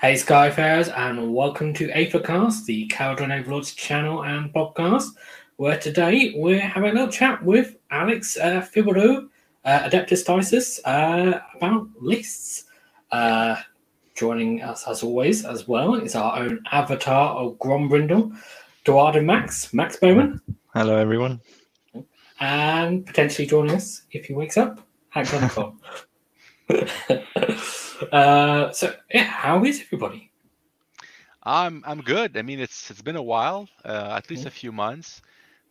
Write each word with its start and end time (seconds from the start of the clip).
Hey 0.00 0.14
Skyfarers, 0.14 0.96
and 0.96 1.34
welcome 1.34 1.74
to 1.74 1.88
Aethercast, 1.88 2.66
the 2.66 2.86
Kharadron 2.88 3.36
Overlords 3.36 3.74
channel 3.74 4.22
and 4.24 4.52
podcast, 4.52 5.08
where 5.56 5.76
today 5.78 6.34
we're 6.36 6.60
having 6.60 6.90
a 6.90 6.94
little 6.94 7.08
chat 7.10 7.42
with 7.44 7.76
Alex 7.90 8.36
uh, 8.36 8.64
Fibero, 8.72 9.28
uh, 9.64 9.78
Adeptus 9.88 10.24
Dices, 10.24 10.80
uh, 10.84 11.40
about 11.56 11.88
lists. 12.00 12.64
Uh, 13.10 13.56
joining 14.14 14.62
us 14.62 14.86
as 14.86 15.02
always 15.02 15.44
as 15.44 15.66
well 15.66 15.94
is 15.94 16.14
our 16.14 16.38
own 16.38 16.60
avatar 16.70 17.36
of 17.36 17.58
Grombrindle, 17.58 18.36
Duardo 18.84 19.24
Max, 19.24 19.72
Max 19.72 19.96
Bowman, 19.96 20.40
Hello, 20.74 20.96
everyone. 20.96 21.40
and 22.40 23.04
potentially 23.06 23.46
joining 23.48 23.74
us 23.74 24.02
if 24.12 24.26
he 24.26 24.34
wakes 24.34 24.56
up, 24.56 24.80
Hack.com. 25.08 25.80
uh, 28.12 28.70
so, 28.72 28.94
yeah, 29.12 29.24
how 29.24 29.64
is 29.64 29.80
everybody? 29.80 30.30
I'm 31.42 31.82
I'm 31.86 32.02
good. 32.02 32.36
I 32.36 32.42
mean, 32.42 32.60
it's 32.60 32.90
it's 32.90 33.02
been 33.02 33.16
a 33.16 33.22
while, 33.22 33.68
uh, 33.84 34.14
at 34.16 34.28
least 34.30 34.46
a 34.46 34.50
few 34.50 34.72
months, 34.72 35.22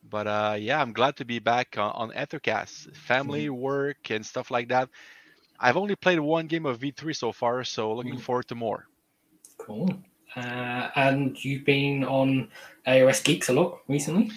but 0.09 0.27
uh, 0.27 0.55
yeah, 0.59 0.81
I'm 0.81 0.94
glad 0.94 1.16
to 1.18 1.26
be 1.26 1.40
back 1.40 1.77
on, 1.77 1.91
on 1.91 2.12
Aethercast. 2.12 2.95
Family, 2.95 3.49
work, 3.49 4.09
and 4.09 4.26
stuff 4.26 4.49
like 4.52 4.70
that. 4.70 4.90
I've 5.59 5.77
only 5.77 5.95
played 5.95 6.20
one 6.20 6.48
game 6.48 6.66
of 6.66 6.80
V3 6.80 7.16
so 7.16 7.32
far, 7.32 7.63
so 7.63 7.93
looking 7.93 8.16
Mm. 8.16 8.21
forward 8.21 8.48
to 8.49 8.55
more. 8.55 8.88
Cool. 9.57 9.90
Uh, 10.35 10.90
and 10.95 11.43
you've 11.43 11.66
been 11.66 12.04
on 12.04 12.49
AOS 12.88 13.23
Geeks 13.23 13.49
a 13.49 13.54
lot 13.54 13.79
recently. 13.88 14.32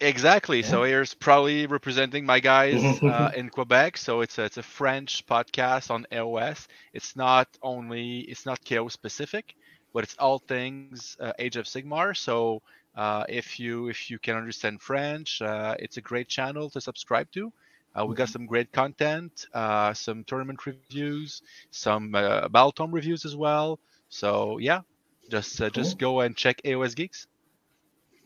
Exactly. 0.00 0.62
So 0.62 0.82
here's 0.84 1.14
probably 1.14 1.66
representing 1.66 2.24
my 2.26 2.40
guys 2.40 3.00
uh, 3.06 3.30
in 3.34 3.50
Quebec. 3.50 3.96
So 3.96 4.20
it's 4.20 4.38
a, 4.38 4.44
it's 4.44 4.56
a 4.58 4.62
French 4.62 5.26
podcast 5.26 5.90
on 5.90 6.06
AOS. 6.12 6.66
It's 6.92 7.16
not 7.16 7.48
only 7.62 8.20
it's 8.20 8.46
not 8.46 8.64
KO 8.64 8.88
specific, 8.88 9.54
but 9.92 10.04
it's 10.04 10.16
all 10.18 10.38
things 10.38 11.04
uh, 11.08 11.20
Age 11.26 11.44
of 11.46 11.54
Sigmar. 11.56 12.16
So 12.16 12.62
uh, 12.94 13.24
if 13.28 13.58
you 13.58 13.88
if 13.88 14.10
you 14.10 14.18
can 14.18 14.36
understand 14.36 14.80
French, 14.82 15.40
uh, 15.42 15.74
it's 15.78 15.96
a 15.96 16.02
great 16.02 16.28
channel 16.28 16.70
to 16.70 16.80
subscribe 16.80 17.30
to. 17.32 17.52
Uh, 17.98 18.06
we 18.06 18.14
got 18.14 18.28
some 18.28 18.46
great 18.46 18.72
content, 18.72 19.46
uh, 19.54 19.92
some 19.94 20.24
tournament 20.24 20.66
reviews, 20.66 21.42
some 21.58 22.14
uh, 22.14 22.36
Battletome 22.48 22.82
reviews 22.92 23.24
as 23.24 23.34
well. 23.36 23.78
So 24.08 24.58
yeah, 24.58 24.80
just 25.30 25.60
uh, 25.60 25.70
just 25.70 25.98
go 25.98 26.20
and 26.20 26.36
check 26.36 26.60
AOS 26.64 26.94
Geeks. 26.94 27.26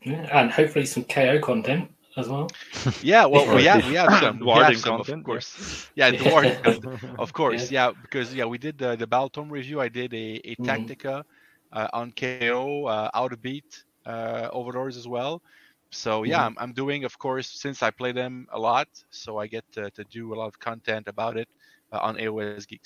Yeah, 0.05 0.27
and 0.31 0.51
hopefully 0.51 0.85
some 0.85 1.03
KO 1.05 1.39
content 1.39 1.89
as 2.17 2.29
well. 2.29 2.49
Yeah, 3.01 3.25
well, 3.25 3.47
we 3.49 3.63
have 3.65 3.83
we 3.83 3.95
have 3.95 4.13
some, 4.19 4.39
we 4.51 4.61
have 4.61 4.77
some, 4.77 5.03
content, 5.03 5.23
of 5.23 5.23
course. 5.23 5.91
Yeah, 5.95 6.11
Yeah. 6.11 6.19
dwarven 6.19 6.85
of 7.17 7.33
course. 7.33 7.71
Yeah. 7.71 7.91
because 8.01 8.33
yeah, 8.33 8.45
we 8.45 8.57
did 8.57 8.77
the 8.77 8.95
the 8.95 9.07
Battletome 9.07 9.51
review. 9.51 9.81
I 9.81 9.89
did 9.89 10.13
a, 10.13 10.39
a 10.51 10.55
Mhm. 10.59 10.65
Tactica 10.65 11.23
uh, 11.73 11.87
on 11.93 12.11
KO, 12.11 12.73
uh, 12.73 12.95
out 12.99 13.19
of 13.19 13.41
beat 13.41 13.63
uh, 14.05 14.37
overlords 14.41 14.97
as 14.97 15.07
well. 15.07 15.41
So 15.91 16.23
yeah, 16.23 16.39
Mhm. 16.39 16.45
I'm, 16.45 16.55
I'm 16.59 16.73
doing, 16.73 17.03
of 17.05 17.17
course, 17.17 17.49
since 17.49 17.81
I 17.83 17.91
play 17.91 18.11
them 18.11 18.47
a 18.51 18.59
lot, 18.59 18.87
so 19.11 19.37
I 19.37 19.47
get 19.47 19.63
to, 19.73 19.89
to 19.91 20.03
do 20.05 20.33
a 20.33 20.35
lot 20.35 20.47
of 20.47 20.59
content 20.59 21.07
about 21.07 21.37
it 21.37 21.47
uh, 21.91 21.99
on 22.01 22.17
AOS 22.17 22.53
Geeks. 22.55 22.85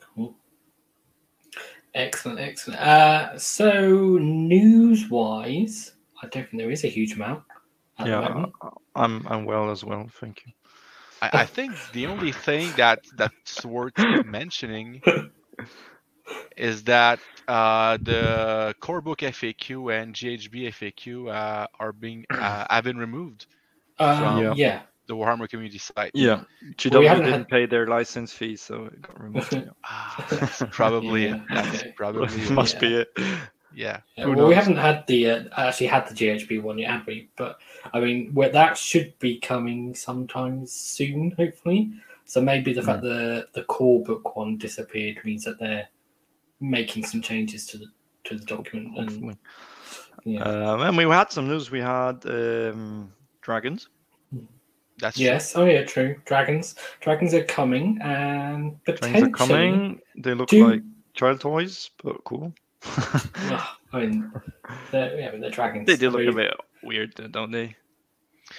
Cool. 0.00 0.36
Excellent, 1.94 2.40
excellent. 2.40 2.80
Uh, 2.80 3.38
so 3.38 4.18
news 4.20 5.08
wise, 5.10 5.93
I 6.22 6.26
don't 6.28 6.48
think 6.50 6.58
there 6.58 6.70
is 6.70 6.84
a 6.84 6.88
huge 6.88 7.12
amount. 7.14 7.42
At 7.98 8.06
Yeah, 8.06 8.20
moment. 8.28 8.52
I'm 8.94 9.26
I'm 9.28 9.44
well 9.44 9.70
as 9.70 9.84
well. 9.84 10.08
Thank 10.20 10.42
you. 10.46 10.52
I, 11.22 11.30
I 11.42 11.46
think 11.46 11.72
the 11.92 12.06
only 12.06 12.32
thing 12.32 12.72
that 12.76 13.00
that's 13.16 13.64
worth 13.64 13.94
mentioning 14.26 15.00
is 16.56 16.84
that 16.84 17.18
uh, 17.48 17.98
the 18.02 18.74
core 18.80 19.00
book 19.00 19.18
FAQ 19.20 19.92
and 20.00 20.14
GHB 20.14 20.68
FAQ 20.70 21.30
uh, 21.32 21.66
are 21.78 21.92
being 21.92 22.24
uh, 22.30 22.66
have 22.70 22.84
been 22.84 22.98
removed 22.98 23.46
Um, 23.98 24.38
Yeah. 24.42 24.54
yeah. 24.56 24.82
the 25.06 25.14
Warhammer 25.14 25.48
community 25.48 25.78
site. 25.78 26.10
Yeah, 26.14 26.42
we 26.62 26.72
GW 26.74 27.06
haven't 27.06 27.24
didn't 27.26 27.38
had- 27.40 27.48
pay 27.48 27.66
their 27.66 27.86
license 27.86 28.32
fee, 28.32 28.56
so 28.56 28.86
it 28.86 29.02
got 29.02 29.20
removed. 29.22 29.52
yeah. 29.52 29.64
Ah, 29.84 30.26
that's 30.30 30.62
probably 30.70 31.26
Yeah, 31.26 31.36
it. 31.36 31.42
That's 31.54 31.80
okay. 31.82 31.92
probably 31.96 32.42
it. 32.42 32.50
Must 32.50 32.74
yeah. 32.74 32.80
be 32.80 32.94
it. 32.96 33.08
Yeah. 33.74 34.00
Yeah, 34.16 34.26
well, 34.26 34.46
we 34.46 34.54
haven't 34.54 34.76
had 34.76 35.06
the 35.06 35.30
uh, 35.30 35.44
actually 35.56 35.88
had 35.88 36.08
the 36.08 36.14
GHB 36.14 36.62
one 36.62 36.78
yet, 36.78 36.90
have 36.90 37.06
we? 37.06 37.28
But 37.36 37.58
I 37.92 38.00
mean, 38.00 38.32
we 38.34 38.48
that 38.48 38.78
should 38.78 39.18
be 39.18 39.38
coming 39.38 39.94
sometime 39.94 40.66
soon, 40.66 41.32
hopefully. 41.32 41.92
So 42.26 42.40
maybe 42.40 42.72
the 42.72 42.82
fact 42.82 43.02
the 43.02 43.48
the 43.52 43.64
core 43.64 44.02
book 44.02 44.36
one 44.36 44.56
disappeared 44.56 45.18
means 45.24 45.44
that 45.44 45.58
they're 45.58 45.88
making 46.60 47.04
some 47.04 47.20
changes 47.20 47.66
to 47.66 47.78
the 47.78 47.86
to 48.24 48.38
the 48.38 48.44
document. 48.44 48.96
And 48.98 49.36
yeah, 50.24 50.42
Um, 50.42 50.80
and 50.80 50.96
we 50.96 51.04
had 51.04 51.30
some 51.30 51.48
news. 51.48 51.70
We 51.70 51.80
had 51.80 52.24
um, 52.26 53.12
dragons. 53.42 53.88
That's 54.98 55.16
true. 55.16 55.26
yes, 55.26 55.56
oh 55.56 55.64
yeah, 55.64 55.84
true. 55.84 56.16
Dragons, 56.24 56.76
dragons 57.00 57.34
are 57.34 57.44
coming, 57.44 57.98
and 58.00 58.82
potentially. 58.84 59.30
Dragons 59.30 59.34
are 59.34 59.46
coming. 59.46 60.00
They 60.16 60.34
look 60.34 60.48
Do- 60.48 60.68
like 60.68 60.82
child 61.14 61.40
toys, 61.40 61.90
but 62.02 62.22
cool. 62.24 62.54
Ugh, 62.86 63.66
I 63.92 64.00
mean, 64.00 64.32
they're, 64.90 65.18
yeah, 65.18 65.28
I 65.28 65.32
mean, 65.32 65.40
they're 65.40 65.50
dragons. 65.50 65.86
they 65.86 65.96
do 65.96 66.10
look 66.10 66.20
I 66.20 66.24
a 66.24 66.26
mean, 66.26 66.36
bit 66.36 66.54
weird, 66.82 67.14
don't 67.32 67.50
they? 67.50 67.74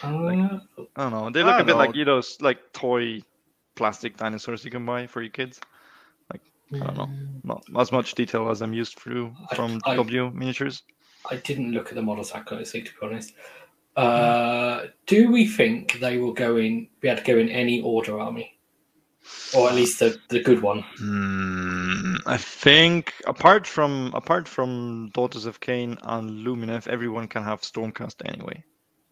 uh, 0.03 0.07
I 0.07 0.59
don't 0.97 1.11
know. 1.11 1.29
They 1.29 1.43
look 1.43 1.59
a 1.59 1.63
bit 1.63 1.73
know. 1.73 1.77
like 1.77 1.95
you 1.95 2.05
know, 2.05 2.17
s- 2.19 2.41
like 2.41 2.73
toy 2.73 3.21
plastic 3.75 4.17
dinosaurs 4.17 4.65
you 4.65 4.71
can 4.71 4.85
buy 4.85 5.05
for 5.07 5.21
your 5.21 5.29
kids. 5.31 5.59
Like 6.31 6.41
I 6.73 6.85
don't 6.85 6.97
know. 6.97 7.09
Not 7.43 7.63
as 7.79 7.91
much 7.91 8.15
detail 8.15 8.49
as 8.49 8.61
I'm 8.61 8.73
used 8.73 8.97
through 8.97 9.35
I- 9.51 9.55
from 9.55 9.79
I- 9.85 9.95
W 9.95 10.31
miniatures. 10.33 10.83
I 11.29 11.37
didn't 11.37 11.71
look 11.71 11.89
at 11.89 11.95
the 11.95 12.01
models 12.01 12.31
that 12.31 12.45
closely, 12.45 12.81
to 12.83 12.91
be 12.91 12.97
honest. 13.01 13.33
Uh, 13.95 14.87
do 15.05 15.31
we 15.31 15.47
think 15.47 15.99
they 15.99 16.17
will 16.17 16.33
go 16.33 16.57
in, 16.57 16.87
be 16.99 17.07
able 17.07 17.21
to 17.21 17.25
go 17.31 17.37
in 17.39 17.49
any 17.49 17.81
order 17.81 18.19
army? 18.19 18.54
Or 19.55 19.69
at 19.69 19.75
least 19.75 19.99
the, 19.99 20.17
the 20.29 20.41
good 20.41 20.61
one? 20.61 20.83
Hmm, 20.97 22.15
I 22.25 22.37
think 22.37 23.13
apart 23.25 23.67
from 23.67 24.11
apart 24.13 24.47
from 24.47 25.09
Daughters 25.13 25.45
of 25.45 25.59
Khaine 25.59 25.97
and 26.03 26.45
Lumineth, 26.45 26.87
everyone 26.87 27.27
can 27.27 27.43
have 27.43 27.61
Stormcast 27.61 28.15
anyway. 28.25 28.63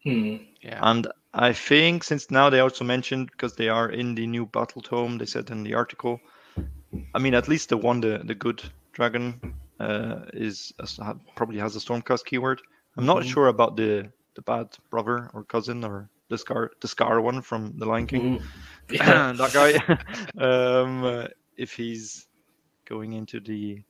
Hmm. 0.04 0.38
Yeah. 0.62 0.80
And 0.82 1.08
I 1.34 1.54
think 1.54 2.04
since 2.04 2.30
now 2.30 2.50
they 2.50 2.60
also 2.60 2.84
mentioned 2.84 3.32
because 3.32 3.56
they 3.56 3.70
are 3.70 3.90
in 3.90 4.16
the 4.16 4.28
new 4.28 4.46
battle 4.46 4.82
tome, 4.82 5.18
they 5.18 5.26
said 5.26 5.50
in 5.50 5.64
the 5.64 5.74
article. 5.76 6.20
I 7.14 7.20
mean, 7.20 7.34
at 7.34 7.48
least 7.48 7.70
the 7.70 7.78
one, 7.78 8.02
the 8.02 8.22
the 8.24 8.36
good 8.36 8.62
dragon, 8.92 9.56
uh, 9.80 10.26
is 10.34 10.74
has- 10.80 11.00
probably 11.36 11.60
has 11.60 11.76
a 11.76 11.80
Stormcast 11.80 12.26
keyword. 12.26 12.62
I'm 12.98 13.06
not 13.06 13.24
Mhm. 13.24 13.32
sure 13.34 13.48
about 13.48 13.76
the 13.78 14.12
the 14.36 14.42
bad 14.42 14.68
brother 14.90 15.30
or 15.34 15.44
cousin 15.44 15.84
or 15.84 16.10
the 16.34 16.38
scar 16.40 16.72
the 16.82 16.88
scar 16.88 17.22
one 17.22 17.42
from 17.42 17.78
the 17.78 17.86
Lion 17.86 18.08
King. 18.08 18.42
Yeah. 18.90 19.32
that 19.32 19.54
guy. 19.54 19.72
um, 20.44 21.06
uh, 21.06 21.28
if 21.56 21.72
he's 21.72 22.28
going 22.86 23.14
into 23.14 23.40
the 23.40 23.82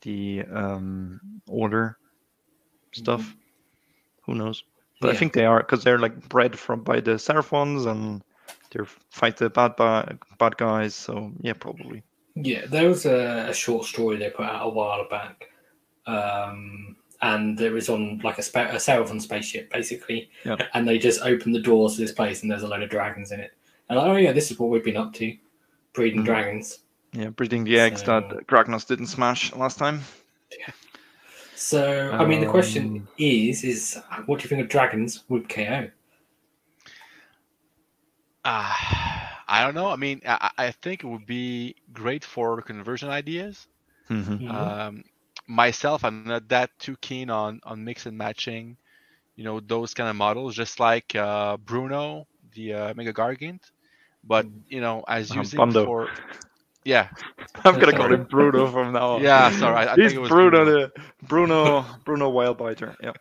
the 0.00 0.42
um, 0.50 1.20
order 1.46 1.98
stuff, 2.92 3.36
who 4.24 4.34
knows? 4.34 4.64
But 5.00 5.10
I 5.10 5.16
think 5.18 5.34
they 5.34 5.44
are 5.44 5.58
because 5.58 5.84
they're 5.84 5.98
like 5.98 6.28
bred 6.30 6.58
from 6.58 6.82
by 6.82 7.00
the 7.00 7.18
Seraphons 7.18 7.84
and 7.84 8.22
they 8.70 8.80
fight 9.10 9.36
the 9.36 9.50
bad 9.50 9.76
bad 9.76 10.18
bad 10.38 10.56
guys. 10.56 10.94
So 10.94 11.32
yeah, 11.40 11.52
probably. 11.52 12.02
Yeah, 12.34 12.64
there 12.66 12.88
was 12.88 13.04
a, 13.04 13.48
a 13.50 13.54
short 13.54 13.84
story 13.84 14.16
they 14.16 14.30
put 14.30 14.46
out 14.46 14.66
a 14.66 14.70
while 14.70 15.06
back. 15.10 15.48
Um, 16.06 16.96
and 17.34 17.60
it 17.60 17.72
was 17.72 17.88
on 17.88 18.18
like 18.22 18.38
a, 18.38 18.42
spa- 18.42 18.70
a 18.70 18.76
Seraphon 18.76 19.20
spaceship, 19.20 19.70
basically. 19.72 20.30
Yep. 20.44 20.60
And 20.74 20.86
they 20.86 20.98
just 20.98 21.22
open 21.22 21.52
the 21.52 21.60
doors 21.60 21.94
to 21.96 22.00
this 22.02 22.12
place 22.12 22.42
and 22.42 22.50
there's 22.50 22.62
a 22.62 22.68
load 22.68 22.82
of 22.82 22.90
dragons 22.90 23.32
in 23.32 23.40
it. 23.40 23.52
And 23.88 23.98
like, 23.98 24.06
oh, 24.08 24.16
yeah, 24.16 24.32
this 24.32 24.50
is 24.50 24.58
what 24.58 24.70
we've 24.70 24.84
been 24.84 24.96
up 24.96 25.12
to 25.14 25.36
breeding 25.92 26.22
Mhm. 26.22 26.26
dragons. 26.26 26.80
Yeah, 27.12 27.30
breeding 27.30 27.64
the 27.64 27.78
eggs 27.78 28.02
So- 28.04 28.20
that 28.20 28.46
Kragnos 28.46 28.86
didn't 28.86 29.06
smash 29.06 29.52
last 29.54 29.78
time. 29.78 30.00
So, 31.54 32.10
I 32.12 32.24
mean, 32.26 32.40
the 32.42 32.46
question 32.50 32.84
Um, 32.98 33.08
is, 33.18 33.64
is 33.64 33.98
what 34.26 34.38
do 34.38 34.44
you 34.44 34.48
think 34.48 34.62
of 34.62 34.68
dragons 34.68 35.24
with 35.28 35.48
KO? 35.48 35.90
Uh, 38.44 38.72
I 39.48 39.62
don't 39.64 39.74
know. 39.74 39.88
I 39.88 39.96
mean, 39.96 40.20
I, 40.26 40.50
I 40.58 40.70
think 40.70 41.02
it 41.02 41.06
would 41.06 41.26
be 41.26 41.74
great 41.92 42.24
for 42.24 42.60
conversion 42.62 43.08
ideas. 43.08 43.66
Mhm. 44.10 44.40
Mhm. 44.42 44.50
Um, 44.52 45.04
myself, 45.48 46.04
I'm 46.04 46.16
not 46.16 46.36
that 46.38 46.58
too 46.66 46.84
keen 46.88 47.18
on 47.18 47.48
on 47.52 47.72
mix 47.74 47.94
and 47.94 48.06
matching, 48.06 48.70
you 49.34 49.44
know, 49.44 49.58
those 49.60 49.92
kind 49.94 50.08
of 50.08 50.16
models. 50.16 50.54
Just 50.54 50.78
like 50.80 51.14
uh, 51.14 51.56
Bruno, 51.56 52.26
the 52.54 52.72
uh, 52.74 52.94
Mega 52.94 53.12
Gargant, 53.12 53.60
but 54.24 54.46
you 54.68 54.80
know, 54.80 55.04
as 55.08 55.32
Uh, 55.32 55.42
using 55.42 55.66
Bando. 55.66 55.84
for, 55.84 56.10
yeah, 56.84 57.08
I'm 57.64 57.78
gonna 57.78 57.92
call 57.94 58.12
him 58.12 58.26
Bruno 58.28 58.70
from 58.72 58.92
now 58.92 59.10
on. 59.16 59.30
yeah. 59.30 59.50
Sorry, 59.50 59.86
I, 59.86 59.94
I 59.94 59.96
He's 59.96 60.12
think 60.12 60.16
it 60.16 60.20
was 60.20 60.34
Bruno, 60.34 60.64
the 60.64 60.90
Bruno 61.22 61.84
Bruno 62.04 62.30
Wildbiter. 62.30 62.94
Yeah. 63.02 63.12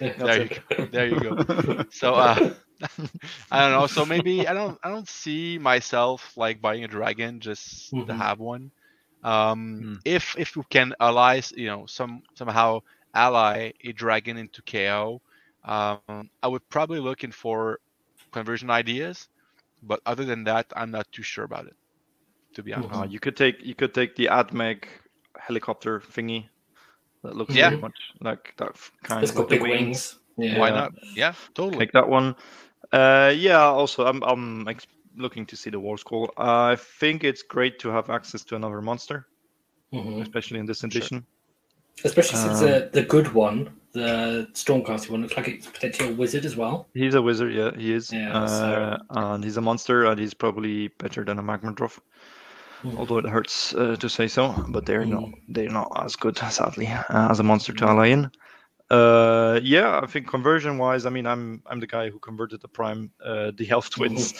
There 0.22 0.40
you 0.40 0.48
go. 0.48 0.86
There 0.90 1.08
you 1.08 1.20
go. 1.20 1.36
So 1.90 2.14
uh, 2.14 2.36
I 3.50 3.60
don't 3.60 3.72
know. 3.72 3.86
So 3.86 4.04
maybe 4.06 4.46
I 4.46 4.54
don't 4.54 4.78
I 4.82 4.88
don't 4.90 5.08
see 5.08 5.58
myself 5.58 6.36
like 6.36 6.60
buying 6.60 6.84
a 6.84 6.88
dragon 6.88 7.40
just 7.40 7.94
to 8.06 8.12
Mhm. 8.12 8.14
have 8.14 8.38
one. 8.38 8.70
Um, 9.22 9.84
Mm. 9.84 9.98
If 10.04 10.36
if 10.38 10.56
we 10.56 10.62
can 10.70 10.94
ally, 11.00 11.40
you 11.56 11.66
know, 11.68 11.86
some 11.86 12.22
somehow 12.34 12.80
ally 13.14 13.72
a 13.84 13.92
dragon 13.92 14.36
into 14.38 14.62
KO, 14.62 15.20
um, 15.64 16.14
I 16.24 16.28
would 16.30 16.48
probably 16.50 16.82
looking 16.84 17.14
for 17.16 17.60
conversion 18.18 18.58
ideas. 18.70 19.28
But 19.82 20.00
other 20.06 20.24
than 20.24 20.44
that, 20.44 20.66
I'm 20.76 20.90
not 20.90 21.06
too 21.12 21.22
sure 21.22 21.44
about 21.44 21.66
it. 21.66 21.76
To 22.54 22.62
be 22.62 22.72
honest. 22.74 23.00
Uh, 23.00 23.06
you 23.08 23.20
could 23.20 23.36
take 23.36 23.62
you 23.64 23.74
could 23.74 23.94
take 23.94 24.16
the 24.16 24.26
AdMech 24.26 24.84
helicopter 25.38 26.00
thingy. 26.00 26.48
That 27.22 27.36
looks 27.36 27.56
Yeah. 27.56 27.70
very 27.70 27.76
much 27.76 27.96
like 28.20 28.54
that 28.58 28.70
f- 28.74 28.92
kind 29.04 29.24
It's 29.24 29.32
of 29.32 29.36
got 29.36 29.48
the 29.48 29.56
big 29.56 29.62
wings. 29.62 30.18
Yeah. 30.38 30.58
Why 30.58 30.70
not? 30.70 30.92
Yeah, 31.14 31.34
totally. 31.54 31.78
Take 31.78 31.92
that 31.92 32.08
one. 32.08 32.36
Uh, 32.92 33.32
yeah. 33.36 33.60
Also, 33.64 34.06
I'm 34.06 34.22
I'm 34.22 34.68
ex- 34.68 34.86
looking 35.16 35.46
to 35.46 35.56
see 35.56 35.70
the 35.70 35.80
War 35.80 35.98
Scroll. 35.98 36.32
I 36.36 36.76
think 36.76 37.24
it's 37.24 37.42
great 37.42 37.78
to 37.80 37.88
have 37.88 38.10
access 38.10 38.44
to 38.44 38.56
another 38.56 38.80
monster, 38.80 39.26
Mhm. 39.92 40.22
especially 40.22 40.58
in 40.60 40.66
this 40.66 40.80
Sure. 40.80 40.88
edition. 40.88 41.26
Especially 42.04 42.38
since 42.38 42.60
Um, 42.60 42.66
the, 42.66 42.90
the 42.92 43.02
good 43.02 43.32
one, 43.34 43.70
the 43.92 44.48
Stormcasting 44.52 45.10
one, 45.10 45.22
looks 45.22 45.36
like 45.36 45.48
it's 45.48 45.66
potentially 45.66 46.10
a 46.10 46.14
wizard 46.14 46.44
as 46.44 46.56
well. 46.56 46.88
He's 46.94 47.14
a 47.14 47.22
wizard, 47.22 47.52
yeah, 47.52 47.72
he 47.76 47.92
is. 47.92 48.12
Yeah, 48.12 48.32
uh, 48.36 48.46
so- 48.46 48.98
And 49.10 49.42
he's 49.44 49.56
a 49.56 49.60
monster, 49.60 50.04
and 50.04 50.18
he's 50.20 50.34
probably 50.34 50.88
better 50.98 51.24
than 51.24 51.38
a 51.38 51.42
Magmadroth. 51.42 51.98
Mhm. 52.84 52.96
Although 52.96 53.18
it 53.18 53.26
hurts 53.26 53.74
uh, 53.74 53.96
to 53.96 54.08
say 54.08 54.28
so, 54.28 54.54
but 54.68 54.86
they're 54.86 55.04
not 55.04 55.24
Mhm. 55.24 55.32
they're 55.48 55.68
not 55.70 55.90
as 56.04 56.14
good, 56.14 56.36
sadly, 56.38 56.86
uh, 56.86 57.02
as 57.30 57.40
a 57.40 57.42
monster 57.42 57.72
to 57.72 57.84
ally 57.86 58.06
in. 58.08 58.30
Uh, 58.90 59.58
yeah, 59.62 60.00
I 60.00 60.06
think 60.06 60.28
conversion 60.28 60.78
wise, 60.78 61.04
I 61.04 61.10
mean, 61.10 61.26
I'm 61.26 61.60
I'm 61.66 61.80
the 61.80 61.88
guy 61.88 62.08
who 62.08 62.20
converted 62.20 62.60
the 62.62 62.68
prime, 62.68 63.10
uh, 63.24 63.50
the 63.56 63.68
elf 63.70 63.90
twins, 63.90 64.32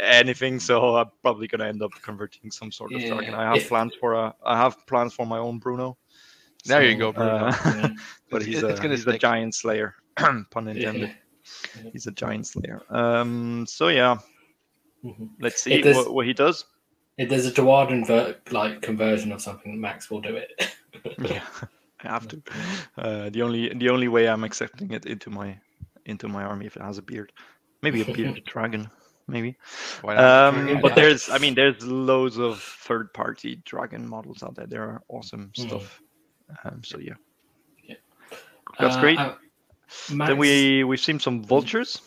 anything. 0.00 0.58
So 0.60 0.96
I'm 0.96 1.10
probably 1.22 1.46
gonna 1.48 1.66
end 1.66 1.82
up 1.82 1.90
converting 2.02 2.50
some 2.50 2.70
sort 2.72 2.92
of 2.92 3.00
dragon. 3.00 3.32
Yeah, 3.32 3.40
I 3.40 3.44
have 3.44 3.56
if- 3.58 3.68
plans 3.68 3.94
for 4.00 4.14
a 4.14 4.34
I 4.44 4.56
have 4.56 4.86
plans 4.86 5.14
for 5.14 5.26
my 5.26 5.38
own 5.38 5.58
Bruno. 5.58 5.96
There 6.64 6.84
you 6.84 6.96
go, 6.96 7.12
Bruno. 7.12 7.46
uh, 7.46 7.56
Yeah. 7.64 7.88
but 8.30 8.42
he's 8.42 8.62
it's 8.62 8.78
a 8.78 8.82
gonna 8.82 8.96
he's 8.96 9.06
a 9.06 9.18
giant 9.18 9.54
slayer, 9.54 9.94
pun 10.16 10.68
intended. 10.68 11.10
Yeah. 11.82 11.90
He's 11.92 12.06
a 12.08 12.12
giant 12.12 12.46
slayer. 12.46 12.82
Um, 12.90 13.66
so 13.68 13.88
yeah, 13.88 14.18
Mhm. 15.04 15.28
let's 15.40 15.62
see 15.62 15.74
If 15.74 15.84
there's- 15.84 15.96
what, 15.96 16.12
what 16.14 16.26
he 16.26 16.32
does. 16.32 16.64
If 17.18 17.30
there's 17.30 17.46
a 17.46 17.52
Duardin 17.52 18.06
ver- 18.06 18.36
like 18.50 18.82
conversion 18.82 19.32
of 19.32 19.40
something, 19.40 19.80
Max 19.80 20.10
will 20.10 20.20
do 20.20 20.36
it. 20.36 20.50
yeah, 21.18 21.44
I 22.04 22.08
have 22.08 22.28
to. 22.28 22.42
Uh, 22.98 23.30
the 23.30 23.40
only 23.42 23.72
the 23.72 23.88
only 23.88 24.08
way 24.08 24.28
I'm 24.28 24.44
accepting 24.44 24.90
it 24.90 25.06
into 25.06 25.30
my 25.30 25.56
into 26.04 26.28
my 26.28 26.42
army 26.44 26.66
if 26.66 26.76
it 26.76 26.82
has 26.82 26.98
a 26.98 27.02
beard, 27.02 27.32
maybe 27.80 28.02
a 28.02 28.04
bearded 28.04 28.44
dragon, 28.44 28.90
maybe. 29.28 29.56
Why 30.02 30.14
not? 30.14 30.54
Um, 30.54 30.68
Yeah. 30.68 30.80
but 30.80 30.94
there's 30.94 31.28
I 31.28 31.38
mean 31.38 31.54
there's 31.54 31.82
loads 31.84 32.38
of 32.38 32.60
third 32.60 33.12
party 33.12 33.56
dragon 33.64 34.08
models 34.08 34.42
out 34.42 34.54
there. 34.56 34.66
There 34.66 34.82
are 34.82 35.02
awesome 35.08 35.50
Mhm. 35.56 35.66
stuff. 35.68 36.00
Um, 36.64 36.82
so 36.84 36.98
yeah, 36.98 37.14
Yeah. 37.82 37.96
that's 38.78 38.96
Uh, 38.96 39.00
great. 39.00 39.18
uh, 39.18 39.34
Max, 40.10 40.28
Then 40.30 40.38
we 40.38 40.84
we've 40.84 41.00
seen 41.00 41.18
some 41.20 41.42
vultures 41.44 42.00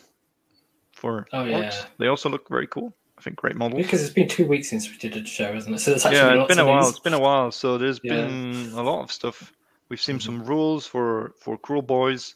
for 0.94 1.28
Oh, 1.34 1.44
orcs. 1.46 1.62
yeah. 1.62 1.86
They 1.98 2.08
also 2.08 2.30
look 2.30 2.48
very 2.50 2.68
cool. 2.68 2.94
I 3.18 3.22
think 3.22 3.36
great 3.36 3.56
models. 3.58 3.84
because 3.84 4.02
it's 4.02 4.14
been 4.14 4.30
two 4.30 4.48
weeks 4.48 4.70
since 4.70 4.90
we 4.90 4.98
did 4.98 5.16
a 5.18 5.26
show, 5.26 5.54
isn't 5.54 5.74
it? 5.74 5.80
So 5.80 5.92
it's 5.92 6.06
actually 6.06 6.18
yeah, 6.20 6.30
been 6.30 6.34
it's 6.36 6.40
lots 6.40 6.56
been 6.56 6.60
a 6.60 6.68
while. 6.68 6.82
news. 6.84 6.90
It's 6.92 7.00
been 7.00 7.14
a 7.14 7.20
while. 7.20 7.52
So 7.52 7.78
there's 7.78 8.00
Yeah. 8.04 8.14
been 8.16 8.72
a 8.76 8.82
lot 8.84 9.02
of 9.04 9.12
stuff. 9.12 9.52
We've 9.90 10.00
seen 10.02 10.18
Mhm. 10.20 10.22
some 10.24 10.44
rules 10.46 10.86
for 10.88 11.34
for 11.42 11.58
Kruleboyz. 11.58 12.36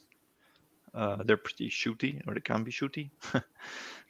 Uh, 0.94 1.24
they're 1.24 1.38
pretty 1.38 1.70
shooty, 1.70 2.22
or 2.28 2.34
they 2.34 2.42
can 2.42 2.64
be 2.64 2.72
shooty. 2.72 3.12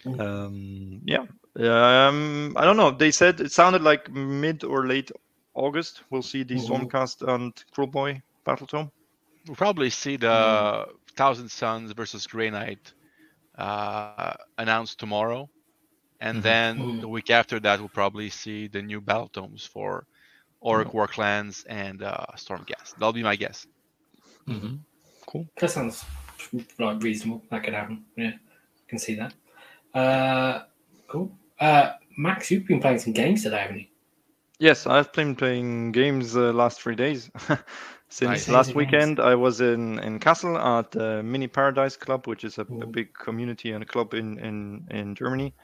Mm. 0.05 0.19
um, 0.19 1.01
yeah. 1.05 1.25
Um, 1.55 2.53
I 2.57 2.65
don't 2.65 2.77
know. 2.77 2.91
They 2.91 3.11
said 3.11 3.39
it 3.39 3.51
sounded 3.51 3.81
like 3.83 4.11
mid 4.11 4.63
or 4.63 4.87
late 4.87 5.11
August. 5.53 6.01
We'll 6.09 6.23
see 6.23 6.43
the 6.43 6.55
Mhm. 6.55 6.67
Stormcast 6.89 7.27
and 7.27 7.53
Cruel 7.71 7.87
Boy 7.87 8.21
Battle 8.43 8.67
Tome. 8.67 8.91
We'll 9.47 9.55
probably 9.55 9.89
see 9.89 10.17
the 10.17 10.87
Thousand 11.15 11.49
Suns 11.49 11.91
versus 11.91 12.25
Grey 12.27 12.49
Knight 12.49 12.93
uh, 13.55 14.33
announced 14.57 14.99
tomorrow, 14.99 15.47
and 16.19 16.39
Mhm. 16.39 16.41
then 16.41 16.77
Mhm. 16.79 17.01
the 17.01 17.07
week 17.07 17.29
after 17.29 17.59
that, 17.59 17.79
we'll 17.79 17.89
probably 17.89 18.29
see 18.31 18.67
the 18.67 18.81
new 18.81 18.99
battle 18.99 19.29
tomes 19.29 19.63
for 19.63 20.07
Orc 20.59 20.87
Warclans 20.91 21.63
and 21.69 22.01
uh, 22.01 22.25
Stormcast. 22.35 22.95
That'll 22.95 23.13
be 23.13 23.21
my 23.21 23.35
guess. 23.35 23.67
Mm-hmm. 24.47 24.77
Cool. 25.27 25.47
That 25.59 25.69
sounds 25.69 26.03
like 26.79 27.03
reasonable. 27.03 27.43
That 27.51 27.63
could 27.63 27.73
happen. 27.75 28.05
Yeah, 28.17 28.29
I 28.29 28.89
can 28.89 28.97
see 28.97 29.13
that. 29.15 29.33
Uh, 29.93 30.63
cool. 31.07 31.31
Uh, 31.59 31.93
Max, 32.17 32.51
you've 32.51 32.67
been 32.67 32.79
playing 32.79 32.99
some 32.99 33.13
games 33.13 33.43
today, 33.43 33.61
haven't 33.61 33.79
you? 33.79 33.85
Yes, 34.59 34.87
I've 34.87 35.11
been 35.13 35.35
playing 35.35 35.91
games 35.91 36.35
uh, 36.37 36.53
last 36.53 36.81
three 36.81 36.95
days. 36.95 37.29
Since 38.09 38.47
last 38.47 38.75
weekend, 38.75 39.19
I 39.19 39.33
was 39.33 39.59
in 39.59 39.97
in 39.99 40.19
Kassel 40.19 40.55
at 40.59 40.91
the 40.91 41.23
Mini 41.23 41.47
Paradise 41.47 41.97
Club, 41.97 42.27
which 42.27 42.43
is 42.43 42.59
a, 42.59 42.61
a 42.61 42.85
big 42.85 43.11
community 43.15 43.71
and 43.71 43.83
a 43.83 43.87
club 43.87 44.13
in 44.13 44.37
in 44.37 44.87
in 44.91 45.15
Germany, 45.15 45.55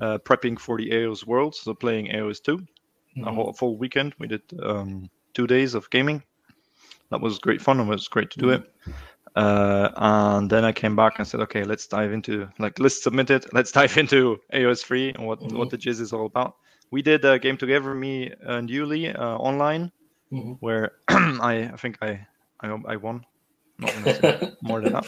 uh, 0.00 0.18
prepping 0.18 0.58
for 0.58 0.76
the 0.76 0.90
AOS 0.90 1.24
World, 1.24 1.54
so 1.54 1.72
playing 1.74 2.08
AOS 2.08 2.42
2 2.42 2.66
Mm-hmm. 3.16 3.28
a 3.28 3.32
whole 3.32 3.52
full 3.52 3.76
weekend. 3.76 4.14
We 4.18 4.26
did 4.26 4.42
um, 4.62 5.10
two 5.34 5.46
days 5.46 5.74
of 5.74 5.90
gaming. 5.90 6.22
That 7.10 7.20
was 7.20 7.38
great 7.38 7.60
fun. 7.60 7.78
It 7.78 7.84
was 7.84 8.08
great 8.08 8.30
to 8.30 8.38
do 8.38 8.48
it. 8.48 8.74
Uh, 9.34 9.90
and 9.96 10.50
then 10.50 10.64
I 10.64 10.72
came 10.72 10.96
back 10.96 11.18
and 11.18 11.26
said, 11.26 11.40
okay, 11.40 11.64
let's 11.64 11.86
dive 11.86 12.12
into 12.12 12.48
like 12.58 12.78
let's 12.78 13.02
submit 13.02 13.30
it. 13.30 13.46
Let's 13.54 13.72
dive 13.72 13.96
into 13.96 14.38
AOS 14.52 14.82
3 14.84 15.10
and 15.10 15.26
what 15.26 15.40
Mhm. 15.40 15.56
what 15.56 15.70
the 15.70 15.78
jizz 15.78 16.00
is 16.00 16.12
all 16.12 16.26
about. 16.26 16.54
We 16.90 17.02
did 17.02 17.24
a 17.24 17.38
game 17.38 17.56
together, 17.56 17.94
me 17.94 18.30
and 18.42 18.68
Yuli, 18.68 19.18
uh, 19.18 19.36
online 19.38 19.90
Mhm. 20.32 20.58
where 20.60 20.92
I, 21.08 21.70
I 21.72 21.76
think 21.76 21.98
I, 22.02 22.26
I 22.60 22.68
I 22.88 22.96
won. 22.96 23.24
Not 23.78 23.94
gonna 23.94 24.08
say 24.10 24.34
more 24.62 24.80
than 24.80 24.92
that. 24.92 25.06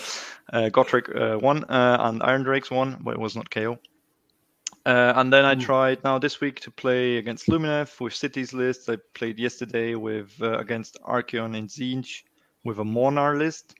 Uh, 0.52 0.70
Gotrek 0.72 1.08
uh, 1.14 1.38
won 1.38 1.64
uh, 1.64 1.98
and 2.00 2.22
Iron 2.22 2.42
Drakes 2.44 2.70
won, 2.70 2.98
but 3.02 3.14
it 3.14 3.20
was 3.20 3.36
not 3.36 3.50
KO. 3.50 3.78
Uh, 4.86 5.12
and 5.16 5.32
then 5.32 5.44
I 5.44 5.54
Mm. 5.54 5.60
tried 5.60 6.04
now 6.04 6.18
this 6.18 6.40
week 6.40 6.60
to 6.60 6.70
play 6.70 7.16
against 7.18 7.48
Lumineth 7.48 8.00
with 8.00 8.14
cities 8.14 8.52
list. 8.52 8.88
I 8.88 8.96
played 9.14 9.38
yesterday 9.38 9.94
with 9.94 10.32
uh, 10.42 10.58
against 10.58 10.96
Archaon 11.04 11.56
and 11.56 11.68
Tzeentch 11.68 12.22
with 12.64 12.78
a 12.78 12.84
Mhornar 12.84 13.38
list, 13.38 13.74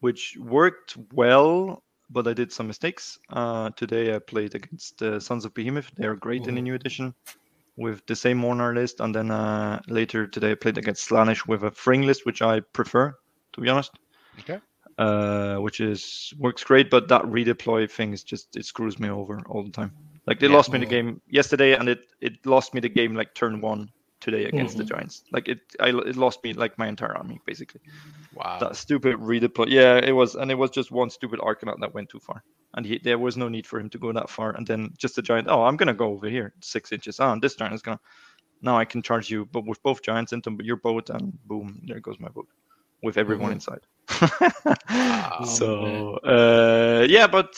which 0.00 0.36
worked 0.38 0.96
well, 1.12 1.82
but 2.10 2.26
I 2.26 2.34
did 2.34 2.52
some 2.52 2.66
mistakes. 2.66 3.18
Uh, 3.30 3.70
today 3.76 4.14
I 4.14 4.18
played 4.18 4.54
against 4.54 5.02
uh, 5.02 5.20
Sons 5.20 5.44
of 5.44 5.54
Behemat. 5.54 5.86
They 5.96 6.06
are 6.06 6.16
great 6.16 6.46
in 6.48 6.54
the 6.56 6.60
Mhm. 6.60 6.64
new 6.64 6.74
edition 6.74 7.14
with 7.76 8.04
the 8.06 8.16
same 8.16 8.40
Mhornar 8.40 8.74
list. 8.74 9.00
And 9.00 9.14
then 9.14 9.30
uh, 9.30 9.80
later 9.88 10.26
today 10.26 10.52
I 10.52 10.54
played 10.54 10.78
against 10.78 11.08
Slaanesh 11.08 11.46
with 11.46 11.62
a 11.64 11.70
Thryng 11.70 12.04
list, 12.04 12.26
which 12.26 12.42
I 12.42 12.60
prefer, 12.60 13.14
to 13.54 13.60
be 13.60 13.68
honest. 13.68 13.92
Okay. 14.40 14.60
Uh, 14.98 15.56
which 15.56 15.80
is 15.80 16.32
works 16.38 16.64
great, 16.64 16.90
but 16.90 17.08
that 17.08 17.22
redeploy 17.22 17.90
thing 17.90 18.12
is 18.12 18.22
just 18.22 18.54
it 18.56 18.66
screws 18.66 18.98
me 18.98 19.08
over 19.08 19.40
all 19.48 19.62
the 19.64 19.70
time. 19.70 19.92
Like 20.26 20.40
they 20.40 20.48
Yeah. 20.48 20.54
lost 20.56 20.72
me 20.72 20.78
the 20.78 20.84
Mhm. 20.84 20.90
game 20.90 21.22
yesterday, 21.26 21.74
and 21.74 21.88
it 21.88 22.00
it 22.20 22.44
lost 22.44 22.74
me 22.74 22.80
the 22.80 22.88
game 22.90 23.14
like 23.14 23.34
turn 23.34 23.60
one 23.60 23.88
today 24.20 24.44
against 24.46 24.76
the 24.76 24.84
Mhm. 24.84 24.84
Giants. 24.84 25.24
Like 25.32 25.48
it 25.48 25.60
I 25.80 25.88
it 25.90 26.16
lost 26.16 26.42
me 26.44 26.52
like 26.54 26.78
my 26.78 26.88
entire 26.88 27.16
army 27.16 27.40
basically. 27.46 27.80
Wow. 28.32 28.60
That 28.60 28.76
stupid 28.76 29.16
redeploy. 29.16 29.66
Yeah, 29.68 29.96
it 29.96 30.12
was, 30.12 30.34
and 30.36 30.50
it 30.50 30.54
was 30.54 30.70
just 30.70 30.90
one 30.90 31.10
stupid 31.10 31.40
Arcanaut 31.40 31.80
that 31.80 31.94
went 31.94 32.08
too 32.10 32.20
far, 32.20 32.42
and 32.74 32.84
he, 32.86 32.98
there 33.02 33.18
was 33.18 33.36
no 33.36 33.48
need 33.48 33.66
for 33.66 33.78
him 33.80 33.88
to 33.90 33.98
go 33.98 34.12
that 34.12 34.30
far. 34.30 34.54
And 34.56 34.66
then 34.66 34.90
just 34.98 35.18
a 35.18 35.22
giant. 35.22 35.48
Oh, 35.48 35.62
I'm 35.64 35.76
gonna 35.76 35.94
go 35.94 36.08
over 36.12 36.28
here, 36.28 36.52
six 36.60 36.92
inches. 36.92 37.18
Ah, 37.20 37.32
and 37.32 37.42
this 37.42 37.54
giant 37.56 37.74
is 37.74 37.82
gonna. 37.82 38.00
Now 38.62 38.78
I 38.78 38.84
can 38.84 39.02
charge 39.02 39.30
you, 39.30 39.46
but 39.46 39.66
with 39.66 39.82
both 39.82 40.02
giants 40.02 40.32
into 40.32 40.56
your 40.62 40.76
boat, 40.76 41.10
and 41.10 41.32
boom, 41.44 41.82
there 41.86 42.00
goes 42.00 42.18
my 42.20 42.28
boat, 42.28 42.48
with 43.02 43.16
everyone 43.18 43.52
Mhm. 43.52 43.52
inside. 43.52 43.86
Wow. 44.90 45.40
so 45.42 46.16
uh, 46.24 47.06
yeah, 47.08 47.26
but 47.26 47.54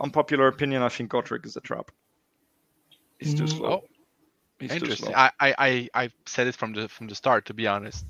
unpopular 0.00 0.46
opinion, 0.48 0.82
I 0.82 0.88
think 0.88 1.10
Gotrek 1.10 1.44
is 1.46 1.56
a 1.56 1.60
trap. 1.60 1.90
He's 3.18 3.34
too 3.34 3.46
Mm, 3.46 3.48
slow. 3.48 3.74
Oh, 3.74 3.80
He's 4.60 4.72
interesting. 4.72 5.14
I, 5.14 5.30
I, 5.40 5.54
I, 5.58 5.88
I 5.94 6.10
said 6.26 6.46
it 6.46 6.56
from 6.56 6.72
the 6.74 6.88
from 6.88 7.06
the 7.08 7.14
start. 7.14 7.46
To 7.46 7.54
be 7.54 7.66
honest, 7.66 8.04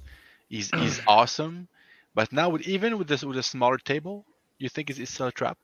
he's 0.48 0.70
he's 0.80 1.00
awesome, 1.06 1.68
but 2.14 2.32
now 2.32 2.50
with 2.50 2.62
even 2.68 2.98
with 2.98 3.08
this 3.08 3.24
with 3.24 3.38
a 3.38 3.42
smaller 3.42 3.78
table, 3.78 4.26
you 4.58 4.68
think 4.68 4.90
it's, 4.90 4.98
it's 4.98 5.10
still 5.12 5.28
a 5.28 5.32
trap? 5.32 5.58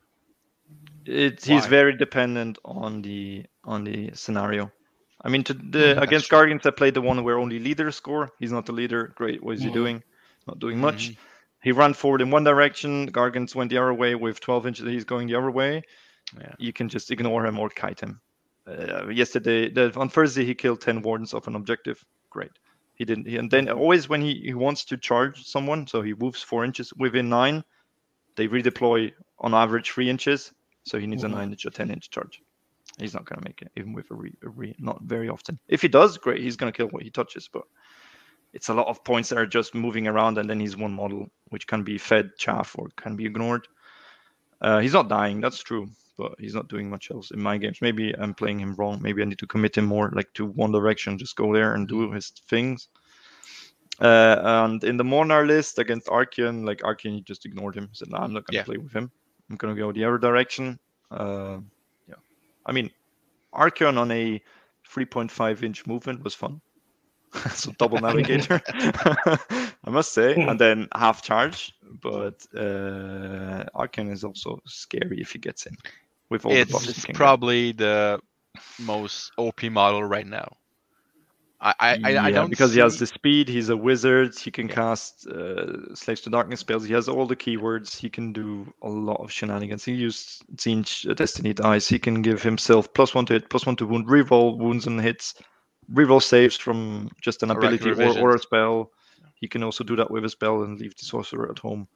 It, 1.05 1.43
he's 1.43 1.65
very 1.67 1.95
dependent 1.95 2.57
on 2.65 3.01
the 3.01 3.45
on 3.63 3.83
the 3.83 4.11
scenario. 4.13 4.71
I 5.23 5.29
mean, 5.29 5.43
to 5.45 5.53
the 5.53 5.95
that's 5.95 6.01
against 6.07 6.27
true. 6.27 6.37
Guardians, 6.37 6.65
I 6.65 6.71
played 6.71 6.93
the 6.93 7.01
one 7.01 7.23
where 7.23 7.37
only 7.39 7.59
leaders 7.59 7.95
score. 7.95 8.29
He's 8.39 8.51
not 8.51 8.65
the 8.65 8.73
leader. 8.73 9.13
Great. 9.15 9.43
What 9.43 9.55
is 9.55 9.63
he 9.63 9.69
Mhm. 9.69 9.73
doing? 9.73 10.03
Not 10.47 10.59
doing 10.59 10.79
much. 10.79 11.09
Mhm. 11.09 11.17
He 11.63 11.71
ran 11.71 11.93
forward 11.93 12.21
in 12.21 12.29
one 12.29 12.43
direction. 12.43 13.11
Gargants 13.11 13.55
went 13.55 13.69
the 13.71 13.77
other 13.77 13.93
way 13.93 14.15
with 14.15 14.39
12 14.39 14.67
inches. 14.67 14.85
He's 14.85 15.05
going 15.05 15.27
the 15.27 15.35
other 15.35 15.51
way. 15.51 15.81
Yeah. 16.39 16.53
You 16.59 16.71
can 16.71 16.87
just 16.89 17.11
ignore 17.11 17.45
him 17.45 17.59
or 17.59 17.69
kite 17.69 17.99
him. 17.99 18.21
Uh, 18.67 19.07
yesterday, 19.09 19.69
the, 19.69 19.93
on 19.97 20.09
Thursday, 20.09 20.45
he 20.45 20.53
killed 20.53 20.81
10 20.81 21.01
wardens 21.01 21.33
of 21.33 21.47
an 21.47 21.55
objective. 21.55 22.03
Great. 22.29 22.51
He 22.95 23.05
didn't. 23.05 23.27
He, 23.27 23.37
and 23.37 23.49
then 23.49 23.69
always 23.69 24.09
when 24.09 24.21
he, 24.21 24.41
he 24.43 24.53
wants 24.53 24.83
to 24.85 24.97
charge 24.97 25.45
someone, 25.45 25.87
so 25.87 26.01
he 26.01 26.13
moves 26.13 26.41
four 26.41 26.65
inches 26.65 26.91
within 26.97 27.29
nine, 27.29 27.63
they 28.35 28.47
redeploy 28.47 29.13
on 29.39 29.53
average 29.53 29.91
three 29.91 30.09
inches. 30.09 30.51
So 30.83 30.99
he 30.99 31.07
needs 31.07 31.23
Mhm. 31.23 31.27
a 31.27 31.29
nine 31.29 31.51
inch 31.51 31.65
or 31.65 31.69
10 31.69 31.91
inch 31.91 32.09
charge. 32.09 32.41
He's 32.97 33.13
not 33.13 33.25
going 33.25 33.39
to 33.39 33.47
make 33.47 33.61
it, 33.61 33.71
even 33.77 33.93
with 33.93 34.09
a 34.11 34.15
re, 34.15 34.33
a 34.43 34.49
re, 34.49 34.75
not 34.79 35.01
very 35.03 35.29
often. 35.29 35.59
If 35.67 35.81
he 35.81 35.87
does, 35.87 36.17
great. 36.17 36.41
He's 36.41 36.55
going 36.55 36.71
to 36.71 36.75
kill 36.75 36.87
what 36.87 37.03
he 37.03 37.11
touches, 37.11 37.47
but 37.51 37.63
it's 38.53 38.69
a 38.69 38.73
lot 38.73 38.87
of 38.87 39.03
points 39.03 39.29
that 39.29 39.37
are 39.37 39.45
just 39.45 39.75
moving 39.75 40.07
around, 40.07 40.37
and 40.37 40.49
then 40.49 40.59
he's 40.59 40.75
one 40.75 40.93
model, 40.93 41.27
which 41.49 41.67
can 41.67 41.83
be 41.83 41.97
fed 41.97 42.31
chaff 42.37 42.75
or 42.79 42.87
can 42.95 43.15
be 43.15 43.25
ignored. 43.25 43.67
Uh, 44.61 44.79
he's 44.79 44.93
not 44.93 45.09
dying, 45.09 45.41
that's 45.41 45.59
true, 45.61 45.89
but 46.17 46.33
he's 46.39 46.55
not 46.55 46.67
doing 46.67 46.89
much 46.89 47.11
else 47.11 47.31
in 47.31 47.41
my 47.41 47.57
games. 47.57 47.79
Maybe 47.81 48.13
I'm 48.17 48.33
playing 48.33 48.59
him 48.59 48.75
wrong. 48.75 48.99
Maybe 49.01 49.21
I 49.21 49.25
need 49.25 49.39
to 49.39 49.47
commit 49.47 49.77
him 49.77 49.85
more, 49.85 50.11
like 50.13 50.33
to 50.33 50.45
one 50.45 50.71
direction, 50.71 51.17
just 51.17 51.35
go 51.35 51.53
there 51.53 51.75
and 51.75 51.87
do 51.87 52.11
his 52.11 52.29
things. 52.49 52.89
Uh, 53.99 54.37
and 54.43 54.83
in 54.83 54.97
the 54.97 55.03
Mhornar 55.03 55.45
list 55.47 55.79
against 55.79 56.07
Archaon, 56.07 56.65
like 56.65 56.79
Archaon, 56.79 57.13
he 57.15 57.21
just 57.21 57.45
ignored 57.45 57.75
him. 57.75 57.87
He 57.87 57.95
Said, 57.95 58.09
"No, 58.09 58.17
I'm 58.17 58.33
not 58.33 58.45
gonna 58.45 58.57
Yeah. 58.57 58.63
play 58.63 58.77
with 58.77 58.93
him. 58.93 59.11
I'm 59.49 59.55
gonna 59.55 59.75
go 59.75 59.91
the 59.91 60.03
other 60.03 60.19
direction." 60.19 60.79
Uh, 61.09 61.59
yeah, 62.07 62.15
I 62.65 62.71
mean, 62.73 62.91
Archaon 63.53 63.97
on 63.97 64.11
a 64.11 64.41
3.5 64.83 65.63
inch 65.63 65.87
movement 65.87 66.23
was 66.23 66.35
fun. 66.35 66.61
so 67.53 67.71
double 67.77 67.99
navigator, 67.99 68.61
I 68.73 69.89
must 69.89 70.13
say, 70.13 70.35
and 70.35 70.59
then 70.59 70.87
half 70.93 71.23
charge. 71.23 71.73
But 72.01 72.45
uh, 72.55 73.65
Archaon 73.75 74.11
is 74.11 74.23
also 74.23 74.59
scary 74.65 75.21
if 75.21 75.31
he 75.31 75.39
gets 75.39 75.65
in 75.65 75.75
with 76.29 76.45
all 76.45 76.51
the 76.51 76.65
buffs. 76.65 76.87
It's 76.87 77.05
can 77.05 77.13
get. 77.13 77.15
probably 77.15 77.71
the 77.71 78.19
most 78.79 79.31
OP 79.37 79.63
model 79.63 80.03
right 80.03 80.27
now. 80.27 80.57
I 81.59 81.73
I, 81.79 81.99
I, 82.03 82.25
I 82.25 82.31
don't 82.31 82.49
because 82.49 82.73
he 82.73 82.79
has 82.81 82.99
the 82.99 83.07
speed. 83.07 83.49
He's 83.49 83.69
a 83.69 83.77
wizard. 83.77 84.37
He 84.37 84.51
can 84.51 84.67
cast 84.67 85.27
uh, 85.27 85.95
slaves 85.95 86.21
to 86.21 86.29
darkness 86.29 86.59
spells. 86.59 86.85
He 86.85 86.93
has 86.93 87.09
all 87.09 87.25
the 87.25 87.35
keywords. 87.35 87.97
He 87.97 88.09
can 88.09 88.31
do 88.31 88.71
a 88.83 88.89
lot 88.89 89.21
of 89.21 89.31
shenanigans. 89.31 89.83
He 89.83 89.93
used 89.93 90.43
Tzeentch 90.55 91.09
uh, 91.09 91.13
Destiny 91.15 91.53
dice. 91.53 91.87
He 91.87 91.97
can 91.97 92.21
give 92.21 92.43
himself 92.43 92.93
plus 92.93 93.15
one 93.15 93.25
to 93.27 93.33
hit, 93.33 93.49
plus 93.49 93.65
one 93.65 93.75
to 93.77 93.87
wound, 93.87 94.07
reroll 94.07 94.57
wounds 94.57 94.85
and 94.85 95.01
hits, 95.01 95.33
reroll 95.91 96.21
saves 96.21 96.55
from 96.55 97.09
just 97.21 97.41
an 97.41 97.49
ability 97.49 97.89
or, 97.89 98.19
or 98.19 98.35
a 98.35 98.39
spell. 98.39 98.91
He 99.33 99.47
can 99.47 99.63
also 99.63 99.83
do 99.83 99.95
that 99.95 100.09
with 100.11 100.25
a 100.25 100.29
spell 100.29 100.63
and 100.63 100.79
leave 100.79 100.95
the 100.95 101.05
sorcerer 101.05 101.49
at 101.49 101.59
home. 101.59 101.87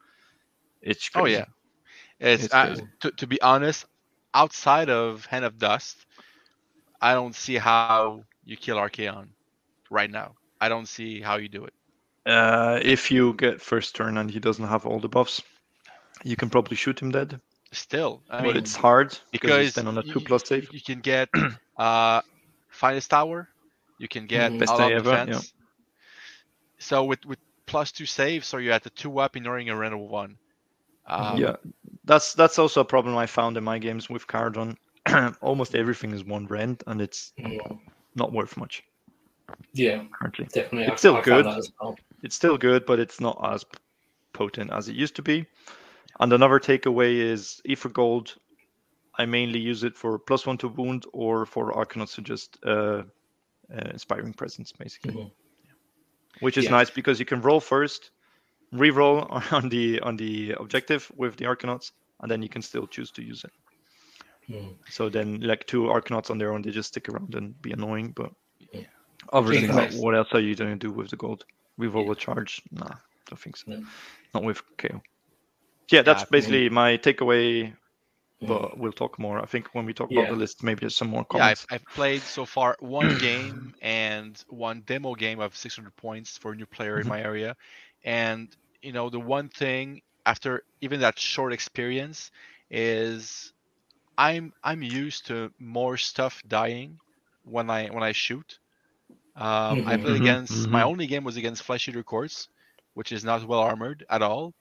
It's 0.80 1.08
Oh 1.14 1.26
yeah, 1.26 1.44
it's, 2.18 2.44
It's 2.44 2.54
uh, 2.54 2.66
crazy. 2.66 2.88
to 3.00 3.10
to 3.12 3.26
be 3.28 3.40
honest, 3.40 3.86
outside 4.34 4.90
of 4.90 5.26
Hand 5.26 5.44
of 5.44 5.58
Dust, 5.58 6.06
I 7.00 7.14
don't 7.14 7.34
see 7.34 7.56
how 7.56 8.08
you 8.28 8.40
kill 8.40 8.62
Archaon 8.62 9.14
right 9.74 9.96
now. 9.96 10.26
I 10.60 10.68
don't 10.68 10.86
see 10.86 11.20
how 11.20 11.36
you 11.36 11.48
do 11.48 11.64
it. 11.64 11.74
Uh, 12.26 12.78
if 12.82 13.10
you 13.10 13.32
get 13.34 13.60
first 13.60 13.94
turn 13.94 14.16
and 14.18 14.30
he 14.30 14.38
doesn't 14.40 14.66
have 14.68 14.86
all 14.86 15.00
the 15.00 15.08
buffs, 15.08 15.42
you 16.24 16.36
can 16.36 16.50
probably 16.50 16.76
shoot 16.76 17.00
him 17.00 17.10
dead. 17.12 17.40
Still, 17.72 18.24
I 18.30 18.42
but 18.42 18.56
mean, 18.56 18.56
it's 18.56 18.76
hard 18.76 19.18
because, 19.32 19.54
because 19.54 19.72
he's 19.74 19.74
then 19.74 19.86
on 19.88 19.98
a 19.98 20.02
y- 20.02 20.12
two 20.12 20.20
y- 20.20 20.28
plus 20.28 20.42
save. 20.46 20.70
You 20.70 20.80
can 20.82 21.00
get 21.00 21.28
uh, 21.78 22.20
finest 22.70 23.10
tower. 23.10 23.48
You 23.98 24.08
can 24.08 24.26
get 24.26 24.52
Mhm. 24.52 24.58
Best 24.58 24.76
all 24.76 24.76
day 24.76 24.92
out 24.92 24.94
ever, 24.94 25.22
yeah. 25.26 25.42
So 26.78 27.04
with 27.04 27.24
with 27.24 27.38
plus 27.66 27.92
two 27.92 28.06
saves, 28.06 28.46
so 28.46 28.58
you're 28.58 28.72
at 28.72 28.82
the 28.82 28.90
two 28.90 29.18
up, 29.18 29.36
ignoring 29.36 29.68
a 29.68 29.76
random 29.76 30.08
one. 30.08 30.38
Um, 31.06 31.52
yeah, 31.52 31.81
that's 32.04 32.34
that's 32.34 32.58
also 32.58 32.80
a 32.80 32.84
problem 32.84 33.16
I 33.16 33.26
found 33.26 33.56
in 33.56 33.64
my 33.64 33.78
games 33.78 34.08
with 34.10 34.26
Cardon. 34.26 34.76
Almost 35.40 35.74
everything 35.74 36.12
is 36.12 36.24
one 36.24 36.46
brand, 36.46 36.82
and 36.86 37.00
it's 37.00 37.32
Mm. 37.38 37.78
not 38.14 38.32
worth 38.32 38.56
much 38.56 38.82
Yeah, 39.72 40.04
currently. 40.12 40.48
definitely. 40.52 40.84
It's 40.86 40.92
I- 40.92 40.96
still 40.96 41.16
I 41.16 41.22
good. 41.22 41.44
well. 41.80 41.96
It's 42.22 42.34
still 42.36 42.56
good, 42.58 42.86
but 42.86 42.98
it's 42.98 43.20
not 43.20 43.38
as 43.52 43.64
potent 44.32 44.70
as 44.72 44.88
it 44.88 44.94
used 44.96 45.16
to 45.16 45.22
be. 45.22 45.46
And 46.20 46.32
another 46.32 46.58
takeaway 46.60 47.16
is 47.16 47.60
Aether-Gold. 47.68 48.36
I 49.18 49.26
mainly 49.26 49.58
use 49.60 49.84
it 49.84 49.96
for 49.96 50.18
plus 50.18 50.46
one 50.46 50.58
to 50.58 50.68
wound 50.68 51.04
or 51.12 51.46
for 51.46 51.72
Arcanauts 51.72 52.14
to 52.14 52.22
just 52.22 52.58
uh, 52.64 53.02
uh, 53.72 53.90
inspiring 53.90 54.32
presence, 54.34 54.72
basically. 54.72 55.14
Mhm. 55.14 55.30
Which 56.40 56.56
is 56.58 56.64
Yeah. 56.64 56.70
nice 56.70 56.90
because 56.90 57.18
you 57.18 57.26
can 57.26 57.40
roll 57.42 57.60
first, 57.60 58.10
re-roll 58.72 59.26
on 59.52 59.68
the 59.68 60.00
on 60.00 60.16
the 60.16 60.52
objective 60.52 61.10
with 61.16 61.36
the 61.36 61.44
Arcanauts, 61.44 61.92
and 62.20 62.30
then 62.30 62.42
you 62.42 62.48
can 62.48 62.62
still 62.62 62.86
choose 62.86 63.10
to 63.12 63.22
use 63.22 63.44
it. 63.44 63.52
Mm. 64.50 64.74
So 64.88 65.08
then, 65.08 65.40
like 65.40 65.66
two 65.66 65.82
Arcanauts 65.84 66.30
on 66.30 66.38
their 66.38 66.52
own, 66.52 66.62
they 66.62 66.70
just 66.70 66.88
stick 66.88 67.08
around 67.08 67.34
and 67.34 67.60
be 67.62 67.72
annoying. 67.72 68.12
But 68.16 68.32
Yeah. 68.72 68.80
other 69.32 69.50
than 69.52 69.64
Yeah. 69.64 69.90
what 70.00 70.14
else 70.14 70.28
are 70.32 70.40
you 70.40 70.56
going 70.56 70.78
to 70.78 70.86
do 70.88 70.92
with 70.92 71.10
the 71.10 71.16
gold? 71.16 71.44
Reroll 71.78 72.10
a 72.10 72.14
charge? 72.16 72.60
Nah, 72.70 72.96
don't 73.28 73.38
think 73.40 73.56
so. 73.56 73.70
No. 73.70 73.84
Not 74.34 74.42
with 74.44 74.62
KO. 74.78 75.00
Yeah, 75.90 76.02
that's 76.02 76.22
Yeah, 76.22 76.28
basically 76.30 76.68
my 76.70 76.96
takeaway. 76.96 77.74
Mm. 78.42 78.48
But 78.48 78.76
we'll 78.76 78.92
talk 78.92 79.18
more. 79.20 79.38
I 79.38 79.46
think 79.46 79.68
when 79.72 79.86
we 79.86 79.94
talk 79.94 80.10
Yeah. 80.10 80.20
about 80.22 80.30
the 80.30 80.36
list, 80.36 80.64
maybe 80.64 80.80
there's 80.80 80.96
some 80.96 81.08
more 81.08 81.20
Yeah, 81.20 81.38
comments. 81.38 81.66
I've, 81.70 81.80
I've 81.80 81.94
played 81.94 82.22
so 82.22 82.44
far 82.44 82.76
one 82.80 83.16
game 83.18 83.72
and 83.80 84.42
one 84.48 84.80
demo 84.80 85.14
game 85.14 85.38
of 85.38 85.56
600 85.56 85.94
points 85.94 86.38
for 86.38 86.50
a 86.52 86.56
new 86.56 86.66
player 86.66 86.96
Mhm. 86.96 87.02
in 87.02 87.08
my 87.08 87.22
area. 87.22 87.56
And, 88.04 88.54
you 88.82 88.92
know, 88.92 89.10
the 89.10 89.20
one 89.20 89.48
thing 89.48 90.02
after 90.26 90.62
even 90.80 91.00
that 91.00 91.18
short 91.18 91.52
experience 91.52 92.30
is 92.70 93.52
I'm 94.18 94.52
I'm 94.62 94.82
used 94.82 95.26
to 95.28 95.52
more 95.58 95.96
stuff 95.96 96.42
dying 96.46 97.00
when 97.42 97.70
I 97.70 97.88
when 97.88 98.02
I 98.02 98.12
shoot. 98.12 98.58
Um, 99.36 99.82
I 99.86 99.96
Mhm. 99.96 99.98
played 99.98 100.16
Mhm, 100.16 100.16
against 100.16 100.70
my 100.70 100.82
mhm. 100.82 100.84
only 100.84 101.06
game 101.06 101.24
was 101.24 101.36
against 101.36 101.62
Flesh 101.62 101.88
Eater 101.88 102.02
Courts, 102.04 102.48
which 102.94 103.12
is 103.12 103.24
not 103.24 103.44
well 103.44 103.60
armored 103.60 104.04
at 104.10 104.22
all. 104.22 104.54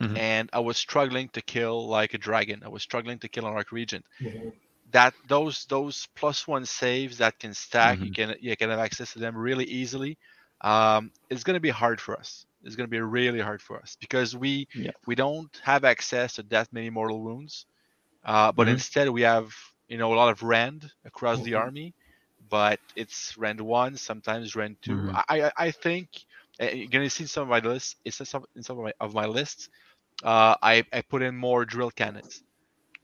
Mhm. 0.00 0.16
And 0.16 0.50
I 0.52 0.60
was 0.60 0.76
struggling 0.78 1.28
to 1.30 1.42
kill 1.42 1.88
like 1.88 2.14
a 2.14 2.18
dragon. 2.18 2.62
I 2.64 2.68
was 2.68 2.82
struggling 2.82 3.18
to 3.20 3.28
kill 3.28 3.46
an 3.46 3.54
arc 3.54 3.72
regent 3.72 4.04
Mhm. 4.20 4.52
that 4.90 5.14
those 5.28 5.66
those 5.66 6.06
plus 6.16 6.46
one 6.48 6.66
saves 6.66 7.18
that 7.18 7.38
can 7.38 7.54
stack, 7.54 8.04
you 8.04 8.10
Mhm. 8.10 8.12
can 8.12 8.34
you 8.40 8.56
can 8.56 8.70
have 8.70 8.80
access 8.80 9.12
to 9.14 9.20
them 9.20 9.36
really 9.36 9.64
easily. 9.66 10.18
Um, 10.62 11.12
it's 11.30 11.44
going 11.44 11.54
to 11.56 11.60
be 11.60 11.70
hard 11.70 12.00
for 12.00 12.18
us. 12.18 12.46
It's 12.62 12.76
going 12.76 12.86
to 12.86 12.90
be 12.90 13.00
really 13.00 13.40
hard 13.40 13.62
for 13.62 13.78
us 13.78 13.96
because 14.00 14.36
we 14.36 14.68
Yeah. 14.74 14.92
we 15.06 15.14
don't 15.14 15.50
have 15.64 15.84
access 15.84 16.34
to 16.34 16.42
that 16.44 16.72
many 16.72 16.90
mortal 16.90 17.22
wounds, 17.22 17.66
uh, 18.24 18.52
but 18.52 18.68
Mhm. 18.68 18.68
instead 18.68 19.08
we 19.10 19.22
have 19.22 19.52
you 19.88 19.98
know 19.98 20.12
a 20.12 20.16
lot 20.16 20.30
of 20.30 20.42
rend 20.42 20.90
across 21.04 21.42
the 21.42 21.54
Mhm. 21.54 21.56
army, 21.56 21.94
but 22.48 22.80
it's 22.96 23.36
rend 23.38 23.60
one, 23.60 23.96
sometimes 23.96 24.56
rend 24.56 24.76
2 24.82 25.08
Mhm. 25.08 25.20
I 25.28 25.42
I 25.46 25.52
I 25.66 25.70
think 25.70 26.08
uh, 26.60 26.66
you're 26.66 26.88
going 26.88 27.04
to 27.04 27.10
see 27.10 27.26
some 27.26 27.42
of 27.44 27.48
my 27.48 27.60
lists. 27.60 27.96
It's 28.04 28.16
some 28.28 28.44
in 28.56 28.62
some 28.62 28.78
of 28.78 28.84
my 28.84 28.92
of 29.00 29.14
my 29.14 29.26
lists. 29.26 29.68
Uh, 30.22 30.54
I 30.62 30.84
I 30.92 31.02
put 31.02 31.22
in 31.22 31.36
more 31.36 31.64
drill 31.64 31.90
cannons 31.90 32.42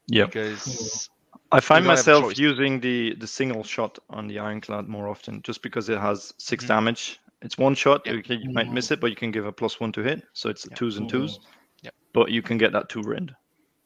Yeah. 0.08 0.28
because 0.28 1.08
I 1.52 1.60
find 1.60 1.84
don't 1.84 1.90
have 1.90 2.08
a 2.08 2.12
myself 2.12 2.36
using 2.38 2.80
the 2.80 3.14
the 3.14 3.26
single 3.26 3.64
shot 3.64 3.98
on 4.10 4.26
the 4.28 4.38
Ironclad 4.38 4.88
more 4.88 5.08
often, 5.08 5.42
just 5.42 5.62
because 5.62 5.88
it 5.88 5.98
has 5.98 6.32
6 6.38 6.64
Mhm. 6.64 6.66
damage. 6.66 7.20
It's 7.44 7.58
one 7.58 7.74
shot. 7.74 8.02
Yeah. 8.06 8.14
You, 8.14 8.22
can, 8.22 8.40
you 8.40 8.50
might 8.50 8.72
miss 8.72 8.90
it, 8.90 9.00
but 9.00 9.10
you 9.10 9.16
can 9.16 9.30
give 9.30 9.46
a 9.46 9.52
plus 9.52 9.78
one 9.78 9.92
to 9.92 10.02
hit, 10.02 10.22
so 10.32 10.48
it's 10.48 10.66
Yeah. 10.68 10.74
twos 10.76 10.96
and 10.96 11.06
Mhm. 11.06 11.10
twos. 11.12 11.40
Yeah. 11.82 11.90
But 12.12 12.30
you 12.30 12.42
can 12.42 12.58
get 12.58 12.72
that 12.72 12.88
two 12.88 13.02
rend. 13.02 13.34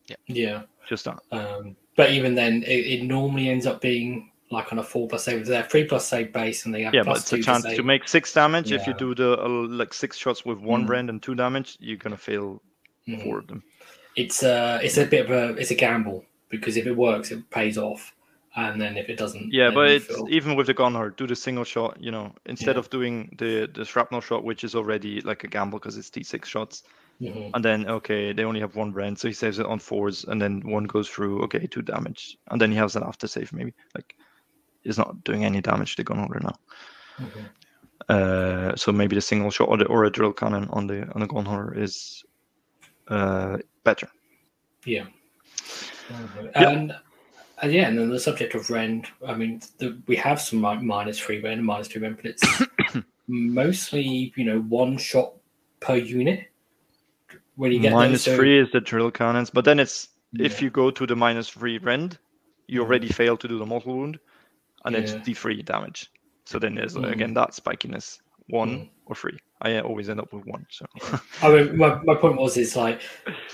Yeah. 0.07 0.17
Yeah. 0.27 0.63
Just 0.89 1.05
that. 1.05 1.19
Um, 1.33 1.77
but 1.97 2.11
even 2.13 2.35
then, 2.35 2.63
it, 2.63 2.87
it 2.87 3.03
normally 3.03 3.49
ends 3.51 3.67
up 3.67 3.81
being 3.81 4.31
like 4.51 4.73
on 4.73 4.79
a 4.79 4.83
four 4.83 5.07
plus 5.09 5.25
save. 5.25 5.45
They're 5.45 5.65
three 5.65 5.85
plus 5.85 6.07
save 6.07 6.33
base, 6.33 6.65
and 6.65 6.75
they 6.75 6.83
have 6.83 6.95
Yeah, 6.95 7.03
but 7.03 7.11
plus 7.11 7.33
it's 7.33 7.33
a 7.33 7.43
chance 7.43 7.65
to, 7.65 7.77
to 7.77 7.83
make 7.83 8.09
six 8.09 8.33
damage. 8.33 8.73
If 8.73 8.87
you 8.87 8.95
do 8.95 9.15
the 9.15 9.39
uh, 9.45 9.49
like 9.69 9.93
six 9.93 10.17
shots 10.17 10.45
with 10.47 10.59
one 10.59 10.87
Mm. 10.87 10.89
rend 10.89 11.11
and 11.11 11.23
two 11.23 11.35
damage, 11.35 11.77
you're 11.81 11.99
gonna 11.99 12.17
fail 12.17 12.63
Mhm. 13.07 13.25
four 13.25 13.39
of 13.41 13.47
them. 13.49 13.63
It's 14.17 14.43
a 14.43 14.81
it's 14.83 14.97
a 14.97 15.05
bit 15.05 15.27
of 15.27 15.31
a 15.31 15.55
it's 15.61 15.71
a 15.71 15.75
gamble 15.75 16.25
because 16.49 16.77
if 16.79 16.87
it 16.87 16.97
works, 16.97 17.31
it 17.31 17.51
pays 17.51 17.77
off, 17.77 18.15
and 18.57 18.81
then 18.81 18.97
if 18.97 19.09
it 19.09 19.19
doesn't, 19.19 19.53
Yeah, 19.53 19.71
but 19.71 19.91
it's 19.91 20.07
feel- 20.07 20.27
even 20.31 20.57
with 20.57 20.67
the 20.67 20.75
gunner, 20.75 21.11
do 21.11 21.27
the 21.27 21.37
single 21.37 21.65
shot. 21.65 21.97
You 22.01 22.11
know, 22.11 22.35
instead 22.47 22.77
Yeah. 22.77 22.81
of 22.81 22.91
doing 22.91 23.35
the 23.39 23.69
the 23.73 23.85
shrapnel 23.85 24.21
shot, 24.21 24.45
which 24.45 24.65
is 24.65 24.75
already 24.75 25.21
like 25.21 25.45
a 25.45 25.49
gamble 25.49 25.79
because 25.79 25.97
it's 25.97 26.11
d6 26.11 26.45
shots, 26.47 26.83
Mhm. 27.21 27.51
and 27.55 27.65
then 27.65 27.89
okay, 27.89 28.33
they 28.33 28.45
only 28.45 28.61
have 28.61 28.75
one 28.77 28.93
brand 28.93 29.19
so 29.19 29.29
he 29.29 29.35
saves 29.35 29.59
it 29.59 29.67
on 29.67 29.79
fours, 29.79 30.25
and 30.25 30.41
then 30.41 30.61
one 30.71 30.85
goes 30.85 31.09
through. 31.09 31.43
Okay, 31.45 31.67
two 31.67 31.83
damage, 31.83 32.37
and 32.51 32.61
then 32.61 32.71
he 32.71 32.77
has 32.79 32.97
an 32.97 33.03
after 33.05 33.27
save 33.29 33.53
maybe. 33.53 33.73
Like, 33.95 34.17
he's 34.83 34.99
not 34.99 35.23
doing 35.25 35.45
any 35.45 35.61
damage 35.61 35.97
to 35.97 36.05
Gunhauler 36.05 36.43
now. 36.43 36.57
Mhm. 37.19 37.49
Uh, 38.09 38.77
so 38.77 38.93
maybe 38.93 39.15
the 39.17 39.21
single 39.21 39.51
shot 39.51 39.69
or, 39.69 39.77
the, 39.77 39.85
or 39.87 40.05
a 40.05 40.11
drill 40.11 40.33
cannon 40.33 40.69
on 40.71 40.87
the 40.87 41.03
on 41.15 41.21
the 41.21 41.27
Gunhauler 41.29 41.77
is 41.77 42.25
uh, 43.09 43.59
better. 43.85 44.09
Yeah. 44.85 45.07
Yeah. 46.11 46.69
And, 46.69 46.93
and 47.63 47.73
yeah, 47.73 47.89
and 47.89 47.99
then 47.99 48.09
the 48.11 48.21
subject 48.21 48.55
of 48.55 48.71
rend. 48.71 49.07
I 49.27 49.35
mean, 49.35 49.61
the, 49.79 50.01
we 50.07 50.17
have 50.17 50.41
some 50.41 50.63
like 50.63 50.83
minus 50.83 51.19
three 51.19 51.41
rend 51.41 51.59
and 51.59 51.67
minus 51.67 51.89
two 51.89 52.01
rend, 52.01 52.17
but 52.17 52.27
it's 52.27 52.45
mostly 53.29 54.33
you 54.37 54.45
know 54.45 54.61
one 54.61 54.97
shot 54.97 55.33
per 55.81 55.97
unit. 55.97 56.47
When 57.57 57.73
you 57.73 57.81
get 57.81 57.93
minus 57.93 58.25
those, 58.25 58.33
so- 58.33 58.37
three 58.37 58.59
is 58.59 58.69
the 58.73 58.81
drill 58.81 59.11
cannons, 59.11 59.51
but 59.51 59.65
then 59.65 59.79
it's 59.81 60.09
if 60.39 60.61
you 60.63 60.71
go 60.71 60.91
to 60.91 61.07
the 61.07 61.17
minus 61.17 61.49
three 61.49 61.79
rend, 61.79 62.19
you 62.67 62.83
already 62.83 63.09
fail 63.09 63.37
to 63.37 63.49
do 63.49 63.59
the 63.59 63.67
mortal 63.67 63.97
wound, 63.97 64.19
and 64.85 64.95
Yeah. 64.95 65.01
it's 65.03 65.13
d3 65.15 65.65
damage. 65.65 66.11
So 66.47 66.59
then 66.59 66.75
there's 66.75 66.97
uh, 66.97 67.01
Mhm. 67.01 67.13
again 67.13 67.35
that 67.35 67.51
spikiness 67.51 68.19
one 68.49 68.71
Mhm. 68.71 68.89
or 69.07 69.15
three. 69.15 69.39
I 69.61 69.77
uh, 69.77 69.83
always 69.83 70.09
end 70.09 70.21
up 70.21 70.33
with 70.33 70.45
one. 70.47 70.65
So 70.71 70.87
I 71.43 71.51
mean, 71.53 71.77
my, 71.77 72.01
my 72.05 72.15
point 72.15 72.37
was 72.39 72.57
is 72.57 72.77
like, 72.77 73.03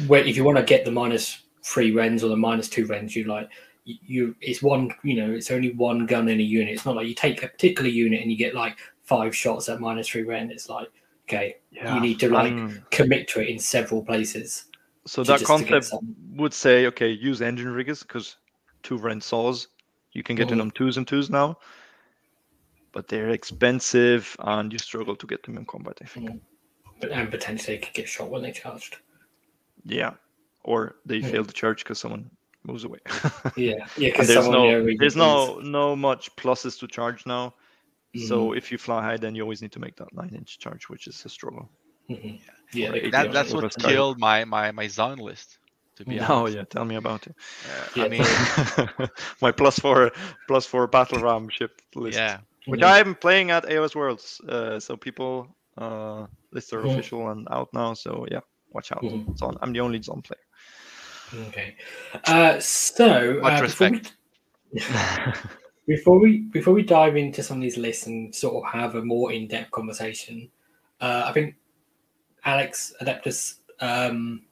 where 0.06 0.22
if 0.24 0.36
you 0.36 0.44
want 0.44 0.58
to 0.58 0.64
get 0.64 0.84
the 0.84 0.90
minus 0.92 1.42
three 1.64 1.90
rends 1.90 2.22
or 2.22 2.28
the 2.28 2.36
minus 2.36 2.68
two 2.68 2.86
rends, 2.86 3.16
you 3.16 3.24
like 3.24 3.48
you, 3.84 3.96
you 4.06 4.36
it's 4.40 4.62
one 4.62 4.90
you 5.02 5.14
know 5.14 5.30
it's 5.32 5.50
only 5.50 5.72
one 5.74 6.06
gun 6.06 6.28
in 6.28 6.40
a 6.40 6.42
unit. 6.42 6.74
It's 6.74 6.86
not 6.86 6.96
like 6.96 7.06
you 7.06 7.14
take 7.14 7.42
a 7.42 7.48
particular 7.48 7.88
unit 7.88 8.22
and 8.22 8.30
you 8.30 8.36
get 8.36 8.54
like 8.54 8.76
five 9.02 9.34
shots 9.34 9.68
at 9.68 9.80
minus 9.80 10.08
three 10.08 10.22
rend. 10.22 10.50
It's 10.50 10.68
like 10.68 10.88
okay, 11.26 11.56
you 11.72 12.00
need 12.00 12.20
to 12.20 12.28
like 12.30 12.52
um, 12.52 12.82
commit 12.90 13.28
to 13.28 13.40
it 13.40 13.48
in 13.48 13.58
several 13.58 14.04
places. 14.04 14.66
so 15.06 15.22
that 15.24 15.40
just 15.40 15.58
to 15.58 15.64
get 15.64 15.70
concept 15.70 16.04
would 16.34 16.52
say, 16.52 16.86
okay, 16.86 17.08
use 17.08 17.40
Endrinriggers 17.40 18.00
because 18.02 18.36
two 18.82 18.98
rent 18.98 19.22
saws, 19.22 19.68
you 20.12 20.22
can 20.22 20.36
get 20.36 20.48
Mhm. 20.48 20.56
them 20.58 20.70
twos 20.70 20.96
and 20.98 21.06
twos 21.08 21.30
now, 21.30 21.56
but 22.92 23.08
they're 23.08 23.30
expensive 23.30 24.36
and 24.40 24.72
you 24.72 24.78
struggle 24.78 25.16
to 25.16 25.26
get 25.26 25.42
them 25.42 25.56
in 25.56 25.64
combat. 25.64 25.98
I 26.02 26.06
think. 26.06 26.30
Mhm. 26.30 26.40
But 27.00 27.10
and 27.10 27.30
potentially 27.30 27.78
could 27.78 27.92
get 27.94 28.08
shot 28.08 28.30
when 28.30 28.42
they 28.42 28.52
charged. 28.52 28.98
Yeah, 29.84 30.14
or 30.62 30.96
they 31.04 31.18
Yeah. 31.18 31.30
fail 31.30 31.44
to 31.44 31.52
charge 31.52 31.82
because 31.84 31.98
someone 31.98 32.30
moves 32.64 32.84
away. 32.84 32.98
Yeah, 33.56 33.74
yeah. 33.96 34.08
Because 34.10 34.26
there's 34.28 34.48
no 34.48 34.64
you 34.64 34.72
know, 34.72 34.78
really 34.82 34.96
there's 34.98 35.16
no 35.16 35.58
no 35.60 35.96
much 35.96 36.34
pluses 36.36 36.78
to 36.80 36.86
charge 36.88 37.26
now. 37.26 37.54
So 38.14 38.52
Mhm, 38.52 38.52
if 38.52 38.70
you 38.72 38.78
fly 38.78 39.02
high, 39.02 39.16
then 39.16 39.34
you 39.34 39.42
always 39.42 39.62
need 39.62 39.72
to 39.72 39.80
make 39.80 39.96
that 39.96 40.12
nine 40.12 40.34
inch 40.34 40.58
charge, 40.58 40.88
which 40.88 41.06
is 41.06 41.24
a 41.24 41.28
struggle. 41.28 41.70
mhm. 42.10 42.38
yeah. 42.72 42.88
or 42.88 42.92
they 42.92 43.00
could 43.00 43.14
eight 43.14 43.16
be 43.16 43.24
That, 43.24 43.32
that's 43.32 43.52
it. 43.52 43.54
what 43.54 43.76
killed 43.78 44.18
my 44.18 44.44
my 44.44 44.72
my 44.72 44.86
Zon 44.88 45.18
list. 45.18 45.58
To 45.96 46.04
be 46.04 46.18
Oh 46.28 46.46
honest, 46.46 46.48
yeah, 46.48 46.64
tell 46.70 46.84
me 46.84 46.96
about 46.96 47.26
it. 47.26 47.34
Uh, 47.64 47.86
Yeah. 47.94 48.04
I 48.04 48.08
mean, 48.08 48.48
My 49.40 49.52
plus 49.52 49.78
four 49.78 50.10
plus 50.46 50.66
four 50.66 50.86
battle 50.86 51.20
ram 51.20 51.48
ship 51.50 51.72
list. 51.94 52.16
yeah, 52.16 52.38
Which 52.66 52.82
Mhm. 52.82 52.84
I'm 52.84 53.14
playing 53.14 53.50
at 53.50 53.64
AOS 53.66 53.94
Worlds. 53.94 54.40
Uh, 54.48 54.78
so 54.80 54.96
people 54.96 55.56
uh 55.78 56.26
lists 56.52 56.72
are 56.72 56.84
Mhm. 56.84 56.84
official 56.84 57.30
and 57.30 57.46
out 57.50 57.68
now. 57.72 57.94
So 57.94 58.26
yeah, 58.30 58.40
watch 58.72 58.92
out. 58.92 59.06
It's 59.32 59.42
on. 59.42 59.56
I'm 59.62 59.72
the 59.72 59.80
only 59.80 60.02
zone 60.02 60.22
player. 60.22 60.42
Okay. 61.48 61.74
Uh, 62.26 62.60
so 62.60 63.40
Much 63.42 63.60
uh, 63.60 63.62
before 63.62 63.90
we- 63.90 64.02
before 65.86 66.18
we 66.18 66.38
before 66.38 66.74
we 66.74 66.82
dive 66.82 67.16
into 67.16 67.42
some 67.42 67.58
of 67.58 67.62
these 67.62 67.76
lists 67.76 68.06
and 68.06 68.34
sort 68.34 68.56
of 68.56 68.64
have 68.72 68.94
a 68.94 69.04
more 69.04 69.32
in-depth 69.32 69.70
conversation 69.70 70.48
uh, 71.00 71.24
i 71.26 71.32
think 71.32 71.54
alex 72.44 72.94
adeptus 73.00 73.58
um, 73.80 74.42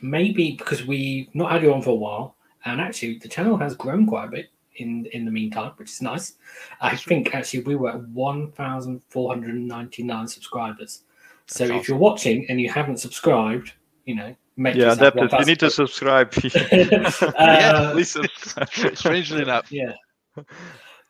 maybe 0.00 0.52
because 0.52 0.86
we've 0.86 1.28
not 1.34 1.50
had 1.50 1.62
you 1.62 1.74
on 1.74 1.82
for 1.82 1.90
a 1.90 1.94
while 1.94 2.36
and 2.64 2.80
actually 2.80 3.18
the 3.18 3.28
channel 3.28 3.56
has 3.56 3.74
grown 3.74 4.06
quite 4.06 4.28
a 4.28 4.30
bit 4.30 4.46
in 4.76 5.06
in 5.12 5.24
the 5.24 5.30
meantime 5.30 5.72
which 5.76 5.90
is 5.90 6.02
nice. 6.02 6.34
I 6.80 6.96
think 6.96 7.34
actually 7.34 7.62
we 7.62 7.76
were 7.76 7.90
at 7.90 8.02
1499 8.08 10.28
subscribers. 10.28 11.02
So 11.46 11.66
That's 11.66 11.80
if 11.80 11.88
you're 11.88 11.98
watching 11.98 12.46
and 12.48 12.60
you 12.60 12.70
haven't 12.70 12.98
subscribed 12.98 13.72
you 14.04 14.14
know 14.14 14.36
make 14.56 14.74
yeah, 14.74 14.90
yourself 14.90 15.14
Adeptus, 15.14 15.40
you 15.40 15.46
need 15.46 15.60
to 15.60 15.70
subscribe. 15.70 16.32
Uh, 17.36 17.92
Please 17.92 18.10
subscribe. 18.10 18.96
strangely 18.96 19.42
enough, 19.42 19.70
yeah. 19.70 19.92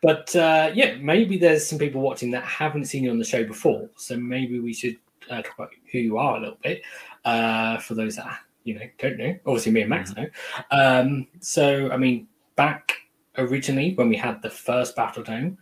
But 0.02 0.35
uh, 0.35 0.70
yeah, 0.75 0.97
maybe 0.97 1.37
there's 1.37 1.68
some 1.68 1.78
people 1.78 2.00
watching 2.00 2.30
that 2.30 2.44
haven't 2.44 2.87
seen 2.87 3.04
you 3.04 3.11
on 3.11 3.18
the 3.18 3.25
show 3.25 3.44
before, 3.44 3.90
so 3.97 4.16
maybe 4.16 4.61
we 4.61 4.73
should 4.73 4.97
uh, 5.30 5.42
talk 5.42 5.54
about 5.54 5.70
who 5.92 5.99
you 5.99 6.18
are 6.18 6.37
a 6.37 6.40
little 6.40 6.59
bit 6.62 6.82
uh, 7.25 7.78
for 7.78 7.94
those 7.94 8.16
that 8.16 8.38
you 8.64 8.75
know 8.75 8.87
don't 8.99 9.18
know. 9.18 9.37
Obviously, 9.47 9.73
me 9.73 9.82
and 9.82 9.90
Max 9.90 10.14
know. 10.14 10.26
Um, 10.70 11.26
so, 11.40 11.90
I 11.90 11.97
mean, 11.97 12.28
back 12.56 12.94
originally 13.37 13.94
when 13.94 14.09
we 14.09 14.16
had 14.16 14.40
the 14.42 14.50
first 14.50 14.97
Battle 14.97 15.23
Dome, 15.23 15.59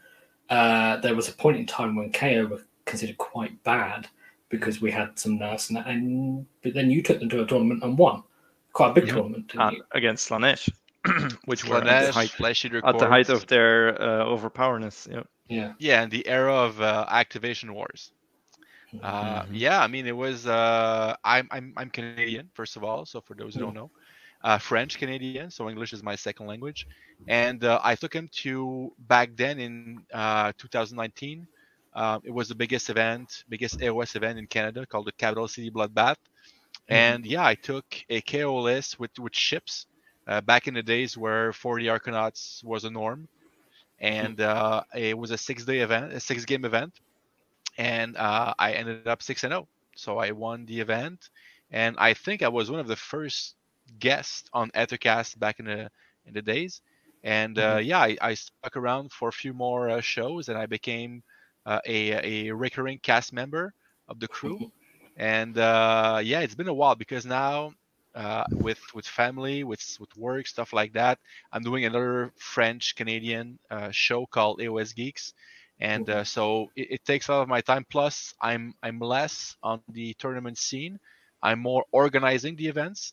uh, 0.51 0.99
there 0.99 1.15
was 1.15 1.29
a 1.29 1.33
point 1.33 1.57
in 1.57 1.67
time 1.67 1.97
when 1.97 2.13
KO 2.13 2.47
were 2.47 2.63
considered 2.85 3.19
quite 3.19 3.63
bad 3.65 4.09
because 4.51 4.81
we 4.81 4.91
had 4.91 5.19
some 5.19 5.39
nerfs, 5.39 5.71
and, 5.71 5.79
and 5.79 6.47
but 6.63 6.75
then 6.75 6.91
you 6.91 7.03
took 7.03 7.21
them 7.21 7.29
to 7.31 7.43
a 7.43 7.47
tournament 7.47 7.83
and 7.83 7.99
won 7.99 8.23
quite 8.73 8.91
a 8.91 8.95
big 8.95 9.07
Yeah. 9.07 9.13
tournament. 9.15 9.49
Didn't 9.49 9.69
And 9.69 9.77
you? 9.77 9.85
against 9.93 10.29
Slaanesh, 10.29 10.69
which 11.47 11.65
were 11.65 11.83
at 11.83 11.99
the 11.99 12.09
height, 12.13 12.31
Flesh 12.31 12.65
at 12.65 12.99
the 12.99 13.07
height 13.07 13.29
of 13.29 13.47
their 13.47 14.01
uh, 14.01 14.25
overpowerness. 14.25 15.09
Yeah. 15.11 15.23
Yeah. 15.49 15.73
yeah, 15.79 16.03
in 16.03 16.11
the 16.11 16.27
era 16.27 16.55
of 16.55 16.81
uh, 16.81 17.07
activation 17.09 17.73
wars. 17.75 18.13
Uh, 19.03 19.43
Mhm. 19.43 19.49
Yeah, 19.51 19.81
I 19.83 19.87
mean, 19.89 20.07
it 20.07 20.17
was. 20.17 20.47
Uh, 20.47 21.15
I'm 21.25 21.49
I'm 21.51 21.73
I'm 21.77 21.91
Canadian, 21.91 22.37
first 22.55 22.65
of 22.65 22.85
all. 22.85 22.93
So 23.07 23.09
for 23.09 23.23
those 23.23 23.43
who 23.43 23.49
don't 23.61 23.75
know, 23.75 23.91
uh, 24.43 24.59
French 24.59 24.99
Canadian. 24.99 25.39
So 25.51 25.57
English 25.59 25.83
is 25.83 25.93
my 25.93 26.05
second 26.05 26.35
language, 26.37 26.79
and 27.27 27.63
uh, 27.65 27.81
I 27.83 27.95
took 27.95 28.13
him 28.15 28.29
to 28.45 28.93
back 28.99 29.31
then 29.37 29.59
in 29.61 30.03
uh, 30.13 30.53
2019. 30.59 31.47
Uh, 31.99 32.21
it 32.25 32.33
was 32.33 32.49
the 32.49 32.57
biggest 32.57 32.91
event, 32.91 33.45
biggest 33.51 33.83
AOS 33.83 34.17
event 34.17 34.39
in 34.39 34.47
Canada 34.47 34.87
called 34.87 35.07
the 35.07 35.13
Capital 35.13 35.49
City 35.49 35.71
Bloodbath. 35.71 36.17
And 36.89 37.27
yeah, 37.27 37.45
I 37.47 37.57
took 37.57 37.85
a 38.11 38.21
KO 38.23 38.61
list 38.61 39.01
with 39.01 39.19
with 39.19 39.35
ships 39.35 39.87
uh, 40.29 40.41
back 40.43 40.69
in 40.69 40.75
the 40.75 40.83
days 40.83 41.17
where 41.17 41.53
40 41.53 41.87
Arcanauts 41.87 42.65
was 42.65 42.85
a 42.85 42.91
norm, 42.91 43.29
and 44.01 44.41
uh, 44.41 44.83
it 44.95 45.19
was 45.19 45.31
a 45.33 45.39
six 45.39 45.65
day 45.65 45.81
event, 45.81 46.13
a 46.13 46.21
six 46.21 46.45
game 46.47 46.65
event, 46.65 46.95
and 47.79 48.17
uh, 48.17 48.55
I 48.59 48.73
ended 48.75 49.07
up 49.09 49.23
six 49.23 49.45
and 49.45 49.53
zero. 49.53 49.69
So 49.97 50.19
I 50.19 50.33
won 50.33 50.67
the 50.67 50.81
event, 50.81 51.31
and 51.71 51.97
I 51.99 52.15
think 52.15 52.43
I 52.43 52.49
was 52.49 52.71
one 52.71 52.81
of 52.81 52.89
the 52.89 52.97
first 52.97 53.57
guests 53.99 54.49
on 54.53 54.71
Aethercast 54.71 55.39
back 55.39 55.61
in 55.61 55.67
the 55.67 55.91
in 56.27 56.35
the 56.35 56.43
days. 56.43 56.83
And 57.25 57.59
uh, 57.59 57.79
yeah, 57.83 58.01
I, 58.01 58.17
I 58.23 58.35
stuck 58.35 58.77
around 58.77 59.13
for 59.13 59.29
a 59.29 59.33
few 59.33 59.53
more 59.55 59.91
uh, 59.91 60.01
shows, 60.01 60.49
and 60.49 60.59
I 60.59 60.67
became 60.67 61.23
a 61.73 62.49
a 62.49 62.51
recurring 62.55 62.99
cast 62.99 63.33
member 63.33 63.73
of 64.09 64.19
the 64.21 64.29
crew. 64.29 64.63
And 65.17 65.57
uh, 65.59 66.21
yeah, 66.23 66.41
it's 66.41 66.55
been 66.55 66.69
a 66.69 66.75
while 66.75 66.95
because 66.95 67.27
now 67.27 67.73
uh, 68.15 68.45
with 68.53 68.81
with 68.95 69.07
family, 69.07 69.65
with 69.65 69.83
with 70.01 70.17
work, 70.17 70.47
stuff 70.47 70.73
like 70.73 70.93
that, 70.95 71.19
I'm 71.53 71.63
doing 71.63 71.85
another 71.85 72.33
French 72.39 72.95
Canadian 72.97 73.59
uh, 73.71 73.91
show 73.91 74.27
called 74.27 74.61
AOS 74.61 74.95
Geeks, 74.95 75.35
and 75.81 76.09
uh, 76.09 76.25
so 76.25 76.69
it, 76.77 76.93
it 76.93 77.05
takes 77.05 77.29
a 77.29 77.33
lot 77.33 77.43
of 77.43 77.49
my 77.49 77.61
time. 77.61 77.85
Plus, 77.91 78.35
I'm 78.41 78.75
I'm 78.83 78.99
less 79.01 79.57
on 79.63 79.81
the 79.89 80.15
tournament 80.15 80.59
scene. 80.59 80.99
I'm 81.43 81.61
more 81.61 81.85
organizing 81.93 82.57
the 82.57 82.69
events. 82.69 83.13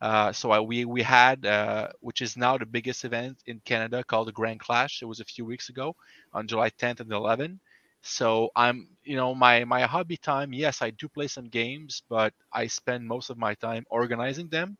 Uh, 0.00 0.32
so 0.32 0.50
I, 0.50 0.60
we 0.60 0.84
we 0.84 1.02
had, 1.02 1.46
uh, 1.46 1.88
which 2.00 2.20
is 2.22 2.36
now 2.36 2.56
the 2.58 2.66
biggest 2.66 3.04
event 3.04 3.42
in 3.46 3.60
Canada, 3.64 4.04
called 4.04 4.28
the 4.28 4.32
Grand 4.32 4.60
Clash. 4.60 5.02
It 5.02 5.06
was 5.06 5.20
a 5.20 5.24
few 5.24 5.44
weeks 5.44 5.68
ago, 5.70 5.96
on 6.32 6.46
July 6.48 6.70
10th 6.70 7.00
and 7.00 7.10
11th. 7.10 7.60
So 8.06 8.50
I'm, 8.56 8.88
you 9.04 9.16
know, 9.16 9.34
my 9.34 9.64
my 9.64 9.82
hobby 9.82 10.16
time. 10.16 10.52
Yes, 10.52 10.82
I 10.82 10.90
do 10.90 11.08
play 11.08 11.28
some 11.28 11.48
games, 11.48 12.02
but 12.08 12.34
I 12.52 12.66
spend 12.68 13.06
most 13.06 13.30
of 13.30 13.38
my 13.38 13.54
time 13.54 13.84
organizing 13.90 14.48
them. 14.48 14.78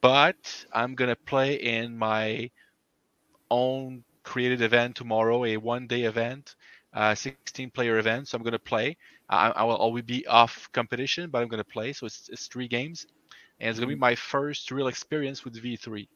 But 0.00 0.66
I'm 0.72 0.94
gonna 0.94 1.16
play 1.16 1.54
in 1.54 1.96
my 1.98 2.50
own 3.50 4.04
created 4.24 4.62
event 4.62 4.96
tomorrow, 4.96 5.44
a 5.44 5.56
one-day 5.56 6.02
event, 6.04 6.56
uh, 6.94 7.14
16-player 7.14 7.80
event. 7.82 8.10
So 8.10 8.20
I'm 8.20 8.26
gonna 8.26 8.42
play. 8.42 8.78
I, 9.14 9.34
I 9.36 9.50
will 9.50 9.62
always 9.62 9.92
be 9.92 10.16
off 10.16 10.62
competition, 10.66 11.28
but 11.30 11.38
I'm 11.42 11.48
gonna 11.48 11.64
play. 11.64 11.92
So 11.92 12.06
it's, 12.06 12.28
it's 12.30 12.46
three 12.48 12.68
games, 12.68 13.06
and 13.60 13.68
it's 13.70 13.78
gonna 13.78 13.88
be 13.88 13.94
my 13.96 14.14
first 14.14 14.70
real 14.70 14.88
experience 14.88 15.44
with 15.44 15.56
V3. 15.60 16.08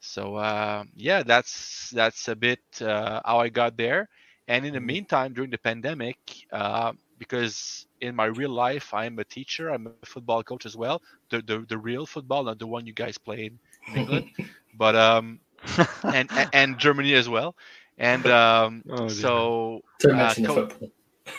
So 0.00 0.36
uh, 0.36 0.84
yeah, 0.94 1.22
that's 1.22 1.90
that's 1.90 2.28
a 2.28 2.36
bit 2.36 2.60
uh, 2.80 3.20
how 3.24 3.38
I 3.40 3.48
got 3.48 3.76
there. 3.76 4.08
And 4.48 4.64
in 4.66 4.74
the 4.74 4.80
Mhm. 4.80 4.80
meantime, 4.80 5.32
during 5.34 5.50
the 5.50 5.58
pandemic, 5.58 6.16
uh, 6.52 6.92
because 7.18 7.86
in 8.00 8.14
my 8.16 8.26
real 8.26 8.50
life 8.50 8.94
I'm 8.94 9.18
a 9.18 9.24
teacher, 9.24 9.68
I'm 9.70 9.86
a 9.86 9.90
football 9.90 10.24
coach 10.26 10.50
as 10.50 10.60
well. 10.60 10.84
The 11.12 11.22
the, 11.24 11.46
the 11.50 11.62
real 11.62 11.92
football, 11.92 12.32
not 12.32 12.46
the 12.48 12.56
one 12.56 12.76
you 12.78 12.84
guys 12.84 13.08
played 13.08 13.40
in 13.48 13.58
England, 13.94 14.26
but 14.72 14.94
um 14.94 15.40
and 16.10 16.28
and, 16.34 16.46
and 16.52 16.78
Germany 16.78 17.14
as 17.14 17.28
well. 17.28 17.54
And 17.98 18.26
um, 18.28 18.84
Oh, 18.90 19.08
so 19.08 19.80
Don't 20.00 20.16
uh, 20.16 20.34
mention 20.34 20.42
the 20.42 20.48
co- 20.48 20.64
football. 20.64 20.90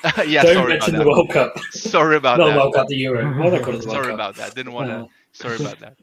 yeah, 0.26 0.44
Don't 0.44 0.46
sorry 0.46 0.74
about 0.74 0.92
mention 0.92 0.96
the 0.96 1.02
that. 1.02 1.08
World 1.08 1.30
Cup. 1.32 1.54
Sorry 1.70 2.16
about 2.16 2.44
Not 2.44 2.46
that. 2.46 2.56
World 2.56 2.74
Cup, 2.74 2.88
the 2.88 2.96
Euro. 2.98 3.38
What 3.38 3.52
do 3.52 3.58
I 3.58 3.78
the 3.78 3.88
World 3.88 3.92
Sorry 3.92 4.10
Cup? 4.10 4.20
about 4.20 4.38
that. 4.38 4.54
Didn't 4.56 4.74
want 4.74 4.90
to. 4.90 5.06
Uh, 5.06 5.08
Sorry 5.32 5.58
about 5.58 5.80
that. 5.80 5.98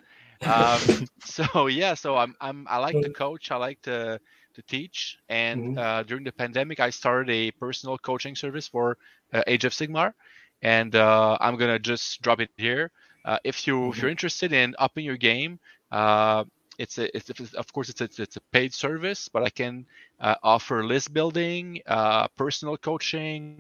Um, 0.44 1.06
so 1.24 1.66
yeah, 1.66 1.94
so 1.94 2.16
I'm 2.16 2.34
I'm 2.40 2.66
I 2.68 2.78
like 2.78 3.00
to 3.02 3.10
coach. 3.10 3.50
I 3.50 3.56
like 3.56 3.80
to 3.82 4.20
to 4.54 4.62
teach. 4.62 5.18
And 5.28 5.66
Mhm. 5.66 5.78
uh, 5.78 6.02
during 6.04 6.24
the 6.24 6.32
pandemic, 6.32 6.80
I 6.80 6.90
started 6.90 7.30
a 7.30 7.50
personal 7.52 7.98
coaching 7.98 8.34
service 8.36 8.68
for 8.68 8.96
uh, 9.32 9.42
Age 9.46 9.64
of 9.64 9.72
Sigmar, 9.72 10.14
and 10.62 10.94
uh, 10.94 11.38
I'm 11.40 11.56
gonna 11.56 11.78
just 11.78 12.22
drop 12.22 12.40
it 12.40 12.50
here. 12.50 12.82
Uh, 13.16 13.30
if 13.36 13.58
you 13.58 13.82
if 13.82 13.92
you're 13.92 14.02
interested 14.02 14.44
in 14.46 14.68
upping 14.72 15.00
your 15.04 15.16
game, 15.16 15.58
uh, 15.90 16.44
it's 16.78 16.98
a 16.98 17.14
it's, 17.16 17.30
it's 17.30 17.54
of 17.54 17.72
course 17.72 17.88
it's 17.90 18.00
a, 18.00 18.04
it's 18.22 18.36
a 18.36 18.40
paid 18.52 18.72
service, 18.74 19.28
but 19.28 19.42
I 19.42 19.50
can 19.50 19.86
uh, 20.20 20.36
offer 20.42 20.84
list 20.84 21.12
building, 21.12 21.80
uh, 21.86 22.28
personal 22.36 22.76
coaching, 22.76 23.58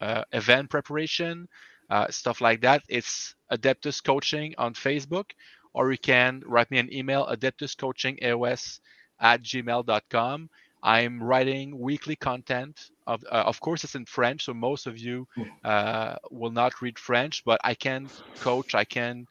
uh, 0.00 0.12
event 0.18 0.58
preparation, 0.70 1.48
uh, 1.90 2.08
stuff 2.08 2.40
like 2.40 2.60
that. 2.60 2.82
It's 2.88 3.34
Adeptus 3.50 4.02
Coaching 4.02 4.54
on 4.58 4.74
Facebook, 4.74 5.30
or 5.72 5.90
you 5.90 5.98
can 5.98 6.42
write 6.46 6.70
me 6.70 6.78
an 6.78 6.92
email, 6.92 7.26
adeptuscoachingaos 7.26 8.80
at 9.20 9.42
gmail.com. 9.42 10.48
I'm 10.82 11.22
writing 11.22 11.78
weekly 11.78 12.16
content. 12.16 12.90
Of, 13.06 13.24
uh, 13.30 13.44
of 13.46 13.60
course, 13.60 13.84
it's 13.84 13.94
in 13.94 14.06
French, 14.06 14.44
so 14.44 14.54
most 14.54 14.86
of 14.86 14.98
you 14.98 15.26
uh, 15.64 16.16
will 16.30 16.50
not 16.50 16.80
read 16.82 16.98
French, 16.98 17.44
but 17.44 17.60
I 17.64 17.74
can 17.74 18.10
coach, 18.40 18.74
I 18.74 18.84
can 18.84 19.26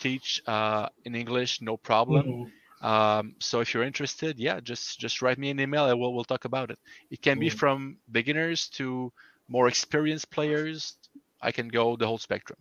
teach 0.00 0.40
uh, 0.46 0.88
in 1.04 1.14
English, 1.14 1.60
no 1.60 1.76
problem. 1.76 2.34
mhm. 2.34 2.52
Um, 2.80 3.34
so 3.40 3.60
if 3.60 3.74
you're 3.74 3.84
interested, 3.84 4.38
yeah, 4.38 4.60
just 4.60 4.98
just 5.00 5.22
write 5.22 5.38
me 5.38 5.50
an 5.50 5.60
email 5.60 5.86
and 5.86 5.98
we'll 5.98 6.14
we'll 6.14 6.24
talk 6.24 6.44
about 6.44 6.70
it. 6.70 6.78
It 7.10 7.22
can 7.22 7.38
be 7.38 7.48
Mm. 7.48 7.50
from 7.50 7.98
beginners 8.10 8.68
to 8.78 9.12
more 9.48 9.68
experienced 9.68 10.30
players. 10.30 10.96
I 11.40 11.52
can 11.52 11.68
go 11.68 11.96
the 11.96 12.06
whole 12.06 12.18
spectrum. 12.18 12.58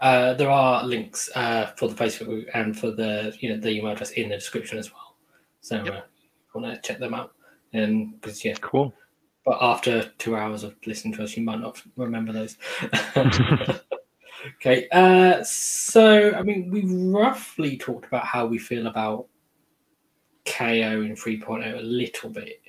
Uh, 0.00 0.34
there 0.34 0.50
are 0.50 0.84
links 0.84 1.30
uh, 1.34 1.66
for 1.76 1.88
the 1.88 1.94
Facebook 1.94 2.26
group 2.26 2.48
and 2.54 2.78
for 2.78 2.90
the 2.90 3.36
you 3.40 3.48
know 3.48 3.56
the 3.58 3.70
email 3.70 3.92
address 3.92 4.10
in 4.12 4.28
the 4.28 4.36
description 4.36 4.78
as 4.78 4.92
well. 4.92 5.16
So 5.60 5.82
Yep. 5.84 5.94
uh, 5.94 6.00
want 6.54 6.74
to 6.74 6.80
check 6.86 6.98
them 6.98 7.14
out. 7.14 7.32
And 7.72 8.20
because 8.20 8.44
yeah, 8.44 8.54
Cool. 8.60 8.92
but 9.44 9.58
after 9.60 10.10
two 10.18 10.36
hours 10.36 10.62
of 10.64 10.74
listening 10.86 11.14
to 11.14 11.22
us, 11.24 11.36
you 11.36 11.42
might 11.42 11.60
not 11.60 11.82
remember 11.96 12.32
those. 12.32 12.56
okay, 14.56 14.88
uh, 14.92 15.42
so 15.42 16.32
I 16.34 16.42
mean, 16.42 16.70
we've 16.70 16.90
roughly 17.12 17.76
talked 17.76 18.06
about 18.06 18.24
how 18.26 18.46
we 18.46 18.58
feel 18.58 18.86
about 18.86 19.26
KO 20.44 21.02
in 21.02 21.14
3.0 21.14 21.78
a 21.78 21.82
little 21.82 22.30
bit. 22.30 22.60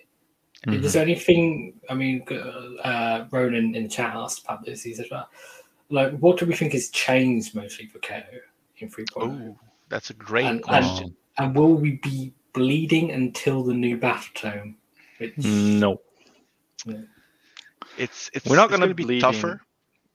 Mhm. 0.67 0.83
Is 0.83 0.93
there 0.93 1.01
anything? 1.03 1.73
I 1.89 1.93
mean, 1.93 2.23
uh, 2.83 3.25
Ronan 3.31 3.75
in 3.75 3.83
the 3.83 3.89
chat 3.89 4.15
asked 4.15 4.43
about 4.45 4.63
this 4.65 4.85
as 4.85 5.01
well. 5.11 5.27
Like, 5.89 6.13
what 6.17 6.37
do 6.39 6.45
we 6.45 6.53
think 6.55 6.73
has 6.73 6.89
changed 6.89 7.55
mostly 7.55 7.87
for 7.87 7.99
KO 7.99 8.23
in 8.77 8.89
3.0? 8.89 9.05
Oh, 9.17 9.59
that's 9.89 10.09
a 10.09 10.13
great 10.13 10.45
And- 10.45 10.55
and- 10.55 10.63
question. 10.63 11.15
And 11.37 11.55
will 11.55 11.73
we 11.75 11.93
be 12.03 12.31
bleeding 12.53 13.11
until 13.11 13.63
the 13.63 13.73
new 13.73 13.97
battle 13.97 14.29
tome? 14.35 14.77
Which, 15.17 15.37
No, 15.37 15.99
It's 17.97 18.29
it's 18.33 18.45
we're 18.45 18.55
not 18.55 18.69
going 18.69 18.81
to 18.81 18.93
be 18.93 19.03
bleeding. 19.03 19.21
tougher. 19.21 19.61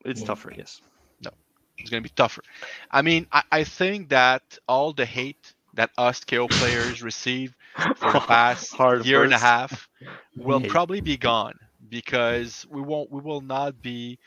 It's 0.05 0.21
Yeah. 0.21 0.27
tougher, 0.27 0.53
yes. 0.57 0.81
No, 1.23 1.31
it's 1.79 1.91
going 1.91 2.03
to 2.03 2.09
be 2.09 2.13
tougher. 2.15 2.43
I 2.91 3.03
mean, 3.03 3.27
I, 3.33 3.43
I 3.53 3.65
think 3.65 4.09
that 4.11 4.59
all 4.69 4.93
the 4.93 5.07
hate 5.07 5.55
that 5.75 5.91
us 5.99 6.25
KO 6.25 6.49
players 6.49 7.03
receive 7.03 7.55
for 7.97 8.13
the 8.13 8.21
past 8.27 8.73
Hard 8.75 9.07
year 9.07 9.23
and 9.25 9.33
a 9.33 9.39
half 9.39 9.89
will 10.37 10.61
probably 10.61 11.01
be 11.01 11.17
gone 11.17 11.55
because 11.89 12.67
we 12.69 12.81
won't 12.81 13.11
we 13.13 13.21
will 13.21 13.41
not 13.41 13.81
be 13.81 14.19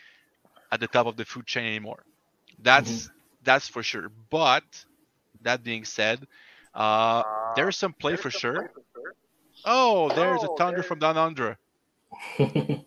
at 0.72 0.80
the 0.80 0.88
top 0.88 1.06
of 1.08 1.18
the 1.18 1.26
food 1.26 1.46
chain 1.46 1.66
anymore. 1.66 2.04
That's 2.60 3.10
that's 3.44 3.68
for 3.68 3.84
sure. 3.84 4.10
But 4.30 4.64
that 5.42 5.64
being 5.64 5.84
said, 5.84 6.26
uh, 6.74 7.24
there's 7.56 7.78
some 7.78 7.94
play 7.94 8.16
for 8.16 8.30
sure. 8.32 8.72
Oh, 9.66 10.10
there's 10.16 10.44
a 10.44 10.48
thunder 10.58 10.84
from 10.84 11.00
down 11.00 11.18
under. 11.18 11.58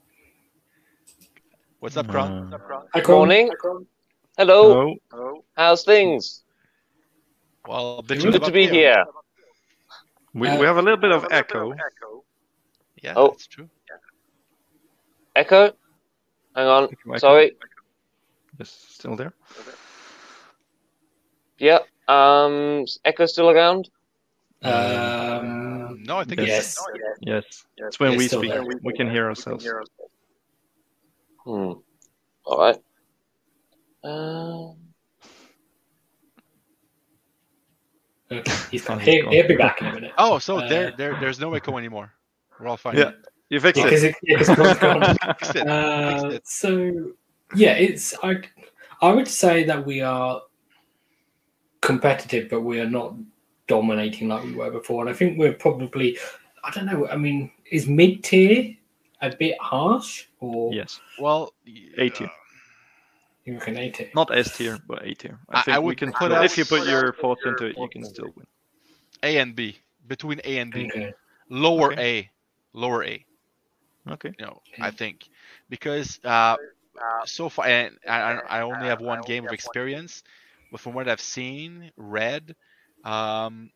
What's 1.81 1.97
up, 1.97 2.09
Kron? 2.09 2.53
Uh, 2.55 2.59
Hi, 2.59 2.81
Good 2.94 3.05
Cron. 3.05 3.18
morning. 3.18 3.51
Hello. 4.38 4.94
no, 5.12 5.44
How's 5.57 5.85
things? 5.85 6.42
Well, 7.66 8.03
Good 8.03 8.20
Good 8.20 8.42
to 8.42 8.51
be 8.51 8.66
here. 8.66 9.05
we, 10.33 10.49
Uh, 10.49 10.59
we 10.59 10.66
have 10.66 10.77
a 10.79 10.83
little 10.83 10.97
bit 10.99 11.12
of 11.12 11.27
echo. 11.31 11.73
echo 11.73 12.25
Yeah, 13.03 13.14
Oh. 13.16 13.29
that's 13.29 13.47
true. 13.47 13.68
Echo? 15.37 15.73
Hang 16.57 16.66
on. 16.66 16.85
Echo. 17.14 17.49
Sorry. 18.57 18.61
It's 18.61 18.71
still 18.95 19.17
there. 19.17 19.33
Yeah. 21.59 21.79
Um, 22.09 22.85
Echo 23.05 23.27
still 23.27 23.51
around? 23.51 23.88
Um, 24.62 26.03
No, 26.05 26.19
I 26.19 26.25
think 26.25 26.40
yes. 26.40 26.77
it's 26.95 27.17
Yes, 27.21 27.64
it's 27.77 28.01
when 28.01 28.12
It's 28.12 28.19
we 28.19 28.29
speak. 28.29 28.51
there. 28.51 28.64
We 28.83 28.93
can 28.93 29.11
hear 29.11 29.29
ourselves. 29.29 29.67
Hmm. 31.45 31.73
All 32.47 32.59
right. 32.59 32.77
Um, 34.03 34.77
Okay, 38.33 38.53
he's 38.71 38.83
gone. 38.85 38.99
He's 39.01 39.14
He'll, 39.23 39.31
he'll 39.31 39.47
be 39.47 39.55
back 39.55 39.81
in 39.83 39.87
a 39.88 39.93
minute. 39.93 40.12
Oh, 40.19 40.38
so 40.38 40.59
Uh, 40.59 40.69
there, 40.69 40.93
there, 40.97 41.17
there's 41.21 41.38
no 41.38 41.53
echo 41.55 41.77
anymore. 41.77 42.11
We're 42.59 42.69
all 42.69 42.77
fine. 42.79 42.97
Yeah, 42.97 43.12
you 43.51 43.61
fixed 43.61 43.79
Yeah, 43.79 43.87
it. 43.87 43.90
because 43.90 44.03
it, 44.05 44.14
yeah, 44.23 44.38
'cause 44.38 44.49
Cron's 44.57 44.79
gone. 44.79 45.17
Fixed 45.38 45.57
it. 45.57 45.69
Uh, 45.69 46.11
Fixed 46.31 46.35
it. 46.37 46.49
so 46.49 47.12
yeah, 47.54 47.72
it's 47.72 48.14
I 48.22 48.37
I 49.02 49.12
would 49.12 49.28
say 49.28 49.64
that 49.64 49.85
we 49.85 50.00
are 50.00 50.42
competitive, 51.80 52.48
but 52.50 52.62
we 52.62 52.80
are 52.80 52.88
not 52.88 53.14
dominating 53.66 54.28
like 54.28 54.44
we 54.44 54.52
were 54.54 54.70
before. 54.70 55.02
And 55.02 55.11
I 55.11 55.12
think 55.14 55.38
we're 55.38 55.52
probably 55.52 56.18
I 56.62 56.70
don't 56.70 56.87
know. 56.87 57.07
I 57.09 57.16
mean, 57.16 57.50
is 57.70 57.87
mid 57.87 58.24
tier 58.24 58.74
a 59.20 59.35
bit 59.37 59.57
harsh 59.61 60.26
or 60.40 60.72
Yes, 60.72 61.00
Well, 61.18 61.52
A 61.98 62.09
tier. 62.11 62.30
you 63.44 63.54
reckon 63.54 63.76
A 63.78 63.90
tier? 63.90 64.11
not 64.14 64.35
S 64.37 64.57
tier, 64.57 64.78
but 64.87 65.02
A 65.04 65.14
tier. 65.14 65.38
I- 65.50 65.57
I 65.57 65.61
I 65.61 65.62
think 65.62 65.85
we 65.85 65.94
can. 65.96 66.12
put 66.12 66.16
still- 66.26 66.35
us- 66.35 66.52
if 66.52 66.59
you 66.59 66.64
put 66.64 66.87
your 66.88 67.12
thoughts 67.14 67.42
into 67.44 67.66
it, 67.66 67.76
you 67.78 67.88
can 67.88 68.04
still 68.04 68.33
win. 68.37 68.46
A 69.22 69.38
and 69.38 69.54
B 69.54 69.78
between 70.07 70.40
A 70.44 70.59
and 70.59 70.72
B, 70.72 70.87
Okay. 70.87 71.12
lower 71.48 71.92
Okay. 71.92 72.18
A, 72.18 72.30
lower 72.78 73.04
A. 73.04 73.24
Okay. 74.11 74.33
You 74.38 74.44
know, 74.46 74.61
I 74.80 74.90
think 74.90 75.28
because 75.70 76.20
uh, 76.24 76.57
so 77.24 77.48
far, 77.48 77.66
and 77.66 77.98
I, 78.07 78.40
I 78.48 78.61
only 78.62 78.88
have 78.88 79.00
one 79.00 79.22
game 79.22 79.44
of 79.44 79.52
experience, 79.52 80.22
but 80.70 80.80
from 80.80 80.94
what 80.94 81.09
I've 81.09 81.20
seen, 81.20 81.90
read, 81.96 82.54
um, 83.04 83.70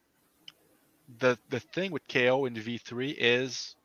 the 1.18 1.38
the 1.48 1.60
thing 1.60 1.92
with 1.92 2.06
KO 2.08 2.44
in 2.46 2.54
V3 2.54 3.14
is 3.18 3.76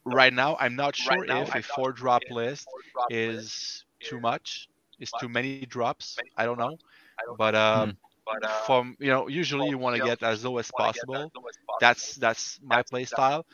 right 0.05 0.33
now, 0.33 0.57
I'm 0.61 0.77
not 0.77 0.97
sure 0.97 1.25
if 1.25 1.55
a 1.55 1.63
four 1.63 1.93
drop 1.93 2.31
list 2.31 2.75
is 3.09 3.85
too 4.03 4.21
much, 4.21 4.69
is 4.99 5.13
too 5.13 5.29
many 5.29 5.67
drops. 5.67 6.23
I 6.37 6.47
don't 6.47 6.59
know, 6.59 6.79
but 7.37 7.55
um, 7.55 7.97
Uh, 8.31 8.47
from 8.47 8.97
you 9.01 9.09
know, 9.09 9.29
usually 9.29 9.67
you 9.69 9.79
want 9.79 9.95
to 9.97 10.01
get 10.01 10.23
as 10.23 10.45
low 10.45 10.59
as 10.59 10.71
possible. 10.71 11.33
That's 11.81 12.15
that's 12.17 12.59
my 12.63 12.83
play 12.83 13.05
style. 13.05 13.47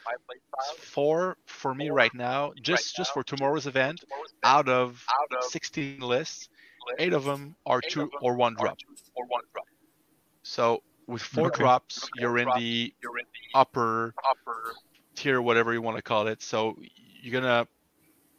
Four 0.79 1.37
for 1.47 1.75
me 1.75 1.91
right 1.91 2.15
now, 2.15 2.53
just 2.61 2.95
just 2.97 3.13
for 3.13 3.23
tomorrow's 3.25 3.67
event, 3.67 4.05
out 4.45 4.69
of 4.69 5.13
16 5.41 5.89
lists, 5.89 6.37
eight 6.83 6.99
of 7.01 7.11
them 7.11 7.41
are 7.51 7.69
two 7.69 8.01
or 8.21 8.25
one 8.35 8.43
drop. 8.45 8.79
So 10.43 10.83
with 11.07 11.23
four 11.23 11.49
Okay. 11.49 11.51
drops, 11.51 12.11
you're 12.13 12.39
in 12.39 12.51
the 12.53 12.95
upper 13.55 14.15
tier, 15.17 15.41
whatever 15.41 15.73
you 15.73 15.83
want 15.83 15.97
to 15.97 16.03
call 16.03 16.27
it. 16.29 16.43
So 16.43 16.77
you're 17.23 17.41
gonna, 17.41 17.67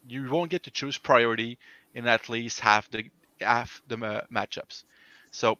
you 0.08 0.30
won't 0.30 0.52
get 0.52 0.63
to 0.63 0.72
choose 0.72 0.98
priority. 0.98 1.58
in 1.94 2.08
at 2.08 2.30
least 2.30 2.60
half 2.60 2.89
the 2.91 3.10
half 3.41 3.82
the 3.88 3.98
ma- 3.98 4.22
matchups. 4.32 4.84
So 5.32 5.58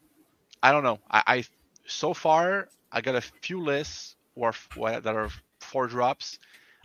I 0.64 0.72
don't 0.72 0.84
know. 0.84 1.00
I, 1.10 1.24
I 1.28 1.44
so 1.86 2.14
far 2.14 2.70
I 2.92 3.02
got 3.02 3.16
a 3.16 3.22
few 3.22 3.48
lists 3.62 4.02
or 4.22 4.54
that 4.78 5.06
are 5.16 5.30
four 5.60 5.88
drops, 5.88 6.40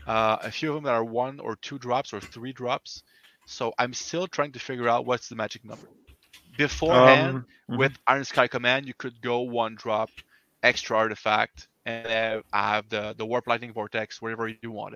uh, 0.07 0.37
a 0.43 0.51
few 0.51 0.71
of 0.71 0.75
them 0.77 0.85
that 0.85 0.95
are 0.95 1.05
one 1.05 1.41
or 1.41 1.57
two 1.57 1.79
drops 1.79 2.13
or 2.13 2.21
three 2.21 2.53
drops. 2.53 3.03
So 3.47 3.73
I'm 3.79 3.93
still 3.93 4.27
trying 4.27 4.53
to 4.53 4.59
figure 4.61 4.89
out 4.89 5.07
what's 5.07 5.29
the 5.29 5.37
magic 5.37 5.65
number. 5.65 5.89
Beforehand, 6.57 7.39
Um, 7.39 7.47
mhm. 7.71 7.93
with 7.93 7.97
Iron 8.07 8.25
Sky 8.25 8.49
Command, 8.49 8.87
you 8.87 8.95
could 8.95 9.21
go 9.21 9.41
one 9.41 9.75
drop, 9.77 10.11
extra 10.63 10.97
artifact, 10.99 11.69
and 11.85 12.07
uh, 12.07 12.43
I 12.53 12.75
have 12.77 12.89
the 12.89 13.15
the 13.17 13.27
Warp 13.27 13.47
Lightning 13.47 13.73
Vortex 13.73 14.21
wherever 14.23 14.49
you 14.49 14.59
wanted. 14.63 14.93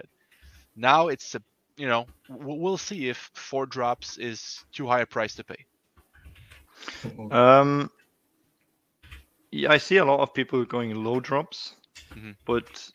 Now 0.77 1.09
it's 1.09 1.35
a 1.35 1.43
you 1.77 1.87
know 1.87 2.07
we'll 2.29 2.79
see 2.79 3.09
if 3.09 3.31
four 3.35 3.67
drops 3.67 4.17
is 4.19 4.65
too 4.73 4.87
high 4.87 5.01
a 5.01 5.07
price 5.07 5.35
to 5.37 5.45
pay. 5.45 5.67
Um, 7.31 7.91
yeah, 7.91 8.00
I 9.53 9.79
see 9.79 9.97
a 9.97 10.05
lot 10.05 10.21
of 10.21 10.33
people 10.35 10.65
going 10.65 10.95
low 10.95 11.21
drops, 11.21 11.75
Mhm. 12.15 12.37
but 12.45 12.91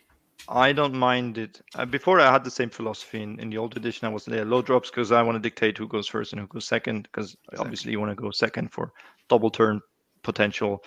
I 0.47 0.73
don't 0.73 0.93
mind 0.93 1.37
it. 1.37 1.61
Uh, 1.73 1.85
before 1.85 2.19
I 2.19 2.31
had 2.31 2.43
the 2.43 2.51
same 2.51 2.69
philosophy 2.69 3.21
in, 3.21 3.39
in 3.39 3.49
the 3.49 3.57
old 3.57 3.75
edition. 3.77 4.07
I 4.07 4.11
was 4.11 4.25
there 4.25 4.45
low 4.45 4.61
drops 4.61 4.89
because 4.89 5.11
I 5.11 5.21
want 5.23 5.35
to 5.35 5.39
dictate 5.39 5.77
who 5.77 5.87
goes 5.87 6.07
first 6.07 6.33
and 6.33 6.39
who 6.39 6.47
goes 6.47 6.65
second. 6.67 7.03
Because 7.03 7.35
obviously 7.57 7.91
you 7.91 7.99
want 7.99 8.11
to 8.11 8.15
go 8.21 8.31
second 8.31 8.71
for 8.71 8.91
double 9.27 9.49
turn 9.49 9.81
potential. 10.21 10.83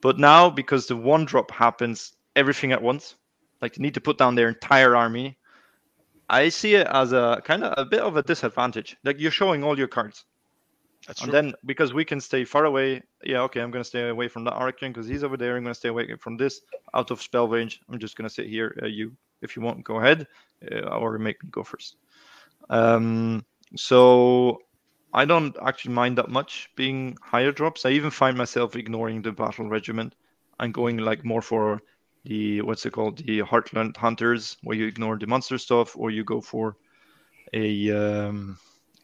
But 0.00 0.18
now 0.18 0.50
because 0.50 0.86
the 0.86 0.96
one 0.96 1.24
drop 1.26 1.50
happens 1.50 2.12
everything 2.34 2.72
at 2.72 2.82
once, 2.82 3.14
like 3.60 3.76
you 3.76 3.82
need 3.82 3.94
to 3.94 4.00
put 4.00 4.18
down 4.18 4.34
their 4.34 4.48
entire 4.48 4.96
army. 4.96 5.38
I 6.28 6.48
see 6.48 6.74
it 6.74 6.86
as 6.86 7.12
a 7.12 7.42
kind 7.44 7.62
of 7.62 7.74
a 7.76 7.84
bit 7.84 8.00
of 8.00 8.16
a 8.16 8.22
disadvantage. 8.22 8.96
Like 9.04 9.20
you're 9.20 9.30
showing 9.30 9.62
all 9.62 9.78
your 9.78 9.88
cards. 9.88 10.24
That's 11.06 11.20
And 11.20 11.30
true. 11.30 11.32
then 11.32 11.54
because 11.64 11.92
we 11.92 12.04
can 12.04 12.20
stay 12.20 12.44
far 12.44 12.64
away, 12.64 13.02
yeah, 13.24 13.42
okay, 13.42 13.60
I'm 13.60 13.70
gonna 13.70 13.84
stay 13.84 14.08
away 14.08 14.28
from 14.28 14.44
that 14.44 14.54
Arcane 14.54 14.92
because 14.92 15.06
he's 15.08 15.24
over 15.24 15.36
there. 15.36 15.56
I'm 15.56 15.62
gonna 15.64 15.74
stay 15.74 15.88
away 15.88 16.14
from 16.16 16.36
this, 16.36 16.60
out 16.94 17.10
of 17.10 17.22
spell 17.22 17.48
range. 17.48 17.80
I'm 17.88 17.98
just 17.98 18.16
gonna 18.16 18.30
sit 18.30 18.46
here. 18.48 18.76
Uh, 18.82 18.86
you, 18.86 19.12
if 19.42 19.56
you 19.56 19.62
want, 19.62 19.84
go 19.84 19.98
ahead, 19.98 20.26
uh, 20.70 20.96
or 20.96 21.18
make 21.18 21.42
me 21.42 21.50
go 21.50 21.62
first. 21.62 21.96
Um, 22.70 23.44
so 23.76 24.58
I 25.12 25.24
don't 25.24 25.56
actually 25.64 25.94
mind 25.94 26.18
that 26.18 26.28
much 26.28 26.70
being 26.76 27.16
higher 27.22 27.52
drops. 27.52 27.84
I 27.84 27.90
even 27.90 28.10
find 28.10 28.36
myself 28.36 28.76
ignoring 28.76 29.22
the 29.22 29.32
battle 29.32 29.68
regiment 29.68 30.14
and 30.58 30.72
going 30.72 30.98
like 30.98 31.24
more 31.24 31.42
for 31.42 31.82
the 32.24 32.62
what's 32.62 32.86
it 32.86 32.92
called, 32.92 33.18
the 33.18 33.40
Heartland 33.40 33.96
Hunters, 33.96 34.56
where 34.62 34.76
you 34.76 34.86
ignore 34.86 35.18
the 35.18 35.26
monster 35.26 35.58
stuff, 35.58 35.96
or 35.96 36.10
you 36.10 36.24
go 36.24 36.40
for 36.40 36.76
a 37.52 37.90
um, 37.90 38.58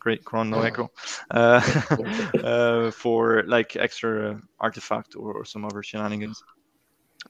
great 0.09 0.25
Chron 0.25 0.51
no 0.51 0.61
echo 0.62 0.90
uh, 1.31 1.61
uh, 2.42 2.90
for 2.90 3.44
like 3.47 3.77
extra 3.77 4.40
artifact 4.61 5.16
or, 5.16 5.33
or 5.35 5.44
some 5.44 5.64
other 5.64 5.83
shenanigans. 5.83 6.42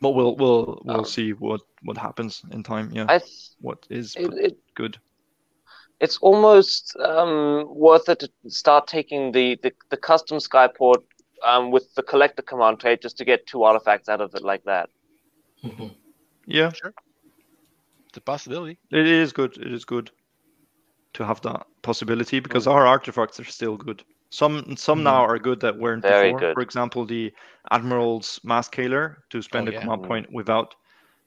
But 0.00 0.10
we'll 0.10 0.36
we'll 0.36 0.82
we'll 0.84 1.04
Um, 1.04 1.04
see 1.04 1.32
what 1.32 1.60
what 1.82 1.96
happens 1.98 2.42
in 2.52 2.62
time. 2.62 2.90
Yeah, 2.92 3.08
I 3.08 3.18
th- 3.18 3.50
what 3.60 3.86
is 3.90 4.16
it, 4.16 4.32
it, 4.46 4.58
good. 4.74 4.98
it's 6.00 6.18
almost 6.18 6.96
um, 7.00 7.66
worth 7.68 8.08
it 8.08 8.20
to 8.20 8.30
start 8.48 8.86
taking 8.86 9.32
the, 9.32 9.58
the, 9.62 9.72
the 9.90 9.96
custom 9.96 10.38
Skyport 10.38 11.02
um, 11.44 11.70
with 11.70 11.94
the 11.94 12.02
collector 12.02 12.42
command 12.42 12.80
trait 12.80 13.02
just 13.02 13.18
to 13.18 13.24
get 13.24 13.46
two 13.46 13.64
artifacts 13.64 14.08
out 14.08 14.20
of 14.20 14.34
it 14.34 14.42
like 14.42 14.64
that. 14.64 14.88
Mhm. 15.64 15.94
Yeah, 16.46 16.72
sure. 16.72 16.94
It's 18.08 18.18
a 18.18 18.20
possibility. 18.20 18.78
it 18.90 19.06
is 19.06 19.32
good. 19.32 19.56
It 19.58 19.72
is 19.72 19.84
good 19.84 20.10
to 21.14 21.24
have 21.24 21.40
that 21.42 21.66
possibility 21.82 22.40
because 22.40 22.66
Mm. 22.66 22.72
our 22.72 22.86
artifacts 22.86 23.40
are 23.40 23.44
still 23.44 23.76
good. 23.76 24.02
Some 24.30 24.76
some 24.76 25.00
Mhm. 25.00 25.04
now 25.04 25.24
are 25.24 25.38
good 25.38 25.60
that 25.60 25.78
weren't 25.78 26.02
Very 26.02 26.32
before. 26.32 26.38
good. 26.40 26.54
For 26.54 26.60
example, 26.62 27.06
the 27.06 27.32
Admiral's 27.70 28.40
Mass 28.44 28.66
Scaler 28.66 29.24
to 29.30 29.42
spend 29.42 29.68
Oh, 29.68 29.70
a 29.70 29.72
yeah. 29.72 29.80
command 29.80 30.02
Mm. 30.02 30.06
point 30.06 30.26
without 30.32 30.74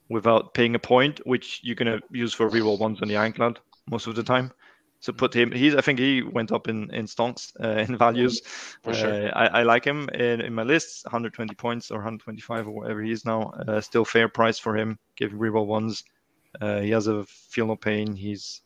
without 0.10 0.54
paying 0.54 0.76
a 0.76 0.80
point, 0.80 1.20
which 1.26 1.60
you're 1.63 1.76
gonna 1.76 2.00
use 2.12 2.34
for 2.34 2.50
reroll 2.50 2.78
ones 2.80 3.02
on 3.02 3.08
the 3.08 3.15
Ironclad 3.17 3.60
most 3.89 4.08
of 4.08 4.15
the 4.15 4.24
time. 4.24 4.52
So 5.00 5.12
put 5.13 5.34
him. 5.34 5.52
He's. 5.52 5.74
I 5.76 5.82
think 5.82 6.00
he 6.00 6.22
went 6.22 6.52
up 6.52 6.67
in 6.67 6.94
in 6.94 7.06
stonks 7.06 7.52
uh, 7.63 7.86
in 7.89 7.98
values. 7.98 8.41
For 8.84 8.94
sure. 8.94 9.12
Uh, 9.12 9.30
I, 9.34 9.62
I 9.62 9.63
like 9.63 9.84
him 9.86 10.10
in, 10.10 10.41
in 10.41 10.54
my 10.54 10.63
list. 10.63 11.06
120 11.06 11.56
points 11.56 11.89
or 11.91 11.96
125 11.98 12.67
or 12.67 12.72
whatever 12.72 13.02
he 13.02 13.12
is 13.12 13.26
now. 13.26 13.52
Uh, 13.67 13.82
still 13.82 14.06
fair 14.06 14.28
price 14.30 14.60
for 14.60 14.76
him. 14.78 15.00
Give 15.15 15.32
reroll 15.32 15.65
ones. 15.65 16.04
Uh, 16.62 16.82
he 16.82 16.91
has 16.91 17.08
a 17.08 17.24
feel 17.26 17.67
no 17.67 17.76
pain. 17.76 18.15
He's 18.15 18.62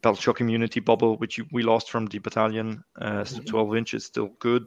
battleshock 0.00 0.40
immunity 0.40 0.80
bubble, 0.80 1.16
which 1.18 1.38
you, 1.38 1.46
we 1.52 1.62
lost 1.62 1.90
from 1.90 2.06
the 2.06 2.18
battalion. 2.18 2.82
Uh, 3.00 3.24
so 3.24 3.40
Mhm. 3.40 3.46
12 3.46 3.76
inches 3.76 4.04
still 4.04 4.28
good 4.38 4.64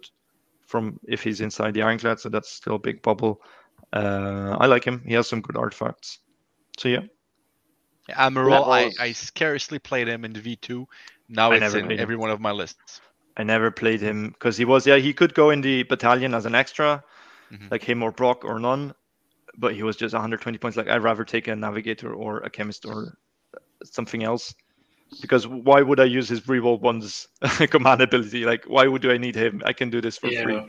from 0.66 1.00
if 1.08 1.24
he's 1.24 1.42
inside 1.42 1.74
the 1.74 1.82
ironclad. 1.82 2.20
So 2.20 2.30
that's 2.30 2.52
still 2.52 2.76
a 2.76 2.80
big 2.80 3.02
bubble. 3.02 3.42
Uh, 3.94 4.58
I 4.60 4.66
like 4.68 4.84
him. 4.84 5.04
He 5.06 5.14
has 5.14 5.28
some 5.28 5.42
good 5.42 5.58
artifacts. 5.58 6.20
So 6.78 6.90
yeah, 6.90 7.02
Admiral, 8.10 8.66
I, 8.66 8.78
Levels. 8.80 8.98
I 9.00 9.12
scarcely 9.14 9.80
played 9.80 10.08
him 10.08 10.26
in 10.26 10.34
the 10.34 10.40
V2. 10.42 10.86
Now 11.30 11.52
I 11.52 11.56
it's 11.56 11.62
never 11.62 11.78
in 11.80 11.86
played 11.86 12.00
him. 12.00 12.04
every 12.04 12.16
one 12.16 12.30
of 12.30 12.40
my 12.40 12.52
lists. 12.52 13.02
I 13.38 13.44
never 13.44 13.72
played 13.72 14.02
him 14.02 14.30
because 14.30 14.58
he 14.58 14.66
was 14.66 14.86
yeah 14.88 14.98
he 14.98 15.14
could 15.14 15.34
go 15.34 15.50
in 15.50 15.62
the 15.62 15.84
battalion 15.84 16.34
as 16.34 16.46
an 16.46 16.56
extra, 16.56 17.04
Mhm. 17.52 17.72
like 17.72 17.84
him 17.84 18.04
or 18.04 18.12
Brokk 18.12 18.44
or 18.46 18.60
none, 18.60 18.94
but 19.58 19.76
he 19.76 19.84
was 19.84 19.96
just 19.98 20.14
120 20.14 20.58
points. 20.58 20.78
Like 20.78 20.88
I'd 20.88 21.04
rather 21.04 21.24
take 21.26 21.48
a 21.48 21.56
navigator 21.56 22.14
or 22.14 22.40
a 22.40 22.50
chemist 22.50 22.86
or 22.86 23.18
something 23.84 24.24
else. 24.24 24.54
Because 25.22 25.48
why 25.48 25.82
would 25.82 26.00
I 26.00 26.06
use 26.06 26.28
his 26.30 26.42
reroll 26.42 26.80
ones 26.80 27.28
command 27.70 28.02
ability? 28.02 28.46
Like 28.46 28.66
why 28.66 28.88
would 28.88 29.06
I 29.06 29.18
need 29.18 29.36
him? 29.36 29.62
I 29.66 29.74
can 29.74 29.90
do 29.90 30.02
this 30.02 30.18
for 30.18 30.30
free. 30.32 30.62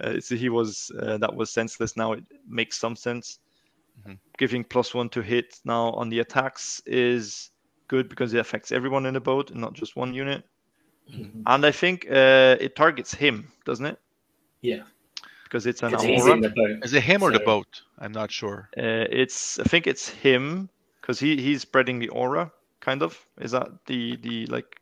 Uh, 0.00 0.20
so 0.20 0.34
he 0.36 0.48
was 0.48 0.90
uh, 1.00 1.18
that 1.18 1.34
was 1.34 1.50
senseless. 1.50 1.96
Now 1.96 2.12
it 2.12 2.24
makes 2.48 2.78
some 2.78 2.96
sense. 2.96 3.38
Mhm. 4.06 4.18
Giving 4.38 4.64
plus 4.64 4.94
one 4.94 5.08
to 5.10 5.22
hit 5.22 5.60
now 5.64 5.90
on 5.92 6.08
the 6.08 6.20
attacks 6.20 6.80
is 6.86 7.50
good 7.88 8.08
because 8.08 8.32
it 8.34 8.38
affects 8.38 8.72
everyone 8.72 9.06
in 9.06 9.14
the 9.14 9.20
boat 9.20 9.50
and 9.50 9.60
not 9.60 9.74
just 9.74 9.96
one 9.96 10.14
unit. 10.14 10.44
Mhm. 11.12 11.42
And 11.46 11.64
I 11.66 11.72
think 11.72 12.06
uh, 12.10 12.56
it 12.60 12.74
targets 12.76 13.14
him, 13.14 13.52
doesn't 13.64 13.86
it? 13.86 13.98
Yeah. 14.62 14.82
Because 15.44 15.66
it's 15.66 15.82
an 15.82 15.90
Because 15.90 16.04
he's 16.04 16.26
aura. 16.26 16.40
the 16.40 16.48
boat. 16.50 16.84
Is 16.84 16.92
it 16.94 17.02
him 17.02 17.22
or 17.22 17.32
the 17.32 17.40
boat? 17.40 17.82
I'm 17.98 18.12
not 18.12 18.30
sure. 18.30 18.68
Uh, 18.76 19.06
it's 19.10 19.58
I 19.58 19.64
think 19.64 19.86
it's 19.86 20.08
him 20.08 20.68
because 21.00 21.18
he 21.20 21.36
he's 21.40 21.62
spreading 21.62 21.98
the 21.98 22.08
aura. 22.10 22.52
Kind 22.80 23.02
of 23.02 23.18
is 23.40 23.50
that 23.52 23.68
the 23.86 24.16
the 24.16 24.46
like 24.46 24.76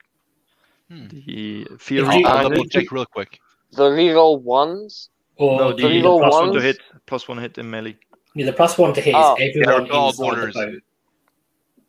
Hmm. 0.89 1.07
the 1.09 1.65
If 1.65 1.81
theory? 1.81 2.25
I'll, 2.25 2.27
I'll 2.27 2.43
double 2.43 2.65
check 2.65 2.91
real 2.93 3.07
quick. 3.07 3.41
The 3.73 3.91
reroll 3.91 4.41
ones? 4.41 5.11
Or 5.37 5.59
No, 5.59 5.73
the, 5.73 5.83
the 5.83 5.89
the 5.89 5.95
little 5.95 6.19
plus 6.19 6.43
one 6.43 6.53
to 6.53 6.61
hit, 6.61 6.79
plus 7.07 7.29
one 7.29 7.39
hit 7.39 7.59
in 7.59 7.71
melee. 7.71 7.99
yeah, 8.35 8.47
the 8.47 8.53
plus 8.53 8.79
one 8.79 8.95
to 8.95 9.01
hit 9.01 9.17
Oh, 9.17 9.35
is 9.35 9.41
everyone 9.51 9.87
they're 9.87 9.93
all 9.93 10.09
inside 10.09 10.41
the 10.41 10.47
borders. 10.47 10.55
boat. 10.55 10.83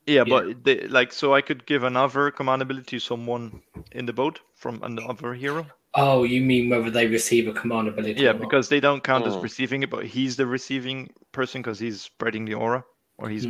Yeah, 0.05 0.23
Yeah. 0.25 0.39
but 0.39 0.63
they, 0.63 0.87
like 0.87 1.13
so 1.13 1.33
I 1.33 1.41
could 1.41 1.65
give 1.65 1.83
another 1.83 2.31
command 2.31 2.61
ability 2.61 2.97
to 2.97 2.99
someone 2.99 3.61
in 3.91 4.05
the 4.05 4.13
boat 4.13 4.39
from 4.55 4.81
another 4.83 5.33
hero. 5.33 5.67
Oh, 5.93 6.23
you 6.23 6.41
mean 6.41 6.69
whether 6.69 6.89
they 6.89 7.07
receive 7.07 7.47
a 7.47 7.53
command 7.53 7.87
ability? 7.87 8.23
Yeah, 8.23 8.33
or 8.33 8.39
because 8.39 8.69
they 8.69 8.79
don't 8.79 9.03
count 9.03 9.25
as 9.27 9.35
Hmm. 9.35 9.43
receiving 9.43 9.83
it, 9.83 9.89
but 9.89 10.05
he's 10.05 10.35
the 10.35 10.45
receiving 10.45 11.09
person 11.31 11.61
because 11.61 11.79
he's 11.79 12.01
spreading 12.01 12.45
the 12.45 12.55
aura 12.55 12.83
or 13.17 13.29
he's 13.29 13.47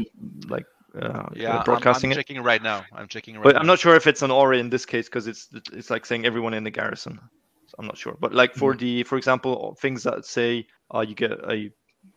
like 0.47 0.65
uh, 0.95 1.27
Yeah, 1.35 1.55
I'm- 1.55 1.63
broadcasting 1.65 2.09
I'm, 2.09 2.13
it. 2.13 2.15
checking 2.15 2.41
right 2.41 2.61
now. 2.61 2.85
I'm 2.93 3.07
checking 3.07 3.35
right 3.35 3.41
now. 3.41 3.49
But 3.49 3.55
now. 3.55 3.59
I'm 3.61 3.67
not 3.67 3.79
sure 3.79 3.95
if 3.95 4.07
it's 4.07 4.21
an 4.21 4.31
aura 4.31 4.57
in 4.57 4.69
this 4.69 4.85
case 4.85 5.07
because 5.07 5.27
it's 5.27 5.47
it's 5.73 5.89
like 5.89 6.05
saying 6.05 6.25
everyone 6.25 6.53
in 6.53 6.63
the 6.63 6.71
garrison. 6.71 7.19
So 7.67 7.75
I'm 7.79 7.85
not 7.85 7.97
sure. 7.97 8.15
But 8.19 8.33
like 8.33 8.55
for 8.55 8.75
the 8.75 9.03
for 9.03 9.17
example 9.17 9.75
things 9.81 10.03
that 10.03 10.25
say 10.25 10.65
uh, 10.93 11.01
you 11.01 11.15
get 11.15 11.31
a 11.31 11.71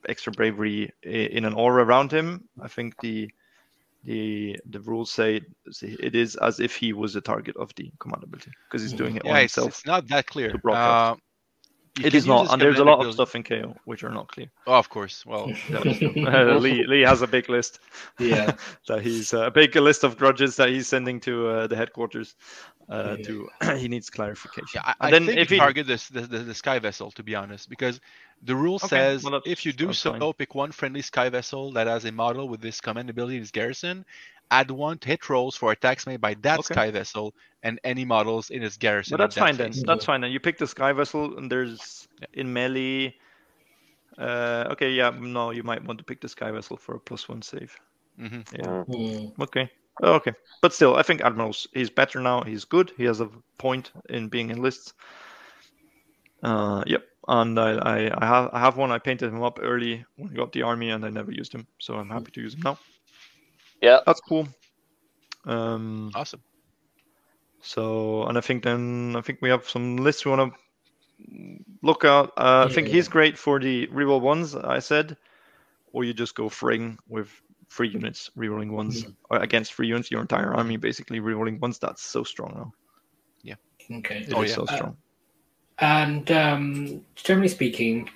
extra 0.08 0.32
bravery 0.32 0.90
in 1.02 1.44
an 1.44 1.52
aura 1.54 1.84
around 1.84 2.10
him, 2.12 2.48
I 2.62 2.68
think 2.68 2.98
the 3.00 3.30
the 4.04 4.58
the 4.70 4.80
rules 4.80 5.10
say 5.12 5.40
it 5.82 6.14
is 6.14 6.36
as 6.36 6.58
if 6.58 6.74
he 6.74 6.92
was 6.92 7.12
the 7.14 7.20
target 7.20 7.56
of 7.56 7.72
the 7.76 7.92
command 8.00 8.24
ability 8.24 8.50
because 8.68 8.82
he's 8.82 8.92
doing 8.94 9.16
it 9.16 9.22
Yeah, 9.24 9.32
on 9.32 9.36
it's, 9.38 9.54
himself. 9.54 9.68
it's 9.78 9.86
not 9.86 10.08
that 10.08 10.26
clear. 10.26 10.50
to 10.50 10.58
broadcast. 10.58 11.18
Uh, 11.18 11.22
you 11.98 12.06
It 12.06 12.10
can 12.10 12.16
is 12.18 12.24
use 12.24 12.26
not, 12.26 12.52
and 12.52 12.60
there's 12.62 12.76
a 12.76 12.78
command 12.78 12.98
lot 13.00 13.06
of 13.06 13.12
stuff 13.14 13.34
in 13.34 13.42
KO 13.42 13.76
which 13.84 14.02
are 14.02 14.10
not 14.10 14.28
clear. 14.28 14.48
Oh, 14.66 14.74
of 14.78 14.88
course. 14.88 15.26
Well, 15.26 15.52
Uh, 15.72 16.58
Lee 16.58 16.84
Lee 16.86 17.02
has 17.02 17.22
a 17.22 17.26
big 17.26 17.48
list. 17.48 17.80
Yeah. 18.18 18.54
that 18.88 19.02
he's 19.02 19.34
uh, 19.34 19.46
a 19.46 19.50
big 19.50 19.76
list 19.76 20.02
of 20.04 20.16
grudges 20.16 20.56
that 20.56 20.68
he's 20.70 20.88
sending 20.88 21.20
to 21.20 21.48
uh, 21.48 21.66
the 21.66 21.76
headquarters. 21.76 22.34
Uh, 22.88 23.16
Yeah. 23.18 23.24
To 23.26 23.48
he 23.78 23.88
needs 23.88 24.10
clarification. 24.10 24.66
yeah, 24.74 24.82
I, 24.84 24.92
And 24.92 24.96
I 25.00 25.10
then 25.10 25.26
think 25.26 25.38
if 25.40 25.50
he- 25.50 25.58
target 25.58 25.86
this 25.86 26.08
the, 26.08 26.22
the, 26.22 26.38
the 26.38 26.54
sky 26.54 26.78
vessel 26.78 27.10
to 27.12 27.22
be 27.22 27.34
honest, 27.34 27.68
because 27.68 28.00
the 28.42 28.54
rule 28.56 28.76
Okay, 28.76 28.88
says 28.88 29.22
well, 29.24 29.40
if 29.44 29.64
you 29.64 29.72
do 29.72 29.92
so, 29.92 30.12
fine. 30.12 30.32
pick 30.34 30.54
one 30.54 30.72
friendly 30.72 31.02
sky 31.02 31.28
vessel 31.28 31.72
that 31.72 31.86
has 31.86 32.04
a 32.04 32.12
model 32.12 32.48
with 32.48 32.60
this 32.60 32.80
command 32.80 33.10
ability 33.10 33.36
in 33.36 33.42
its 33.42 33.50
garrison. 33.50 34.04
Add 34.50 34.70
one 34.70 34.98
to 34.98 35.08
hit 35.08 35.28
rolls 35.30 35.56
for 35.56 35.72
attacks 35.72 36.06
made 36.06 36.20
by 36.20 36.34
that 36.42 36.60
Okay. 36.60 36.74
sky 36.74 36.90
vessel 36.90 37.34
and 37.62 37.80
any 37.84 38.04
models 38.04 38.50
in 38.50 38.62
its 38.62 38.76
garrison. 38.76 39.16
But 39.16 39.20
in 39.20 39.24
that's 39.24 39.34
that 39.36 39.40
fine 39.40 39.56
then. 39.56 39.72
phase. 39.72 39.82
That's 39.84 40.04
fine 40.04 40.20
then. 40.20 40.30
You 40.32 40.40
pick 40.40 40.58
the 40.58 40.66
sky 40.66 40.92
vessel, 40.92 41.38
and 41.38 41.50
there's 41.50 42.08
Yeah. 42.20 42.26
in 42.34 42.52
melee. 42.52 43.14
Uh, 44.18 44.68
okay, 44.72 44.90
yeah, 44.90 45.10
no, 45.10 45.50
you 45.52 45.62
might 45.62 45.82
want 45.84 45.98
to 45.98 46.04
pick 46.04 46.20
the 46.20 46.28
sky 46.28 46.50
vessel 46.50 46.76
for 46.76 46.94
a 46.96 47.00
plus 47.00 47.28
one 47.28 47.40
save. 47.42 47.74
Mhm. 48.18 48.44
Yeah. 48.58 48.84
Hmm. 48.84 49.42
Okay. 49.42 49.70
Oh, 50.02 50.14
okay, 50.14 50.32
but 50.60 50.72
still, 50.72 50.96
I 50.96 51.02
think 51.02 51.20
Admiral's 51.22 51.66
he's 51.72 51.90
better 51.90 52.20
now. 52.20 52.42
He's 52.42 52.64
good. 52.64 52.92
He 52.96 53.04
has 53.04 53.20
a 53.20 53.28
point 53.58 53.92
in 54.08 54.28
being 54.28 54.50
in 54.50 54.60
lists. 54.60 54.92
Uh, 56.42 56.82
yep, 56.86 57.04
and 57.28 57.58
I, 57.58 57.72
I, 57.76 57.96
I 58.22 58.26
have 58.26 58.50
I 58.52 58.60
have 58.60 58.76
one. 58.76 58.90
I 58.92 58.98
painted 58.98 59.32
him 59.32 59.42
up 59.42 59.58
early 59.62 60.04
when 60.16 60.30
I 60.30 60.34
got 60.34 60.52
the 60.52 60.62
army, 60.62 60.90
and 60.90 61.04
I 61.04 61.10
never 61.10 61.32
used 61.32 61.52
him, 61.54 61.66
so 61.78 61.94
I'm 61.96 62.10
happy 62.10 62.30
to 62.32 62.40
use 62.40 62.54
him 62.54 62.62
now. 62.62 62.78
Yeah. 63.80 64.00
That's 64.06 64.20
cool. 64.20 64.48
Um, 65.44 66.10
Awesome. 66.14 66.42
so, 67.62 68.24
and 68.24 68.36
I 68.36 68.40
think 68.40 68.64
then 68.64 69.14
I 69.16 69.20
think 69.22 69.40
we 69.42 69.50
have 69.50 69.68
some 69.68 69.96
lists 69.96 70.24
we 70.24 70.30
want 70.32 70.52
to 70.52 70.58
look 71.82 72.04
at. 72.04 72.26
Uh, 72.36 72.66
I 72.66 72.68
think 72.68 72.88
Yeah. 72.88 72.92
he's 72.92 73.08
great 73.08 73.38
for 73.38 73.58
the 73.60 73.86
reroll 73.88 74.20
ones. 74.20 74.54
I 74.54 74.78
said, 74.80 75.16
or 75.92 76.04
you 76.04 76.12
just 76.14 76.34
go 76.34 76.48
fring 76.48 76.98
with 77.08 77.28
free 77.68 77.88
units, 77.88 78.30
rerolling 78.36 78.70
ones 78.70 79.04
or 79.30 79.38
against 79.38 79.72
free 79.74 79.88
units. 79.88 80.10
Your 80.10 80.20
entire 80.22 80.54
army 80.54 80.76
basically 80.76 81.20
rerolling 81.20 81.60
ones. 81.60 81.78
That's 81.78 82.02
so 82.02 82.22
strong 82.24 82.52
now. 82.56 82.72
Yeah. 83.42 83.56
Okay. 83.98 84.24
It 84.28 84.38
is 84.38 84.38
Oh, 84.38 84.42
yeah. 84.42 84.54
so 84.54 84.66
Uh, 84.66 84.66
strong. 84.66 84.96
And 85.82 86.30
um, 86.30 87.04
generally 87.16 87.48
speaking, 87.48 88.08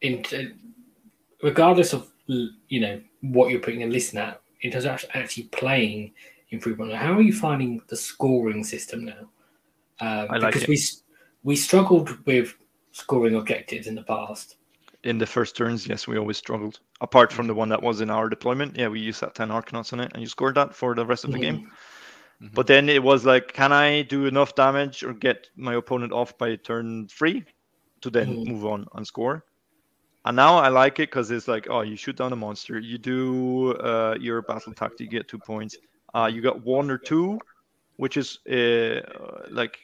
in 0.00 0.24
regardless 1.42 1.92
of 1.92 2.08
you 2.26 2.80
know 2.80 3.00
what 3.20 3.50
you're 3.50 3.60
putting 3.60 3.82
a 3.82 3.86
list 3.86 4.14
at, 4.14 4.40
in 4.60 4.70
terms 4.70 4.84
of 4.84 5.04
actually 5.12 5.44
playing 5.44 6.12
in 6.50 6.60
Free 6.60 6.72
Run, 6.72 6.92
how 6.92 7.14
are 7.14 7.20
you 7.20 7.32
finding 7.32 7.82
the 7.88 7.96
scoring 7.96 8.62
system 8.62 9.06
now? 9.06 9.28
Um, 10.00 10.28
I 10.30 10.36
like 10.36 10.54
because 10.54 10.62
it. 10.62 10.68
we 10.68 10.78
we 11.42 11.56
struggled 11.56 12.24
with 12.26 12.54
scoring 12.92 13.34
objectives 13.34 13.88
in 13.88 13.96
the 13.96 14.04
past. 14.04 14.56
In 15.02 15.18
the 15.18 15.26
first 15.26 15.56
turns, 15.56 15.88
yes, 15.88 16.06
we 16.06 16.16
always 16.16 16.38
struggled. 16.38 16.78
Apart 17.00 17.32
from 17.32 17.48
the 17.48 17.54
one 17.54 17.68
that 17.70 17.82
was 17.82 18.02
in 18.02 18.08
our 18.08 18.28
deployment, 18.28 18.76
yeah, 18.76 18.86
we 18.86 19.00
used 19.00 19.20
that 19.20 19.34
ten 19.34 19.48
Arkanauts 19.48 19.92
on 19.92 19.98
it, 19.98 20.12
and 20.14 20.22
you 20.22 20.28
scored 20.28 20.54
that 20.54 20.72
for 20.72 20.94
the 20.94 21.04
rest 21.04 21.24
of 21.24 21.32
the 21.32 21.40
game. 21.40 21.72
Mhm. 22.42 22.54
But 22.54 22.66
then 22.66 22.88
it 22.88 23.02
was 23.02 23.24
like, 23.24 23.52
can 23.52 23.72
I 23.72 24.02
do 24.02 24.26
enough 24.26 24.54
damage 24.54 25.02
or 25.02 25.14
get 25.14 25.48
my 25.56 25.74
opponent 25.74 26.12
off 26.12 26.36
by 26.38 26.56
turn 26.56 27.08
three 27.08 27.44
to 28.02 28.10
then 28.10 28.28
Mhm. 28.28 28.46
move 28.46 28.66
on 28.66 28.86
and 28.94 29.06
score? 29.06 29.44
And 30.24 30.36
now 30.36 30.56
I 30.56 30.68
like 30.68 30.98
it 31.00 31.10
because 31.10 31.30
it's 31.30 31.48
like, 31.48 31.68
oh, 31.70 31.82
you 31.82 31.96
shoot 31.96 32.16
down 32.16 32.32
a 32.32 32.36
monster, 32.36 32.78
you 32.78 32.98
do 32.98 33.72
uh, 33.74 34.16
your 34.18 34.42
battle 34.42 34.72
tactic, 34.74 35.12
you 35.12 35.18
get 35.18 35.28
two 35.28 35.38
points. 35.38 35.76
Uh, 36.14 36.30
you 36.32 36.40
got 36.40 36.64
one 36.64 36.90
or 36.90 36.98
two, 36.98 37.38
which 37.96 38.16
is 38.16 38.38
uh, 38.46 39.00
like 39.50 39.78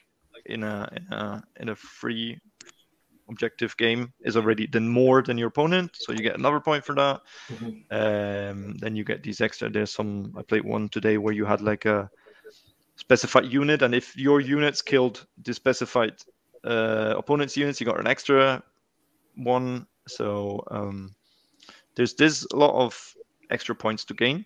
in 0.45 0.63
a, 0.63 0.89
in 0.95 1.13
a 1.13 1.43
in 1.59 1.69
a 1.69 1.75
free 1.75 2.39
objective 3.29 3.75
game 3.77 4.11
is 4.21 4.35
already 4.35 4.67
then 4.67 4.87
more 4.87 5.21
than 5.21 5.37
your 5.37 5.47
opponent, 5.49 5.91
so 5.93 6.11
you 6.11 6.19
get 6.21 6.37
another 6.37 6.59
point 6.59 6.83
for 6.83 6.95
that. 6.95 7.21
Mhm. 7.49 7.83
Um, 7.91 8.77
then 8.77 8.95
you 8.95 9.03
get 9.03 9.23
these 9.23 9.41
extra. 9.41 9.69
There's 9.69 9.91
some. 9.93 10.33
I 10.37 10.41
played 10.43 10.63
one 10.65 10.89
today 10.89 11.17
where 11.17 11.33
you 11.33 11.45
had 11.45 11.61
like 11.61 11.85
a 11.85 12.09
specified 13.01 13.51
unit, 13.51 13.81
and 13.81 13.93
if 13.93 14.15
your 14.15 14.39
units 14.39 14.81
killed 14.81 15.25
the 15.43 15.53
specified 15.53 16.13
uh, 16.63 17.15
opponent's 17.17 17.57
units, 17.57 17.79
you 17.81 17.85
got 17.85 17.99
an 17.99 18.07
extra 18.07 18.63
one. 19.35 19.87
So 20.07 20.63
um, 20.71 21.11
there's 21.95 22.13
this 22.15 22.45
a 22.53 22.55
lot 22.55 22.73
of 22.73 22.93
extra 23.49 23.75
points 23.75 24.05
to 24.05 24.13
gain, 24.13 24.45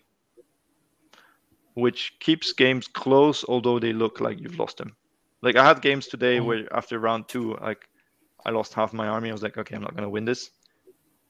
which 1.74 2.12
keeps 2.20 2.52
games 2.52 2.88
close, 2.88 3.44
although 3.44 3.78
they 3.78 3.92
look 3.92 4.20
like 4.20 4.40
you've 4.40 4.58
lost 4.58 4.78
them. 4.78 4.96
Like 5.42 5.56
I 5.56 5.64
had 5.64 5.82
games 5.82 6.08
today 6.08 6.38
Mhm. 6.38 6.44
where 6.46 6.76
after 6.76 6.98
round 6.98 7.28
two, 7.28 7.54
like 7.60 7.86
I 8.44 8.50
lost 8.50 8.74
half 8.74 8.92
my 8.92 9.06
army. 9.08 9.28
I 9.28 9.32
was 9.32 9.42
like, 9.42 9.58
okay, 9.58 9.76
I'm 9.76 9.82
not 9.82 9.94
gonna 9.94 10.10
win 10.10 10.24
this, 10.24 10.50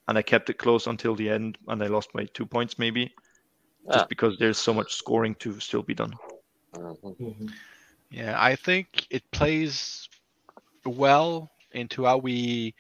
and 0.09 0.17
I 0.17 0.23
kept 0.23 0.49
it 0.51 0.59
close 0.59 0.87
until 0.87 1.17
the 1.17 1.29
end, 1.29 1.59
and 1.67 1.83
I 1.83 1.89
lost 1.89 2.15
my 2.15 2.25
two 2.35 2.47
points 2.47 2.79
maybe, 2.79 3.12
just 3.93 4.05
Ah. 4.05 4.09
because 4.09 4.39
there's 4.39 4.59
so 4.59 4.73
much 4.73 4.95
scoring 4.95 5.35
to 5.37 5.59
still 5.61 5.83
be 5.83 5.95
done. 5.95 6.15
Mhm. 6.73 7.15
Mhm. 7.19 7.53
Yeah, 8.11 8.35
I 8.39 8.57
think 8.57 9.07
it 9.11 9.31
plays 9.31 10.09
well 10.85 11.51
into 11.73 12.05
how 12.05 12.19
we 12.19 12.75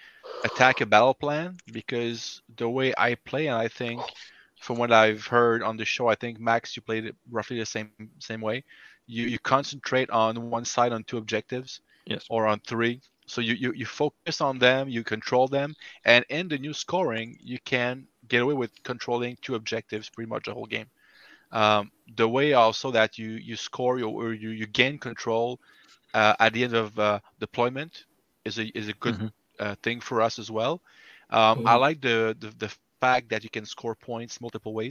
attack 0.44 0.80
a 0.80 0.86
battle 0.86 1.14
plan 1.14 1.60
because 1.72 2.42
the 2.56 2.68
way 2.68 2.94
I 2.96 3.14
play, 3.16 3.46
and 3.48 3.56
I 3.56 3.68
think 3.68 4.12
from 4.58 4.78
what 4.78 4.92
I've 4.92 5.26
heard 5.26 5.62
on 5.62 5.76
the 5.76 5.84
show, 5.84 6.08
I 6.08 6.14
think 6.16 6.38
Max, 6.40 6.76
you 6.76 6.82
played 6.82 7.06
it 7.06 7.16
roughly 7.30 7.58
the 7.58 7.66
same 7.66 7.92
same 8.20 8.40
way. 8.40 8.64
You 9.06 9.26
you 9.26 9.38
concentrate 9.38 10.10
on 10.10 10.50
one 10.50 10.64
side 10.64 10.92
on 10.92 11.04
two 11.04 11.18
objectives, 11.18 11.80
Yes. 12.06 12.24
or 12.28 12.46
on 12.46 12.60
three. 12.60 13.00
So 13.26 13.40
you, 13.40 13.54
you 13.54 13.72
you 13.72 13.86
focus 13.86 14.40
on 14.40 14.58
them, 14.58 14.88
you 14.88 15.02
control 15.04 15.48
them, 15.48 15.74
and 16.04 16.24
in 16.28 16.48
the 16.48 16.58
new 16.58 16.72
scoring, 16.74 17.38
you 17.42 17.58
can 17.60 18.06
get 18.28 18.42
away 18.42 18.54
with 18.54 18.70
controlling 18.84 19.36
two 19.42 19.54
objectives 19.54 20.08
pretty 20.10 20.28
much 20.28 20.44
the 20.46 20.54
whole 20.54 20.66
game. 20.66 20.86
Um, 21.52 21.90
the 22.16 22.28
way 22.28 22.52
also 22.52 22.90
that 22.92 23.18
you 23.18 23.30
you 23.30 23.56
score 23.56 23.98
your, 23.98 24.08
or 24.10 24.32
you, 24.32 24.50
you 24.50 24.66
gain 24.66 24.98
control 24.98 25.60
uh, 26.14 26.34
at 26.38 26.52
the 26.52 26.64
end 26.64 26.74
of 26.74 26.98
uh, 26.98 27.20
deployment 27.40 28.04
is 28.44 28.58
a 28.58 28.66
is 28.76 28.88
a 28.88 28.94
good 28.94 29.16
Mhm. 29.16 29.32
uh, 29.60 29.74
thing 29.82 30.00
for 30.00 30.20
us 30.22 30.38
as 30.38 30.50
well. 30.50 30.80
Um, 31.30 31.62
I 31.64 31.74
Mhm. 31.74 31.76
like 31.76 32.00
the, 32.00 32.36
the 32.38 32.50
the 32.58 32.68
fact 32.68 33.06
that 33.06 33.18
you 33.18 33.24
can 33.26 33.40
score 33.40 33.70
points 33.72 34.18
multiple 34.18 34.52
ways. 34.54 34.84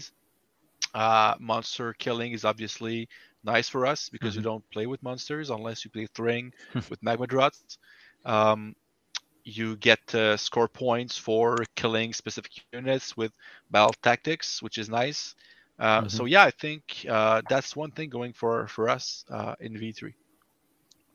Uh, 0.94 1.24
monster 1.39 1.94
killing 1.94 2.32
is 2.32 2.44
obviously 2.46 3.08
nice 3.44 3.68
for 3.70 3.86
us 3.86 4.10
because 4.10 4.36
we 4.36 4.44
don't 4.44 4.63
play 4.72 4.86
with 4.88 5.02
monsters 5.04 5.50
unless 5.50 5.84
you 5.86 5.91
play 5.91 6.08
Thryng 6.15 6.52
with 6.89 7.02
Magmadroths. 7.02 7.78
Um, 8.26 8.76
you 9.44 9.78
get 9.78 10.13
uh, 10.15 10.38
score 10.38 10.68
points 10.68 11.18
for 11.18 11.58
killing 11.76 12.13
specific 12.13 12.54
units 12.56 13.02
with 13.02 13.20
battle 13.70 13.82
tactics, 14.02 14.62
which 14.62 14.78
is 14.78 14.89
nice. 14.89 15.36
Uh, 15.80 16.08
So 16.08 16.26
yeah, 16.26 16.44
I 16.44 16.52
think 16.52 17.06
uh, 17.10 17.42
that's 17.50 17.76
one 17.76 17.92
thing 17.92 18.10
going 18.10 18.34
for 18.34 18.68
for 18.68 18.90
us 18.90 19.26
uh, 19.30 19.56
in 19.60 19.78
V3. 19.78 20.14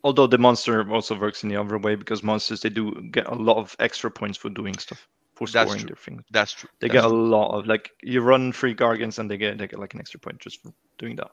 Although 0.02 0.26
the 0.26 0.38
monster 0.38 0.88
also 0.90 1.18
works 1.18 1.42
in 1.42 1.48
the 1.50 1.56
other 1.56 1.78
way 1.78 1.94
because 1.94 2.22
monsters 2.22 2.60
they 2.60 2.70
do 2.70 2.90
get 3.10 3.26
a 3.26 3.34
lot 3.34 3.58
of 3.58 3.76
extra 3.78 4.10
points 4.10 4.38
for 4.38 4.48
doing 4.50 4.74
stuff, 4.78 5.06
for 5.34 5.46
That's 5.46 5.70
scoring 5.70 5.80
true. 5.80 5.88
their 5.88 5.96
things. 5.96 6.22
That's 6.30 6.52
true. 6.52 6.70
They 6.80 6.88
That's 6.88 7.02
get 7.02 7.04
a 7.04 7.08
lot 7.08 7.58
of 7.58 7.66
like 7.66 7.90
you 8.02 8.20
run 8.22 8.52
three 8.52 8.74
gargants 8.74 9.18
and 9.18 9.30
they 9.30 9.36
get 9.36 9.58
they 9.58 9.66
get 9.66 9.78
like 9.78 9.94
an 9.94 10.00
extra 10.00 10.20
point 10.20 10.38
just 10.40 10.62
for 10.62 10.72
doing 10.98 11.16
that. 11.16 11.30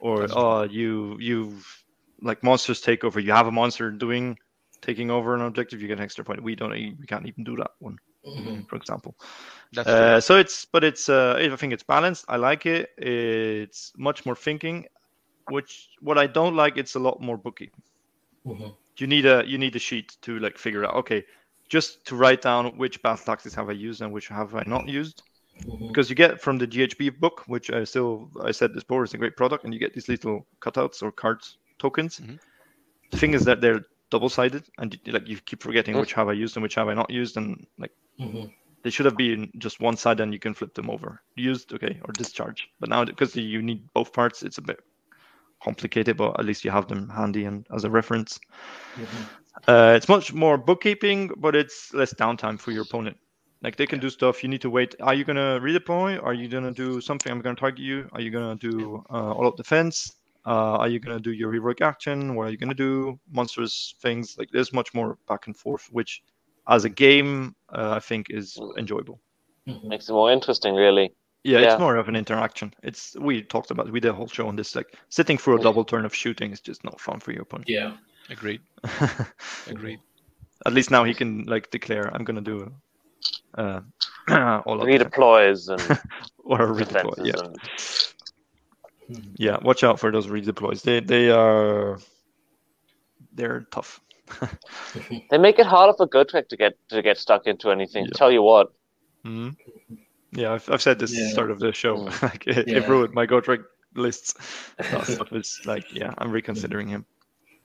Or 0.00 0.20
That's 0.20 0.32
true. 0.32 0.42
uh 0.42 0.64
you 0.64 1.16
you 1.20 1.58
like 2.20 2.42
monsters 2.42 2.80
take 2.80 3.04
over. 3.04 3.20
You 3.20 3.32
have 3.32 3.46
a 3.46 3.52
monster 3.52 3.90
doing 3.90 4.38
taking 4.82 5.10
over 5.10 5.34
an 5.34 5.40
objective, 5.40 5.80
you 5.80 5.88
get 5.88 5.98
an 5.98 6.04
extra 6.04 6.24
point. 6.24 6.42
We 6.42 6.56
don't 6.56 6.72
we 6.72 7.06
can't 7.06 7.26
even 7.26 7.44
do 7.44 7.56
that 7.56 7.70
one, 7.78 7.98
Mhm. 8.26 8.68
for 8.68 8.76
example. 8.76 9.14
Uh, 9.76 10.20
so 10.20 10.36
it's 10.36 10.64
but 10.64 10.84
it's 10.84 11.08
uh, 11.08 11.34
I 11.38 11.56
think 11.56 11.72
it's 11.72 11.82
balanced. 11.82 12.24
I 12.28 12.36
like 12.36 12.64
it. 12.66 12.90
It's 12.96 13.92
much 13.96 14.24
more 14.24 14.36
thinking. 14.36 14.86
Which 15.50 15.90
what 16.00 16.16
I 16.16 16.26
don't 16.26 16.56
like, 16.56 16.76
it's 16.78 16.94
a 16.94 16.98
lot 16.98 17.20
more 17.20 17.36
bookkeeping. 17.36 17.82
Mhm. 18.46 18.74
You 18.98 19.06
need 19.06 19.26
a 19.26 19.44
you 19.46 19.58
need 19.58 19.76
a 19.76 19.78
sheet 19.78 20.16
to 20.22 20.38
like 20.38 20.56
figure 20.58 20.84
out. 20.84 20.94
Okay, 20.94 21.24
just 21.68 22.04
to 22.06 22.16
write 22.16 22.40
down 22.42 22.76
which 22.78 23.02
battle 23.02 23.24
tactics 23.24 23.54
have 23.54 23.68
I 23.68 23.72
used 23.72 24.00
and 24.00 24.12
which 24.12 24.28
have 24.28 24.54
I 24.54 24.62
not 24.66 24.88
used. 24.88 25.22
Mhm. 25.66 25.88
Because 25.88 26.08
you 26.08 26.16
get 26.16 26.40
from 26.40 26.58
the 26.58 26.66
GHB 26.66 27.10
book, 27.20 27.42
which 27.46 27.70
I 27.70 27.84
still 27.84 28.30
I 28.42 28.52
said 28.52 28.72
this 28.74 28.84
before 28.84 29.04
is 29.04 29.14
a 29.14 29.18
great 29.18 29.36
product, 29.36 29.64
and 29.64 29.74
you 29.74 29.80
get 29.80 29.92
these 29.92 30.08
little 30.08 30.46
cutouts 30.60 31.02
or 31.02 31.10
cards 31.12 31.58
tokens. 31.78 32.20
Mhm. 32.20 32.38
The 33.10 33.18
thing 33.18 33.34
is 33.34 33.44
that 33.44 33.60
they're 33.60 33.82
double 34.10 34.28
sided, 34.28 34.64
and 34.78 34.98
like 35.06 35.26
you 35.28 35.36
keep 35.40 35.62
forgetting 35.62 35.94
Mm. 35.94 36.00
which 36.00 36.12
have 36.14 36.28
I 36.28 36.32
used 36.32 36.56
and 36.56 36.62
which 36.62 36.76
have 36.76 36.88
I 36.88 36.94
not 36.94 37.10
used, 37.10 37.36
and 37.36 37.66
like 37.78 37.92
Mhm. 38.20 38.52
they 38.82 38.90
should 38.90 39.06
have 39.06 39.16
been 39.16 39.50
just 39.58 39.80
one 39.80 39.96
side 39.96 40.20
and 40.20 40.32
you 40.32 40.38
can 40.38 40.54
flip 40.54 40.74
them 40.74 40.90
over. 40.90 41.20
Used 41.36 41.72
okay 41.72 42.00
or 42.04 42.12
discharge 42.12 42.68
but 42.80 42.88
now 42.88 43.04
because 43.04 43.34
you 43.36 43.62
need 43.62 43.86
both 43.94 44.12
parts 44.12 44.42
it's 44.42 44.58
a 44.58 44.62
bit 44.62 44.80
complicated 45.62 46.16
but 46.16 46.38
at 46.38 46.44
least 46.44 46.64
you 46.64 46.70
have 46.70 46.88
them 46.88 47.08
handy 47.08 47.44
and 47.44 47.66
as 47.74 47.84
a 47.84 47.90
reference. 47.90 48.38
Mhm. 48.96 49.28
uh, 49.68 49.94
it's 49.96 50.08
much 50.08 50.32
more 50.32 50.58
bookkeeping 50.58 51.30
but 51.38 51.54
it's 51.56 51.92
less 51.94 52.12
downtime 52.14 52.58
for 52.58 52.70
your 52.72 52.82
opponent. 52.82 53.16
Like 53.62 53.76
they 53.76 53.86
can 53.86 53.98
do 53.98 54.10
stuff. 54.10 54.42
You 54.42 54.50
need 54.50 54.60
to 54.60 54.70
wait. 54.70 54.94
Are 55.00 55.14
you 55.14 55.24
going 55.24 55.36
to 55.36 55.58
redeploy? 55.66 56.22
Are 56.22 56.34
you 56.34 56.48
going 56.48 56.64
to 56.64 56.70
do 56.70 57.00
something? 57.00 57.32
I'm 57.32 57.40
going 57.40 57.56
to 57.56 57.60
target 57.60 57.80
you. 57.80 58.08
Are 58.12 58.20
you 58.20 58.30
going 58.30 58.58
to 58.58 58.70
do 58.70 59.02
uh, 59.10 59.32
all 59.32 59.46
of 59.46 59.56
defense? 59.56 60.12
Uh, 60.44 60.76
are 60.82 60.88
you 60.88 61.00
going 61.00 61.16
to 61.16 61.22
do 61.22 61.32
your 61.32 61.50
heroic 61.50 61.80
action? 61.80 62.34
What 62.34 62.48
are 62.48 62.50
you 62.50 62.58
going 62.58 62.68
to 62.68 62.74
do? 62.74 63.18
Monstrous 63.32 63.94
things 64.02 64.36
like 64.38 64.50
there's 64.50 64.72
much 64.74 64.92
more 64.92 65.16
back 65.26 65.46
and 65.46 65.56
forth 65.56 65.88
which 65.90 66.22
as 66.68 66.84
a 66.84 66.88
game 66.88 67.54
uh, 67.72 67.92
i 67.96 68.00
think 68.00 68.26
is 68.30 68.58
enjoyable 68.78 69.18
Mhm. 69.66 69.84
Makes 69.84 70.10
it 70.10 70.12
more 70.12 70.30
interesting, 70.30 70.74
really. 70.74 71.14
yeah, 71.42 71.58
Yeah. 71.60 71.72
it's 71.72 71.80
more 71.80 71.96
of 71.96 72.08
an 72.08 72.16
interaction. 72.16 72.74
It's 72.82 73.16
we 73.18 73.40
talked 73.42 73.70
about 73.70 73.90
we 73.90 73.98
did 74.00 74.10
a 74.10 74.12
whole 74.12 74.28
show 74.28 74.46
on 74.46 74.56
this. 74.56 74.74
Like 74.76 74.94
sitting 75.08 75.38
through 75.38 75.56
a 75.58 75.62
double 75.62 75.84
turn 75.86 76.04
of 76.04 76.14
shooting 76.14 76.52
is 76.52 76.60
just 76.60 76.84
not 76.84 77.00
fun 77.00 77.18
for 77.20 77.32
your 77.32 77.42
opponent. 77.44 77.70
Yeah. 77.70 77.96
Agreed. 78.28 78.60
Agreed. 79.66 80.00
At 80.66 80.74
least 80.74 80.90
now 80.90 81.04
he 81.04 81.14
can 81.14 81.44
like 81.46 81.70
declare, 81.70 82.10
I'm 82.14 82.24
gonna 82.24 82.42
do 82.42 82.74
uh, 83.56 83.80
all 84.66 84.82
of 84.82 84.86
it 84.88 85.00
Redeploys 85.00 85.68
and 85.72 85.98
or 86.44 86.60
a 86.62 86.66
redeploy. 86.66 87.24
Yeah, 87.24 87.40
and 87.44 87.56
Mhm. 89.10 89.32
yeah. 89.38 89.56
Watch 89.62 89.82
out 89.82 89.98
for 89.98 90.10
those 90.12 90.26
redeploys. 90.26 90.82
They 90.82 91.00
they 91.00 91.30
are 91.30 91.98
they're 93.32 93.66
tough. 93.70 94.00
They 95.30 95.38
make 95.38 95.58
it 95.58 95.66
harder 95.66 95.92
for 95.96 96.06
Gotrek 96.08 96.48
to 96.48 96.56
get 96.56 96.72
to 96.88 97.02
get 97.02 97.18
stuck 97.18 97.46
into 97.46 97.70
anything. 97.70 98.04
Yeah. 98.06 98.10
Tell 98.14 98.32
you 98.32 98.42
what. 98.42 98.72
Mhm. 99.24 99.56
Yeah, 100.32 100.52
I've, 100.52 100.68
I've 100.70 100.82
said 100.82 100.98
this 100.98 101.12
at 101.12 101.16
the 101.16 101.22
Yeah. 101.26 101.32
start 101.32 101.50
of 101.50 101.58
the 101.60 101.72
show. 101.72 101.96
Like 102.22 102.46
it, 102.46 102.68
it 102.68 102.88
ruined 102.88 103.14
my 103.14 103.26
Gotrek 103.26 103.64
lists. 103.94 104.34
That 104.78 105.06
stuff 105.06 105.32
is 105.32 105.60
like, 105.64 105.84
yeah, 105.94 106.12
I'm 106.18 106.30
reconsidering 106.32 106.88
him, 106.88 107.04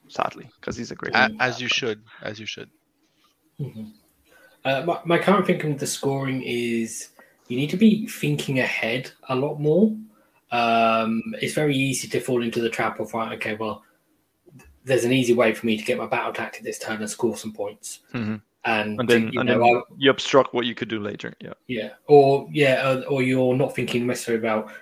sadly, 0.08 0.48
because 0.60 0.76
he's 0.76 0.90
a 0.90 0.94
great. 0.94 1.14
A- 1.14 1.34
as 1.40 1.60
you 1.60 1.68
should, 1.68 2.02
as 2.22 2.38
you 2.38 2.46
should. 2.46 2.70
Mhm. 3.60 3.92
Uh, 4.64 4.82
my, 4.84 5.00
my 5.04 5.18
current 5.18 5.46
thinking 5.46 5.70
with 5.70 5.80
the 5.80 5.86
scoring 5.86 6.42
is 6.42 7.08
you 7.48 7.56
need 7.56 7.70
to 7.70 7.76
be 7.78 8.06
thinking 8.06 8.58
ahead 8.60 9.10
a 9.28 9.34
lot 9.34 9.58
more. 9.58 9.96
Um, 10.52 11.22
it's 11.40 11.54
very 11.54 11.74
easy 11.76 12.08
to 12.08 12.20
fall 12.20 12.42
into 12.42 12.60
the 12.60 12.68
trap 12.68 13.00
of 13.00 13.14
right, 13.14 13.32
okay, 13.38 13.54
well, 13.54 13.82
there's 14.90 15.04
an 15.04 15.12
easy 15.12 15.32
way 15.34 15.54
for 15.54 15.66
me 15.66 15.76
to 15.76 15.84
get 15.84 15.96
my 15.98 16.06
battle 16.06 16.32
tactic 16.32 16.64
this 16.64 16.78
turn 16.80 17.00
and 17.00 17.08
score 17.08 17.36
some 17.36 17.52
points, 17.52 18.00
Mhm. 18.12 18.40
and, 18.64 18.98
And 18.98 19.08
then, 19.08 19.30
you 19.32 19.38
and 19.40 19.48
know, 19.48 19.58
then 19.64 19.76
I- 19.76 19.82
you 19.96 20.10
obstruct 20.10 20.52
what 20.52 20.66
you 20.66 20.74
could 20.74 20.88
do 20.88 20.98
later. 20.98 21.32
Yeah. 21.40 21.52
yeah, 21.68 21.90
or 22.08 22.48
yeah, 22.52 23.02
or 23.08 23.22
you're 23.22 23.54
not 23.54 23.74
thinking 23.76 24.04
necessarily 24.06 24.40
about 24.44 24.72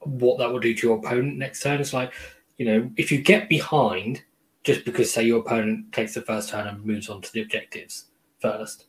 what 0.00 0.38
that 0.38 0.50
will 0.52 0.60
do 0.60 0.72
to 0.72 0.86
your 0.86 0.98
opponent 0.98 1.36
next 1.36 1.62
turn. 1.62 1.80
It's 1.80 1.92
like 1.92 2.12
you 2.58 2.64
know, 2.64 2.90
if 2.96 3.10
you 3.12 3.18
get 3.20 3.48
behind 3.50 4.22
just 4.64 4.84
because 4.86 5.12
say 5.12 5.22
your 5.24 5.40
opponent 5.40 5.92
takes 5.92 6.14
the 6.14 6.22
first 6.22 6.48
turn 6.48 6.66
and 6.68 6.82
moves 6.84 7.08
on 7.10 7.20
to 7.20 7.32
the 7.32 7.42
objectives 7.42 8.06
first, 8.40 8.86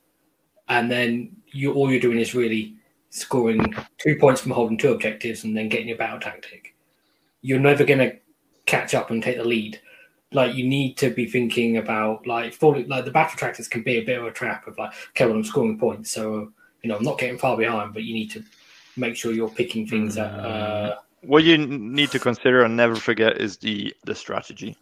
and 0.68 0.90
then 0.90 1.36
you 1.48 1.72
all 1.74 1.90
you're 1.90 2.00
doing 2.00 2.18
is 2.20 2.34
really 2.36 2.76
scoring 3.10 3.74
two 3.98 4.16
points 4.16 4.40
from 4.40 4.52
holding 4.52 4.78
two 4.78 4.92
objectives 4.92 5.42
and 5.44 5.56
then 5.56 5.68
getting 5.68 5.88
your 5.88 5.98
battle 5.98 6.20
tactic. 6.20 6.74
You're 7.42 7.58
never 7.60 7.84
going 7.84 8.00
to 8.00 8.16
catch 8.66 8.94
up 8.94 9.10
and 9.10 9.22
take 9.22 9.36
the 9.38 9.44
lead. 9.44 9.80
Like 10.32 10.54
you 10.54 10.66
need 10.68 10.96
to 10.98 11.10
be 11.10 11.26
thinking 11.26 11.78
about 11.78 12.26
like 12.26 12.52
falling 12.52 12.86
like 12.88 13.04
the 13.04 13.10
battle 13.10 13.38
tactics 13.38 13.68
can 13.68 13.82
be 13.82 13.96
a 13.96 14.04
bit 14.04 14.18
of 14.18 14.26
a 14.26 14.30
trap 14.30 14.66
of 14.66 14.76
like 14.76 14.92
okay 15.10 15.24
well 15.24 15.34
I'm 15.36 15.44
scoring 15.44 15.78
points 15.78 16.10
so 16.10 16.52
you 16.82 16.88
know 16.88 16.96
I'm 16.96 17.02
not 17.04 17.18
getting 17.18 17.38
far 17.38 17.56
behind 17.56 17.94
but 17.94 18.02
you 18.04 18.12
need 18.14 18.30
to 18.32 18.44
make 18.96 19.16
sure 19.16 19.32
you're 19.32 19.48
picking 19.48 19.86
things 19.86 20.18
at 20.18 20.34
uh, 20.44 20.96
What 21.22 21.44
you 21.44 21.58
need 21.58 22.10
to 22.12 22.18
consider 22.18 22.62
and 22.64 22.76
never 22.76 22.94
forget 22.96 23.40
is 23.40 23.56
the 23.58 23.94
the 24.04 24.14
strategy, 24.14 24.76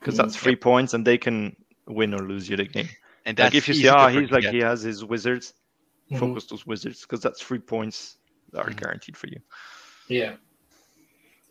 because 0.00 0.14
Mm, 0.14 0.18
that's 0.18 0.36
three 0.36 0.56
points, 0.56 0.94
and 0.94 1.06
they 1.06 1.18
can 1.18 1.54
win 1.86 2.14
or 2.14 2.20
lose 2.26 2.48
you 2.48 2.56
the 2.56 2.64
game. 2.64 2.88
And 3.24 3.36
that's 3.36 3.54
like 3.54 3.54
if 3.54 3.68
you 3.68 3.74
see, 3.74 3.88
to 3.88 3.90
ah, 3.90 4.08
he's 4.08 4.30
like 4.30 4.44
he 4.44 4.58
has 4.60 4.82
his 4.82 5.04
wizards, 5.04 5.54
mhm. 6.10 6.18
focus 6.18 6.46
those 6.46 6.66
wizards, 6.66 7.02
because 7.02 7.20
that's 7.20 7.40
three 7.42 7.58
points 7.58 8.18
that 8.52 8.60
are 8.60 8.70
Mhm. 8.70 8.76
guaranteed 8.80 9.16
for 9.16 9.28
you. 9.28 9.40
Yeah. 10.08 10.36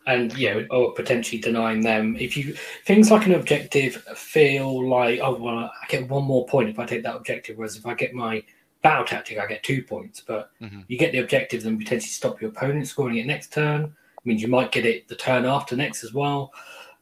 And 0.06 0.32
yeah, 0.34 0.62
or 0.70 0.92
potentially 0.94 1.40
denying 1.40 1.82
them. 1.82 2.16
If 2.16 2.36
you 2.36 2.54
things 2.84 3.10
like 3.10 3.26
an 3.26 3.34
objective 3.34 3.96
feel 4.16 4.88
like, 4.88 5.18
oh 5.20 5.34
well, 5.34 5.58
I 5.58 5.86
get 5.88 6.08
one 6.08 6.24
more 6.24 6.46
point 6.46 6.68
if 6.68 6.78
I 6.78 6.86
take 6.86 7.02
that 7.02 7.16
objective, 7.16 7.56
whereas 7.58 7.76
if 7.76 7.84
I 7.86 7.94
get 7.94 8.14
my 8.14 8.42
battle 8.82 9.04
tactic, 9.04 9.38
I 9.38 9.46
get 9.46 9.64
two 9.64 9.82
points. 9.82 10.20
But 10.20 10.50
Mhm. 10.62 10.84
you 10.86 10.96
get 10.96 11.10
the 11.12 11.18
objectives 11.18 11.66
and 11.66 11.78
potentially 11.78 12.08
stop 12.10 12.40
your 12.40 12.50
opponent 12.50 12.86
scoring 12.86 13.16
it 13.18 13.26
next 13.26 13.52
turn. 13.52 13.82
It 13.84 13.90
means 14.24 14.42
you 14.42 14.48
might 14.48 14.70
get 14.72 14.86
it 14.86 15.08
the 15.08 15.16
turn 15.16 15.44
after 15.44 15.74
next 15.76 16.04
as 16.04 16.14
well. 16.14 16.52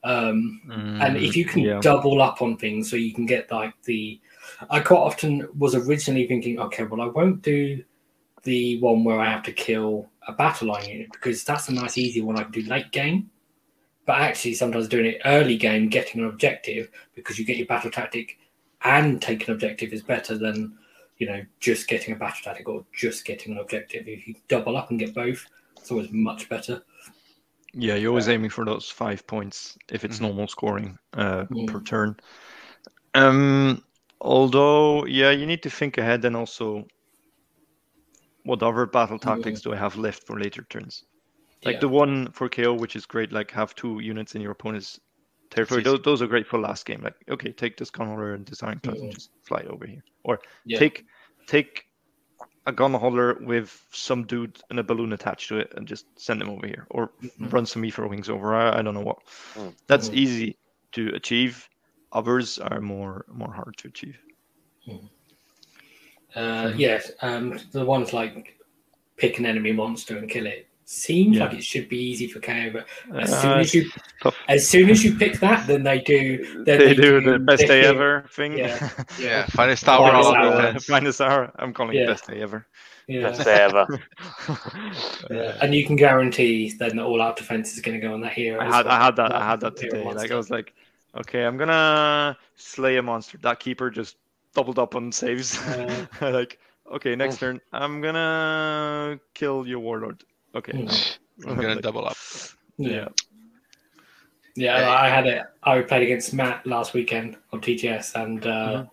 Um, 0.03 0.61
and 0.99 1.17
if 1.17 1.35
you 1.35 1.45
can 1.45 1.61
Mm, 1.63 1.65
yeah. 1.65 1.79
double 1.81 2.21
up 2.21 2.41
on 2.41 2.57
things 2.57 2.89
so 2.89 2.95
you 2.95 3.13
can 3.13 3.25
get 3.25 3.51
like 3.51 3.73
the 3.83 4.19
i 4.69 4.79
quite 4.79 4.99
often 4.99 5.47
was 5.57 5.75
originally 5.75 6.27
thinking 6.27 6.59
okay 6.59 6.83
well 6.83 7.01
i 7.01 7.07
won't 7.07 7.41
do 7.41 7.83
the 8.43 8.79
one 8.79 9.03
where 9.03 9.19
i 9.19 9.29
have 9.29 9.43
to 9.43 9.51
kill 9.51 10.09
a 10.27 10.33
battle 10.33 10.67
line 10.69 10.87
unit 10.89 11.11
because 11.11 11.43
that's 11.43 11.69
a 11.69 11.73
nice 11.73 11.97
easy 11.97 12.21
one 12.21 12.37
i 12.37 12.43
can 12.43 12.51
do 12.51 12.61
late 12.63 12.91
game 12.91 13.29
but 14.05 14.19
actually 14.19 14.53
sometimes 14.53 14.87
doing 14.87 15.05
it 15.05 15.21
early 15.25 15.57
game 15.57 15.89
getting 15.89 16.21
an 16.21 16.27
objective 16.27 16.89
because 17.15 17.39
you 17.39 17.45
get 17.45 17.57
your 17.57 17.67
battle 17.67 17.91
tactic 17.91 18.37
and 18.83 19.21
take 19.21 19.47
an 19.47 19.53
objective 19.53 19.93
is 19.93 20.03
better 20.03 20.37
than 20.37 20.77
you 21.17 21.27
know 21.27 21.41
just 21.59 21.87
getting 21.87 22.13
a 22.13 22.17
battle 22.17 22.39
tactic 22.43 22.67
or 22.67 22.85
just 22.93 23.25
getting 23.25 23.53
an 23.53 23.59
objective 23.59 24.07
if 24.07 24.27
you 24.27 24.35
double 24.47 24.77
up 24.77 24.89
and 24.89 24.99
get 24.99 25.13
both 25.13 25.45
it's 25.77 25.91
always 25.91 26.11
much 26.11 26.49
better 26.49 26.83
Yeah, 27.73 27.95
you're 27.95 28.11
always 28.11 28.29
aiming 28.29 28.51
for 28.51 28.63
those 28.65 28.89
five 28.89 29.27
points 29.27 29.77
if 29.91 30.05
it's 30.05 30.17
Mhm. 30.17 30.21
normal 30.21 30.47
scoring 30.47 30.97
uh, 31.13 31.45
Mm. 31.51 31.67
per 31.67 31.81
turn. 31.81 32.15
Um, 33.13 33.83
although, 34.21 35.05
yeah, 35.05 35.31
you 35.31 35.45
need 35.45 35.63
to 35.63 35.69
think 35.69 35.97
ahead 35.97 36.23
and 36.25 36.35
also 36.35 36.87
what 38.45 38.63
other 38.63 38.85
battle 38.85 39.19
tactics 39.19 39.61
do 39.61 39.73
I 39.73 39.75
have 39.75 39.97
left 39.97 40.25
for 40.25 40.39
later 40.39 40.65
turns? 40.69 41.03
Like 41.63 41.75
Yeah. 41.75 41.79
the 41.81 41.89
one 41.89 42.31
for 42.31 42.47
KO, 42.47 42.73
which 42.73 42.95
is 42.95 43.05
great, 43.05 43.31
like 43.31 43.51
have 43.51 43.75
two 43.75 43.99
units 43.99 44.35
in 44.35 44.41
your 44.41 44.51
opponent's 44.51 44.99
territory. 45.49 45.81
Those, 45.83 46.01
those 46.03 46.21
are 46.21 46.27
great 46.27 46.47
for 46.47 46.59
last 46.59 46.85
game. 46.85 47.01
Like, 47.01 47.15
okay, 47.29 47.51
take 47.51 47.77
this 47.77 47.91
Gunhauler 47.91 48.35
and 48.35 48.45
this 48.45 48.61
ironclad 48.63 48.97
and 48.97 49.11
just 49.11 49.31
fly 49.43 49.59
it 49.59 49.67
over 49.67 49.85
here. 49.87 50.03
Or 50.23 50.39
Yeah. 50.65 50.79
take 50.79 51.05
take 51.47 51.85
a 52.67 52.73
Gunhauler 52.73 53.41
with 53.45 53.83
some 53.91 54.25
dude 54.25 54.59
and 54.69 54.79
a 54.79 54.83
balloon 54.83 55.13
attached 55.13 55.49
to 55.49 55.57
it 55.57 55.73
and 55.75 55.87
just 55.87 56.05
send 56.19 56.41
them 56.41 56.49
over 56.49 56.67
here. 56.67 56.85
Or 56.91 57.11
Mhm. 57.21 57.51
run 57.51 57.65
some 57.65 57.83
Aetherwings 57.83 58.29
over. 58.29 58.53
I, 58.55 58.79
I 58.79 58.81
don't 58.81 58.93
know 58.93 59.01
what. 59.01 59.25
Mm. 59.55 59.73
That's 59.87 60.09
Mhm. 60.09 60.15
easy 60.15 60.57
to 60.93 61.09
achieve. 61.15 61.67
Others 62.11 62.59
are 62.59 62.79
more 62.81 63.25
more 63.27 63.53
hard 63.53 63.75
to 63.77 63.87
achieve. 63.87 64.19
Uh, 66.35 66.67
Mhm. 66.67 66.79
yes, 66.79 67.11
um, 67.21 67.59
the 67.71 67.83
ones 67.85 68.13
like 68.13 68.57
pick 69.17 69.39
an 69.39 69.45
enemy 69.45 69.71
monster 69.71 70.17
and 70.17 70.29
kill 70.29 70.45
it 70.45 70.67
seems 70.87 71.37
Yeah. 71.37 71.45
like 71.45 71.53
it 71.57 71.63
should 71.63 71.87
be 71.89 71.97
easy 71.97 72.27
for 72.27 72.39
KO, 72.39 72.69
but 72.71 72.85
as 73.21 73.33
Uh, 73.33 73.41
soon 73.41 73.59
as 73.59 73.73
you 73.73 73.91
as 74.49 74.67
soon 74.69 74.89
as 74.89 75.03
you 75.03 75.15
pick 75.15 75.39
that, 75.39 75.65
then 75.65 75.81
they 75.83 75.99
do 75.99 76.63
then 76.65 76.77
They 76.79 76.93
do 76.93 77.21
the 77.21 77.39
best 77.39 77.61
they 77.61 77.67
day 77.67 77.81
do- 77.83 77.87
ever 77.87 78.25
thing. 78.31 78.57
Yeah. 78.57 78.89
Yeah, 79.19 79.45
finest 79.47 79.87
hour 79.87 80.11
Finest 80.11 80.29
hour. 80.29 80.45
over 80.45 80.61
defense. 80.61 80.85
Finest 80.93 81.21
hour. 81.21 81.51
I'm 81.57 81.73
calling 81.73 81.95
Yeah. 81.95 82.03
it 82.03 82.07
best 82.07 82.27
day 82.27 82.41
ever. 82.41 82.67
Yeah. 83.07 83.21
Best 83.29 83.45
day 83.45 83.53
ever. 83.61 83.87
Yeah. 85.31 85.57
and 85.61 85.73
you 85.73 85.85
can 85.85 85.95
guarantee 85.95 86.71
then 86.77 86.97
that 86.97 87.03
all 87.03 87.21
out 87.21 87.35
defense 87.37 87.73
is 87.73 87.79
going 87.81 87.99
to 87.99 88.05
go 88.07 88.13
on 88.13 88.21
that 88.21 88.33
hero. 88.33 88.59
I 88.61 88.65
had 88.65 88.85
well. 88.85 88.93
I 88.95 89.05
had 89.05 89.15
that 89.15 89.31
I 89.33 89.43
had 89.49 89.59
that 89.61 89.79
Hero 89.79 89.91
today. 90.03 90.13
Like. 90.13 90.31
I 90.31 90.35
was 90.35 90.49
like, 90.49 90.73
okay, 91.17 91.45
I'm 91.45 91.57
gonna 91.57 92.37
slay 92.57 92.97
a 92.97 93.01
monster. 93.01 93.37
That 93.39 93.59
keeper 93.59 93.89
just 93.89 94.17
doubled 94.55 94.79
up 94.79 94.95
on 94.95 95.11
saves. 95.11 95.59
Uh, 95.61 96.05
like, 96.21 96.57
okay, 96.91 97.15
next 97.15 97.37
turn 97.39 97.61
I'm 97.73 98.01
gonna 98.01 99.19
kill 99.33 99.67
your 99.67 99.79
warlord. 99.79 100.23
Okay. 100.55 100.87
I'm 101.45 101.55
gonna 101.55 101.75
Like, 101.75 101.81
double 101.81 102.07
up. 102.07 102.17
Yeah. 102.77 103.09
Yeah, 104.55 104.79
Yeah. 104.79 104.89
I 104.89 105.09
had 105.09 105.27
it. 105.27 105.43
I 105.63 105.81
played 105.81 106.03
against 106.03 106.33
Matt 106.33 106.65
last 106.65 106.93
weekend 106.93 107.37
on 107.51 107.61
TGS, 107.61 108.15
and 108.15 108.45
uh, 108.45 108.49
Mm-hmm. 108.49 108.89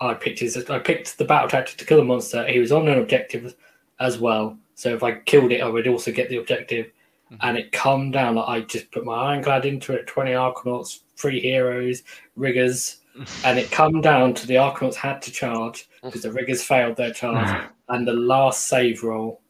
I 0.00 0.14
picked 0.14 0.38
his. 0.38 0.56
I 0.70 0.78
picked 0.78 1.18
the 1.18 1.24
battle 1.24 1.48
tactic 1.48 1.76
to 1.78 1.84
kill 1.84 1.98
the 1.98 2.04
monster. 2.04 2.46
He 2.46 2.60
was 2.60 2.70
on 2.70 2.86
an 2.86 2.98
objective 3.00 3.56
as 3.98 4.16
well, 4.18 4.56
so 4.76 4.94
if 4.94 5.02
I 5.02 5.16
killed 5.18 5.50
it, 5.50 5.60
I 5.60 5.66
would 5.68 5.88
also 5.88 6.12
get 6.12 6.28
the 6.28 6.36
objective. 6.36 6.86
Mhm. 7.32 7.38
And 7.42 7.58
it 7.58 7.72
calmed 7.72 8.12
down. 8.12 8.36
Like 8.36 8.48
I 8.48 8.60
just 8.60 8.90
put 8.92 9.04
my 9.04 9.12
ironclad 9.32 9.66
into 9.66 9.92
it, 9.94 10.06
twenty 10.06 10.30
arkanauts, 10.30 11.00
three 11.16 11.40
heroes, 11.40 12.04
riggers, 12.36 13.00
and 13.44 13.58
it 13.58 13.70
come 13.70 14.00
down 14.00 14.34
to 14.34 14.46
the 14.46 14.54
arkanauts 14.54 14.94
had 14.94 15.20
to 15.22 15.32
charge 15.32 15.88
because 16.02 16.22
the 16.22 16.32
riggers 16.32 16.62
failed 16.62 16.96
their 16.96 17.12
charge, 17.12 17.68
and 17.88 18.06
the 18.06 18.12
last 18.12 18.68
save 18.68 19.02
roll, 19.02 19.42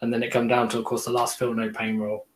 and 0.00 0.12
then 0.12 0.22
it 0.22 0.30
come 0.30 0.48
down 0.48 0.68
to, 0.70 0.78
of 0.78 0.84
course, 0.84 1.04
the 1.04 1.10
last 1.12 1.38
feel 1.38 1.54
no 1.54 1.70
pain 1.70 1.98
roll. 1.98 2.26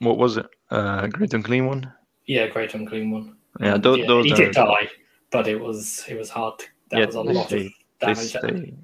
What 0.00 0.18
was 0.18 0.36
it? 0.36 0.46
Uh, 0.70 1.06
great 1.06 1.32
unclean 1.34 1.66
one. 1.66 1.92
Yeah, 2.26 2.48
great 2.48 2.74
unclean 2.74 3.10
one. 3.10 3.36
Yeah, 3.60 3.78
those, 3.78 3.98
Yeah, 3.98 4.06
those 4.06 4.24
he 4.26 4.32
did 4.32 4.52
die, 4.52 4.90
but 5.30 5.48
it 5.48 5.58
was 5.60 6.04
it 6.08 6.18
was 6.18 6.28
hard. 6.28 6.58
To, 6.58 6.66
that 6.90 6.98
Yeah, 7.00 7.06
was 7.06 7.14
a 7.14 7.20
lot 7.22 7.48
they- 7.48 7.66
of 7.66 7.72
damage. 8.00 8.32
they, 8.42 8.74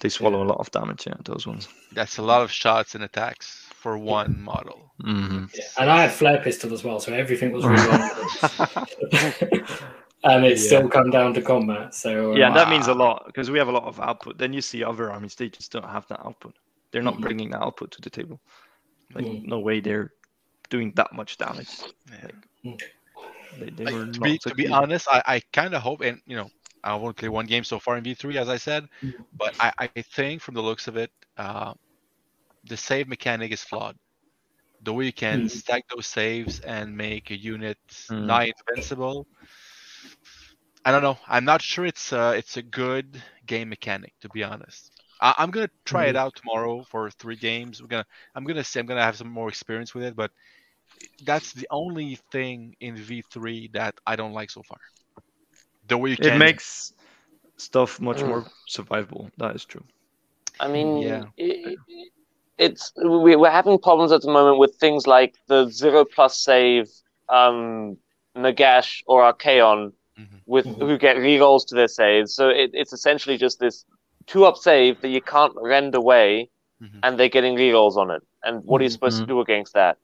they 0.00 0.08
swallow 0.08 0.42
a 0.42 0.48
lot 0.48 0.58
of 0.58 0.70
damage. 0.70 1.06
Yeah, 1.06 1.14
those 1.24 1.46
ones. 1.46 1.68
That's 1.92 2.16
a 2.18 2.22
lot 2.22 2.42
of 2.42 2.50
shots 2.50 2.94
and 2.94 3.04
attacks 3.04 3.66
for 3.74 3.98
one 3.98 4.40
model. 4.40 4.92
hmm 5.02 5.44
Yeah, 5.54 5.64
And 5.78 5.90
I 5.90 6.02
had 6.02 6.12
flare 6.12 6.40
pistol 6.42 6.72
as 6.72 6.82
well, 6.84 7.00
so 7.00 7.12
everything 7.12 7.52
was 7.52 7.66
really 7.66 9.64
on. 10.24 10.32
and 10.32 10.44
it 10.44 10.58
still 10.58 10.88
come 10.88 11.10
down 11.10 11.34
to 11.34 11.42
combat. 11.42 11.94
So 11.94 12.34
Yeah, 12.34 12.44
uh, 12.44 12.46
and 12.48 12.56
that 12.56 12.68
means 12.68 12.88
a 12.88 12.94
lot 12.94 13.24
because 13.26 13.50
we 13.50 13.58
have 13.58 13.68
a 13.68 13.72
lot 13.72 13.84
of 13.84 14.00
output. 14.00 14.38
Then 14.38 14.52
you 14.52 14.60
see 14.60 14.82
other 14.84 15.10
armies; 15.10 15.34
they 15.34 15.48
just 15.48 15.72
don't 15.72 15.84
have 15.88 16.06
that 16.08 16.20
output. 16.24 16.54
They're 16.92 17.02
not 17.02 17.16
Mhm. 17.16 17.20
bringing 17.22 17.50
that 17.50 17.62
output 17.62 17.90
to 17.92 18.00
the 18.00 18.10
table. 18.10 18.40
Like, 19.14 19.24
Mm. 19.24 19.44
no 19.46 19.58
way 19.60 19.80
they're 19.80 20.12
doing 20.70 20.92
that 20.96 21.12
much 21.12 21.36
damage. 21.38 21.68
Yeah. 22.64 22.74
They, 23.58 23.70
they 23.70 23.84
Like, 23.84 24.12
to 24.12 24.20
be 24.20 24.38
to 24.38 24.54
be 24.54 24.68
honest, 24.68 25.06
I, 25.10 25.22
I 25.26 25.40
kind 25.52 25.74
of 25.74 25.82
hope, 25.82 26.00
and 26.00 26.20
you 26.26 26.36
know, 26.36 26.48
I 26.84 26.94
won't 26.94 27.16
play 27.16 27.28
one 27.28 27.46
game 27.46 27.64
so 27.64 27.78
far 27.78 27.96
in 27.98 28.04
V3, 28.04 28.36
as 28.38 28.48
I 28.48 28.56
said, 28.56 28.88
Mhm. 29.02 29.12
but 29.36 29.54
I, 29.60 29.72
I 29.78 29.88
think 30.00 30.40
from 30.40 30.54
the 30.54 30.62
looks 30.62 30.88
of 30.88 30.96
it, 30.96 31.10
uh, 31.36 31.74
the 32.64 32.76
save 32.76 33.08
mechanic 33.08 33.52
is 33.52 33.62
flawed. 33.62 33.96
The 34.82 34.92
way 34.92 35.04
you 35.06 35.12
can 35.12 35.44
Mhm. 35.44 35.50
stack 35.50 35.84
those 35.94 36.06
saves 36.06 36.60
and 36.60 36.96
make 36.96 37.30
a 37.30 37.36
unit 37.36 37.78
Mm. 38.10 38.26
nigh 38.26 38.50
invincible. 38.68 39.26
I 40.84 40.90
don't 40.92 41.02
know. 41.02 41.18
I'm 41.28 41.44
not 41.44 41.62
sure 41.62 41.84
it's 41.86 42.12
uh, 42.12 42.34
it's 42.36 42.56
a 42.56 42.62
good 42.62 43.22
game 43.46 43.68
mechanic, 43.68 44.12
to 44.20 44.28
be 44.28 44.42
honest. 44.42 44.90
I, 45.20 45.34
I'm 45.38 45.50
gonna 45.50 45.70
try 45.84 46.06
it 46.06 46.16
out 46.16 46.34
tomorrow 46.36 46.84
for 46.84 47.10
three 47.10 47.36
games. 47.36 47.80
We're 47.82 47.88
gonna 47.88 48.06
I'm 48.34 48.44
gonna 48.44 48.64
say 48.64 48.80
I'm 48.80 48.86
gonna 48.86 49.02
have 49.02 49.16
some 49.16 49.28
more 49.30 49.48
experience 49.48 49.94
with 49.94 50.04
it, 50.04 50.16
but 50.16 50.30
that's 51.20 51.52
the 51.52 51.68
only 51.70 52.16
thing 52.32 52.74
in 52.80 52.96
V3 52.96 53.70
that 53.74 53.94
I 54.06 54.16
don't 54.16 54.32
like 54.32 54.50
so 54.50 54.62
far. 54.62 54.80
The 55.88 55.96
way 55.98 56.10
you 56.10 56.16
It 56.18 56.34
makes 56.34 56.92
stuff 57.56 58.00
much 58.00 58.24
Mm. 58.24 58.26
more 58.26 58.46
survivable. 58.68 59.30
That 59.38 59.54
is 59.56 59.64
true. 59.64 59.84
I 60.60 60.68
mean, 60.68 60.94
Yeah. 60.94 61.28
it, 61.36 61.80
it's 62.58 62.92
we, 62.96 63.36
we're 63.36 63.50
having 63.50 63.78
problems 63.78 64.12
at 64.12 64.22
the 64.22 64.30
moment 64.30 64.58
with 64.58 64.76
things 64.80 65.06
like 65.06 65.34
the 65.48 65.68
zero 65.70 66.04
plus 66.04 66.38
save 66.38 66.86
um, 67.28 67.96
Nagash 68.36 69.02
or 69.06 69.22
Archaon 69.32 69.92
Mhm. 70.18 70.40
with 70.46 70.66
Mhm. 70.66 70.78
who 70.78 70.98
get 70.98 71.16
rerolls 71.16 71.66
to 71.68 71.74
their 71.74 71.88
saves. 71.88 72.34
So 72.34 72.48
it, 72.48 72.70
it's 72.74 72.92
essentially 72.92 73.36
just 73.36 73.60
this 73.60 73.84
two 74.26 74.44
up 74.44 74.56
save 74.56 75.00
that 75.00 75.08
you 75.08 75.20
can't 75.20 75.52
rend 75.56 75.94
away, 75.94 76.50
Mhm. 76.82 77.00
and 77.02 77.18
they're 77.18 77.28
getting 77.28 77.56
rerolls 77.56 77.96
on 77.96 78.10
it. 78.10 78.22
And 78.44 78.64
what 78.64 78.80
are 78.80 78.84
you 78.84 78.90
supposed 78.90 79.18
to 79.18 79.24
Mhm. 79.24 79.28
do 79.28 79.40
against 79.40 79.74
that? 79.74 79.98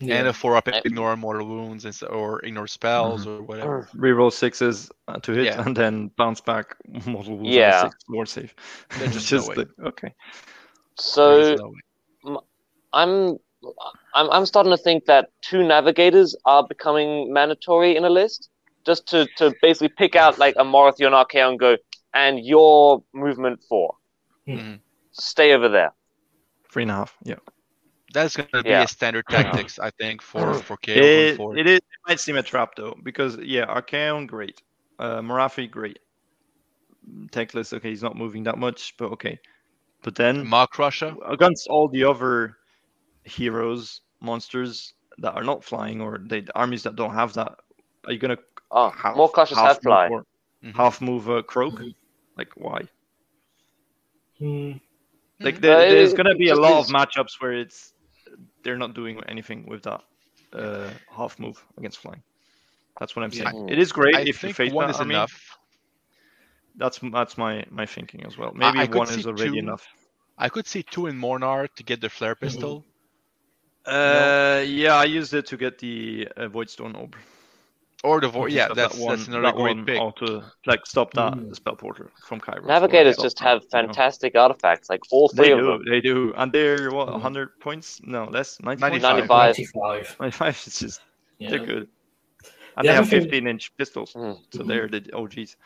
Yeah. 0.00 0.16
And 0.16 0.28
a 0.28 0.32
four 0.32 0.56
up 0.56 0.66
ignore 0.68 1.16
mortal 1.16 1.46
wounds 1.46 2.02
or 2.02 2.40
ignore 2.44 2.66
spells 2.66 3.26
or 3.26 3.42
whatever. 3.42 3.88
Reroll 3.94 4.32
sixes 4.32 4.90
uh, 5.08 5.18
to 5.20 5.32
hit 5.32 5.44
Yeah. 5.46 5.62
and 5.64 5.76
then 5.76 6.08
bounce 6.16 6.40
back 6.40 6.76
mortal 7.06 7.36
wounds 7.36 7.48
on 7.48 7.54
a 7.54 7.56
Yeah. 7.56 7.82
six 7.82 7.96
more 8.08 8.26
save. 8.26 8.54
There's 8.98 9.16
It's 9.16 9.28
just 9.34 9.48
no 9.50 9.54
the- 9.54 9.70
okay. 9.86 10.12
So 10.96 11.54
no 11.54 11.68
way. 12.34 12.36
I'm 12.92 13.38
I'm 14.14 14.30
I'm 14.30 14.46
starting 14.46 14.70
to 14.72 14.76
think 14.78 15.04
that 15.06 15.30
two 15.42 15.62
navigators 15.62 16.36
are 16.44 16.66
becoming 16.66 17.32
mandatory 17.32 17.96
in 17.96 18.04
a 18.04 18.10
list, 18.10 18.50
just 18.86 19.06
to, 19.08 19.26
to 19.38 19.54
basically 19.62 19.88
pick 19.88 20.14
out 20.16 20.38
like 20.38 20.54
a 20.56 20.64
Morathion 20.64 21.12
Archaon 21.12 21.50
and 21.50 21.58
go, 21.58 21.76
and 22.14 22.38
your 22.44 23.02
movement 23.12 23.62
four. 23.68 23.96
Mhm. 24.46 24.80
Stay 25.12 25.52
over 25.52 25.68
there. 25.68 25.92
Three 26.70 26.82
and 26.82 26.90
a 26.90 26.94
half. 26.94 27.16
Yeah. 27.22 27.36
That's 28.12 28.36
gonna 28.36 28.62
be 28.62 28.70
Yeah. 28.70 28.82
a 28.82 28.88
standard 28.88 29.24
tactics, 29.28 29.78
I 29.78 29.90
think, 29.90 30.22
for 30.22 30.54
for 30.54 30.76
KO 30.76 30.92
It, 30.92 31.38
going 31.38 31.58
it 31.58 31.66
is. 31.66 31.78
It 31.78 32.08
might 32.08 32.20
seem 32.20 32.36
a 32.36 32.42
trap 32.42 32.74
though, 32.76 32.96
because 33.02 33.36
yeah, 33.38 33.66
Archaon 33.66 34.26
great, 34.26 34.62
uh, 34.98 35.20
Morathi 35.20 35.68
great, 35.70 35.98
Teclis 37.32 37.72
okay, 37.72 37.88
he's 37.90 38.02
not 38.02 38.16
moving 38.16 38.44
that 38.44 38.58
much, 38.58 38.94
but 38.98 39.10
okay. 39.12 39.38
But 40.02 40.14
then 40.16 40.46
Maw-Krusha. 40.46 41.16
against 41.32 41.66
all 41.68 41.88
the 41.88 42.04
other 42.04 42.56
heroes, 43.24 44.00
monsters 44.20 44.94
that 45.18 45.34
are 45.34 45.44
not 45.44 45.64
flying, 45.64 46.00
or 46.00 46.18
the 46.18 46.46
armies 46.54 46.82
that 46.84 46.96
don't 46.96 47.14
have 47.14 47.34
that, 47.34 47.52
are 48.06 48.12
you 48.12 48.18
gonna 48.18 48.38
Oh, 48.70 48.90
half, 48.90 49.16
more 49.16 49.28
cautious 49.28 49.56
half 49.58 49.76
have 49.76 49.82
fly. 49.82 50.08
move 50.08 50.12
or 50.12 50.24
Mhm. 50.64 50.74
half 50.76 51.00
move 51.00 51.30
uh, 51.30 51.42
Kroak? 51.42 51.80
Mhm. 51.80 51.94
Like 52.36 52.50
why? 52.56 52.82
Hmm. 54.38 54.72
Like 55.40 55.56
Mhm. 55.56 55.60
there, 55.60 55.76
Uh, 55.76 55.88
there's 55.88 56.14
gonna 56.14 56.34
be 56.34 56.48
a 56.48 56.54
just 56.54 56.60
lot 56.62 56.80
of 56.80 56.86
matchups 56.88 57.40
where 57.40 57.52
it's 57.52 57.92
they're 58.62 58.78
not 58.78 58.94
doing 58.94 59.20
anything 59.28 59.66
with 59.66 59.82
that 59.82 60.00
uh, 60.52 60.90
half 61.14 61.38
move 61.38 61.62
against 61.78 61.98
flying. 61.98 62.22
That's 62.98 63.14
what 63.14 63.24
I'm 63.24 63.32
Yeah. 63.32 63.50
saying. 63.52 63.68
It 63.68 63.78
is 63.78 63.92
great 63.92 64.16
I 64.16 64.20
if 64.22 64.42
you 64.42 64.52
face 64.52 64.72
one 64.72 64.86
that 64.86 64.94
is 64.94 65.00
army. 65.00 65.14
enough. 65.14 65.32
That's 66.76 66.98
that's 66.98 67.38
my 67.38 67.64
my 67.70 67.86
thinking 67.86 68.24
as 68.26 68.36
well. 68.36 68.52
Maybe 68.54 68.78
I 68.78 68.86
could 68.86 68.96
one 68.96 69.08
is 69.10 69.26
already 69.26 69.50
two. 69.50 69.58
enough. 69.58 69.86
I 70.38 70.48
could 70.48 70.66
see 70.66 70.82
two 70.82 71.06
in 71.06 71.16
Mhornar 71.20 71.68
to 71.76 71.82
get 71.84 72.00
the 72.00 72.08
flare 72.08 72.34
pistol. 72.34 72.84
Uh, 73.86 74.62
yeah, 74.66 74.94
I 74.94 75.04
used 75.04 75.34
it 75.34 75.46
to 75.46 75.56
get 75.56 75.78
the 75.78 76.28
uh, 76.36 76.48
Voidstone 76.48 76.96
Orb. 76.98 77.16
Or 78.02 78.20
the 78.20 78.28
void. 78.28 78.52
Yeah, 78.52 78.68
That 78.68 78.76
that's 78.76 78.98
one, 78.98 79.16
that's 79.16 79.28
another 79.28 79.42
that 79.44 79.54
great 79.56 79.76
one 79.76 79.86
pick. 79.86 79.98
auto 79.98 80.44
like 80.66 80.84
stop 80.86 81.14
that 81.14 81.32
Mm. 81.32 81.54
spell 81.56 81.74
porter 81.74 82.10
from 82.26 82.38
Kairos. 82.38 82.66
Navigators 82.66 83.16
just 83.16 83.38
that, 83.38 83.44
have 83.44 83.62
you 83.62 83.66
know. 83.68 83.70
fantastic 83.86 84.36
artifacts, 84.36 84.90
like 84.90 85.00
all 85.10 85.28
They 85.28 85.44
three 85.44 85.52
of 85.52 85.58
do, 85.60 85.66
them. 85.66 85.82
they 85.88 86.00
do, 86.02 86.34
and 86.36 86.52
they're 86.52 86.90
what 86.90 87.08
Mm. 87.08 87.12
100 87.12 87.58
points? 87.60 88.00
No, 88.04 88.24
less 88.26 88.60
90 88.60 88.80
95. 88.82 89.00
95. 89.00 89.56
95. 89.56 90.16
95. 90.20 90.62
It's 90.66 90.78
just 90.80 91.00
Yeah. 91.38 91.48
they're 91.50 91.58
good, 91.60 91.88
The 92.42 92.48
and 92.76 92.84
they 92.84 92.88
other 92.90 92.96
have 93.00 93.08
thing- 93.08 93.22
15 93.22 93.46
inch 93.46 93.74
pistols, 93.78 94.12
Mm. 94.12 94.38
so 94.54 94.62
they're 94.64 94.86
the 94.88 95.10
OGs. 95.14 95.56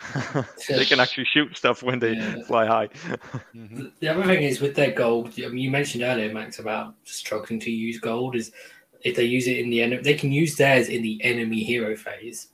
they 0.68 0.84
can 0.84 1.00
actually 1.00 1.24
shoot 1.24 1.56
stuff 1.56 1.82
when 1.82 1.98
they 1.98 2.14
Yeah. 2.14 2.42
fly 2.46 2.66
high. 2.66 2.88
The- 3.54 3.92
The 4.00 4.08
other 4.08 4.24
thing 4.24 4.42
is 4.42 4.60
with 4.60 4.74
their 4.74 4.92
gold, 4.92 5.32
I 5.38 5.48
mean, 5.48 5.58
you 5.58 5.70
mentioned 5.70 6.02
earlier, 6.04 6.32
Max, 6.32 6.58
about 6.58 6.94
struggling 7.04 7.60
to 7.60 7.70
use 7.70 7.98
gold. 7.98 8.36
Is 8.36 8.52
if 9.02 9.16
they 9.16 9.24
use 9.24 9.46
it 9.46 9.58
in 9.58 9.70
the 9.70 9.82
enemy, 9.82 10.02
they 10.02 10.14
can 10.14 10.32
use 10.32 10.56
theirs 10.56 10.88
in 10.88 11.02
the 11.02 11.22
enemy 11.22 11.62
hero 11.62 11.96
phase, 11.96 12.48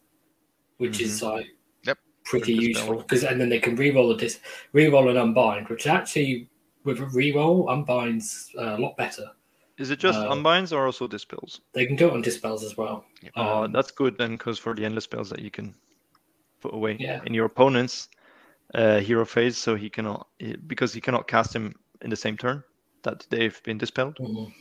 which 0.78 1.00
is 1.00 1.22
like 1.22 1.46
Yep. 1.84 1.98
pretty 2.24 2.54
Good 2.54 2.62
useful 2.62 2.96
because 2.98 3.24
and 3.24 3.40
then 3.40 3.48
they 3.48 3.58
can 3.60 3.76
reroll 3.76 4.14
a 4.14 4.16
dis, 4.18 4.40
reroll 4.74 5.08
and 5.08 5.18
unbind, 5.18 5.68
which 5.68 5.86
actually 5.86 6.48
with 6.84 6.98
a 7.00 7.06
re-roll 7.06 7.68
unbinds 7.68 8.50
uh, 8.58 8.76
a 8.76 8.78
lot 8.78 8.96
better. 8.96 9.30
Is 9.78 9.90
it 9.90 9.98
just 9.98 10.18
Uh, 10.18 10.30
unbinds 10.30 10.72
or 10.72 10.86
also 10.86 11.06
dispels? 11.08 11.60
They 11.72 11.86
can 11.86 11.96
do 11.96 12.08
it 12.08 12.12
on 12.12 12.22
dispels 12.22 12.62
as 12.64 12.76
well. 12.76 13.04
Yep. 13.22 13.32
Oh, 13.36 13.64
Um, 13.64 13.72
that's 13.72 13.90
good 13.90 14.18
then, 14.18 14.32
because 14.32 14.58
for 14.58 14.74
the 14.74 14.84
endless 14.84 15.04
spells 15.04 15.30
that 15.30 15.40
you 15.40 15.50
can 15.50 15.74
put 16.62 16.74
away 16.74 17.00
Yeah. 17.00 17.20
in 17.24 17.34
your 17.34 17.46
opponent's 17.46 18.08
uh, 18.74 19.00
hero 19.00 19.24
phase, 19.26 19.58
so 19.58 19.74
he 19.76 19.90
cannot 19.90 20.28
because 20.66 20.94
he 20.94 21.00
cannot 21.00 21.28
cast 21.28 21.54
him 21.54 21.74
in 22.02 22.10
the 22.10 22.16
same 22.16 22.36
turn 22.38 22.64
that 23.04 23.26
they've 23.30 23.62
been 23.64 23.78
dispelled. 23.78 24.18
mhm. 24.18 24.52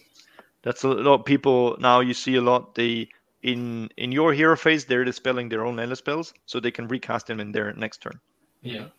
That's 0.63 0.83
a 0.83 0.89
lot 0.89 1.19
of 1.21 1.25
people 1.25 1.77
now. 1.79 2.01
You 2.01 2.13
see 2.13 2.35
a 2.35 2.41
lot. 2.41 2.75
They 2.75 3.09
in 3.43 3.89
in 3.97 4.11
your 4.11 4.33
hero 4.33 4.57
phase, 4.57 4.85
they're 4.85 5.05
dispelling 5.05 5.49
their 5.49 5.65
own 5.65 5.79
endless 5.79 5.99
spells, 5.99 6.33
so 6.45 6.59
they 6.59 6.71
can 6.71 6.87
recast 6.87 7.27
them 7.27 7.39
in 7.39 7.51
their 7.51 7.73
next 7.73 7.99
turn. 8.01 8.19
Yeah. 8.61 8.89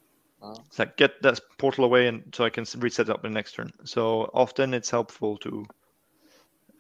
It's 0.69 0.79
like 0.79 0.97
get 0.97 1.23
that 1.23 1.41
portal 1.59 1.85
away, 1.85 2.09
and 2.09 2.35
so 2.35 2.45
I 2.45 2.51
can 2.51 2.65
reset 2.79 3.09
up 3.11 3.23
the 3.23 3.31
next 3.31 3.53
turn. 3.55 3.73
So 3.85 4.31
often 4.35 4.75
it's 4.75 4.91
helpful 4.91 5.39
to 5.39 5.67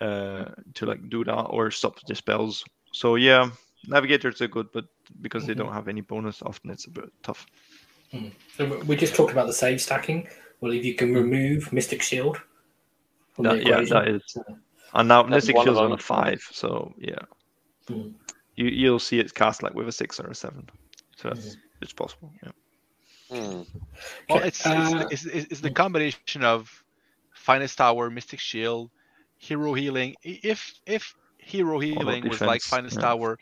uh 0.00 0.44
to 0.74 0.86
like 0.86 1.08
do 1.08 1.24
that 1.24 1.42
or 1.44 1.70
stop 1.70 1.98
the 2.06 2.14
spells. 2.14 2.64
So 2.92 3.16
yeah, 3.16 3.50
navigators 3.86 4.40
are 4.40 4.48
good, 4.48 4.68
but 4.72 4.84
because 5.20 5.46
they 5.46 5.54
Mhm. 5.54 5.58
don't 5.58 5.72
have 5.72 5.88
any 5.88 6.00
bonus, 6.00 6.42
often 6.42 6.70
it's 6.70 6.86
a 6.86 6.90
bit 6.90 7.12
tough. 7.22 7.46
So 8.56 8.66
we- 8.66 8.76
we 8.88 8.96
just 8.96 9.14
talked 9.14 9.32
about 9.32 9.46
the 9.46 9.52
save 9.52 9.80
stacking. 9.80 10.28
Well, 10.60 10.72
if 10.72 10.84
you 10.84 10.94
can 10.94 11.12
remove 11.14 11.72
Mystic 11.72 12.02
Shield, 12.02 12.40
That, 13.38 13.64
yeah, 13.64 13.80
equation, 13.80 13.96
that 13.96 14.08
is. 14.08 14.36
And 14.94 15.08
now 15.08 15.22
That's 15.22 15.30
Mystic 15.30 15.56
one 15.56 15.68
of 15.68 15.74
Shield's 15.74 15.80
on 15.80 15.92
a 15.92 15.98
five, 15.98 16.40
so 16.52 16.92
yeah, 16.98 17.24
Mhm. 17.88 18.14
you 18.56 18.66
you'll 18.66 18.98
see 18.98 19.18
it 19.18 19.34
cast 19.34 19.62
like 19.62 19.74
with 19.74 19.88
a 19.88 19.92
six 19.92 20.20
or 20.20 20.28
a 20.28 20.34
seven. 20.34 20.68
So 21.16 21.28
that's 21.28 21.40
Mm-hmm. 21.48 21.82
it's 21.82 21.92
possible. 21.92 22.32
Yeah. 22.42 22.52
Hmm. 23.30 23.62
Well, 24.28 24.38
Okay, 24.38 24.48
it's, 24.48 24.66
uh, 24.66 25.06
it's, 25.10 25.24
it's 25.24 25.46
it's 25.50 25.60
the 25.60 25.70
combination 25.70 26.28
of 26.44 26.84
finest 27.32 27.80
hour, 27.80 28.10
mystic 28.10 28.40
shield, 28.40 28.90
hero 29.38 29.74
healing. 29.74 30.14
If 30.22 30.74
if 30.86 31.14
hero 31.38 31.78
healing 31.80 32.28
was 32.28 32.44
like 32.44 32.62
defense, 32.62 32.64
finest 32.64 32.96
yeah. 32.96 33.00
tower 33.00 33.38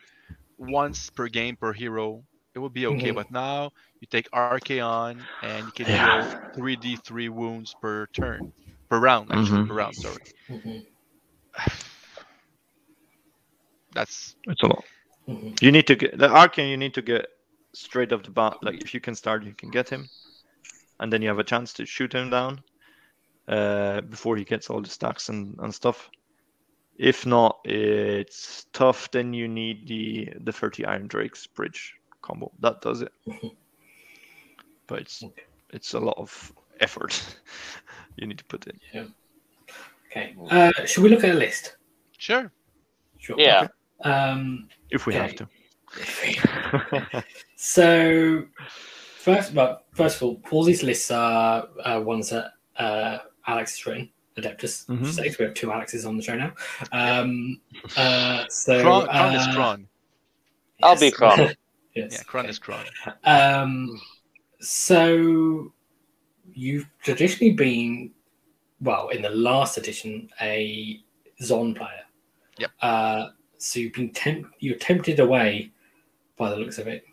once 0.60 1.10
per 1.10 1.28
game 1.28 1.56
per 1.56 1.72
hero, 1.72 2.24
it 2.54 2.60
would 2.60 2.74
be 2.74 2.86
okay. 2.86 3.10
Mhm. 3.10 3.12
But 3.12 3.30
now 3.32 3.72
you 4.00 4.08
take 4.10 4.30
Archaon 4.32 5.26
and 5.42 5.66
you 5.66 5.72
can 5.72 5.82
Yeah. 5.86 5.94
deal 5.94 6.28
three 6.54 6.76
D 6.76 6.96
three 6.96 7.28
wounds 7.28 7.74
per 7.74 8.06
turn, 8.08 8.52
per 8.88 8.98
round 9.00 9.32
actually 9.32 9.60
Mhm. 9.60 9.68
per 9.68 9.74
round. 9.74 9.96
Sorry, 9.98 10.22
Mhm. 10.50 10.86
that's 13.92 14.36
It's 14.46 14.62
a 14.62 14.66
lot. 14.66 14.84
Mhm. 15.28 15.54
You 15.60 15.72
need 15.72 15.86
to 15.88 15.96
get 15.96 16.18
the 16.18 16.28
Arcane. 16.30 16.70
You 16.70 16.76
need 16.76 16.94
to 16.94 17.02
get 17.02 17.26
straight 17.74 18.12
off 18.12 18.22
the 18.22 18.30
bat. 18.30 18.58
Like 18.62 18.80
if 18.82 18.94
you 18.94 19.00
can 19.00 19.14
start, 19.14 19.44
you 19.44 19.54
can 19.54 19.70
get 19.70 19.88
him, 19.88 20.10
and 21.00 21.12
then 21.12 21.22
you 21.22 21.28
have 21.28 21.38
a 21.38 21.44
chance 21.44 21.72
to 21.74 21.86
shoot 21.86 22.12
him 22.14 22.30
down 22.30 22.62
uh, 23.48 24.00
before 24.02 24.36
he 24.36 24.44
gets 24.44 24.70
all 24.70 24.82
the 24.82 24.88
stacks 24.90 25.28
and, 25.28 25.56
and 25.60 25.74
stuff. 25.74 26.10
If 27.00 27.24
not, 27.24 27.60
it's 27.64 28.66
tough. 28.74 29.10
Then 29.10 29.32
you 29.32 29.48
need 29.48 29.88
the 29.88 30.28
the 30.44 30.52
thirty 30.52 30.84
Iron 30.84 31.06
Drakes 31.06 31.46
bridge 31.46 31.94
combo. 32.20 32.52
That 32.60 32.82
does 32.82 33.00
it. 33.02 33.12
But 34.86 34.98
it's 35.00 35.22
Okay. 35.22 35.44
it's 35.72 35.94
a 35.94 36.00
lot 36.00 36.18
of 36.18 36.52
effort 36.80 37.36
you 38.16 38.26
need 38.26 38.38
to 38.38 38.44
put 38.44 38.66
in. 38.66 39.14
Okay. 40.10 40.34
Uh, 40.50 40.72
should 40.84 41.04
we 41.04 41.08
look 41.08 41.24
at 41.24 41.30
a 41.30 41.38
list? 41.38 41.76
sure. 42.18 42.52
Sure. 43.18 43.38
Yeah. 43.38 43.68
Um, 44.04 44.68
If 44.90 45.06
we 45.06 45.14
Okay. 45.14 45.22
have 45.22 45.36
to. 45.36 47.22
so 47.56 48.44
first, 49.18 49.54
well, 49.54 49.84
first 49.94 50.16
of 50.16 50.22
all, 50.24 50.42
all 50.50 50.64
these 50.64 50.82
lists 50.82 51.10
are 51.10 51.68
uh, 51.84 52.00
ones 52.00 52.30
that 52.30 52.52
uh, 52.76 53.18
Alex 53.46 53.78
has 53.78 53.86
written. 53.86 54.10
Adeptus. 54.36 54.86
Mhm. 54.86 55.04
Just 55.04 55.38
we 55.38 55.44
have 55.44 55.54
two 55.54 55.72
Alexes 55.72 56.06
on 56.06 56.16
the 56.16 56.22
show 56.22 56.36
now. 56.36 56.52
Um, 56.92 57.60
uh, 57.96 58.44
so 58.48 58.80
Kron, 58.80 59.06
Kron 59.06 59.34
is 59.34 59.46
uh, 59.46 59.54
Kron. 59.54 59.88
I'll 60.82 60.98
be. 60.98 61.10
Kron. 61.10 61.38
yes. 61.94 62.12
Yeah, 62.12 62.22
Kron 62.22 62.44
okay. 62.44 62.50
is 62.50 62.58
Kron. 62.58 62.84
Um, 63.24 64.00
so 64.60 65.72
you've 66.52 66.86
traditionally 67.02 67.52
been, 67.52 68.12
well, 68.80 69.08
in 69.08 69.22
the 69.22 69.30
last 69.30 69.78
edition, 69.78 70.28
a 70.40 71.00
Zon 71.42 71.74
player. 71.74 72.04
Yep. 72.58 72.70
Uh, 72.82 73.26
so 73.58 73.80
you've 73.80 73.92
been 73.92 74.10
temp- 74.12 74.52
you're 74.58 74.76
tempted 74.76 75.20
away 75.20 75.72
by 76.36 76.50
the 76.50 76.56
looks 76.56 76.78
of 76.78 76.86
it. 76.86 77.04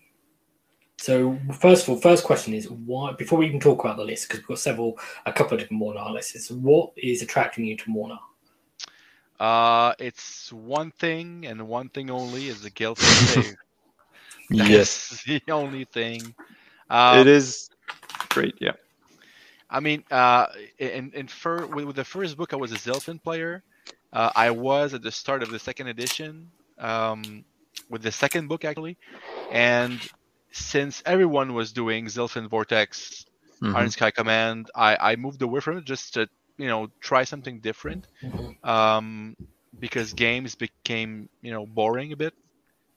So 0.98 1.38
first 1.60 1.84
of 1.84 1.90
all, 1.90 1.98
first 1.98 2.24
question 2.24 2.54
is 2.54 2.70
why? 2.70 3.14
Before 3.14 3.40
we 3.40 3.48
even 3.48 3.60
talk 3.60 3.84
about 3.84 3.98
the 3.98 4.04
list, 4.04 4.28
because 4.28 4.40
we've 4.40 4.48
got 4.48 4.60
several, 4.60 4.98
a 5.26 5.32
couple 5.32 5.54
of 5.54 5.60
different 5.60 5.82
Mhornar 5.82 6.12
lists. 6.12 6.50
What 6.50 6.92
is 6.98 7.22
attracting 7.22 7.66
you 7.66 7.78
to 7.78 7.86
Mhornar? 7.86 8.20
Uh, 9.40 9.94
it's 10.00 10.52
one 10.52 10.92
thing 10.92 11.46
and 11.46 11.68
one 11.68 11.90
thing 11.90 12.10
only 12.10 12.48
is 12.48 12.62
the 12.62 12.72
guilt 12.72 12.98
save. 12.98 13.56
yes, 14.50 15.24
the 15.28 15.42
only 15.50 15.86
thing. 15.86 16.34
Um, 16.90 17.20
it 17.20 17.28
is 17.28 17.70
great. 18.30 18.56
Yeah. 18.60 18.74
I 19.70 19.80
mean, 19.80 20.04
uh, 20.10 20.48
in 20.80 21.12
in 21.14 21.28
fir- 21.28 21.68
with, 21.68 21.86
with 21.86 21.96
the 21.96 22.06
first 22.06 22.38
book, 22.38 22.54
I 22.54 22.56
was 22.56 22.72
a 22.72 22.78
Zilfin 22.78 23.22
player. 23.22 23.64
Uh, 24.14 24.32
I 24.36 24.50
was 24.50 24.94
at 24.94 25.04
the 25.04 25.12
start 25.12 25.44
of 25.44 25.52
the 25.52 25.60
second 25.60 25.88
edition 25.88 26.50
um, 26.80 27.44
with 27.90 28.02
the 28.02 28.12
second 28.12 28.48
book 28.48 28.66
actually, 28.66 28.98
and 29.52 30.00
since 30.58 31.04
everyone 31.06 31.54
was 31.54 31.74
doing 31.74 32.06
Zilfin 32.06 32.50
Vortex, 32.50 33.26
Mhm. 33.62 33.74
Iron 33.74 33.92
Sky 33.92 34.12
Command, 34.12 34.70
I, 34.76 34.98
I 35.14 35.16
moved 35.16 35.42
away 35.42 35.60
from 35.62 35.78
it 35.78 35.86
just 35.86 36.14
to 36.16 36.28
you 36.58 36.68
know 36.68 36.88
try 37.02 37.24
something 37.24 37.60
different 37.62 38.08
um, 38.64 39.36
because 39.80 40.14
games 40.14 40.56
became 40.56 41.30
you 41.42 41.52
know 41.52 41.66
boring 41.66 42.14
a 42.14 42.18
bit 42.18 42.34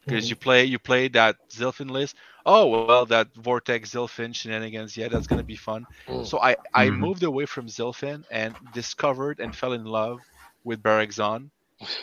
because 0.07 0.31
you 0.31 0.37
play 0.37 0.65
you 0.65 0.79
play 0.79 1.09
that 1.09 1.37
Zilfin 1.53 1.91
list. 1.91 2.17
Oh 2.47 2.67
well, 2.69 2.91
that 2.93 3.17
Vortex 3.21 3.79
Zilfin 3.79 4.23
shenanigans. 4.23 4.85
Yeah, 4.85 4.97
that's 4.97 5.17
gonna 5.17 5.35
be 5.35 5.49
fun. 5.49 5.87
Mm. 6.09 6.23
So 6.23 6.41
I 6.41 6.57
I 6.73 6.91
Mhm. 6.91 6.91
moved 6.91 7.23
away 7.23 7.45
from 7.47 7.67
Zilfin 7.67 8.23
and 8.31 8.57
discovered 8.71 9.39
and 9.41 9.55
fell 9.55 9.73
in 9.73 9.85
love 9.85 10.23
with 10.65 10.83
Barakzon. 10.83 11.51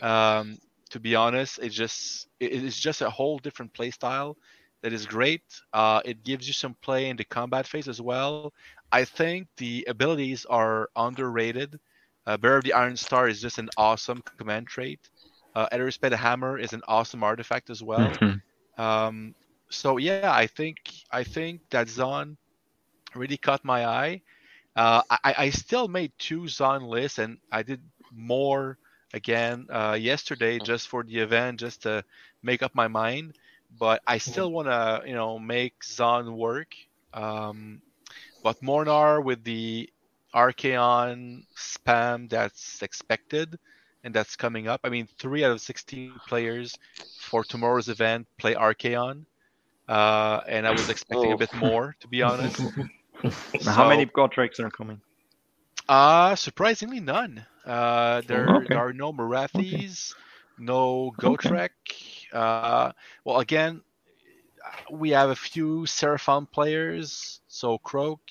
Um, 0.01 0.57
to 0.91 0.99
be 0.99 1.15
honest, 1.15 1.59
it 1.59 1.69
just 1.69 2.27
it's 2.39 2.79
just 2.79 3.01
a 3.01 3.09
whole 3.09 3.39
different 3.39 3.73
play 3.73 3.91
style 3.91 4.37
that 4.81 4.93
is 4.93 5.05
great. 5.05 5.43
Uh, 5.73 6.01
it 6.05 6.23
gives 6.23 6.47
you 6.47 6.53
some 6.53 6.75
play 6.81 7.09
in 7.09 7.17
the 7.17 7.25
combat 7.25 7.67
phase 7.67 7.87
as 7.87 8.01
well. 8.01 8.53
I 8.91 9.05
think 9.05 9.37
the 9.57 9.85
abilities 9.87 10.45
are 10.45 10.89
underrated. 10.95 11.79
Uh, 12.25 12.37
Bearer 12.37 12.57
of 12.57 12.63
the 12.63 12.73
Iron 12.73 12.97
Star 12.97 13.27
is 13.27 13.41
just 13.41 13.59
an 13.59 13.69
awesome 13.77 14.21
command 14.21 14.67
trait. 14.67 14.99
Uh, 15.55 15.67
Hammer 16.13 16.57
is 16.57 16.73
an 16.73 16.81
awesome 16.87 17.23
artifact 17.23 17.69
as 17.69 17.81
well. 17.83 18.21
Mhm. 18.21 18.41
Um, 18.77 19.35
so 19.69 19.97
yeah, 19.97 20.31
I 20.31 20.47
think 20.47 20.77
I 21.11 21.23
think 21.23 21.61
that 21.71 21.89
Zon 21.89 22.37
really 23.15 23.37
caught 23.37 23.63
my 23.63 23.85
eye. 23.85 24.21
Uh, 24.75 25.01
I, 25.09 25.35
I 25.37 25.49
still 25.49 25.87
made 25.87 26.11
two 26.17 26.47
Zon 26.47 26.83
lists, 26.83 27.17
and 27.17 27.37
I 27.51 27.63
did 27.63 27.81
more 28.11 28.77
again 29.13 29.67
uh, 29.71 29.97
yesterday 29.99 30.59
just 30.59 30.87
for 30.87 31.03
the 31.03 31.19
event, 31.19 31.59
just 31.59 31.83
to 31.83 32.03
make 32.43 32.61
up 32.63 32.75
my 32.75 32.87
mind. 32.87 33.35
But 33.79 34.01
I 34.07 34.17
still 34.17 34.51
want 34.51 34.67
to, 34.67 35.03
you 35.05 35.13
know, 35.13 35.37
make 35.39 35.83
Zon 35.83 36.35
work. 36.35 36.75
Um, 37.13 37.81
but 38.43 38.59
Mhornar 38.61 39.23
with 39.23 39.43
the 39.43 39.89
Archaon 40.33 41.43
spam 41.55 42.29
that's 42.29 42.81
expected 42.81 43.57
and 44.03 44.13
that's 44.13 44.35
coming 44.35 44.67
up. 44.67 44.81
I 44.83 44.89
mean, 44.89 45.07
three 45.19 45.43
out 45.43 45.51
of 45.51 45.61
16 45.61 46.13
players 46.27 46.75
for 47.19 47.43
tomorrow's 47.43 47.89
event 47.89 48.27
play 48.37 48.53
Archaon. 48.55 49.25
Uh, 49.87 50.41
and 50.47 50.67
I 50.67 50.71
was 50.71 50.89
expecting 50.89 51.31
a 51.31 51.35
Oh. 51.35 51.37
bit 51.37 51.53
more, 51.55 51.95
to 51.99 52.07
be 52.07 52.21
honest. 52.21 52.61
Now, 53.23 53.71
How 53.73 53.89
many 53.89 54.05
So- 54.05 54.11
Godrakes 54.11 54.59
are 54.59 54.69
coming? 54.69 55.01
Uh, 55.89 56.35
surprisingly, 56.35 56.99
none. 56.99 57.43
Uh, 57.65 58.21
there, 58.27 58.47
Okay. 58.47 58.65
there 58.69 58.77
are 58.77 58.93
no 58.93 59.11
Morathis, 59.11 60.13
no 60.59 61.11
Gotrek. 61.17 61.69
Uh, 62.33 62.91
well, 63.23 63.39
again, 63.39 63.81
we 64.91 65.09
have 65.11 65.29
a 65.29 65.35
few 65.35 65.81
Seraphon 65.85 66.49
players, 66.51 67.41
so 67.47 67.77
Kroak. 67.79 68.21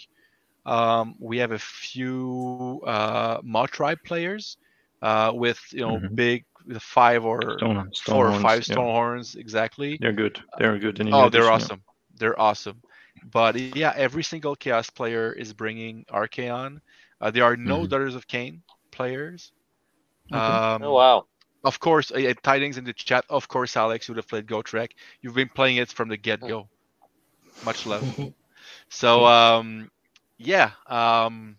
Um, 0.66 1.16
we 1.20 1.38
have 1.38 1.52
a 1.52 1.58
few 1.58 2.66
uh, 2.72 3.24
Mawtribe 3.28 3.88
players 3.92 4.46
uh, 4.94 5.22
with 5.24 5.60
you 5.64 5.80
know 5.80 5.98
Mhm. 5.98 6.14
big 6.14 6.44
five 6.78 7.24
or 7.24 7.66
Stone, 7.66 7.90
four 8.00 8.28
or 8.28 8.32
Stonehorns, 8.32 8.48
five 8.48 8.64
yeah. 8.66 8.76
stone 8.76 8.90
horns 8.92 9.34
exactly. 9.36 10.00
They're 10.00 10.12
good. 10.12 10.40
They're 10.58 10.78
good. 10.78 11.00
in 11.00 11.08
Oh, 11.10 11.28
they're 11.30 11.50
edition, 11.50 11.70
awesome. 11.70 11.84
They're 12.16 12.38
awesome. 12.40 12.82
But 13.22 13.56
yeah, 13.56 13.74
every 13.80 14.06
single 14.06 14.40
Chaos 14.40 14.74
player 14.74 15.16
is 15.16 15.38
bringing 15.38 15.92
Archaon. 15.98 16.70
Uh, 17.20 17.30
there 17.30 17.44
are 17.44 17.56
no 17.56 17.84
Mhm. 17.84 17.86
Daughters 17.86 18.14
of 18.14 18.26
Khaine 18.26 18.62
players. 18.90 19.52
Okay. 20.32 20.62
Um, 20.66 20.94
Oh 20.94 20.94
wow. 20.94 21.35
Of 21.66 21.80
course, 21.80 22.12
uh, 22.12 22.34
tidings 22.42 22.78
in 22.78 22.86
the 22.86 22.94
chat. 22.94 23.20
Of 23.24 23.42
course, 23.42 23.70
Alex, 23.70 24.02
you 24.02 24.08
would 24.08 24.14
have 24.14 24.28
played 24.28 24.42
Go 24.42 24.62
Gotrek. 24.62 24.90
You've 25.20 25.34
been 25.34 25.50
playing 25.50 25.76
it 25.76 25.90
from 25.90 26.08
the 26.08 26.16
get 26.18 26.46
go. 26.46 26.70
Much 27.62 27.86
love. 27.86 28.08
So 28.88 29.26
um, 29.26 29.90
yeah. 30.38 30.72
Um, 30.86 31.58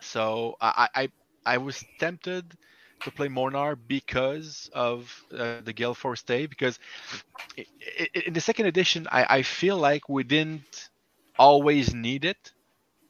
so 0.00 0.56
I, 0.60 0.88
I 0.94 1.08
I 1.46 1.58
was 1.58 1.84
tempted 1.98 2.56
to 3.04 3.12
play 3.12 3.28
Mhornar 3.28 3.76
because 3.86 4.70
of 4.74 5.24
uh, 5.32 5.50
the 5.50 5.62
Gale 5.62 5.84
Force 5.84 6.08
Stave 6.08 6.38
because 6.38 6.68
i- 7.58 7.66
i- 8.00 8.10
in 8.26 8.32
the 8.32 8.40
second 8.40 8.66
edition 8.66 9.06
I, 9.10 9.26
I 9.38 9.42
feel 9.42 9.76
like 9.76 10.08
we 10.08 10.24
didn't 10.24 10.90
always 11.38 11.94
need 11.94 12.24
it. 12.24 12.52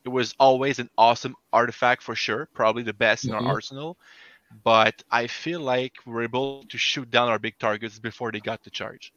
It 0.05 0.11
was 0.11 0.35
always 0.39 0.79
an 0.79 0.91
awesome 0.99 1.35
artifact 1.53 2.03
for 2.03 2.15
sure, 2.15 2.49
probably 2.55 2.83
the 2.83 2.93
best 2.95 3.29
in 3.29 3.35
Mhm. 3.35 3.35
our 3.35 3.43
arsenal. 3.45 3.99
But 4.51 5.03
I 5.11 5.27
feel 5.29 5.61
like 5.61 5.95
we 6.07 6.13
we're 6.13 6.25
able 6.25 6.49
to 6.51 6.63
shoot 6.63 6.95
down 6.95 7.15
our 7.15 7.25
big 7.27 7.43
targets 7.45 7.85
before 7.85 8.17
they 8.17 8.29
got 8.29 8.51
the 8.51 8.61
charge. 8.61 9.13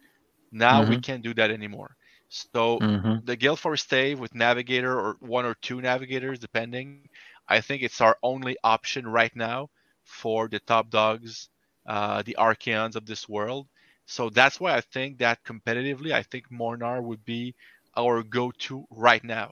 Now 0.52 0.84
we 0.84 0.98
can't 0.98 1.24
do 1.24 1.34
that 1.36 1.52
anymore. 1.52 1.96
So 2.30 2.80
Mhm. 2.80 3.22
the 3.22 3.36
Gale 3.36 3.56
Force 3.56 3.84
Stave 3.84 4.20
with 4.20 4.34
Navigator 4.36 5.00
or 5.00 5.18
one 5.20 5.46
or 5.46 5.56
two 5.56 5.82
Navigators, 5.82 6.40
depending, 6.40 6.94
I 7.32 7.44
think 7.44 7.66
it's 7.66 7.84
our 7.84 8.02
only 8.06 8.42
option 8.48 8.90
right 9.08 9.20
now 9.20 9.60
for 9.92 10.48
the 10.48 10.60
top 10.60 10.90
dogs, 10.90 11.50
uh, 11.86 12.22
the 12.24 12.36
Archaons 12.36 12.96
of 12.96 13.06
this 13.06 13.28
world. 13.28 13.68
So 14.06 14.30
that's 14.30 14.60
why 14.60 14.76
I 14.76 14.82
think 14.82 15.20
that 15.20 15.44
competitively, 15.44 16.12
I 16.14 16.24
think 16.24 16.50
Mhornar 16.52 17.02
would 17.04 17.26
be 17.26 17.56
our 17.96 18.24
go-to 18.24 18.86
right 18.90 19.24
now 19.24 19.52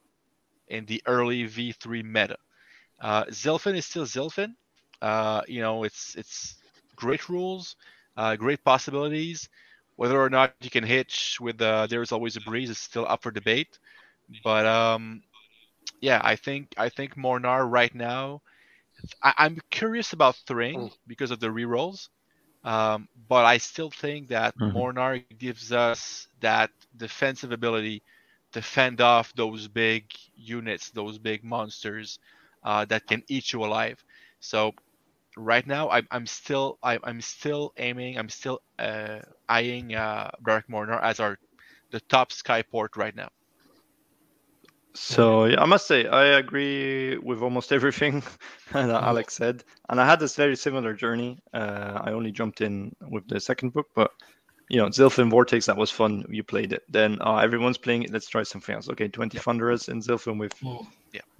in 0.68 0.86
the 0.86 1.02
early 1.06 1.46
V3 1.46 2.04
meta. 2.04 2.38
Uh, 3.00 3.26
Zilfin 3.26 3.76
is 3.76 3.86
still 3.86 4.06
Zilfin. 4.06 4.56
Uh, 5.02 5.42
you 5.48 5.62
know, 5.62 5.84
it's 5.84 6.16
it's 6.16 6.56
great 6.96 7.30
rules, 7.30 7.76
uh, 8.18 8.36
great 8.36 8.64
possibilities. 8.64 9.50
Whether 9.98 10.22
or 10.22 10.30
not 10.30 10.50
you 10.50 10.58
can 10.58 10.70
hitch 10.70 11.24
with 11.28 11.46
uh, 11.48 11.72
"There's 11.74 11.98
Always 12.00 12.24
a 12.24 12.28
Breeze" 12.30 12.60
is 12.60 12.70
still 12.70 12.98
up 12.98 13.16
for 13.16 13.28
debate. 13.28 13.78
But 14.44 14.66
um, 14.66 15.22
yeah, 16.02 16.20
I 16.24 16.36
think 16.36 16.74
I 16.78 16.90
think 16.90 17.16
Mhornar 17.16 17.70
right 17.70 17.94
now. 17.94 18.42
I, 19.24 19.34
I'm 19.38 19.58
curious 19.72 20.14
about 20.14 20.36
Thryng 20.48 20.90
Mm. 20.90 21.08
because 21.08 21.32
of 21.32 21.40
the 21.40 21.48
rerolls, 21.48 22.10
um, 22.64 23.08
but 23.30 23.46
I 23.46 23.58
still 23.58 23.90
think 23.92 24.30
that 24.30 24.56
Mhm. 24.60 24.88
Mhornar 24.88 25.20
gives 25.20 25.58
us 25.60 26.12
that 26.26 26.56
defensive 26.82 27.40
ability 27.40 28.02
to 28.52 28.62
fend 28.62 29.00
off 29.02 29.34
those 29.34 29.68
big 29.68 30.06
units, 30.36 30.92
those 30.92 31.18
big 31.18 31.44
monsters 31.44 32.20
uh, 32.64 32.86
that 32.86 33.08
can 33.08 33.24
eat 33.30 33.54
you 33.54 33.64
alive. 33.64 34.04
So 34.40 34.74
right 35.38 35.66
now, 35.66 35.90
I'm, 35.90 36.08
I'm 36.12 36.26
still 36.28 36.78
I, 36.84 37.00
I'm 37.04 37.22
still 37.22 37.74
aiming, 37.78 38.18
I'm 38.18 38.30
still 38.30 38.60
uh, 38.80 39.20
eyeing 39.48 39.96
uh, 39.96 40.32
Barak 40.42 40.68
Mhornar 40.68 41.02
as 41.02 41.20
our 41.20 41.38
the 41.92 42.00
top 42.02 42.32
skyport 42.32 42.96
right 42.98 43.16
now. 43.16 43.30
So 44.96 45.46
yeah, 45.46 45.62
I 45.62 45.66
must 45.66 45.88
say 45.88 46.06
I 46.08 46.38
agree 46.38 47.18
with 47.18 47.42
almost 47.42 47.72
everything 47.78 48.24
that 48.74 48.90
Alex 48.90 49.36
said, 49.36 49.64
and 49.90 50.00
I 50.02 50.06
had 50.06 50.20
this 50.20 50.36
very 50.36 50.56
similar 50.56 50.94
journey. 50.94 51.40
Uh, 51.54 52.00
I 52.04 52.12
only 52.12 52.32
jumped 52.32 52.62
in 52.62 52.92
with 53.10 53.28
the 53.28 53.40
second 53.40 53.74
book, 53.74 53.88
but 53.96 54.12
you 54.70 54.78
know, 54.78 54.88
Zilfin 54.88 55.30
Vortex 55.30 55.66
that 55.68 55.78
was 55.78 55.92
fun. 55.92 56.26
You 56.30 56.44
played 56.44 56.74
it. 56.74 56.84
Then 56.90 57.18
uh, 57.22 57.38
everyone's 57.38 57.78
playing 57.78 58.04
it. 58.04 58.12
Let's 58.12 58.28
try 58.28 58.44
something 58.44 58.76
else. 58.76 58.90
Okay, 58.90 59.08
twenty 59.08 59.38
Thunderers 59.38 59.88
in 59.90 60.02
Zilfin 60.02 60.40
with 60.40 60.54
Mm. 60.62 60.86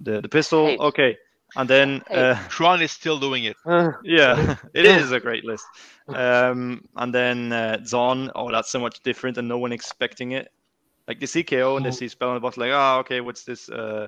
the 0.00 0.20
the 0.20 0.28
pistol. 0.28 0.66
Hey. 0.66 0.78
Okay, 0.78 1.16
and 1.56 1.68
then 1.68 2.02
Hey. 2.08 2.30
uh, 2.30 2.36
Tron 2.48 2.82
is 2.82 2.92
still 2.92 3.18
doing 3.18 3.44
it. 3.44 3.56
yeah, 4.04 4.56
it 4.74 4.86
is 4.86 5.12
a 5.12 5.20
great 5.20 5.44
list. 5.44 5.66
Um, 6.08 6.84
and 6.96 7.14
then 7.14 7.52
uh, 7.52 7.84
Zon. 7.84 8.30
Oh, 8.34 8.50
that's 8.50 8.70
so 8.70 8.78
much 8.80 9.02
different, 9.02 9.38
and 9.38 9.48
no 9.48 9.58
one 9.58 9.72
expecting 9.72 10.32
it. 10.32 10.48
Like 11.08 11.20
they 11.20 11.26
see 11.26 11.42
KO 11.42 11.76
and 11.76 11.84
they 11.84 11.90
see 11.90 12.08
spell 12.08 12.28
on 12.28 12.34
the 12.34 12.40
bottom, 12.40 12.60
like, 12.60 12.72
ah, 12.72 12.98
okay, 12.98 13.20
what's 13.20 13.44
this? 13.44 13.68
Uh, 13.68 14.06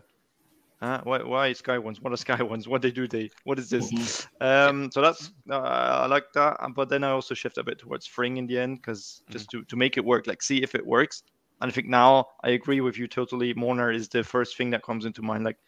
uh, 0.81 1.01
why, 1.03 1.23
why 1.23 1.53
Sky 1.53 1.79
ones? 1.79 2.01
What 2.01 2.13
are 2.13 2.17
Sky 2.17 2.43
ones? 2.43 2.69
What 2.69 2.83
they 2.83 2.91
do? 2.91 3.09
They 3.09 3.31
what 3.45 3.59
is 3.59 3.71
this? 3.71 3.91
Mhm. 3.91 4.27
Um, 4.41 4.91
so 4.93 5.01
that's 5.01 5.33
uh, 5.51 5.57
I 5.57 6.07
like 6.07 6.27
that, 6.35 6.57
Um, 6.61 6.73
but 6.73 6.89
then 6.89 7.03
I 7.05 7.11
also 7.11 7.35
shift 7.35 7.59
a 7.59 7.65
bit 7.65 7.79
towards 7.79 8.07
Thryng 8.07 8.37
in 8.37 8.47
the 8.47 8.59
end 8.59 8.79
because 8.81 9.23
just 9.31 9.51
to 9.51 9.65
to 9.65 9.77
make 9.77 9.97
it 9.97 10.05
work, 10.05 10.27
like 10.27 10.43
see 10.43 10.63
if 10.63 10.75
it 10.75 10.87
works. 10.87 11.23
And 11.61 11.71
I 11.71 11.73
think 11.75 11.89
now 11.89 12.27
I 12.43 12.51
agree 12.51 12.81
with 12.81 12.99
you 12.99 13.09
totally. 13.09 13.55
Mhornar 13.55 13.95
is 13.95 14.09
the 14.09 14.23
first 14.23 14.57
thing 14.57 14.71
that 14.71 14.83
comes 14.83 15.05
into 15.05 15.23
mind, 15.23 15.45
like 15.45 15.59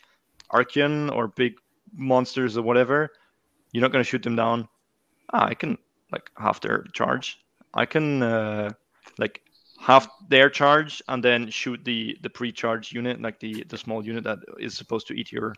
Archaon 0.52 1.10
or 1.14 1.28
big 1.28 1.54
monsters 1.96 2.56
or 2.56 2.62
whatever. 2.62 3.10
You're 3.72 3.82
not 3.82 3.92
gonna 3.92 4.04
shoot 4.04 4.22
them 4.22 4.36
down. 4.36 4.68
Ah, 5.32 5.46
I 5.46 5.54
can 5.54 5.78
like 6.12 6.30
half 6.38 6.60
their 6.60 6.84
charge. 6.92 7.38
I 7.74 7.86
can 7.86 8.22
uh, 8.22 8.70
like 9.18 9.40
half 9.78 10.08
their 10.28 10.50
charge 10.50 11.02
and 11.08 11.22
then 11.24 11.50
shoot 11.50 11.84
the 11.84 12.16
the 12.22 12.30
pre-charge 12.30 12.92
unit, 12.92 13.20
like 13.20 13.40
the 13.40 13.64
the 13.68 13.78
small 13.78 14.04
unit 14.04 14.24
that 14.24 14.38
is 14.58 14.76
supposed 14.76 15.08
to 15.08 15.14
eat 15.14 15.32
your 15.32 15.54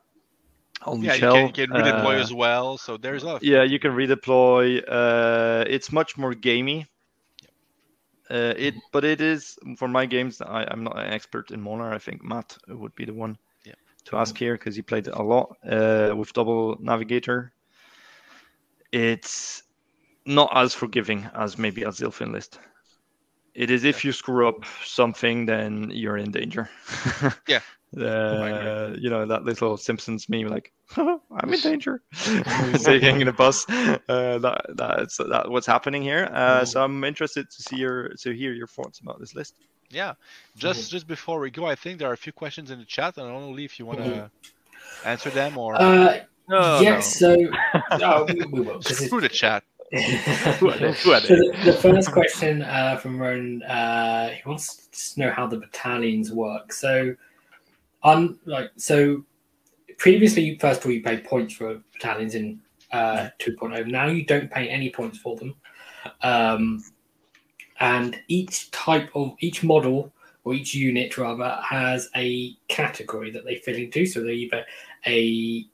only 0.87 1.09
Yeah, 1.09 1.15
you 1.15 1.29
shell. 1.29 1.29
can, 1.29 1.47
you 1.47 1.53
can 1.53 1.71
redeploy 1.73 2.19
Uh, 2.21 2.21
as 2.21 2.33
well. 2.33 2.79
So 2.79 2.97
there's 2.97 3.23
a 3.23 3.27
lot 3.27 3.37
of 3.37 3.43
yeah, 3.43 3.63
you 3.63 3.79
can 3.79 3.93
redeploy. 3.93 4.83
Uh, 4.89 5.65
it's 5.69 5.93
much 5.93 6.17
more 6.17 6.35
gamey. 6.35 6.87
Uh, 8.31 8.55
it, 8.57 8.75
but 8.93 9.05
it 9.05 9.21
is 9.21 9.59
for 9.77 9.89
my 9.89 10.07
games. 10.07 10.41
I, 10.41 10.65
I'm 10.71 10.85
not 10.85 10.99
an 10.99 11.13
expert 11.13 11.51
in 11.51 11.63
Mhornar. 11.63 11.93
I 11.93 11.99
think 11.99 12.23
Matt 12.23 12.57
would 12.69 12.95
be 12.95 13.05
the 13.05 13.15
one. 13.15 13.39
To 14.09 14.17
ask 14.17 14.37
here 14.37 14.55
because 14.55 14.75
he 14.75 14.83
played 14.83 15.07
a 15.07 15.23
lot 15.23 15.57
uh, 15.69 16.15
with 16.17 16.33
double 16.33 16.77
navigator. 16.81 17.53
It's 18.93 19.63
not 20.25 20.51
as 20.55 20.75
forgiving 20.75 21.29
as 21.35 21.59
maybe 21.59 21.83
a 21.83 21.89
Zilfin 21.89 22.33
list. 22.33 22.59
It 23.55 23.71
is 23.71 23.85
if 23.85 24.05
you 24.05 24.13
screw 24.13 24.49
up 24.49 24.65
something, 24.85 25.47
then 25.47 25.91
you're 25.93 26.17
in 26.17 26.31
danger. 26.31 26.69
Yeah. 27.47 27.61
Uh, 27.97 28.95
you 28.99 29.09
know 29.09 29.25
that 29.25 29.45
little 29.45 29.79
Simpsons 29.79 30.29
meme, 30.29 30.49
like 30.49 30.75
I'm 30.99 31.55
in 31.55 31.61
danger, 31.61 32.03
saying 32.13 33.23
in 33.23 33.29
a 33.29 33.33
bus. 33.33 33.65
Uh, 33.67 34.37
that 34.39 34.67
that's 34.75 35.17
that 35.17 35.47
what's 35.49 35.67
happening 35.67 36.03
here. 36.03 36.29
Uh, 36.31 36.67
so 36.67 36.85
I'm 36.85 37.03
interested 37.03 37.49
to 37.49 37.63
see 37.63 37.77
your 37.77 38.11
to 38.11 38.33
hear 38.33 38.53
your 38.53 38.67
thoughts 38.67 39.01
about 39.01 39.19
this 39.21 39.35
list. 39.35 39.55
Yeah. 39.91 40.15
Just 40.57 40.91
just 40.91 41.07
before 41.07 41.41
we 41.41 41.51
go, 41.51 41.67
I 41.67 41.75
think 41.75 41.99
there 41.99 42.09
are 42.11 42.13
a 42.15 42.17
few 42.17 42.33
questions 42.33 42.71
in 42.71 42.79
the 42.79 42.85
chat, 42.85 43.17
and 43.17 43.27
I 43.27 43.31
don't 43.33 43.51
know 43.53 43.59
if 43.59 43.79
you 43.79 43.87
want 43.87 44.01
to 44.05 44.31
answer 45.05 45.31
them 45.31 45.57
or 45.59 45.75
Uh, 45.81 46.19
No, 46.49 46.81
yes, 46.81 47.19
so 47.19 47.37
oh, 47.93 48.25
we, 48.25 48.35
we 48.53 48.61
will. 48.61 48.81
'cause 48.81 48.99
screw 49.05 49.21
the 49.21 49.29
chat. 49.29 49.63
it's- 49.93 50.59
Who 50.61 50.69
are 50.71 50.79
they? 50.79 50.93
So 50.95 51.11
the, 51.37 51.59
the 51.65 51.73
first 51.75 52.11
question 52.13 52.63
uh, 52.63 52.97
from 52.97 53.19
Ronan, 53.21 53.63
uh, 53.65 54.31
he 54.31 54.43
wants 54.49 54.89
to 55.15 55.21
know 55.21 55.31
how 55.31 55.47
the 55.47 55.59
battalions 55.59 56.33
work. 56.33 56.73
So, 56.73 57.15
on 58.03 58.39
like 58.47 58.71
so, 58.77 59.25
previously, 59.99 60.57
first 60.59 60.81
of 60.81 60.87
all, 60.87 60.93
you 60.93 61.03
paid 61.03 61.25
points 61.25 61.55
for 61.55 61.81
battalions 61.93 62.35
in 62.35 62.61
uh, 62.93 63.29
2.0. 63.39 63.87
Now 63.87 64.07
you 64.07 64.25
don't 64.25 64.51
pay 64.51 64.69
any 64.69 64.89
points 64.91 65.19
for 65.19 65.37
them, 65.37 65.55
um, 66.23 66.83
and 67.81 68.21
each 68.29 68.71
type 68.71 69.11
of 69.15 69.35
each 69.41 69.63
model 69.63 70.13
or 70.45 70.55
each 70.55 70.75
unit 70.75 71.17
rather 71.19 71.59
has 71.63 72.09
a 72.17 72.55
category 72.69 73.31
that 73.31 73.45
they 73.45 73.57
fit 73.57 73.77
into. 73.77 74.07
So 74.07 74.21
they're 74.21 74.31
either 74.31 74.65
a 75.07 75.67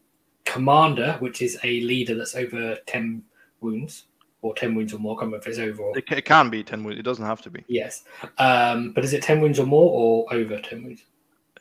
commander, 0.44 1.16
which 1.20 1.42
is 1.42 1.59
a 1.64 1.80
leader 1.80 2.14
that's 2.14 2.34
over 2.34 2.76
10 2.86 3.22
wounds 3.61 4.05
or 4.42 4.55
10 4.55 4.74
wounds 4.74 4.92
or 4.92 4.98
more. 4.98 5.14
I 5.16 5.20
can't 5.20 5.26
remember 5.32 5.38
if 5.38 5.48
it's 5.48 5.59
over 5.59 5.98
It, 5.98 6.05
it 6.11 6.24
can 6.24 6.50
be 6.50 6.62
ten 6.62 6.84
wounds. 6.84 6.98
It 6.98 7.02
doesn't 7.05 7.24
have 7.24 7.40
to 7.42 7.50
be 7.50 7.64
yes. 7.68 8.05
Um, 8.38 8.92
but 8.92 9.05
is 9.05 9.12
it 9.12 9.22
10 9.22 9.40
wounds 9.40 9.59
or 9.59 9.66
more 9.66 9.90
or 10.28 10.34
over 10.34 10.61
10 10.61 10.84
wounds? 10.84 11.02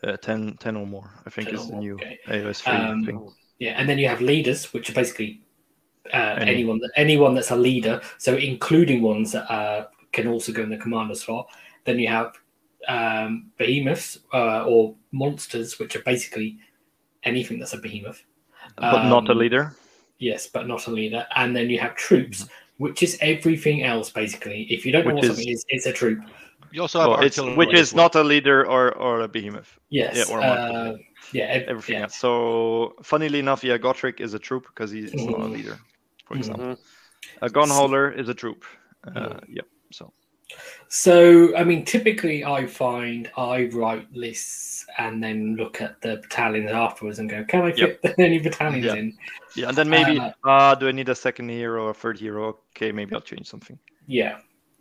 uh, 0.04 0.18
10, 0.18 0.58
10 0.58 0.76
or 0.76 0.86
more. 0.86 1.10
I 1.26 1.30
think 1.30 1.48
10 1.50 1.56
is 1.56 1.70
the 1.70 1.76
new 1.78 1.94
okay. 1.96 2.20
AOS 2.28 2.62
three 2.62 2.74
Um, 2.74 3.06
thing. 3.06 3.30
Yeah, 3.60 3.72
and 3.78 3.88
then 3.88 3.98
you 4.00 4.10
have 4.10 4.20
leaders, 4.20 4.74
which 4.74 4.90
are 4.90 4.94
basically 4.94 5.42
uh, 6.14 6.36
Any. 6.40 6.52
anyone 6.52 6.80
that 6.80 6.92
anyone 6.98 7.36
that's 7.36 7.52
a 7.52 7.56
leader. 7.56 8.02
So 8.18 8.36
including 8.36 9.02
ones 9.02 9.32
that 9.32 9.50
uh, 9.50 9.88
can 10.14 10.28
also 10.28 10.52
go 10.54 10.64
in 10.64 10.70
the 10.70 10.78
commander 10.78 11.16
slot. 11.16 11.50
Then 11.84 12.00
you 12.00 12.08
have 12.08 12.34
um, 12.88 13.52
behemoths 13.58 14.20
uh, 14.34 14.64
or 14.66 14.96
monsters, 15.12 15.78
which 15.80 15.96
are 15.96 16.02
basically 16.04 16.60
anything 17.24 17.60
that's 17.60 17.74
a 17.74 17.78
behemoth. 17.78 18.24
But 18.78 19.08
not 19.10 19.28
a 19.30 19.34
um, 19.34 19.38
leader. 19.40 19.76
Yes, 20.20 20.48
but 20.48 20.68
not 20.68 20.88
a 20.88 20.92
leader. 20.92 21.26
And 21.36 21.56
then 21.56 21.70
you 21.70 21.80
have 21.80 21.96
troops, 21.96 22.48
which 22.78 23.04
is 23.04 23.18
everything 23.22 23.84
else 23.84 24.10
basically. 24.10 24.64
If 24.70 24.86
you 24.86 24.92
don't 24.94 25.06
know 25.06 25.14
Which 25.16 25.16
what 25.16 25.24
is- 25.26 25.30
something 25.32 25.50
is, 25.54 25.66
it's 25.70 25.86
a 25.86 25.92
troop. 25.94 26.20
You 26.72 26.82
also 26.82 27.00
have 27.02 27.10
Well, 27.10 27.20
it's, 27.20 27.38
artillery 27.38 27.58
which 27.58 27.74
is 27.76 27.94
well. 27.94 28.06
not 28.06 28.16
a 28.16 28.24
leader 28.24 28.66
or, 28.66 28.96
or 28.98 29.22
a 29.22 29.28
behemoth. 29.28 29.78
Yes. 29.92 30.16
Yeah, 30.18 30.34
or 30.36 30.40
a 30.40 30.44
uh, 30.44 30.96
yeah. 31.32 31.44
ev- 31.44 31.68
Everything 31.68 31.96
yeah. 31.98 32.04
else. 32.04 32.16
So, 32.16 32.96
funnily 33.04 33.38
enough, 33.38 33.64
yeah, 33.64 33.78
Gotrek 33.78 34.20
is 34.20 34.34
a 34.34 34.40
troop 34.40 34.66
because 34.68 34.90
he's 34.90 35.14
not 35.14 35.36
a 35.36 35.44
Mhm. 35.44 35.52
leader, 35.52 35.78
for 36.26 36.34
Mhm. 36.34 36.40
example. 36.40 36.78
A 37.44 37.50
Gunhauler 37.50 38.18
is 38.18 38.28
a 38.28 38.34
troop. 38.34 38.66
Uh, 39.06 39.12
Mhm. 39.12 39.40
Yep. 39.50 39.68
So, 39.94 40.12
So, 40.88 41.56
I 41.56 41.64
mean, 41.64 41.86
typically 41.86 42.44
I 42.44 42.66
find 42.68 43.30
I 43.38 43.66
write 43.74 44.12
lists 44.14 44.86
and 44.98 45.24
then 45.24 45.56
look 45.56 45.82
at 45.82 46.02
the 46.02 46.18
battalions 46.18 46.72
afterwards 46.72 47.20
and 47.20 47.30
go, 47.30 47.44
can 47.46 47.64
I 47.66 47.72
fit 47.72 48.00
any 48.20 48.40
battalions 48.40 48.86
Yeah. 48.86 48.96
in? 48.96 49.14
yeah, 49.56 49.68
and 49.70 49.78
then 49.78 49.90
maybe, 49.90 50.20
Uh, 50.20 50.32
uh, 50.44 50.76
do 50.76 50.88
I 50.88 50.92
need 50.92 51.10
a 51.10 51.16
second 51.16 51.50
hero 51.50 51.86
or 51.86 51.90
a 51.92 51.94
third 51.94 52.20
hero? 52.20 52.60
Okay, 52.76 52.92
maybe 52.92 53.16
I'll 53.16 53.22
change 53.22 53.48
something. 53.48 53.80
Yeah. 54.08 54.38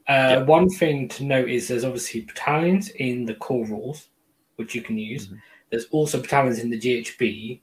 Uh, 0.08 0.36
Yeah. 0.36 0.42
One 0.44 0.68
thing 0.68 1.08
to 1.08 1.24
note 1.24 1.48
is 1.48 1.68
there's 1.68 1.84
obviously 1.84 2.22
battalions 2.22 2.88
in 2.90 3.24
the 3.24 3.34
core 3.34 3.64
rules, 3.66 4.08
which 4.56 4.74
you 4.74 4.82
can 4.82 4.98
use. 4.98 5.28
Mhm. 5.28 5.38
There's 5.70 5.86
also 5.86 6.20
battalions 6.20 6.58
in 6.58 6.68
the 6.70 6.78
GHB. 6.78 7.60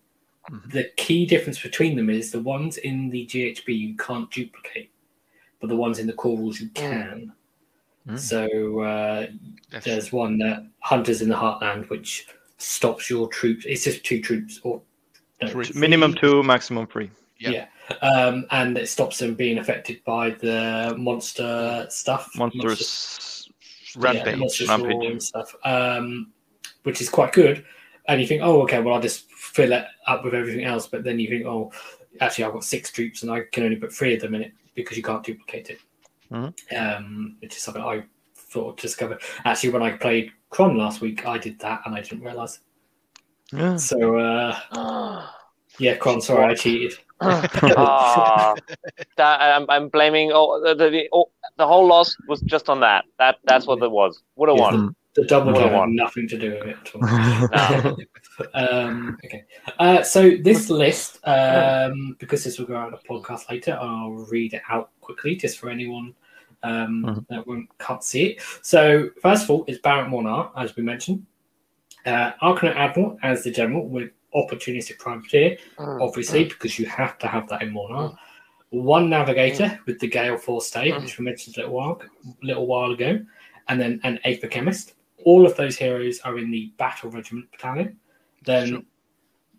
Mhm. 0.50 0.72
The 0.72 0.86
key 0.95 1.26
difference 1.28 1.62
between 1.62 1.95
them 1.95 2.10
is 2.10 2.32
the 2.32 2.41
ones 2.41 2.78
in 2.78 3.10
the 3.10 3.26
GHB 3.28 3.74
you 3.76 3.95
can't 3.97 4.32
duplicate, 4.32 4.89
but 5.60 5.68
the 5.70 5.76
ones 5.76 6.00
in 6.00 6.08
the 6.08 6.14
core 6.14 6.38
rules 6.38 6.60
you 6.60 6.70
can. 6.70 7.34
Mm. 8.08 8.20
So 8.20 8.80
uh, 8.80 9.28
That's 9.72 9.86
there's 9.86 10.12
one 10.12 10.38
that 10.39 10.66
Hunters 10.80 11.22
in 11.22 11.30
the 11.30 11.36
Heartland, 11.36 11.89
which 11.89 12.28
stops 12.58 13.10
your 13.10 13.28
troops. 13.28 13.66
It's 13.66 13.84
just 13.84 14.04
two 14.04 14.22
troops, 14.22 14.60
or 14.64 14.82
no, 15.41 15.50
Three. 15.50 15.72
Minimum 15.76 16.16
two, 16.16 16.43
maximum 16.43 16.88
three. 16.88 17.10
Yeah. 17.38 17.50
Yeah. 17.52 17.66
Um, 18.02 18.45
and 18.52 18.78
it 18.78 18.88
stops 18.88 19.18
them 19.18 19.34
being 19.34 19.58
affected 19.58 20.04
by 20.06 20.32
the 20.32 20.93
monster 20.97 21.88
stuff. 21.89 22.30
Monsters. 22.36 23.50
yeah, 23.95 24.02
Rampage. 24.02 24.38
monster 24.38 24.66
Rampage. 24.66 25.12
And 25.12 25.24
stuff, 25.24 25.56
um, 25.64 26.32
which 26.84 27.02
is 27.02 27.10
quite 27.10 27.32
good. 27.32 27.66
And 28.08 28.20
you 28.20 28.28
think, 28.28 28.41
oh, 28.43 28.62
okay, 28.64 28.80
well, 28.82 28.95
I'll 28.95 29.02
just 29.02 29.32
fill 29.32 29.72
it 29.72 29.86
up 30.08 30.24
with 30.24 30.34
everything 30.34 30.66
else. 30.66 30.88
But 30.88 31.04
then 31.04 31.20
you 31.20 31.30
think, 31.30 31.45
oh, 31.45 31.72
actually, 32.22 32.43
I've 32.43 32.54
got 32.54 32.64
six 32.64 32.91
troops 32.91 33.24
and 33.24 33.32
I 33.32 33.41
can 33.52 33.64
only 33.64 33.78
put 33.78 33.93
three 33.93 34.16
of 34.16 34.22
them 34.22 34.36
in 34.36 34.41
it 34.41 34.52
because 34.76 34.97
you 34.97 35.04
can't 35.04 35.24
duplicate 35.24 35.70
it. 35.70 35.80
Mhm. 36.32 36.54
Um, 36.78 37.38
which 37.42 37.56
is 37.56 37.62
something 37.64 37.82
I 37.84 38.04
thought 38.36 38.78
discovered. 38.80 39.22
Actually, 39.46 39.70
when 39.72 39.84
I 39.84 39.92
played 39.92 40.32
Cron 40.50 40.78
last 40.78 41.02
week, 41.02 41.26
I 41.26 41.38
did 41.38 41.60
that 41.60 41.82
and 41.86 41.96
I 41.96 42.02
didn't 42.02 42.22
realize. 42.24 42.60
Yeah. 43.52 43.76
So, 43.78 44.18
uh, 44.18 44.58
yeah, 45.80 45.96
Cron, 45.96 46.22
sorry, 46.22 46.46
I 46.46 46.56
cheated. 46.56 46.94
Ah, 47.22 48.56
that 49.18 49.42
I'm, 49.42 49.66
I'm 49.70 49.90
blaming. 49.90 50.32
Oh, 50.34 50.62
the 50.64 50.74
the, 50.74 50.90
the, 50.90 51.10
oh, 51.12 51.30
the 51.58 51.68
whole 51.68 51.86
loss 51.86 52.16
was 52.30 52.40
just 52.42 52.70
on 52.70 52.80
that. 52.80 53.04
That 53.18 53.40
that's 53.44 53.68
what 53.68 53.84
it 53.84 53.92
was. 53.92 54.24
Would 54.38 54.48
have 54.50 54.58
Yeah. 54.58 54.72
won. 54.72 54.96
The 55.16 55.26
double 55.26 55.52
What 55.52 55.62
a 55.62 55.64
kill 55.64 55.70
had 55.72 55.80
one. 55.80 55.96
nothing 55.96 56.28
to 56.30 56.38
do 56.38 56.52
with 56.52 56.68
it 56.68 56.78
at 56.78 56.96
all. 56.96 57.02
No. 57.02 57.98
um, 58.54 59.18
okay. 59.26 59.44
Uh, 59.80 60.02
so 60.02 60.38
this 60.42 60.70
list, 60.70 61.20
um, 61.26 62.16
because 62.20 62.44
this 62.46 62.58
will 62.58 62.68
go 62.68 62.78
out 62.78 62.88
on 62.88 62.94
a 62.94 62.98
podcast 63.12 63.50
later, 63.50 63.78
I'll 63.82 64.12
read 64.12 64.54
it 64.54 64.62
out 64.70 64.92
quickly 65.02 65.36
just 65.36 65.58
for 65.60 65.70
anyone 65.70 66.14
um, 66.64 67.03
Mhm. 67.05 67.28
that 67.30 67.47
won't, 67.47 67.70
can't 67.80 68.03
see 68.03 68.24
it. 68.32 68.41
So 68.62 69.10
first 69.22 69.43
of 69.45 69.49
all, 69.51 69.66
it's 69.68 69.80
Barak 69.80 70.07
Mhornar, 70.07 70.51
as 70.57 70.76
we 70.76 70.84
mentioned. 70.84 71.26
Uh, 72.05 72.32
Arkanaut 72.41 72.76
Admiral 72.76 73.18
as 73.24 73.43
the 73.43 73.51
general 73.51 73.88
with 73.88 74.12
opportunistic 74.36 74.99
privateer, 74.99 75.57
obviously, 76.01 76.45
because 76.45 76.78
you 76.80 76.86
have 76.86 77.18
to 77.20 77.28
have 77.28 77.47
that 77.49 77.62
in 77.62 77.74
Mhornar. 77.74 78.16
One 78.72 79.10
navigator 79.10 79.80
with 79.88 79.99
the 79.99 80.07
Gale 80.07 80.38
Force 80.38 80.68
stave, 80.68 81.01
which 81.01 81.18
we 81.18 81.26
mentioned 81.26 81.57
a 81.57 81.62
little 81.62 81.76
while, 81.76 82.01
little 82.43 82.68
while 82.68 82.91
ago, 82.91 83.20
and 83.68 83.80
then 83.82 83.99
an 84.03 84.20
Aether-Khemist. 84.26 84.93
All 85.26 85.45
of 85.45 85.55
those 85.57 85.78
heroes 85.78 86.20
are 86.22 86.38
in 86.38 86.51
the 86.51 86.72
Battle 86.78 87.10
Regiment 87.10 87.51
Battalion. 87.51 87.97
Then 88.45 88.68
Sure. 88.68 88.82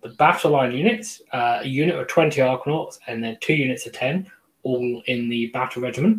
the 0.02 0.08
Battle 0.10 0.52
Line 0.52 0.72
units, 0.72 1.20
uh, 1.32 1.58
a 1.62 1.66
unit 1.66 1.96
of 1.96 2.06
20 2.06 2.40
Arkanauts, 2.40 2.98
and 3.08 3.22
then 3.22 3.36
two 3.40 3.54
units 3.54 3.86
of 3.86 3.92
10, 3.92 4.30
all 4.62 5.02
in 5.06 5.28
the 5.28 5.46
Battle 5.48 5.82
Regiment. 5.82 6.18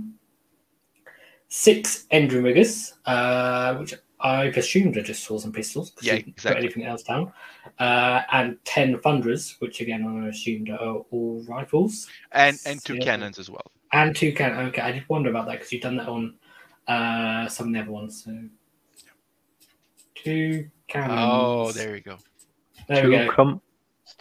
Six 1.62 2.08
Endrinriggers, 2.14 2.94
uh, 3.06 3.76
which 3.76 3.94
I've 4.22 4.56
assumed 4.56 4.96
are 4.96 5.02
just 5.02 5.22
swords 5.26 5.44
and 5.44 5.54
pistols. 5.54 5.92
'cause 5.92 6.06
Yeah, 6.08 6.14
you 6.14 6.24
exactly. 6.28 6.62
Put 6.62 6.64
anything 6.64 6.86
else 6.86 7.04
down. 7.04 7.34
Uh, 7.78 8.22
and 8.32 8.58
10 8.64 8.98
Thunderers, 9.02 9.58
which 9.60 9.82
again 9.82 10.08
I 10.08 10.30
assumed 10.30 10.70
are 10.70 11.04
all 11.12 11.44
rifles. 11.50 12.08
and 12.32 12.58
and 12.66 12.82
two 12.82 12.96
Yeah. 12.96 13.04
cannons 13.04 13.38
as 13.38 13.50
well. 13.50 13.70
And 13.92 14.16
two 14.16 14.32
can 14.32 14.54
Okay, 14.68 14.82
I 14.82 14.94
did 14.94 15.10
wonder 15.10 15.30
about 15.30 15.46
that 15.48 15.54
because 15.58 15.74
you've 15.74 15.82
done 15.82 15.98
that 15.98 16.08
on 16.08 16.38
uh, 16.88 17.50
some 17.50 17.68
of 17.68 17.74
the 17.74 17.80
other 17.82 17.92
ones. 17.92 18.24
So 18.24 18.32
two 20.16 20.70
cannons. 20.88 21.20
Oh, 21.20 21.72
there 21.74 21.96
you 21.98 22.02
go. 22.02 22.18
There 22.88 23.10
we 23.10 23.18
go. 23.18 23.30
come. 23.30 23.62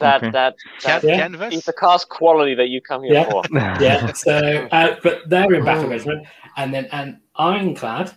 That 0.01 0.17
Okay. 0.23 0.31
that 0.33 0.57
Can- 0.83 1.01
that 1.01 1.09
Yeah. 1.09 1.17
Canvas. 1.19 1.55
is 1.55 1.65
the 1.65 1.73
cast 1.75 2.09
quality 2.09 2.55
that 2.55 2.69
you 2.69 2.81
come 2.81 3.03
here 3.05 3.15
Yeah. 3.15 3.31
for. 3.31 3.43
yeah. 3.53 4.13
So, 4.13 4.69
uh, 4.73 4.97
but 5.03 5.29
they're 5.29 5.53
in 5.53 5.65
battle 5.65 5.89
regiment, 5.89 6.27
and 6.57 6.73
then 6.75 6.87
an 6.93 7.21
ironclad 7.37 8.13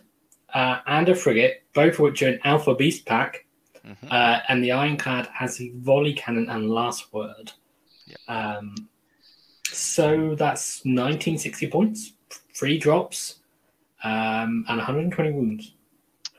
uh, 0.54 0.78
and 0.86 1.08
a 1.08 1.14
frigate, 1.14 1.64
both 1.74 1.94
of 1.94 2.00
which 2.00 2.22
are 2.22 2.28
in 2.28 2.38
Alpha 2.44 2.74
Beast 2.76 3.04
pack, 3.06 3.44
Mhm. 3.84 4.10
uh, 4.10 4.40
and 4.48 4.62
the 4.62 4.70
ironclad 4.72 5.28
has 5.34 5.60
a 5.60 5.70
volley 5.76 6.12
cannon 6.14 6.48
and 6.48 6.70
last 6.70 7.12
word. 7.12 7.52
Yeah. 8.06 8.16
Um, 8.28 8.74
so 9.64 10.34
that's 10.36 10.84
1960 10.84 11.66
points, 11.68 12.12
three 12.54 12.78
drops, 12.78 13.40
um, 14.04 14.64
and 14.68 14.78
120 14.78 15.32
wounds. 15.32 15.72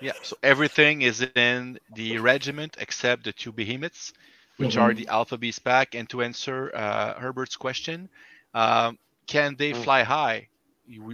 Yeah, 0.02 0.14
so 0.22 0.38
everything 0.44 1.02
is 1.02 1.22
in 1.36 1.80
the 1.94 2.18
regiment 2.20 2.78
except 2.80 3.24
the 3.26 3.32
two 3.34 3.52
behemoths, 3.52 4.14
which 4.58 4.78
Mhm. 4.78 4.78
are 4.78 4.94
the 4.94 5.08
Alpha 5.08 5.38
Beast 5.38 5.64
pack. 5.64 5.96
And 5.96 6.10
to 6.10 6.22
answer 6.24 6.72
uh, 6.76 7.20
Herbert's 7.20 7.56
question, 7.58 8.10
um, 8.54 8.98
can 9.28 9.56
they 9.58 9.74
Mm. 9.74 9.86
fly 9.86 10.04
high 10.04 10.50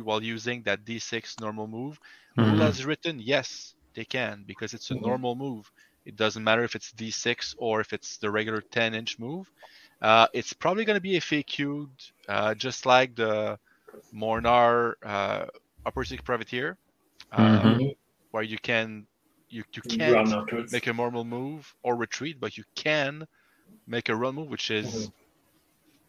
while 0.04 0.24
using 0.24 0.64
that 0.64 0.86
D6 0.86 1.40
normal 1.40 1.68
move? 1.68 2.00
Mhm. 2.36 2.40
Rule 2.40 2.62
has 2.62 2.86
written 2.86 3.20
yes, 3.20 3.76
they 3.96 4.06
can 4.06 4.44
because 4.46 4.74
it's 4.74 4.92
a 4.92 4.96
Mhm. 4.96 4.96
normal 4.96 5.36
move. 5.36 5.70
It 6.06 6.16
doesn't 6.16 6.44
matter 6.44 6.64
if 6.64 6.76
it's 6.76 6.92
D6 6.92 7.56
or 7.58 7.82
if 7.82 7.94
it's 7.94 8.18
the 8.18 8.30
regular 8.32 8.62
10 8.72 8.94
inch 8.94 9.18
move. 9.20 9.50
Uh, 10.02 10.28
it's 10.34 10.54
probably 10.54 10.86
going 10.86 10.98
to 10.98 11.02
be 11.02 11.18
FAQ'd 11.18 12.12
uh, 12.28 12.54
just 12.56 12.86
like 12.86 13.16
the 13.16 13.58
Mhornar 14.14 14.94
uh, 15.04 15.46
Opportunistic 15.86 16.24
Privateer, 16.24 16.78
uh, 17.32 17.72
Mhm. 17.72 17.94
where 18.32 18.44
you 18.44 18.58
can 18.60 19.08
you, 19.52 19.64
you 19.74 19.84
can't 19.90 20.36
make 20.70 20.88
a 20.88 20.94
normal 20.94 21.26
move 21.26 21.74
or 21.84 21.96
retreat, 21.96 22.40
but 22.40 22.58
you 22.58 22.64
can 22.76 23.28
make 23.88 24.10
a 24.10 24.16
run 24.16 24.36
move, 24.36 24.50
which 24.50 24.72
is 24.72 25.10
Mhm. 25.10 25.12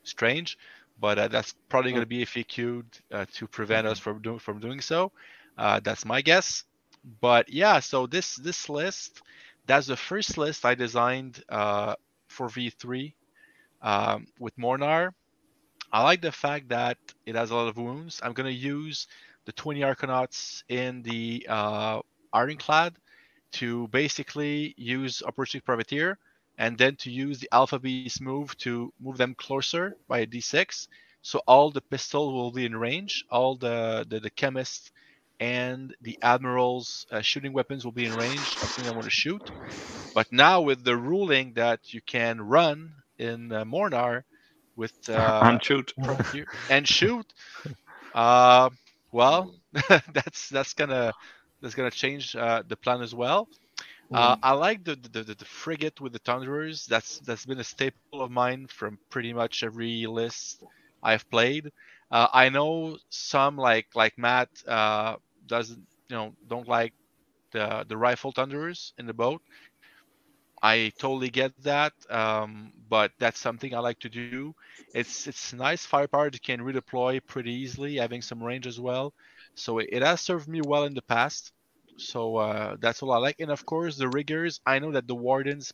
strange. 0.04 0.56
But 0.98 1.18
uh, 1.18 1.28
that's 1.28 1.54
probably 1.68 1.92
going 1.92 2.02
to 2.02 2.06
be 2.06 2.22
FAQ'd 2.22 3.00
uh, 3.12 3.26
to 3.34 3.48
prevent 3.48 3.86
us 3.86 3.98
from 3.98 4.22
doing 4.22 4.38
from 4.38 4.60
doing 4.60 4.80
so. 4.80 5.12
Uh, 5.56 5.80
that's 5.82 6.04
my 6.06 6.22
guess. 6.22 6.64
But 7.20 7.48
yeah, 7.52 7.80
so 7.80 8.06
this 8.06 8.36
this 8.36 8.68
list, 8.68 9.22
that's 9.66 9.86
the 9.86 9.96
first 9.96 10.38
list 10.38 10.64
I 10.64 10.74
designed 10.74 11.42
uh, 11.48 11.94
for 12.28 12.48
V3 12.48 13.14
um, 13.82 14.26
with 14.38 14.56
Mhornar. 14.56 15.10
I 15.92 16.02
like 16.02 16.22
the 16.22 16.32
fact 16.32 16.68
that 16.70 16.98
it 17.26 17.34
has 17.36 17.50
a 17.50 17.54
lot 17.56 17.68
of 17.68 17.76
wounds. 17.76 18.20
I'm 18.22 18.32
going 18.32 18.46
to 18.52 18.52
use 18.58 19.06
the 19.46 19.52
20 19.52 19.80
Arkanauts 19.80 20.62
in 20.68 21.02
the 21.02 21.46
uh, 21.48 22.00
Ironclad 22.32 22.96
to 23.52 23.88
basically 23.88 24.74
use 24.76 25.22
Opportunistic 25.26 25.64
Privateer 25.64 26.18
and 26.58 26.78
then 26.78 26.96
to 26.96 27.10
use 27.10 27.40
the 27.40 27.48
Alpha 27.52 27.78
Beast 27.78 28.10
move 28.10 28.44
to 28.46 28.80
move 28.86 29.06
them 29.06 29.22
closer 29.24 29.86
by 29.98 30.08
a 30.10 30.16
d6. 30.26 30.88
So 31.22 31.40
all 31.46 31.70
the 31.70 31.80
pistol 31.80 32.32
will 32.34 32.52
be 32.52 32.64
in 32.64 32.76
range, 32.76 33.24
all 33.30 33.56
the, 33.56 34.06
the, 34.08 34.20
the 34.20 34.30
chemist 34.30 34.90
and 35.40 35.94
the 36.00 36.18
admiral's 36.22 37.06
uh, 37.10 37.20
shooting 37.22 37.52
weapons 37.52 37.84
will 37.84 37.92
be 37.92 38.06
in 38.06 38.14
range 38.14 38.58
of 38.62 38.70
things 38.72 38.88
I 38.88 38.92
want 38.92 39.06
to 39.06 39.10
shoot. 39.10 39.50
But 40.14 40.32
now 40.32 40.62
with 40.62 40.84
the 40.84 40.96
ruling 40.96 41.54
that 41.54 41.92
you 41.92 42.00
can 42.02 42.40
run 42.40 42.94
in 43.18 43.52
uh, 43.52 43.64
Mhornar 43.64 44.22
with 44.76 44.94
uh, 45.08 45.42
and 45.42 45.62
shoot. 45.62 45.92
And 46.68 46.86
shoot, 46.88 47.32
uh, 48.14 48.70
well, 49.12 49.54
that's 50.12 50.48
that's 50.48 50.74
gonna 50.74 51.14
that's 51.62 51.74
gonna 51.76 51.90
change 51.92 52.36
uh, 52.36 52.62
the 52.68 52.76
plan 52.76 53.02
as 53.02 53.14
well. 53.14 53.48
Uh, 54.12 54.36
I 54.42 54.52
like 54.52 54.84
the, 54.84 54.96
the, 54.96 55.24
the 55.24 55.34
the 55.34 55.44
frigate 55.46 56.00
with 56.00 56.12
the 56.14 56.20
thunderers. 56.20 56.86
That's 56.86 57.20
that's 57.20 57.46
been 57.46 57.60
a 57.60 57.64
staple 57.64 58.08
of 58.08 58.14
mine 58.14 58.50
from 58.52 58.82
pretty 58.94 59.18
much 59.18 59.48
every 59.50 59.92
list 59.92 60.48
I've 61.02 61.28
played. 61.30 61.70
Uh, 62.10 62.28
I 62.32 62.48
know 62.48 62.96
some 63.10 63.56
like 63.56 63.88
like 63.94 64.18
Matt 64.18 64.48
uh, 64.66 65.16
doesn't 65.46 65.86
you 66.08 66.16
know 66.16 66.34
don't 66.48 66.68
like 66.68 66.94
the 67.52 67.84
the 67.88 67.96
rifle 67.96 68.32
thunderers 68.32 68.94
in 68.98 69.06
the 69.06 69.14
boat. 69.14 69.42
I 70.62 70.92
totally 70.98 71.30
get 71.30 71.54
that, 71.56 71.92
um, 72.10 72.72
but 72.88 73.12
that's 73.18 73.38
something 73.38 73.74
I 73.74 73.80
like 73.80 74.00
to 74.00 74.10
do. 74.10 74.38
It's 74.78 75.12
it's 75.12 75.38
nice 75.38 75.70
firepower 75.70 76.18
that 76.18 76.30
can 76.30 76.48
redeploy 76.48 77.18
pretty 77.20 77.52
easily, 77.52 77.96
having 77.96 78.20
some 78.22 78.42
range 78.42 78.66
as 78.66 78.78
well. 78.80 79.12
So 79.54 79.78
it, 79.78 79.88
it 79.92 80.02
has 80.02 80.20
served 80.20 80.48
me 80.48 80.60
well 80.62 80.84
in 80.84 80.94
the 80.94 81.02
past. 81.02 81.52
So 81.96 82.36
uh, 82.36 82.76
that's 82.80 83.02
all 83.02 83.12
I 83.12 83.18
like. 83.18 83.36
And 83.40 83.50
of 83.50 83.64
course, 83.64 83.96
the 83.96 84.08
riggers. 84.08 84.60
I 84.66 84.78
know 84.78 84.92
that 84.92 85.06
the 85.06 85.14
wardens 85.14 85.72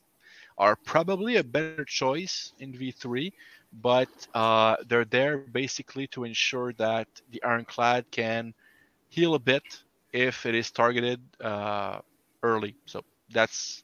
are 0.59 0.77
probably 0.85 1.37
a 1.37 1.45
better 1.45 1.85
choice 1.85 2.53
in 2.59 2.73
V3, 2.75 3.33
but 3.73 4.11
uh, 4.35 4.77
they're 4.89 5.05
there 5.05 5.39
basically 5.39 6.07
to 6.09 6.25
ensure 6.25 6.73
that 6.75 6.99
the 7.31 7.43
ironclad 7.43 8.05
can 8.11 8.53
heal 9.09 9.35
a 9.35 9.39
bit 9.39 9.63
if 10.13 10.47
it 10.47 10.55
is 10.55 10.71
targeted 10.71 11.21
uh, 11.41 12.01
early. 12.43 12.77
So 12.87 13.03
that's 13.31 13.83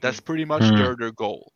that's 0.00 0.20
pretty 0.20 0.44
much 0.44 0.74
Hmm. 0.74 0.74
their 0.74 0.96
their 0.96 1.12
goal. 1.12 1.52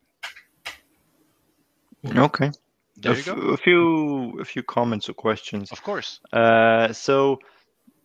Okay. 2.16 2.50
There 2.96 3.12
a, 3.12 3.16
you 3.16 3.24
go. 3.24 3.40
a 3.52 3.56
few 3.56 4.40
a 4.40 4.44
few 4.44 4.62
comments 4.62 5.08
or 5.08 5.14
questions. 5.14 5.72
Of 5.72 5.82
course. 5.82 6.20
Uh, 6.32 6.92
so 6.92 7.38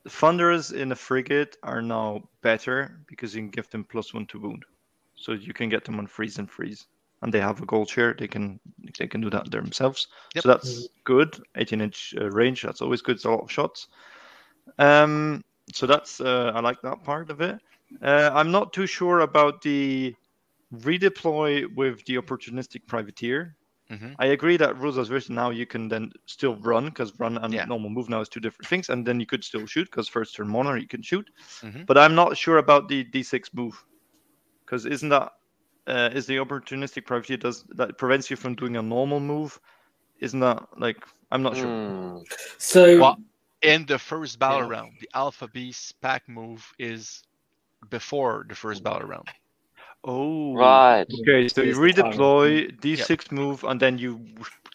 thunderers 0.08 0.72
in 0.72 0.92
a 0.92 0.96
frigate 0.96 1.58
are 1.64 1.82
now 1.82 2.24
better 2.42 3.00
because 3.08 3.36
you 3.36 3.42
can 3.42 3.50
give 3.50 3.70
them 3.70 3.84
plus 3.84 4.14
one 4.14 4.26
to 4.28 4.40
wound, 4.40 4.64
so 5.16 5.34
you 5.34 5.54
can 5.54 5.70
get 5.70 5.86
them 5.86 6.00
on 6.00 6.08
freeze 6.08 6.38
and 6.38 6.50
freeze, 6.50 6.88
and 7.22 7.34
they 7.34 7.40
have 7.40 7.62
a 7.62 7.66
gold 7.66 7.90
share. 7.90 8.14
They 8.14 8.28
can 8.28 8.60
they 9.00 9.08
can 9.08 9.22
do 9.22 9.30
that 9.30 9.50
themselves. 9.52 10.08
Yep. 10.36 10.44
So 10.44 10.48
that's 10.50 10.88
good. 11.04 11.38
18 11.56 11.82
inch 11.82 12.16
uh, 12.20 12.30
range. 12.30 12.62
That's 12.62 12.82
always 12.82 13.02
good. 13.02 13.16
It's 13.16 13.26
a 13.26 13.32
lot 13.32 13.44
of 13.44 13.52
shots. 13.52 13.88
Um, 14.80 15.44
so 15.74 15.88
that's 15.88 16.22
uh, 16.22 16.52
I 16.54 16.60
like 16.60 16.82
that 16.82 17.04
part 17.04 17.30
of 17.30 17.42
it. 17.42 17.60
Uh, 18.02 18.32
I'm 18.34 18.52
not 18.52 18.74
too 18.74 18.88
sure 18.88 19.22
about 19.22 19.62
the 19.62 20.16
redeploy 20.74 21.74
with 21.76 22.04
the 22.06 22.16
opportunistic 22.16 22.86
privateer. 22.88 23.56
Hmm 23.90 24.14
I 24.20 24.28
agree 24.28 24.58
that 24.58 24.78
rules 24.78 24.98
as 24.98 25.10
written 25.12 25.36
now 25.36 25.50
you 25.52 25.66
can 25.66 25.88
then 25.88 26.12
still 26.26 26.56
run 26.58 26.86
because 26.86 27.18
run 27.20 27.38
and 27.38 27.54
Yeah. 27.54 27.66
normal 27.66 27.90
move 27.90 28.10
now 28.10 28.22
is 28.22 28.30
two 28.30 28.40
different 28.40 28.68
things, 28.68 28.90
and 28.90 29.06
then 29.06 29.20
you 29.20 29.26
could 29.26 29.44
still 29.44 29.66
shoot 29.66 29.86
because 29.92 30.08
first 30.08 30.36
turn 30.36 30.48
mono 30.48 30.74
you 30.76 30.88
can 30.88 31.02
shoot. 31.02 31.30
Mhm. 31.62 31.86
But 31.88 31.98
I'm 31.98 32.16
not 32.16 32.38
sure 32.38 32.58
about 32.58 32.88
the 32.90 33.04
d6 33.04 33.54
move 33.54 33.86
because 34.66 34.86
isn't 34.86 35.10
that 35.10 35.32
uh, 35.88 36.10
is 36.14 36.26
the 36.26 36.38
opportunistic 36.38 37.06
privateer 37.06 37.38
does 37.38 37.64
that 37.76 37.98
prevents 37.98 38.30
you 38.30 38.36
from 38.38 38.56
doing 38.56 38.76
a 38.78 38.82
normal 38.82 39.20
move? 39.20 39.60
Isn't 40.20 40.40
that 40.40 40.64
like 40.78 40.98
I'm 41.32 41.44
not 41.44 41.58
sure. 41.58 41.72
Hmm. 41.72 42.18
So 42.58 42.86
Well, 42.98 43.18
in 43.62 43.86
the 43.86 43.98
first 44.00 44.40
battle 44.40 44.64
Yeah. 44.64 44.68
round, 44.68 44.94
the 45.00 45.10
Alpha 45.14 45.48
Beast 45.48 46.00
pack 46.02 46.28
move 46.28 46.74
is 46.80 47.24
before 47.90 48.46
the 48.48 48.56
first 48.56 48.84
battle 48.84 49.08
round. 49.08 49.28
Oh, 50.08 50.54
Right. 50.56 51.06
Okay, 51.22 51.48
so 51.48 51.62
you 51.62 51.72
Is 51.72 51.78
the 51.96 52.04
time. 52.04 52.14
redeploy 52.14 52.80
d6 52.80 53.32
move, 53.32 53.64
and 53.64 53.80
then 53.80 53.98
you 53.98 54.22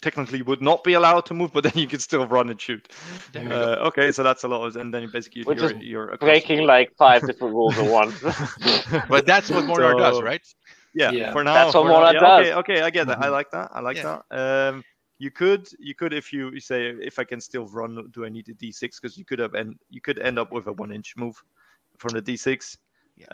technically 0.02 0.42
would 0.42 0.60
not 0.60 0.82
be 0.82 0.94
allowed 0.94 1.24
to 1.26 1.34
move, 1.34 1.52
but 1.52 1.62
then 1.64 1.72
you 1.76 1.86
can 1.86 2.00
still 2.00 2.26
run 2.26 2.50
and 2.50 2.60
shoot. 2.60 2.88
There 3.32 3.42
you 3.44 3.48
go. 3.48 3.54
Uh, 3.54 3.86
okay, 3.88 4.10
so 4.12 4.22
that's 4.22 4.42
a 4.44 4.48
lot, 4.48 4.64
of, 4.66 4.76
and 4.76 4.92
then 4.92 5.08
basically 5.12 5.44
Which 5.44 5.60
you're, 5.60 5.70
is 5.70 5.82
you're 5.82 6.16
Breaking 6.16 6.66
like 6.66 6.92
five 6.96 7.24
different 7.26 7.54
rules 7.54 7.78
at 7.78 7.88
once. 7.88 8.18
But 9.08 9.24
that's 9.26 9.50
what 9.50 9.64
Mhornar 9.64 9.96
does, 9.98 10.20
right? 10.20 10.42
Yeah, 10.94 11.12
Yeah. 11.12 11.32
for 11.32 11.44
now. 11.44 11.54
That's 11.54 11.74
what 11.74 11.84
for 11.84 11.88
now- 11.90 11.98
Morat 12.00 12.14
yeah, 12.14 12.20
does. 12.20 12.46
Okay, 12.46 12.54
okay, 12.54 12.80
I 12.82 12.90
get 12.90 13.06
that. 13.06 13.18
I 13.22 13.26
Mhm. 13.28 13.32
like 13.32 13.50
that. 13.52 13.70
I 13.72 13.80
like 13.80 13.96
Yeah. 13.98 14.18
that. 14.30 14.68
Um, 14.74 14.84
you 15.18 15.30
could, 15.30 15.68
you 15.78 15.94
could, 15.94 16.12
if 16.12 16.32
you, 16.32 16.50
you 16.50 16.60
say, 16.60 16.86
if 17.00 17.18
I 17.20 17.24
can 17.24 17.40
still 17.40 17.66
run, 17.66 18.10
do 18.10 18.24
I 18.24 18.30
need 18.30 18.48
a 18.48 18.54
D6? 18.54 19.00
Because 19.00 19.16
you 19.18 19.24
could 19.24 19.38
have, 19.38 19.54
and 19.54 19.78
you 19.90 20.00
could 20.00 20.18
end 20.18 20.38
up 20.38 20.50
with 20.50 20.66
a 20.66 20.72
one-inch 20.72 21.14
move 21.16 21.36
from 21.98 22.14
the 22.14 22.22
D6. 22.22 22.76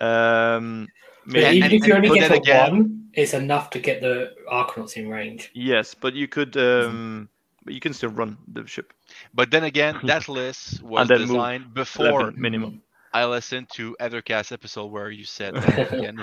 Um, 0.00 0.88
but 1.26 1.32
maybe, 1.32 1.56
even 1.58 1.72
if 1.72 1.86
you 1.86 1.94
only 1.94 2.08
get 2.18 2.30
again- 2.32 2.70
one, 2.72 3.08
it's 3.14 3.34
enough 3.34 3.70
to 3.70 3.78
get 3.78 4.00
the 4.00 4.34
Arkanauts 4.50 4.96
in 4.96 5.08
range. 5.08 5.50
yes, 5.54 5.94
but 5.94 6.14
you 6.14 6.28
could, 6.28 6.56
um, 6.56 7.28
but 7.64 7.74
you 7.74 7.80
can 7.80 7.92
still 7.94 8.10
run 8.10 8.36
the 8.52 8.66
ship. 8.66 8.92
But 9.34 9.50
then 9.50 9.64
again, 9.64 9.98
that 10.04 10.28
list 10.28 10.82
was 10.82 11.10
And 11.10 11.20
designed 11.20 11.74
before 11.74 12.30
minimum. 12.36 12.82
I 13.14 13.24
listened 13.24 13.68
to 13.74 13.96
Aethercast 13.98 14.52
episode 14.52 14.86
where 14.92 15.10
you 15.10 15.24
said 15.24 15.54
that 15.54 15.92
again. 15.92 16.18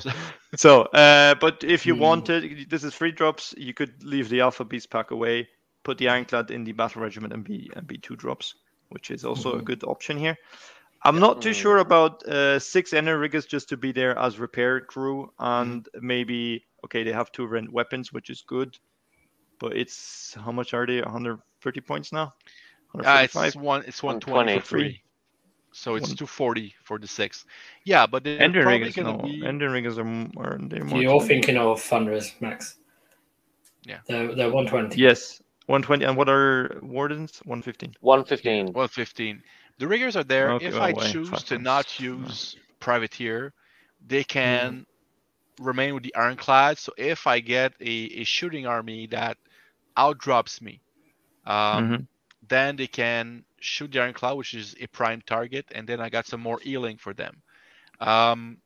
So- 0.00 0.10
so, 0.56 0.82
uh, 0.82 1.34
but 1.34 1.64
if 1.64 1.84
you 1.86 1.94
Hmm. 1.94 2.00
wanted, 2.00 2.70
this 2.70 2.84
is 2.84 2.94
free 2.94 3.10
drops. 3.12 3.54
You 3.58 3.74
could 3.74 4.02
leave 4.04 4.28
the 4.28 4.40
Alpha 4.42 4.64
Beast 4.64 4.88
pack 4.90 5.10
away, 5.10 5.48
put 5.82 5.98
the 5.98 6.08
Ironclad 6.08 6.50
in 6.52 6.62
the 6.64 6.72
Battle 6.72 7.02
Regiment, 7.02 7.32
and 7.32 7.42
be 7.42 7.68
and 7.74 7.86
be 7.86 7.98
two 7.98 8.14
drops, 8.14 8.54
which 8.90 9.10
is 9.10 9.24
also 9.24 9.54
a 9.54 9.60
Mhm. 9.60 9.64
good 9.64 9.82
option 9.84 10.16
here. 10.16 10.36
I'm 11.06 11.20
not 11.20 11.40
too 11.40 11.52
sure 11.52 11.78
about 11.78 12.26
uh, 12.26 12.58
six 12.58 12.90
Endrinriggers 12.90 13.46
just 13.46 13.68
to 13.68 13.76
be 13.76 13.92
there 13.92 14.18
as 14.18 14.40
repair 14.40 14.80
crew, 14.80 15.30
and 15.38 15.88
maybe 16.00 16.66
okay, 16.84 17.04
they 17.04 17.12
have 17.12 17.30
two 17.30 17.46
rent 17.46 17.72
weapons, 17.72 18.12
which 18.12 18.28
is 18.28 18.42
good, 18.42 18.76
but 19.60 19.76
it's 19.76 20.34
how 20.34 20.50
much 20.50 20.74
are 20.74 20.84
they? 20.84 21.00
130 21.00 21.80
points 21.82 22.12
now. 22.12 22.34
Uh, 23.04 23.26
it's 23.30 23.54
one. 23.54 23.84
It's 23.86 24.02
120 24.02 24.56
120. 24.56 24.60
for 24.60 24.66
three. 24.66 25.02
So 25.72 25.94
it's 25.94 26.08
One- 26.08 26.16
240 26.16 26.74
for 26.82 26.98
the 26.98 27.06
six. 27.06 27.44
Yeah, 27.84 28.06
but 28.06 28.24
they're 28.24 28.40
Ender 28.42 28.62
probably 28.62 28.92
no. 28.96 29.18
be. 29.18 29.42
Endrinriggers 29.42 29.98
are, 29.98 30.08
m- 30.08 30.32
are 30.38 30.58
they 30.58 30.80
more 30.80 31.02
You're 31.02 31.16
expensive? 31.16 31.28
thinking 31.28 31.56
of 31.58 31.80
Thunderers, 31.82 32.32
Max. 32.40 32.78
Yeah. 33.84 33.98
They're, 34.08 34.34
they're 34.34 34.50
120. 34.50 35.00
Yes, 35.00 35.42
120. 35.66 36.04
And 36.04 36.16
what 36.16 36.28
are 36.30 36.78
wardens? 36.82 37.40
115. 37.44 37.94
115. 38.00 38.72
Well, 38.72 38.88
15. 38.88 39.42
The 39.78 39.86
riggers 39.88 40.16
are 40.16 40.24
there. 40.24 40.54
Okay, 40.56 40.58
if 40.58 40.80
well, 40.80 40.82
I 40.82 40.92
wait, 40.92 41.18
choose 41.18 41.42
five 41.42 41.44
to 41.44 41.56
times. 41.56 41.58
not 41.58 41.98
use 41.98 42.56
privateer, 42.80 43.52
they 44.00 44.24
can 44.24 44.86
remain 45.58 45.94
with 45.94 46.02
the 46.02 46.14
ironclad. 46.14 46.78
So 46.78 46.92
if 46.96 47.26
I 47.26 47.40
get 47.40 47.72
a, 47.80 47.84
a 48.20 48.24
shooting 48.24 48.66
army 48.66 49.06
that 49.08 49.36
outdrops 49.96 50.60
me, 50.60 50.82
um, 51.44 51.94
Mhm. 51.94 52.06
then 52.48 52.76
they 52.76 52.86
can 52.88 53.44
shoot 53.60 53.90
the 53.92 54.00
ironclad, 54.00 54.36
which 54.36 54.54
is 54.54 54.74
a 54.80 54.86
prime 54.88 55.20
target, 55.22 55.66
and 55.74 55.86
then 55.88 56.00
I 56.00 56.08
got 56.10 56.26
some 56.26 56.40
more 56.40 56.58
healing 56.62 56.96
for 56.98 57.12
them. 57.14 57.42
Um, 58.00 58.58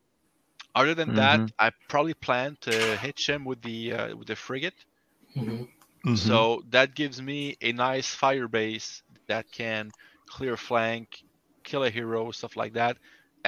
other 0.74 0.94
than 0.94 1.12
that, 1.14 1.42
Mhm. 1.42 1.54
I 1.58 1.70
probably 1.88 2.14
plan 2.14 2.56
to 2.62 2.96
hitch 2.96 3.28
him 3.28 3.44
with 3.44 3.62
the 3.62 3.92
uh, 3.92 4.16
with 4.16 4.28
the 4.28 4.36
frigate. 4.36 4.84
Mhm. 5.36 5.68
Mhm. 6.04 6.14
So 6.14 6.62
that 6.70 6.94
gives 6.94 7.20
me 7.20 7.56
a 7.61 7.72
nice 7.72 8.14
fire 8.14 8.48
base 8.48 9.02
that 9.26 9.50
can 9.50 9.92
clear 10.37 10.57
flank, 10.57 11.07
kill 11.68 11.83
a 11.85 11.91
hero, 11.99 12.31
stuff 12.41 12.55
like 12.62 12.74
that. 12.83 12.97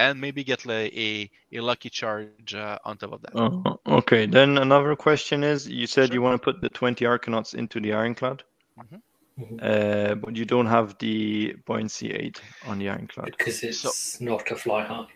and 0.05 0.15
maybe 0.25 0.41
get 0.51 0.65
like, 0.65 0.91
a 1.07 1.29
a 1.57 1.59
lucky 1.69 1.89
charge 1.99 2.51
uh, 2.65 2.77
on 2.87 2.93
top 2.97 3.11
of 3.17 3.21
that. 3.23 3.33
Oh, 3.43 3.79
okay. 3.99 4.23
Then 4.37 4.49
another 4.67 4.93
question 5.07 5.37
is: 5.53 5.59
You 5.79 5.87
said 5.95 6.07
Sure. 6.07 6.15
you 6.15 6.21
want 6.25 6.35
to 6.39 6.43
put 6.47 6.55
the 6.65 6.69
twenty 6.79 7.03
Arkanauts 7.13 7.51
into 7.61 7.77
the 7.85 7.91
Ironclad, 8.01 8.39
Mhm. 8.81 8.99
Mhm. 9.41 9.57
uh, 9.71 10.15
but 10.23 10.31
you 10.39 10.45
don't 10.53 10.69
have 10.77 10.87
the 11.05 11.53
buoyancy 11.67 12.07
eight 12.21 12.37
on 12.69 12.75
the 12.81 12.87
Ironclad. 12.95 13.29
because 13.37 13.57
it's 13.69 14.19
not 14.29 14.49
a 14.55 14.55
fly 14.65 14.81
high. 14.91 15.07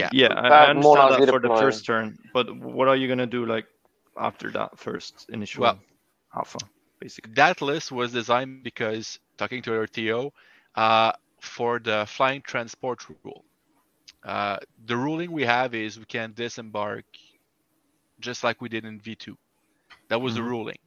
Yeah. 0.00 0.10
Yeah, 0.20 0.32
I, 0.44 0.48
That 0.52 0.68
I 0.68 0.72
more 0.74 0.98
understand 0.98 1.10
likely 1.10 1.26
that 1.26 1.32
for 1.36 1.40
the 1.46 1.52
fly. 1.54 1.60
first 1.64 1.80
turn, 1.90 2.06
but 2.36 2.46
what 2.76 2.86
are 2.90 2.96
you 3.00 3.08
gonna 3.12 3.32
do 3.38 3.42
like 3.54 3.66
after 4.28 4.46
that 4.58 4.70
first 4.86 5.14
initial 5.36 5.62
Well- 5.62 5.80
alpha, 6.40 6.58
basically? 7.04 7.32
That 7.42 7.56
list 7.70 7.86
was 8.00 8.08
designed 8.20 8.62
because 8.70 9.04
talking 9.40 9.62
to 9.66 9.70
our 9.78 9.86
TO 9.96 10.20
uh, 10.74 11.12
for 11.40 11.78
the 11.78 12.04
flying 12.06 12.42
transport 12.42 13.04
rule. 13.24 13.44
Uh, 14.24 14.58
the 14.86 14.96
ruling 14.96 15.30
we 15.30 15.44
have 15.44 15.74
is 15.74 15.98
we 15.98 16.04
can 16.04 16.32
disembark 16.32 17.04
just 18.20 18.42
like 18.42 18.60
we 18.60 18.68
did 18.68 18.84
in 18.84 18.98
V2. 19.00 19.36
That 20.08 20.20
was 20.20 20.34
the 20.34 20.40
Mhm. 20.40 20.48
ruling. 20.48 20.78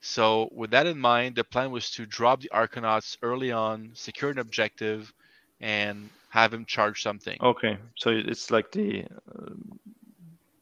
So 0.00 0.48
with 0.52 0.70
that 0.72 0.86
in 0.86 0.98
mind, 0.98 1.36
the 1.36 1.44
plan 1.44 1.70
was 1.70 1.90
to 1.92 2.06
drop 2.06 2.40
the 2.40 2.50
Arkanauts 2.52 3.16
early 3.22 3.52
on, 3.52 3.90
secure 3.94 4.30
an 4.30 4.38
objective, 4.38 5.12
and 5.60 6.10
have 6.30 6.52
him 6.52 6.64
charge 6.64 7.02
something. 7.02 7.38
Okay, 7.40 7.78
so 7.96 8.10
it's 8.10 8.50
like 8.50 8.72
the 8.72 9.04
uh, 9.04 9.54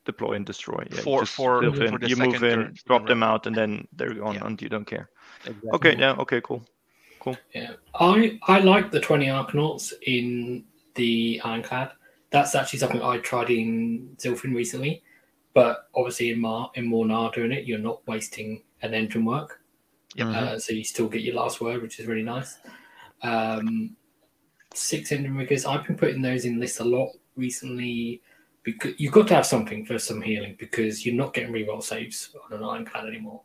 deploy 0.05 0.33
and 0.35 0.45
destroy. 0.45 0.83
Yeah, 0.91 0.97
you 0.97 1.03
For- 1.03 1.27
for- 1.27 1.63
move 1.63 1.77
for 1.77 1.85
in, 1.85 2.01
the 2.01 2.09
you 2.09 2.17
move 2.17 2.35
in, 2.35 2.41
turn, 2.41 2.75
drop 2.85 3.03
right. 3.03 3.09
them 3.09 3.23
out, 3.23 3.47
and 3.47 3.57
then 3.57 3.89
they're 3.93 4.13
gone, 4.13 4.35
Yeah. 4.35 4.47
and 4.47 4.61
you 4.61 4.69
don't 4.69 4.85
care. 4.87 5.09
Exactly. 5.47 5.71
Okay, 5.73 5.97
yeah, 5.99 6.13
okay, 6.19 6.41
cool. 6.43 6.63
Yeah, 7.55 7.73
I 7.95 8.39
I 8.45 8.61
like 8.61 8.91
the 8.91 9.01
twenty 9.01 9.27
Arkanauts 9.27 9.93
in 10.07 10.65
the 10.95 11.41
Ironclad. 11.45 11.93
That's 12.31 12.55
actually 12.55 12.79
something 12.79 13.03
I 13.03 13.19
tried 13.19 13.51
in 13.51 14.17
Zilfin 14.19 14.55
recently, 14.55 15.03
but 15.55 15.89
obviously 15.95 16.31
in 16.31 16.41
Mar 16.41 16.71
in 16.75 16.89
Mhornar 16.91 17.33
doing 17.35 17.53
it, 17.53 17.65
you're 17.67 17.79
not 17.79 18.07
wasting 18.07 18.63
an 18.83 18.93
endrinwork, 18.93 19.61
Yep. 20.15 20.27
Mhm. 20.27 20.35
uh, 20.35 20.59
so 20.59 20.73
you 20.73 20.85
still 20.85 21.09
get 21.09 21.23
your 21.23 21.35
last 21.35 21.61
word, 21.61 21.83
which 21.83 21.99
is 22.01 22.07
really 22.07 22.23
nice. 22.23 22.59
Um, 23.23 23.97
six 24.75 25.11
Endrinriggers, 25.11 25.69
I've 25.69 25.87
been 25.87 25.97
putting 25.97 26.23
those 26.23 26.45
in 26.45 26.59
lists 26.61 26.81
a 26.81 26.85
lot 26.85 27.11
recently 27.37 28.23
because 28.63 28.93
you've 28.99 29.13
got 29.13 29.27
to 29.29 29.35
have 29.35 29.47
something 29.47 29.85
for 29.85 29.99
some 29.99 30.23
healing 30.23 30.55
because 30.59 31.05
you're 31.05 31.15
not 31.15 31.35
getting 31.35 31.53
reroll 31.53 31.83
saves 31.83 32.35
on 32.45 32.57
an 32.57 32.65
Ironclad 32.65 33.07
anymore. 33.07 33.43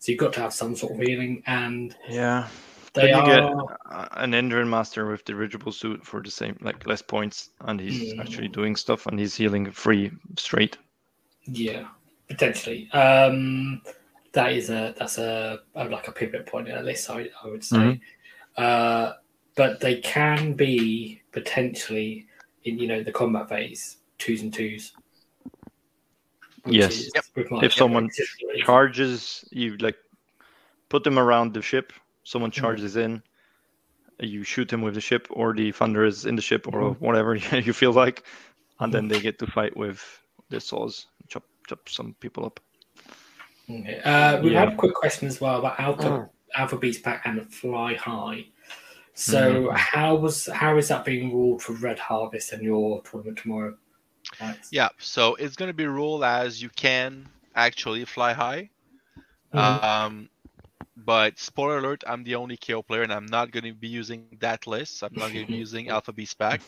So 0.00 0.12
you've 0.12 0.18
got 0.20 0.32
to 0.34 0.40
have 0.40 0.52
some 0.52 0.74
sort 0.76 0.92
of 0.94 1.00
healing, 1.06 1.42
and 1.46 1.96
Yeah. 2.08 2.48
They 2.94 3.08
you 3.08 3.24
get 3.24 3.42
are. 3.42 3.78
an 4.12 4.32
Endrin 4.32 4.68
Master 4.68 5.06
with 5.06 5.24
the 5.24 5.32
dirigible 5.32 5.72
suit 5.72 6.04
for 6.04 6.22
the 6.22 6.30
same, 6.30 6.56
like 6.60 6.86
less 6.86 7.02
points, 7.02 7.50
and 7.60 7.80
he's 7.80 8.18
actually 8.18 8.48
doing 8.48 8.76
stuff, 8.76 9.06
and 9.06 9.18
he's 9.18 9.34
healing 9.34 9.70
free 9.70 10.10
straight. 10.38 10.78
Yeah, 11.44 11.88
potentially. 12.28 12.88
Um, 12.92 13.82
that 14.32 14.52
is 14.52 14.70
a 14.70 14.94
that's 14.98 15.18
a, 15.18 15.60
a 15.74 15.84
like 15.84 16.08
a 16.08 16.12
pivot 16.12 16.46
point 16.46 16.68
at 16.68 16.84
least. 16.84 17.10
I, 17.10 17.28
I 17.42 17.48
would 17.48 17.64
say, 17.64 17.76
Mhm. 17.76 18.00
uh, 18.56 19.12
but 19.56 19.80
they 19.80 19.96
can 20.00 20.54
be 20.54 21.20
potentially 21.32 22.26
in 22.64 22.78
you 22.78 22.86
know 22.88 23.02
the 23.02 23.12
combat 23.12 23.48
phase 23.48 23.98
twos 24.18 24.42
and 24.42 24.54
twos. 24.54 24.92
which 26.62 26.76
Yes. 26.76 26.94
is 26.94 27.12
Yep. 27.14 27.24
If 27.62 27.74
someone 27.74 28.08
Charges, 28.64 29.44
you 29.50 29.76
like 29.78 29.98
put 30.88 31.04
them 31.04 31.18
around 31.18 31.52
the 31.52 31.60
ship. 31.60 31.92
Someone 32.24 32.50
Mhm. 32.50 32.54
charges 32.54 32.96
in, 32.96 33.22
you 34.18 34.42
shoot 34.44 34.72
him 34.72 34.82
with 34.82 34.94
the 34.94 35.00
ship, 35.00 35.26
or 35.30 35.52
the 35.52 35.70
thunder 35.72 36.04
is 36.04 36.24
in 36.26 36.36
the 36.36 36.42
ship, 36.42 36.66
or 36.66 36.80
Mhm. 36.94 37.00
whatever 37.00 37.34
you 37.68 37.72
feel 37.72 37.92
like, 37.92 38.24
and 38.80 38.92
then 38.92 39.08
they 39.08 39.20
get 39.20 39.38
to 39.38 39.46
fight 39.46 39.76
with 39.76 40.02
the 40.48 40.60
saws, 40.60 41.06
chop 41.28 41.44
chop 41.68 41.88
some 41.88 42.14
people 42.20 42.44
up. 42.44 42.60
Okay. 43.70 44.00
Uh, 44.00 44.40
we 44.42 44.52
Yeah. 44.52 44.60
had 44.60 44.72
a 44.74 44.76
quick 44.76 44.94
question 44.94 45.28
as 45.28 45.40
well 45.40 45.58
about 45.58 45.78
Alpha 45.80 46.02
Mm. 46.02 46.30
Alpha 46.56 46.76
Beast 46.78 47.02
Pack 47.02 47.22
and 47.26 47.52
Fly 47.52 47.94
High. 47.94 48.46
So 49.14 49.68
Mhm. 49.68 49.76
how 49.76 50.14
was 50.16 50.46
how 50.46 50.76
is 50.76 50.88
that 50.88 51.04
being 51.04 51.32
ruled 51.32 51.62
for 51.62 51.72
Red 51.74 51.98
Harvest 51.98 52.52
and 52.52 52.62
your 52.62 53.02
tournament 53.02 53.38
tomorrow? 53.38 53.76
Alex? 54.40 54.68
Yeah, 54.72 54.88
so 54.98 55.34
it's 55.36 55.56
going 55.56 55.68
to 55.68 55.74
be 55.74 55.86
ruled 55.86 56.24
as 56.24 56.62
you 56.62 56.68
can 56.70 57.28
actually 57.54 58.04
fly 58.04 58.32
high. 58.32 58.70
Mhm. 59.52 59.84
Um, 59.84 60.28
but 60.96 61.38
spoiler 61.38 61.78
alert, 61.78 62.04
I'm 62.06 62.24
the 62.24 62.34
only 62.36 62.56
KO 62.56 62.82
player, 62.82 63.02
and 63.02 63.12
I'm 63.12 63.26
not 63.26 63.50
going 63.50 63.64
to 63.64 63.74
be 63.74 63.88
using 63.88 64.26
that 64.40 64.66
list. 64.66 65.02
I'm 65.02 65.12
not 65.14 65.32
going 65.32 65.46
to 65.46 65.52
be 65.52 65.58
using 65.66 65.88
Alpha 65.88 66.12
Beast 66.12 66.38
Pack. 66.38 66.60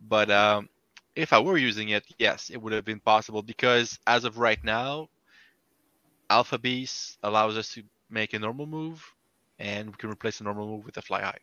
But 0.00 0.30
um, 0.30 0.68
if 1.16 1.32
I 1.32 1.38
were 1.38 1.56
using 1.56 1.90
it, 1.90 2.04
yes, 2.18 2.50
it 2.50 2.60
would 2.60 2.72
have 2.72 2.84
been 2.84 3.00
possible 3.00 3.42
because 3.42 3.98
as 4.06 4.24
of 4.24 4.38
right 4.38 4.62
now, 4.64 5.08
Alpha 6.30 6.58
Beast 6.58 7.18
allows 7.22 7.56
us 7.56 7.72
to 7.74 7.82
make 8.10 8.34
a 8.34 8.38
normal 8.38 8.66
move, 8.66 9.04
and 9.58 9.88
we 9.88 9.94
can 9.96 10.10
replace 10.10 10.40
a 10.40 10.44
normal 10.44 10.66
move 10.66 10.84
with 10.84 10.96
a 10.96 11.02
fly 11.02 11.22
high. 11.22 11.38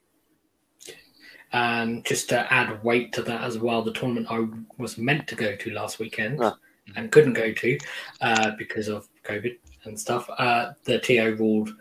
And 1.51 2.05
just 2.05 2.29
to 2.29 2.51
add 2.53 2.83
weight 2.83 3.11
to 3.13 3.23
that 3.23 3.41
as 3.41 3.57
well, 3.57 3.81
the 3.81 3.93
tournament 3.93 4.27
I 4.29 4.45
was 4.77 4.97
meant 4.97 5.27
to 5.29 5.35
go 5.35 5.55
to 5.55 5.71
last 5.71 5.97
weekend 5.99 6.39
Ah. 6.43 6.55
and 6.95 7.11
couldn't 7.11 7.33
go 7.33 7.51
to 7.51 7.77
uh, 8.21 8.51
because 8.57 8.87
of 8.87 9.07
COVID 9.23 9.57
and 9.85 9.99
stuff, 9.99 10.29
uh, 10.37 10.73
the 10.83 10.99
TO 10.99 11.35
ruled 11.35 11.69
f- 11.69 11.75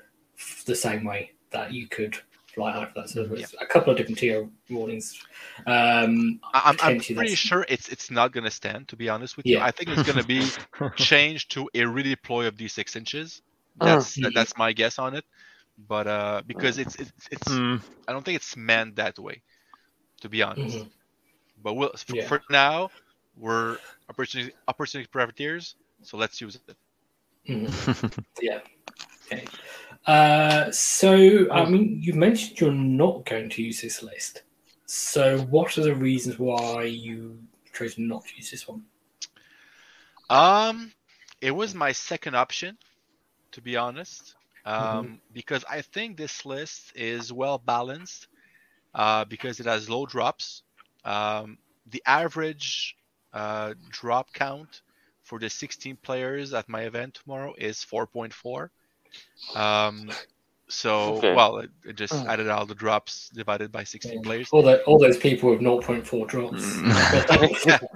the 0.67 0.75
same 0.75 1.05
way 1.05 1.33
that 1.51 1.73
you 1.73 1.87
could 1.89 2.17
fly 2.55 2.73
high 2.73 2.87
for 2.87 2.93
that. 3.01 3.09
So 3.11 3.25
there's 3.25 3.55
a 3.61 3.67
couple 3.67 3.91
of 3.93 3.97
different 3.99 4.19
tier 4.19 4.49
warnings. 4.71 5.19
Um, 5.67 6.41
I- 6.55 6.63
I'm, 6.71 6.77
I'm 6.83 6.99
pretty 6.99 7.15
that's- 7.15 7.39
sure 7.39 7.65
it's 7.69 7.89
it's 7.89 8.11
not 8.11 8.33
going 8.33 8.45
to 8.45 8.51
stand. 8.51 8.89
To 8.89 8.97
be 8.97 9.09
honest 9.09 9.37
with 9.37 9.47
you, 9.47 9.59
I 9.61 9.71
think 9.71 9.91
it's 9.91 10.03
going 10.03 10.19
to 10.19 10.27
be 10.27 10.47
changed 10.97 11.51
to 11.53 11.69
a 11.75 11.81
redeploy 11.83 12.47
of 12.47 12.57
these 12.57 12.73
six 12.73 12.97
inches. 12.97 13.43
Ah. 13.81 13.87
That's 13.87 14.19
that's 14.35 14.57
my 14.57 14.73
guess 14.73 14.99
on 14.99 15.15
it. 15.15 15.25
But 15.89 16.07
uh, 16.09 16.43
because 16.47 16.79
it's 16.79 16.97
it's, 16.97 17.13
it's 17.31 17.49
Hmm. 17.53 17.77
I 18.09 18.13
don't 18.13 18.25
think 18.25 18.37
it's 18.37 18.57
meant 18.57 18.97
that 18.97 19.19
way, 19.19 19.43
to 20.23 20.29
be 20.29 20.43
honest. 20.43 20.79
mhm. 20.79 20.89
But 21.63 21.75
we'll, 21.75 21.91
f- 21.95 22.05
Yeah. 22.13 22.27
for 22.27 22.43
now, 22.51 22.91
we're 23.37 23.79
opportunity 24.09 24.53
opportunity 24.67 25.09
privateers, 25.13 25.77
so 26.03 26.17
let's 26.17 26.41
use 26.41 26.59
it. 26.69 26.77
Mhm. 27.49 28.25
yeah. 28.43 28.61
Okay. 29.31 29.45
Uh, 30.07 30.71
so, 30.71 31.51
I 31.53 31.65
Oh. 31.65 31.69
mean, 31.69 31.99
you 32.03 32.15
mentioned 32.15 32.61
you're 32.61 32.73
not 32.73 33.27
going 33.27 33.51
to 33.51 33.63
use 33.63 33.83
this 33.83 34.03
list. 34.03 34.43
So, 34.87 35.41
what 35.43 35.77
are 35.77 35.83
the 35.83 35.95
reasons 35.95 36.39
why 36.39 36.85
you 36.85 37.43
chose 37.75 37.99
not 37.99 38.25
to 38.27 38.37
use 38.37 38.51
this 38.51 38.67
one? 38.67 38.85
Um, 40.31 40.93
it 41.41 41.51
was 41.53 41.75
my 41.75 41.93
second 41.93 42.35
option, 42.35 42.79
to 43.53 43.63
be 43.63 43.77
honest, 43.77 44.37
um, 44.65 45.21
Mm-hmm. 45.21 45.29
because 45.33 45.65
I 45.71 45.83
think 45.83 46.17
this 46.17 46.45
list 46.47 46.93
is 46.97 47.33
well 47.33 47.59
balanced, 47.59 48.29
uh, 48.95 49.25
because 49.27 49.61
it 49.61 49.67
has 49.67 49.91
low 49.91 50.07
drops. 50.07 50.63
Um, 51.05 51.59
the 51.87 52.03
average 52.07 52.97
uh, 53.33 53.75
drop 53.91 54.33
count 54.33 54.83
for 55.25 55.39
the 55.39 55.51
16 55.51 55.97
players 55.99 56.55
at 56.55 56.69
my 56.69 56.83
event 56.83 57.15
tomorrow 57.15 57.55
is 57.59 57.85
4.4. 57.85 58.71
Um, 59.55 60.11
so 60.69 61.17
Okay. 61.17 61.35
well, 61.35 61.59
it, 61.59 61.71
it 61.87 61.97
just 61.97 62.13
Oh. 62.13 62.27
added 62.29 62.49
all 62.49 62.67
the 62.67 62.75
drops 62.75 63.31
divided 63.31 63.73
by 63.73 63.85
16 63.85 64.13
Yeah. 64.13 64.21
players. 64.23 64.49
All, 64.53 64.63
the, 64.63 64.83
all 64.85 64.99
those 64.99 65.17
people 65.17 65.51
with 65.51 65.61
0.4 65.61 66.27
drops. 66.29 66.77
Yeah. 67.67 67.79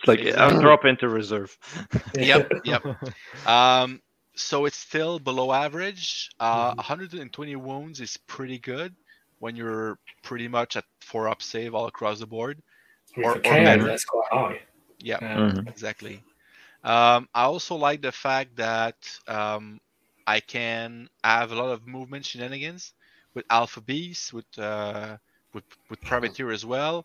It's 0.00 0.06
like 0.08 0.20
Exactly. 0.20 0.32
I'll 0.34 0.60
drop 0.60 0.84
into 0.84 1.08
reserve. 1.08 1.56
Yep, 2.14 2.52
yep. 2.64 2.82
Um, 3.46 4.00
so 4.34 4.64
it's 4.66 4.76
still 4.78 5.18
below 5.18 5.52
average. 5.52 6.30
Uh, 6.40 6.72
Mhm. 6.72 6.76
120 6.76 7.56
wounds 7.56 8.00
is 8.00 8.16
pretty 8.26 8.58
good 8.58 8.94
when 9.40 9.56
you're 9.56 9.98
pretty 10.22 10.48
much 10.48 10.76
at 10.76 10.84
four 11.00 11.28
up 11.28 11.40
save 11.42 11.74
all 11.74 11.86
across 11.86 12.18
the 12.20 12.26
board. 12.26 12.62
I 13.16 13.20
or- 13.22 13.32
for 13.32 13.38
or 13.38 13.42
better. 13.42 13.84
that's 13.84 14.04
quite 14.04 14.28
high. 14.30 14.60
Yeah, 14.98 15.18
Mhm. 15.20 15.68
exactly. 15.68 16.22
Um, 16.84 17.28
I 17.34 17.44
also 17.44 17.74
like 17.76 18.00
the 18.02 18.12
fact 18.12 18.56
that 18.56 18.96
um, 19.26 19.80
I 20.30 20.40
can 20.40 21.08
have 21.24 21.50
a 21.50 21.56
lot 21.56 21.70
of 21.70 21.86
movement 21.86 22.24
shenanigans 22.24 22.94
with 23.34 23.44
Alpha 23.50 23.80
Beast, 23.80 24.32
with 24.32 24.58
uh, 24.58 25.16
with 25.54 25.64
with 25.88 26.00
Privateer 26.02 26.50
as 26.52 26.64
well. 26.64 27.04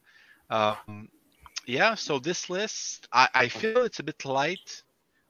Um, 0.50 1.10
yeah, 1.66 1.96
so 1.96 2.20
this 2.20 2.50
list, 2.50 3.08
I, 3.12 3.28
I 3.34 3.48
feel 3.50 3.84
it's 3.84 4.00
a 4.00 4.04
bit 4.04 4.26
light 4.26 4.84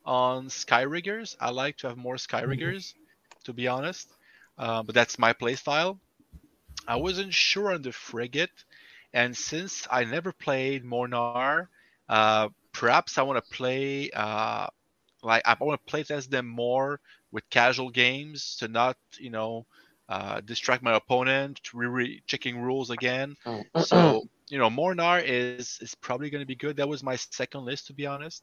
on 0.05 0.49
Sky 0.49 0.81
Riggers. 0.81 1.37
I 1.39 1.51
like 1.51 1.77
to 1.77 1.87
have 1.87 1.97
more 1.97 2.17
Sky. 2.17 2.41
Riggers, 2.41 2.95
to 3.45 3.53
be 3.53 3.67
honest. 3.67 4.07
Uh, 4.57 4.83
but 4.83 4.95
that's 4.95 5.17
my 5.17 5.33
playstyle. 5.33 5.97
I 6.87 6.97
wasn't 6.97 7.33
sure 7.33 7.73
on 7.73 7.81
the 7.81 7.93
frigate, 7.93 8.65
and 9.13 9.35
since 9.37 9.87
I 9.89 10.03
never 10.03 10.33
played 10.33 10.83
Mhornar, 10.83 11.67
uh, 12.09 12.49
perhaps 12.73 13.17
I 13.17 13.23
want 13.23 13.37
to 13.43 13.55
play 13.57 14.11
uh, 14.13 14.67
like 15.23 15.43
I 15.45 15.55
want 15.59 15.79
to 15.79 15.91
play 15.91 16.03
test 16.03 16.29
them 16.29 16.47
more 16.47 16.99
with 17.35 17.51
casual 17.51 17.91
games 17.93 18.57
to 18.61 18.69
not 18.69 18.97
you 19.19 19.31
know 19.31 19.67
uh, 20.09 20.41
distract 20.41 20.83
my 20.83 20.95
opponent, 21.03 21.61
re 21.73 22.23
checking 22.27 22.59
rules 22.61 22.91
again. 22.91 23.37
Mm. 23.45 23.63
So 23.77 24.27
you 24.49 24.59
know, 24.59 24.69
Mhornar 24.71 25.23
is 25.25 25.79
is 25.81 25.95
probably 25.95 26.31
going 26.31 26.43
to 26.43 26.47
be 26.47 26.55
good. 26.55 26.77
That 26.77 26.89
was 26.89 27.03
my 27.05 27.21
second 27.25 27.55
list 27.65 27.79
to 27.79 27.87
be 27.93 27.97
honest. 28.07 28.35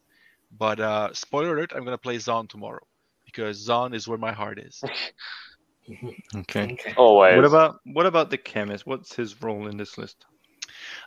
But 0.50 0.74
uh, 0.80 1.12
spoiler 1.14 1.52
alert, 1.54 1.72
I'm 1.74 1.84
going 1.84 1.94
to 1.94 1.98
play 1.98 2.18
Zon 2.18 2.46
tomorrow 2.48 2.86
because 3.24 3.56
Zon 3.56 3.94
is 3.94 4.08
where 4.08 4.18
my 4.18 4.32
heart 4.32 4.58
is. 4.58 4.84
Okay. 6.36 6.70
Okay. 6.72 6.96
Always. 6.96 7.28
What 7.28 7.44
about 7.44 7.80
what 7.84 8.06
about 8.06 8.30
the 8.30 8.38
Khemist? 8.38 8.86
What's 8.86 9.14
his 9.14 9.42
role 9.42 9.66
in 9.68 9.76
this 9.78 9.98
list? 9.98 10.26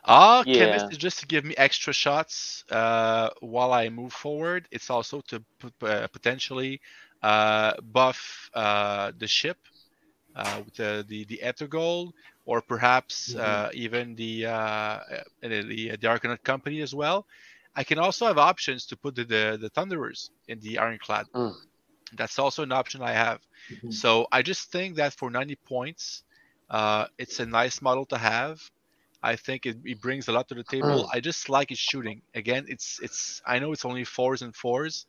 Ah, 0.04 0.44
Yeah. 0.44 0.52
Khemist 0.52 0.90
is 0.90 0.98
just 0.98 1.20
to 1.20 1.26
give 1.26 1.44
me 1.44 1.54
extra 1.56 1.92
shots 1.92 2.64
uh, 2.70 3.30
while 3.40 3.72
I 3.72 3.88
move 3.88 4.12
forward. 4.12 4.68
It's 4.70 4.90
also 4.90 5.20
to 5.28 5.40
p- 5.60 5.68
uh, 5.86 6.06
potentially 6.08 6.80
uh, 6.80 7.05
buff 7.22 8.50
uh, 8.54 9.12
the 9.18 9.26
ship 9.26 9.58
uh, 10.34 10.62
with 10.64 10.74
the 10.74 11.04
the, 11.08 11.24
the 11.24 11.42
Aether-Gold, 11.42 12.12
or 12.44 12.60
perhaps 12.62 13.34
Mhm. 13.34 13.36
uh, 13.36 13.70
even 13.74 14.14
the 14.16 14.46
uh, 14.46 14.50
uh, 14.52 15.00
the 15.42 15.62
the 15.62 15.96
the 15.96 16.38
Company 16.44 16.80
as 16.82 16.94
well. 16.94 17.26
I 17.74 17.84
can 17.84 17.98
also 17.98 18.26
have 18.26 18.38
options 18.38 18.86
to 18.86 18.96
put 18.96 19.14
the 19.14 19.24
the, 19.24 19.58
the 19.60 19.68
Thunderers 19.70 20.30
in 20.48 20.60
the 20.60 20.78
Ironclad. 20.78 21.26
Mm. 21.34 21.52
That's 22.12 22.38
also 22.38 22.62
an 22.62 22.72
option 22.72 23.02
I 23.02 23.12
have. 23.12 23.40
Mhm. 23.70 23.90
So 23.90 24.26
I 24.32 24.42
just 24.42 24.70
think 24.70 24.96
that 24.96 25.14
for 25.14 25.30
90 25.30 25.56
points, 25.66 26.22
uh, 26.70 27.06
it's 27.18 27.40
a 27.40 27.46
nice 27.46 27.80
model 27.82 28.06
to 28.06 28.18
have. 28.18 28.60
I 29.22 29.36
think 29.36 29.66
it, 29.66 29.78
it 29.84 30.00
brings 30.00 30.28
a 30.28 30.32
lot 30.32 30.48
to 30.48 30.54
the 30.54 30.64
table. 30.64 31.06
I 31.12 31.20
just 31.20 31.48
like 31.48 31.70
its 31.70 31.80
shooting. 31.80 32.22
Again, 32.34 32.66
it's 32.68 32.98
it's. 33.02 33.40
I 33.46 33.58
know 33.58 33.72
it's 33.72 33.84
only 33.84 34.04
fours 34.04 34.42
and 34.42 34.54
fours, 34.54 35.06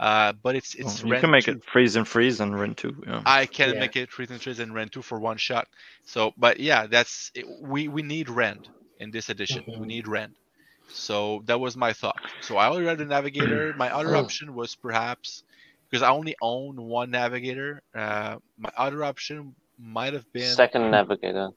uh, 0.00 0.32
but 0.42 0.56
it's 0.56 0.74
it's. 0.74 1.02
Oh, 1.02 1.06
you 1.06 1.12
Ren 1.12 1.20
can 1.22 1.30
make 1.30 1.44
two. 1.46 1.52
it 1.52 1.64
freeze 1.64 1.96
and 1.96 2.08
freeze 2.08 2.40
and 2.40 2.58
run 2.58 2.74
two. 2.74 2.96
Yeah. 3.06 3.22
I 3.26 3.46
can 3.46 3.74
Yeah. 3.74 3.80
make 3.80 3.96
it 3.96 4.12
three 4.12 4.26
and 4.30 4.42
freeze 4.42 4.58
and 4.60 4.74
Ren 4.74 4.88
two 4.88 5.02
for 5.02 5.20
one 5.20 5.36
shot. 5.38 5.68
So, 6.04 6.32
but 6.38 6.60
yeah, 6.60 6.86
that's 6.88 7.30
it, 7.34 7.46
we 7.48 7.88
we 7.88 8.02
need 8.02 8.28
Rend 8.30 8.68
in 8.98 9.10
this 9.12 9.28
edition. 9.30 9.64
We 9.68 9.86
Mhm. 9.86 9.86
need 9.86 10.08
Rend. 10.08 10.34
So 10.88 11.42
that 11.46 11.60
was 11.60 11.76
my 11.76 11.92
thought. 11.92 12.20
So 12.40 12.56
I 12.56 12.66
already 12.68 12.86
read 12.86 13.00
a 13.00 13.04
Navigator. 13.04 13.74
My 13.84 13.90
other 13.94 14.10
Mm. 14.10 14.24
option 14.24 14.54
was 14.54 14.74
perhaps 14.76 15.44
because 15.90 16.02
I 16.02 16.10
only 16.10 16.36
own 16.42 16.76
one 16.82 17.10
Navigator. 17.10 17.82
Uh, 17.94 18.36
my 18.58 18.70
other 18.76 19.04
option 19.04 19.54
might 19.78 20.14
have 20.14 20.26
been 20.32 20.54
Second 20.54 20.90
navigator. 20.90 21.50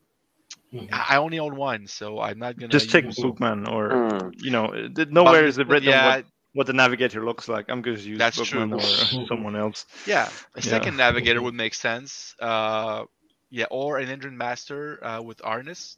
I 0.92 1.06
I 1.12 1.18
only 1.18 1.40
own 1.40 1.56
one, 1.56 1.88
so 1.88 2.20
I'm 2.20 2.40
not 2.40 2.58
gonna 2.58 2.70
Just 2.72 2.90
take 2.92 3.06
use- 3.06 3.20
Bookman 3.20 3.68
or 3.68 3.90
Mm. 3.90 4.44
you 4.44 4.52
know, 4.52 4.66
it- 4.74 5.12
nowhere 5.12 5.46
is 5.46 5.58
it 5.60 5.68
written 5.68 5.90
Yeah, 5.90 6.06
what, 6.18 6.26
what 6.54 6.68
the 6.68 6.74
navigator 6.74 7.24
looks 7.26 7.48
like. 7.48 7.70
I'm 7.70 7.82
going 7.82 7.98
to 7.98 8.04
use 8.04 8.26
That's 8.26 8.36
Bookman 8.36 8.72
true. 8.72 8.74
or 8.74 9.10
someone 9.28 9.56
else. 9.56 9.86
Yeah, 10.06 10.32
a 10.56 10.62
Yeah. 10.62 10.62
second 10.62 10.98
navigator 10.98 11.42
would 11.42 11.54
make 11.54 11.74
sense. 11.74 12.36
Uh, 12.40 13.06
yeah, 13.50 13.66
or 13.70 13.98
an 14.00 14.08
Endrin 14.08 14.34
Master 14.36 15.04
uh, 15.04 15.22
with 15.22 15.40
harness 15.42 15.98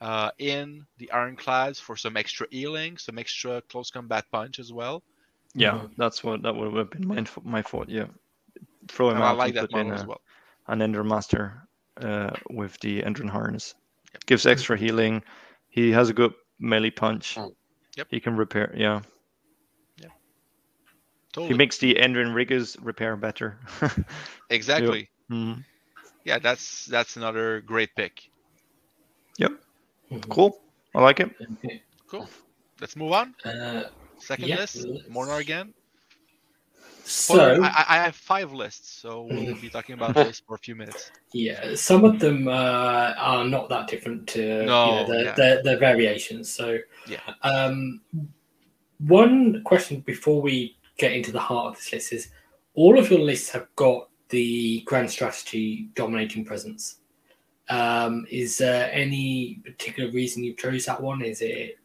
uh, 0.00 0.30
in 0.38 0.86
the 0.98 1.10
ironclads 1.12 1.80
for 1.80 1.96
some 1.96 2.16
extra 2.16 2.46
healing, 2.50 2.98
some 2.98 3.18
extra 3.18 3.62
close 3.62 3.90
combat 3.90 4.24
punch 4.30 4.58
as 4.58 4.72
well. 4.72 5.02
Yeah, 5.54 5.80
Mhm. 5.80 5.90
that's 5.96 6.22
what 6.22 6.42
that 6.42 6.54
would 6.54 6.74
have 6.74 6.90
been 6.90 7.06
my, 7.06 7.24
my 7.44 7.62
thought. 7.62 7.88
Yeah, 7.88 8.06
throw 8.88 9.10
him 9.10 9.20
And 9.20 9.24
I 9.24 9.30
like 9.32 9.52
and 9.52 9.56
that 9.56 9.70
put 9.70 9.74
in 9.74 9.90
model 9.90 9.92
as 9.92 10.04
well. 10.04 10.20
an 10.66 10.78
Endrin 10.80 11.06
Master 11.06 11.66
uh, 12.00 12.30
with 12.50 12.78
the 12.80 13.02
Endrin 13.02 13.28
harness. 13.30 13.74
Gives 14.26 14.46
extra 14.46 14.76
healing. 14.76 15.22
He 15.68 15.90
has 15.92 16.08
a 16.10 16.14
good 16.14 16.32
melee 16.58 16.90
punch. 16.90 17.38
Mm. 17.38 17.54
Yep. 17.96 18.08
He 18.08 18.20
can 18.20 18.36
repair. 18.36 18.72
Yeah, 18.76 19.00
Totally. 21.32 21.48
he 21.52 21.56
makes 21.56 21.78
the 21.78 21.94
Endrinriggers 21.94 22.76
repair 22.80 23.16
better. 23.16 23.58
exactly. 24.50 25.08
Mhm. 25.30 25.64
Yeah, 26.24 26.38
that's 26.38 26.86
that's 26.86 27.16
another 27.16 27.60
great 27.60 27.90
pick. 27.96 28.22
Mhm. 29.38 30.28
Cool. 30.28 30.60
I 30.92 31.00
like 31.00 31.20
it. 31.20 31.30
Okay. 31.64 31.82
Cool. 32.08 32.28
Let's 32.80 32.96
move 32.96 33.12
on. 33.12 33.32
Uh, 33.44 33.84
Second 34.18 34.48
Yeah, 34.48 34.56
list, 34.56 34.84
let's- 34.88 35.08
Mhornar 35.08 35.38
again. 35.40 35.72
so 37.04 37.36
Well, 37.36 37.62
I, 37.62 37.68
I 37.68 37.84
I 37.88 38.02
have 38.02 38.16
five 38.16 38.52
lists, 38.52 38.90
so 39.00 39.22
we'll 39.22 39.54
be 39.62 39.68
talking 39.76 39.94
about 39.94 40.14
this 40.14 40.40
for 40.44 40.56
a 40.56 40.58
few 40.58 40.74
minutes. 40.74 41.12
yeah, 41.32 41.76
some 41.76 42.04
of 42.04 42.18
them 42.18 42.48
uh, 42.48 43.14
are 43.16 43.44
not 43.44 43.68
that 43.68 43.86
different 43.86 44.26
to 44.34 44.42
you 44.42 44.66
No, 44.66 45.06
know, 45.06 45.06
the, 45.06 45.24
yeah. 45.24 45.34
the, 45.36 45.60
the 45.62 45.76
variations. 45.76 46.50
So 46.52 46.78
Yeah. 47.06 47.22
Um, 47.42 48.00
one 48.98 49.62
question 49.64 50.00
before 50.00 50.42
we 50.42 50.76
get 51.00 51.12
into 51.12 51.32
the 51.32 51.40
heart 51.40 51.68
of 51.68 51.76
this 51.76 51.92
list 51.92 52.12
is: 52.12 52.28
all 52.74 52.98
of 52.98 53.10
your 53.10 53.20
lists 53.20 53.50
have 53.50 53.68
got 53.76 54.08
the 54.28 54.82
grand 54.86 55.10
strategy 55.10 55.88
dominating 55.94 56.44
presence. 56.44 56.98
Um, 57.68 58.26
is 58.30 58.58
there 58.58 58.90
any 58.92 59.60
particular 59.64 60.10
reason 60.10 60.44
you 60.44 60.54
chose 60.56 60.86
that 60.86 61.02
one? 61.02 61.22
Is 61.22 61.40
it 61.40 61.78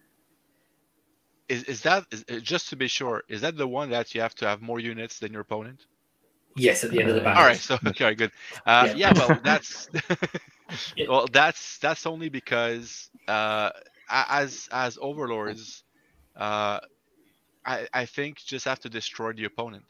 Is 1.49 1.63
is 1.65 1.81
that 1.83 2.05
is, 2.11 2.25
uh, 2.29 2.39
just 2.39 2.69
to 2.69 2.75
be 2.75 2.87
sure? 2.87 3.23
Is 3.29 3.41
that 3.41 3.57
the 3.57 3.67
one 3.67 3.89
that 3.91 4.15
you 4.15 4.21
have 4.21 4.35
to 4.35 4.47
have 4.47 4.61
more 4.61 4.79
units 4.79 5.19
than 5.19 5.31
your 5.31 5.41
opponent? 5.41 5.85
yes 6.55 6.83
at 6.83 6.91
the 6.91 6.99
end 6.99 7.09
of 7.09 7.15
the 7.15 7.21
Uh, 7.21 7.25
battle? 7.25 7.41
All 7.41 7.45
right, 7.45 7.59
so 7.59 7.77
okay, 7.87 8.15
good. 8.15 8.31
Uh, 8.65 8.87
Yeah. 8.87 8.95
yeah. 8.95 9.13
well, 9.13 9.39
that's 9.43 9.89
well, 11.07 11.27
that's 11.31 11.77
that's 11.79 12.05
only 12.05 12.29
because 12.29 13.09
uh, 13.27 13.71
as 14.09 14.67
as 14.71 14.97
overlords, 15.01 15.83
uh, 16.35 16.79
I 17.65 17.87
I 17.93 18.05
think 18.05 18.37
just 18.39 18.65
have 18.65 18.79
to 18.81 18.89
destroy 18.89 19.33
the 19.33 19.45
opponent. 19.45 19.85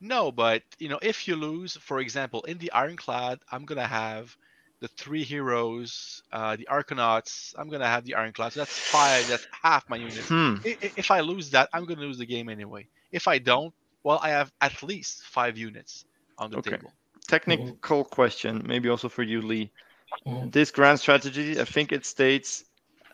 No, 0.00 0.30
but 0.32 0.62
you 0.78 0.88
know, 0.88 0.98
if 1.02 1.26
you 1.28 1.36
lose, 1.36 1.76
for 1.76 2.00
example, 2.00 2.42
in 2.44 2.58
the 2.58 2.72
Ironclad, 2.72 3.40
I'm 3.50 3.64
gonna 3.64 3.86
have 3.86 4.36
the 4.80 4.88
three 4.88 5.22
heroes, 5.24 6.22
uh, 6.32 6.56
the 6.56 6.66
Arcanauts. 6.70 7.54
I'm 7.58 7.68
gonna 7.68 7.86
have 7.86 8.04
the 8.04 8.14
Ironclad. 8.14 8.52
So 8.52 8.60
that's 8.60 8.78
five. 8.78 9.26
That's 9.28 9.46
half 9.62 9.88
my 9.88 9.96
units. 9.96 10.28
Hmm. 10.28 10.56
I- 10.64 10.78
i- 10.82 10.92
If 10.96 11.10
I 11.10 11.20
lose 11.20 11.50
that, 11.50 11.68
I'm 11.72 11.84
gonna 11.86 12.00
lose 12.02 12.18
the 12.18 12.26
game 12.26 12.48
anyway. 12.48 12.86
If 13.12 13.26
I 13.28 13.38
don't, 13.38 13.74
well, 14.02 14.18
I 14.22 14.30
have 14.30 14.52
at 14.60 14.82
least 14.82 15.24
five 15.24 15.56
units 15.56 16.04
on 16.38 16.50
the 16.50 16.58
Okay. 16.58 16.70
table. 16.70 16.92
Technical 17.28 18.04
question, 18.04 18.62
maybe 18.66 18.88
also 18.88 19.08
for 19.08 19.22
you, 19.22 19.42
Lee. 19.42 19.72
Mhm. 20.26 20.52
This 20.52 20.70
grand 20.70 20.98
strategy, 21.00 21.60
I 21.60 21.64
think 21.64 21.92
it 21.92 22.04
states 22.06 22.64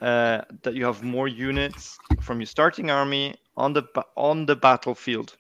uh, 0.01 0.43
that 0.63 0.75
you 0.75 0.85
have 0.85 1.03
more 1.03 1.29
units 1.29 1.99
from 2.21 2.41
your 2.41 2.47
starting 2.47 2.91
army 2.91 3.35
on 3.57 3.73
the 3.73 3.85
on 4.17 4.47
the 4.47 4.57
battlefield. 4.57 5.37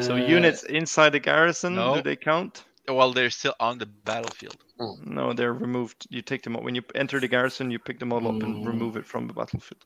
So 0.00 0.14
Uh, 0.14 0.16
units 0.16 0.62
inside 0.64 1.10
the 1.10 1.20
garrison, 1.20 1.74
no. 1.74 1.94
do 1.94 2.02
they 2.02 2.16
count? 2.16 2.64
Well, 2.88 3.12
they're 3.12 3.30
still 3.30 3.54
on 3.60 3.78
the 3.78 3.86
battlefield. 3.86 4.56
No, 5.04 5.32
they're 5.32 5.52
removed. 5.54 6.06
You 6.10 6.22
take 6.22 6.42
them 6.42 6.56
up 6.56 6.62
when 6.62 6.74
you 6.74 6.82
enter 6.94 7.18
the 7.20 7.28
garrison. 7.28 7.70
You 7.70 7.78
pick 7.78 7.98
the 7.98 8.06
model 8.06 8.34
up 8.36 8.42
and 8.42 8.56
Mm. 8.56 8.66
remove 8.66 8.96
it 8.96 9.06
from 9.06 9.26
the 9.26 9.32
battlefield. 9.32 9.84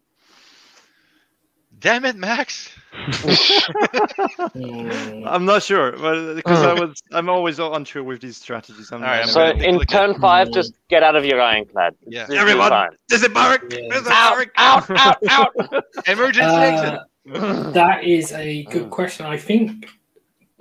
Damn 1.78 2.04
it, 2.04 2.16
Max! 2.16 2.68
mm, 2.94 4.46
I'm 5.34 5.44
not 5.44 5.62
sure, 5.62 5.92
but 5.92 6.34
because 6.34 6.62
I 6.62 6.74
Mm. 6.74 6.88
was, 6.88 7.02
I'm 7.12 7.28
always 7.30 7.58
unsure 7.58 8.02
with 8.02 8.20
these 8.20 8.36
strategies. 8.36 8.90
I'm, 8.92 9.02
All 9.02 9.08
right, 9.08 9.16
I'm 9.18 9.22
I'm 9.22 9.28
So 9.28 9.52
gonna 9.52 9.64
in 9.64 9.74
look 9.76 9.82
at- 9.84 9.88
turn 9.90 10.20
five, 10.20 10.48
Mm. 10.48 10.54
just 10.54 10.74
get 10.88 11.02
out 11.02 11.16
of 11.16 11.24
your 11.24 11.40
ironclad. 11.40 11.94
Yeah. 12.06 12.26
This 12.26 12.34
is 12.34 12.40
Everyone, 12.40 12.68
fine. 12.70 12.90
There's 13.08 13.22
a 13.22 13.28
barrack. 13.28 13.62
Yeah. 13.70 13.78
There's 13.90 14.06
a 14.06 14.12
Out, 14.12 14.32
barrack. 14.34 14.50
out, 14.56 14.90
out, 14.90 15.16
out. 15.30 15.84
Emergency 16.08 16.56
exit. 16.56 16.98
uh, 17.34 17.70
that 17.70 18.04
is 18.04 18.32
a 18.32 18.64
good 18.64 18.86
Mm. 18.86 18.90
question. 18.90 19.26
I 19.26 19.36
think, 19.38 19.88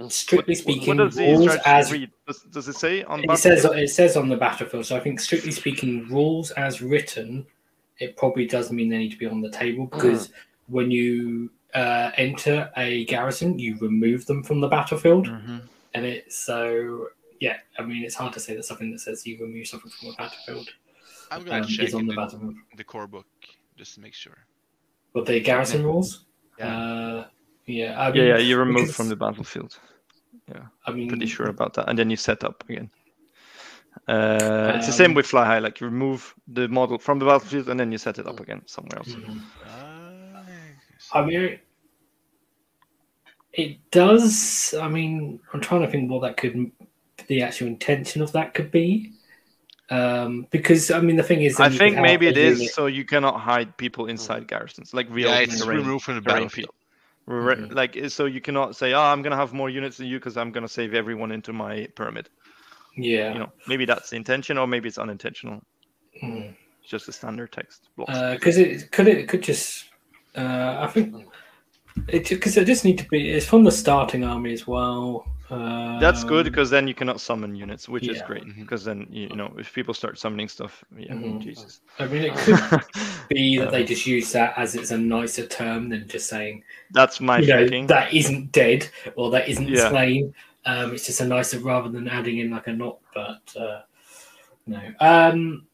strictly 0.08 0.54
What- 0.54 0.58
speaking, 0.62 0.88
what 0.98 0.98
does 1.06 1.16
the 1.16 1.24
rules 1.34 1.56
as 1.66 1.92
read? 1.92 2.12
Does, 2.26 2.42
does 2.44 2.68
it 2.68 2.76
say 2.76 3.04
on? 3.04 3.24
it 3.30 3.38
says 3.38 3.66
it 3.66 3.90
says 3.90 4.16
on 4.16 4.30
the 4.30 4.38
battlefield. 4.38 4.86
So 4.86 4.96
I 4.96 5.00
think, 5.02 5.20
strictly 5.20 5.52
speaking, 5.52 6.08
rules 6.08 6.52
as 6.52 6.82
written, 6.82 7.46
it 8.00 8.16
probably 8.16 8.46
doesn't 8.46 8.76
mean 8.76 8.88
they 8.90 8.98
need 8.98 9.12
to 9.12 9.18
be 9.18 9.26
on 9.26 9.42
the 9.42 9.50
table 9.52 9.88
because 9.88 10.32
when 10.68 10.90
you 10.92 11.50
uh, 11.74 12.12
enter 12.16 12.72
a 12.78 13.04
garrison, 13.06 13.60
you 13.60 13.78
remove 13.80 14.26
them 14.26 14.42
from 14.44 14.60
the 14.62 14.68
battlefield, 14.68 15.28
Mhm. 15.28 15.62
and 15.94 16.06
it 16.06 16.32
so 16.32 17.10
yeah. 17.40 17.58
I 17.78 17.84
mean, 17.84 18.04
it's 18.04 18.16
hard 18.16 18.34
to 18.34 18.40
say 18.40 18.56
that 18.56 18.64
something 18.64 18.92
that 18.92 19.00
says 19.00 19.26
you 19.28 19.38
remove 19.40 19.68
something 19.68 19.92
from 19.92 20.10
a 20.10 20.14
battlefield 20.14 20.70
I'm 21.32 21.44
gonna 21.44 21.62
um, 21.62 21.68
check 21.68 21.88
is 21.90 21.94
on 21.94 22.06
the 22.08 22.14
the, 22.14 22.16
battlefield. 22.16 22.56
the 22.76 22.84
core 22.84 23.06
book 23.08 23.28
just 23.78 23.94
to 23.96 24.02
make 24.02 24.14
sure. 24.16 24.38
But 25.14 25.26
the 25.26 25.40
garrison 25.40 25.84
rules, 25.84 26.26
Yeah. 26.58 26.76
uh, 26.78 27.28
yeah, 27.70 28.00
I 28.00 28.08
Yeah, 28.08 28.14
mean, 28.14 28.28
yeah, 28.28 28.38
you 28.38 28.58
remove 28.58 28.76
because- 28.84 28.96
from 28.96 29.10
the 29.10 29.16
battlefield. 29.16 29.78
Yeah, 30.48 30.66
I 30.86 30.92
mean, 30.92 31.08
Pretty 31.08 31.28
sure 31.28 31.48
about 31.48 31.74
that, 31.76 31.88
and 31.90 31.98
then 32.00 32.10
you 32.10 32.16
set 32.18 32.44
up 32.44 32.64
again. 32.70 32.90
Uh, 34.08 34.74
it's 34.76 34.88
the 34.88 34.94
same 34.94 35.12
Um, 35.12 35.16
with 35.16 35.26
fly 35.28 35.46
high. 35.46 35.60
Like 35.60 35.80
you 35.80 35.86
remove 35.88 36.34
the 36.48 36.68
model 36.68 36.98
from 36.98 37.20
the 37.20 37.26
battlefield, 37.26 37.70
and 37.70 37.80
then 37.80 37.92
you 37.92 37.98
set 38.00 38.18
it 38.18 38.26
up 38.28 38.40
again 38.40 38.62
somewhere 38.66 38.98
else. 38.98 39.10
Mhm. 39.14 39.42
Ah, 39.66 40.44
I 41.14 41.26
mean, 41.26 41.60
it 43.54 43.78
does. 43.92 44.74
I 44.80 44.88
mean, 44.88 45.40
I'm 45.54 45.62
trying 45.62 45.82
to 45.82 45.88
think 45.92 46.10
what 46.10 46.22
that 46.22 46.38
could, 46.38 46.72
the 47.28 47.42
actual 47.42 47.68
intention 47.68 48.22
of 48.22 48.32
that 48.32 48.54
could 48.54 48.72
be. 48.72 49.14
Um, 49.92 50.48
because 50.52 50.92
I 50.92 51.02
mean, 51.02 51.16
the 51.16 51.24
thing 51.24 51.42
is, 51.42 51.60
I 51.60 51.70
think 51.70 51.98
maybe 51.98 52.28
it 52.28 52.38
is 52.38 52.58
it 52.60 52.62
unit- 52.62 52.74
so 52.76 52.86
you 52.86 53.06
cannot 53.06 53.40
hide 53.40 53.76
people 53.78 54.06
inside 54.06 54.48
garrisons, 54.48 54.94
like 54.94 55.08
real 55.10 55.30
yeah, 55.30 55.40
it's 55.40 55.66
removed 55.66 56.06
from 56.06 56.16
the 56.16 56.22
battlefield. 56.22 56.70
Mhm. 57.30 57.74
Like 57.74 57.96
uh, 57.96 58.10
so, 58.10 58.26
you 58.26 58.42
cannot 58.42 58.76
say, 58.76 58.94
"Oh, 58.94 59.02
I'm 59.02 59.22
gonna 59.22 59.36
have 59.36 59.54
more 59.54 59.70
units 59.70 59.98
than 59.98 60.08
you 60.08 60.18
because 60.18 60.36
I'm 60.36 60.52
gonna 60.52 60.68
save 60.68 60.94
everyone 60.96 61.32
into 61.32 61.54
my 61.54 61.88
pyramid." 61.96 62.30
Yeah. 62.98 63.34
You 63.34 63.40
know, 63.40 63.52
maybe 63.68 63.86
that's 63.86 64.10
the 64.10 64.16
intention, 64.16 64.58
or 64.58 64.68
maybe 64.68 64.88
it's 64.90 64.98
unintentional. 64.98 65.62
Mm. 66.24 66.56
It's 66.82 66.90
just 66.90 67.08
a 67.08 67.12
standard 67.12 67.52
text 67.52 67.90
block. 67.96 68.08
because 68.08 68.58
it 68.58 68.92
could 68.92 69.08
it 69.08 69.30
could 69.30 69.44
just 69.44 69.86
uh, 70.36 70.78
I 70.80 70.88
think 70.88 71.16
it 72.08 72.30
because 72.30 72.58
it 72.58 72.66
just 72.66 72.84
need 72.84 72.98
to 72.98 73.08
be 73.08 73.30
it's 73.30 73.46
from 73.46 73.64
the 73.64 73.72
starting 73.72 74.24
army 74.24 74.52
as 74.54 74.66
well. 74.66 75.26
Um, 75.52 76.00
That's 76.00 76.24
good 76.24 76.46
because 76.46 76.70
then 76.70 76.88
you 76.88 76.94
cannot 76.94 77.20
summon 77.20 77.56
units, 77.56 77.90
which 77.90 78.08
is 78.08 78.22
great. 78.22 78.44
Because 78.56 78.86
then 78.86 79.08
you, 79.10 79.28
you 79.30 79.36
know 79.36 79.54
if 79.58 79.74
people 79.74 79.94
start 79.94 80.20
summoning 80.20 80.48
stuff, 80.48 80.84
yeah, 80.96 81.14
Mhm. 81.14 81.42
Jesus. 81.42 81.82
I 81.98 82.06
mean, 82.06 82.24
it 82.24 82.36
could 82.38 82.60
be 83.30 83.58
that 83.58 83.72
they 83.72 83.84
just 83.84 84.06
use 84.06 84.32
that 84.34 84.54
as 84.58 84.76
it's 84.76 84.92
a 84.92 84.98
nicer 84.98 85.46
term 85.48 85.90
than 85.90 86.08
just 86.08 86.30
saying 86.30 86.64
That's 86.92 87.20
my 87.20 87.40
you 87.40 87.48
know 87.48 87.88
that 87.88 88.14
isn't 88.14 88.52
dead 88.52 88.88
or 89.16 89.32
that 89.32 89.50
isn't 89.50 89.68
Yeah. 89.68 89.90
slain. 89.90 90.34
Um, 90.66 90.94
it's 90.94 91.08
just 91.08 91.22
a 91.22 91.26
nicer 91.26 91.60
rather 91.60 91.90
than 91.90 92.08
adding 92.08 92.38
in 92.38 92.52
like 92.52 92.68
a 92.68 92.74
not. 92.74 93.00
But 93.14 93.56
uh, 93.60 93.82
no. 94.68 94.82
Um, 95.00 95.66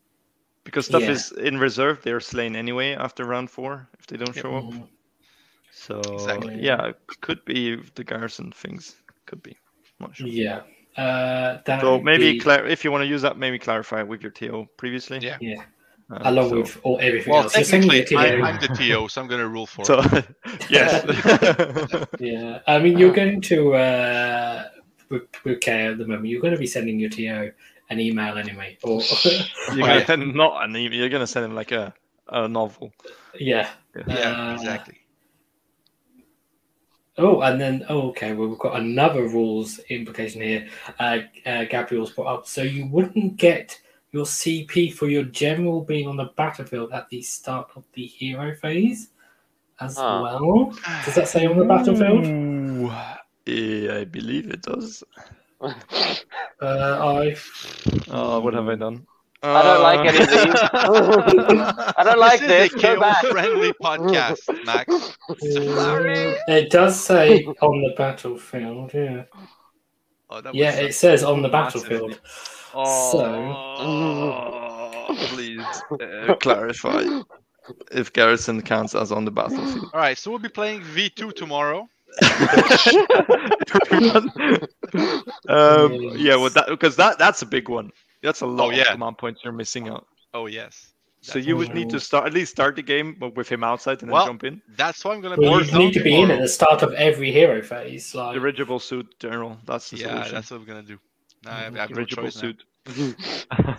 because 0.64 0.86
stuff 0.86 1.04
yeah. 1.04 1.12
is 1.12 1.32
in 1.34 1.58
reserve, 1.60 2.02
they're 2.02 2.20
slain 2.20 2.56
anyway 2.56 2.94
after 2.96 3.26
round 3.26 3.52
four 3.52 3.88
if 4.00 4.08
they 4.08 4.18
don't 4.18 4.34
show 4.34 4.56
up. 4.56 4.64
mm, 4.64 4.88
So 5.72 6.02
Exactly. 6.14 6.60
yeah, 6.62 6.88
it 6.88 6.98
could 7.22 7.44
be 7.46 7.76
the 7.96 8.04
garrison 8.04 8.52
things. 8.52 8.96
Could 9.26 9.44
be. 9.44 9.58
Not 10.00 10.16
sure. 10.16 10.28
yeah. 10.28 10.62
Uh, 10.98 11.60
that 11.66 11.82
So 11.82 12.00
maybe 12.02 12.34
be- 12.34 12.40
clar- 12.40 12.66
if 12.66 12.84
you 12.86 12.92
want 12.92 13.02
to 13.04 13.08
use 13.08 13.22
that, 13.24 13.38
maybe 13.38 13.60
clarify 13.60 14.00
it 14.02 14.08
with 14.08 14.22
your 14.22 14.32
TO 14.32 14.66
previously. 14.78 15.20
Yeah. 15.22 15.38
yeah, 15.42 15.64
Uh, 16.12 16.20
along 16.24 16.50
so- 16.50 16.58
with 16.62 16.80
all 16.84 17.00
everything 17.02 17.34
Well, 17.34 17.44
else. 17.44 17.56
You're 17.56 17.66
technically, 17.66 18.00
it 18.00 18.08
to 18.08 18.16
I, 18.18 18.34
you. 18.36 18.44
I'm 18.44 18.60
the 18.62 18.68
TO, 18.70 19.08
so 19.10 19.22
I'm 19.22 19.28
gonna 19.28 19.48
rule 19.48 19.66
for 19.66 19.84
So 19.86 20.02
it. 20.02 20.26
yes. 20.70 21.04
Yeah, 22.20 22.60
I 22.68 22.80
mean, 22.80 22.98
you're 22.98 23.14
going 23.14 23.42
to 23.42 23.74
uh, 23.76 24.64
with, 25.10 25.24
with 25.44 25.60
Kay 25.62 25.88
at 25.88 25.98
the 25.98 26.06
moment. 26.08 26.28
You're 26.28 26.42
going 26.42 26.54
to 26.54 26.60
be 26.60 26.68
sending 26.68 26.98
your 27.00 27.10
TO 27.10 27.52
an 27.90 28.00
email 28.00 28.38
anyway, 28.38 28.78
or 28.84 29.02
you're 29.24 29.42
Oh, 29.70 29.76
gonna 29.88 30.06
send 30.06 30.34
not 30.34 30.64
an 30.66 30.76
email. 30.76 30.98
You're 31.00 31.10
gonna 31.10 31.28
send 31.28 31.46
him 31.46 31.56
like 31.56 31.72
a 31.72 31.94
a 32.30 32.48
novel. 32.48 32.92
yeah. 33.38 33.70
Yeah, 34.08 34.32
Uh, 34.50 34.54
exactly. 34.56 34.98
Oh, 37.18 37.42
and 37.42 37.60
then 37.62 37.86
oh, 37.90 38.10
okay. 38.10 38.34
Well, 38.34 38.50
we've 38.50 38.60
got 38.60 38.76
another 38.80 39.24
rules 39.28 39.80
implication 39.90 40.42
here. 40.42 40.68
Uh, 41.00 41.20
uh, 41.46 41.64
Gabriel's 41.66 42.12
brought 42.12 42.28
up, 42.40 42.48
so 42.48 42.62
you 42.62 42.88
wouldn't 42.88 43.38
get 43.38 43.80
your 44.12 44.26
CP 44.26 44.94
for 44.94 45.08
your 45.08 45.24
general 45.24 45.82
being 45.82 46.08
on 46.08 46.18
the 46.18 46.32
battlefield 46.36 46.92
at 46.92 47.08
the 47.10 47.22
start 47.22 47.70
of 47.76 47.84
the 47.94 48.06
hero 48.06 48.54
phase 48.56 49.10
as 49.80 49.98
Ah. 49.98 50.22
well. 50.24 50.74
Does 51.06 51.16
that 51.16 51.28
say 51.28 51.46
on 51.46 51.58
the 51.58 51.66
battlefield? 51.66 52.26
Ooh, 52.26 52.92
yeah, 53.46 53.96
I 54.00 54.04
believe 54.06 54.50
it 54.50 54.62
does. 54.62 55.04
Uh, 56.62 57.24
I 57.26 57.36
Oh, 58.10 58.40
what 58.40 58.54
have 58.54 58.68
I 58.70 58.76
done? 58.76 59.06
I 59.48 59.62
don't 59.64 59.84
like 59.84 60.00
any 60.00 60.18
of 60.24 60.30
these. 60.30 60.56
I 61.98 62.04
don't 62.04 62.20
like 62.20 62.40
this. 62.40 62.72
This 62.72 62.76
is 62.76 62.82
Go 62.82 62.96
a 62.96 63.00
back. 63.00 63.22
KO-friendly 63.22 63.74
podcast, 63.82 64.66
Max. 64.66 65.18
Uh, 65.30 65.36
it 66.48 66.70
does 66.72 67.00
say 67.00 67.44
on 67.62 67.82
the 67.82 67.94
battlefield. 67.98 68.94
Yeah. 68.94 69.24
Oh, 70.30 70.42
that 70.42 70.56
Yeah, 70.56 70.72
it 70.72 70.94
says 70.94 71.24
on 71.24 71.42
the 71.42 71.50
Massive. 71.50 71.84
battlefield. 71.84 72.20
Oh, 72.74 74.36
please 75.30 75.66
uh, 76.02 76.36
clarify 76.36 77.04
if 77.92 78.12
garrison 78.14 78.62
counts 78.62 78.96
as 78.96 79.12
on 79.12 79.24
the 79.26 79.32
battlefield. 79.32 79.90
All 79.94 80.00
right, 80.00 80.18
so 80.18 80.30
we'll 80.32 80.40
be 80.40 80.50
playing 80.50 80.82
V2 80.82 81.34
tomorrow. 81.36 81.88
um, 85.50 85.92
yeah, 86.18 86.36
well, 86.36 86.50
that 86.50 86.66
because 86.68 86.96
that 86.96 87.18
that's 87.18 87.42
a 87.42 87.46
big 87.46 87.70
one. 87.70 87.92
That's 88.26 88.42
a 88.42 88.46
lot 88.46 88.68
Oh, 88.68 88.70
yeah. 88.72 88.82
of 88.82 88.88
command 88.98 89.18
points 89.18 89.42
you're 89.44 89.54
missing 89.54 89.88
out. 89.88 90.06
Oh 90.34 90.48
yes, 90.48 90.92
So 91.22 91.40
you 91.40 91.56
would 91.58 91.74
need 91.74 91.90
to 91.92 92.00
start 92.00 92.28
at 92.28 92.34
least 92.34 92.52
start 92.52 92.76
the 92.76 92.82
game, 92.82 93.16
with 93.36 93.48
him 93.50 93.64
outside 93.64 94.02
and 94.02 94.10
then 94.10 94.14
Well, 94.16 94.26
jump 94.26 94.44
in. 94.44 94.62
that's 94.78 95.04
why 95.06 95.14
I'm 95.14 95.22
gonna. 95.22 95.38
Well, 95.40 95.60
be 95.62 95.66
you 95.72 95.78
need 95.78 95.94
to 95.94 96.04
be 96.04 96.16
in 96.22 96.30
at 96.32 96.42
the 96.42 96.48
start 96.60 96.82
of 96.84 96.92
every 96.94 97.32
hero 97.32 97.62
phase. 97.62 98.14
Like, 98.14 98.34
Dirigible 98.36 98.80
suit, 98.80 99.08
general. 99.20 99.58
That's 99.66 99.90
the 99.92 99.98
Yeah, 99.98 100.08
solution. 100.10 100.34
that's 100.36 100.52
what 100.52 100.60
we're 100.60 100.66
gonna 100.74 100.84
do. 100.84 101.00
Nah, 101.46 101.52
I 101.52 101.60
have, 101.66 101.76
I 101.76 101.80
have 101.82 101.90
no 101.92 101.96
Dirigible 101.96 102.24
choice 102.24 102.36
suit. 102.36 102.64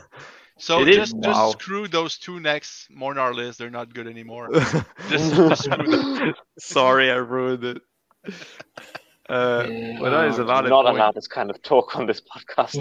So 0.59 0.81
It 0.81 0.89
is- 0.89 0.97
just 0.97 1.15
just 1.23 1.39
wow. 1.39 1.51
screw 1.51 1.87
those 1.87 2.17
two 2.17 2.41
next 2.41 2.89
more 2.91 3.11
on 3.11 3.19
our 3.19 3.35
list. 3.35 3.59
They're 3.59 3.69
not 3.69 3.93
good 3.93 4.07
anymore. 4.07 4.49
Just, 5.11 5.35
just 5.35 5.65
screw 5.65 5.87
them. 5.87 6.35
Sorry, 6.59 7.11
I 7.11 7.17
ruined 7.17 7.63
it. 7.65 7.83
Uh, 9.29 9.67
Yeah. 9.69 9.99
but 10.01 10.11
that 10.11 10.29
is 10.29 10.39
a 10.39 10.45
Oh, 10.45 10.47
valid 10.47 10.71
Not 10.71 10.87
allowed 10.87 11.15
this 11.15 11.29
kind 11.29 11.51
of 11.51 11.61
talk 11.63 11.95
on 11.97 12.07
this 12.07 12.23
podcast. 12.23 12.81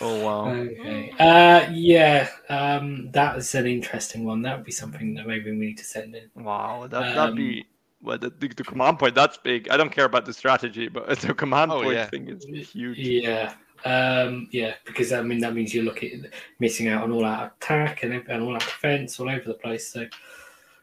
Oh 0.00 0.24
wow. 0.24 0.50
Okay. 0.50 1.12
Uh, 1.18 1.68
yeah, 1.72 2.28
um, 2.48 3.10
that 3.12 3.36
is 3.36 3.54
an 3.54 3.66
interesting 3.66 4.24
one. 4.24 4.42
That 4.42 4.56
would 4.56 4.64
be 4.66 4.72
something 4.72 5.14
that 5.14 5.26
maybe 5.26 5.50
we 5.50 5.56
need 5.56 5.78
to 5.78 5.84
send 5.84 6.14
in. 6.14 6.30
Wow, 6.34 6.86
that 6.88 7.02
Um, 7.02 7.14
that'd 7.14 7.36
be 7.36 7.66
well, 8.02 8.18
the, 8.18 8.30
the, 8.30 8.48
the 8.48 8.64
command 8.64 8.98
point. 8.98 9.14
That's 9.14 9.36
big. 9.36 9.68
I 9.68 9.76
don't 9.76 9.90
care 9.92 10.04
about 10.06 10.24
the 10.24 10.32
strategy, 10.32 10.88
but 10.88 11.18
the 11.20 11.34
command 11.34 11.72
Oh, 11.72 11.82
point 11.82 11.96
yeah. 11.96 12.06
thing 12.06 12.28
is 12.28 12.70
huge. 12.70 12.98
Yeah. 12.98 13.54
Um, 13.84 14.48
yeah, 14.50 14.74
because 14.86 15.12
I 15.12 15.20
mean 15.22 15.40
that 15.40 15.54
means 15.54 15.74
you're 15.74 15.84
looking 15.84 16.24
missing 16.58 16.88
out 16.88 17.04
on 17.04 17.12
all 17.12 17.24
out 17.24 17.52
attack 17.60 18.02
and, 18.02 18.14
and 18.14 18.42
all 18.42 18.54
out 18.54 18.60
defense 18.60 19.20
all 19.20 19.28
over 19.28 19.44
the 19.46 19.54
place. 19.54 19.88
So, 19.92 20.06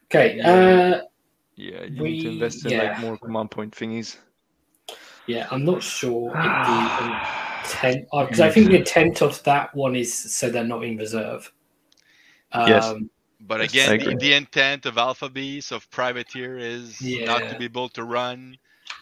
okay, 0.04 0.40
uh, 0.40 1.02
Yeah, 1.56 1.82
you 1.84 1.90
need 1.90 2.00
We- 2.00 2.22
to 2.22 2.28
invest 2.30 2.64
in 2.64 2.70
yeah. 2.72 2.82
like 2.92 3.00
more 3.00 3.18
command 3.18 3.50
point 3.50 3.74
thingies. 3.74 4.16
yeah, 5.26 5.48
I'm 5.50 5.64
not 5.64 5.82
sure 5.82 6.30
if 7.64 7.80
the 7.80 7.88
intent 7.88 8.06
because 8.12 8.40
I 8.40 8.50
think 8.50 8.70
the 8.70 8.76
intent 8.78 9.22
of 9.22 9.42
that 9.44 9.74
one 9.74 9.96
is 9.96 10.12
so 10.34 10.50
they're 10.50 10.64
not 10.64 10.84
in 10.84 10.96
reserve. 10.96 11.52
Um, 12.52 12.68
Yes. 12.68 12.94
But 13.46 13.60
again, 13.60 13.98
the, 13.98 14.16
the 14.16 14.32
intent 14.32 14.86
of 14.86 14.96
Alpha 14.96 15.28
Beast 15.28 15.70
of 15.70 15.90
Privateer 15.90 16.56
is 16.56 16.98
not 17.02 17.40
to 17.50 17.58
be 17.58 17.66
able 17.66 17.90
to 17.90 18.02
run 18.04 18.56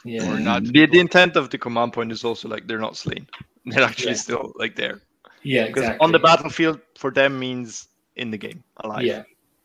Yeah. 0.05 0.32
or 0.32 0.40
not. 0.40 0.64
The, 0.64 0.86
the 0.86 0.98
intent 0.98 1.36
of 1.36 1.51
the 1.51 1.59
command 1.59 1.93
point 1.93 2.10
is 2.10 2.24
also 2.24 2.48
like 2.48 2.66
they're 2.66 2.80
not 2.80 2.97
slain. 2.97 3.28
They're 3.66 3.84
actually 3.84 4.12
Yeah. 4.12 4.16
still 4.16 4.52
like 4.56 4.74
there. 4.74 5.01
Yeah, 5.44 5.66
Because 5.68 5.82
exactly. 5.84 6.05
on 6.05 6.10
the 6.10 6.18
battlefield 6.18 6.80
for 6.98 7.12
them 7.12 7.39
means 7.39 7.86
in 8.16 8.32
the 8.32 8.39
game, 8.39 8.64
alive. 8.78 9.05
Yeah, 9.05 9.22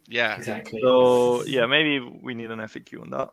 yeah, 0.07 0.35
exactly. 0.35 0.79
So 0.81 1.43
yeah, 1.45 1.65
maybe 1.65 1.99
we 1.99 2.35
need 2.35 2.51
an 2.51 2.59
FAQ 2.59 3.01
on 3.01 3.09
that. 3.09 3.29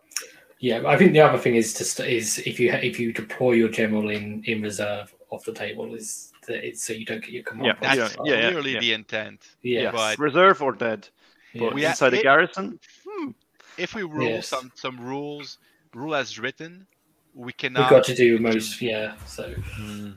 Yeah, 0.61 0.83
I 0.87 0.97
think 0.97 1.13
the 1.13 1.21
other 1.21 1.37
thing 1.37 1.57
is 1.57 1.75
to 1.75 1.85
st- 1.85 2.09
is 2.09 2.39
if 2.47 2.59
you 2.59 2.73
if 2.73 2.99
you 2.99 3.13
deploy 3.13 3.53
your 3.53 3.69
general 3.69 4.09
in 4.09 4.43
in 4.47 4.63
reserve 4.63 5.15
off 5.35 5.45
the 5.45 5.53
table 5.53 5.95
is 5.95 6.33
that 6.47 6.67
it's 6.67 6.83
so 6.85 6.93
you 6.93 7.05
don't 7.05 7.21
get 7.21 7.31
your 7.31 7.43
command. 7.43 7.67
Yeah, 7.67 7.75
that's 7.81 8.13
as 8.13 8.19
well. 8.19 8.27
yeah, 8.29 8.35
yeah, 8.35 8.51
clearly 8.51 8.73
yeah. 8.75 8.81
the 8.81 8.93
intent. 8.93 9.41
yeah, 9.63 9.81
Yes, 9.83 9.93
but- 9.95 10.19
reserve 10.19 10.63
or 10.63 10.73
dead. 10.73 11.09
But 11.57 11.75
We 11.75 11.85
ha- 11.85 11.91
inside 11.91 12.11
the 12.11 12.21
it- 12.21 12.25
garrison, 12.25 12.81
If 13.77 13.95
we 13.95 14.03
rule 14.03 14.29
Yes. 14.29 14.49
some 14.49 14.71
some 14.75 15.01
rules, 15.01 15.59
rule 15.95 16.15
as 16.15 16.39
written, 16.39 16.87
we 17.35 17.53
cannot. 17.53 17.91
We've 17.91 17.99
got 17.99 18.05
to 18.05 18.15
do 18.15 18.39
most. 18.39 18.81
Yeah, 18.81 19.15
so 19.27 19.53
mm. 19.81 20.15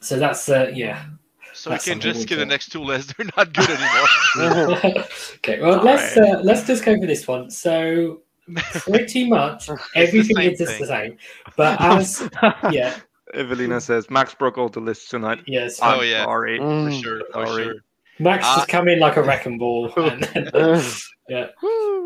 so 0.00 0.18
that's 0.18 0.48
uh, 0.48 0.70
yeah. 0.72 1.06
so 1.52 1.70
we 1.70 1.76
can 1.76 1.80
something 1.80 2.00
just 2.00 2.18
we 2.18 2.22
skip 2.22 2.38
the 2.38 2.46
next 2.46 2.68
two 2.70 2.82
less. 2.82 3.06
They're 3.16 3.26
not 3.36 3.52
good 3.52 3.68
anymore. 3.68 4.78
okay, 5.36 5.60
well 5.60 5.82
let's 5.82 6.16
uh, 6.16 6.40
let's 6.44 6.64
just 6.66 6.84
go 6.84 6.94
for 7.00 7.06
this 7.06 7.26
one. 7.26 7.50
So 7.50 8.22
pretty 8.54 9.28
much 9.28 9.68
everything 9.96 10.36
same 10.36 10.52
is 10.52 10.58
just 10.58 10.78
the 10.78 10.86
same, 10.86 11.16
but 11.56 11.80
as 11.80 12.28
yeah, 12.70 12.94
Evelina 13.34 13.80
says 13.80 14.08
Max 14.10 14.34
broke 14.34 14.58
all 14.58 14.68
the 14.68 14.80
lists 14.80 15.08
tonight. 15.08 15.40
yes, 15.46 15.78
Oh, 15.82 16.00
I'm 16.00 16.08
yeah. 16.08 16.24
sorry. 16.24 16.58
for 16.58 16.64
Mm. 16.64 17.02
sure, 17.02 17.20
for 17.32 17.46
Sorry. 17.46 17.64
sure. 17.64 17.74
Max 18.18 18.46
Uh, 18.46 18.56
just 18.56 18.68
come 18.68 18.88
in 18.88 18.98
like 18.98 19.16
a 19.16 19.22
wrecking 19.22 19.58
ball. 19.58 19.92
And 19.96 20.22
then, 20.22 20.50
yeah. 21.28 21.46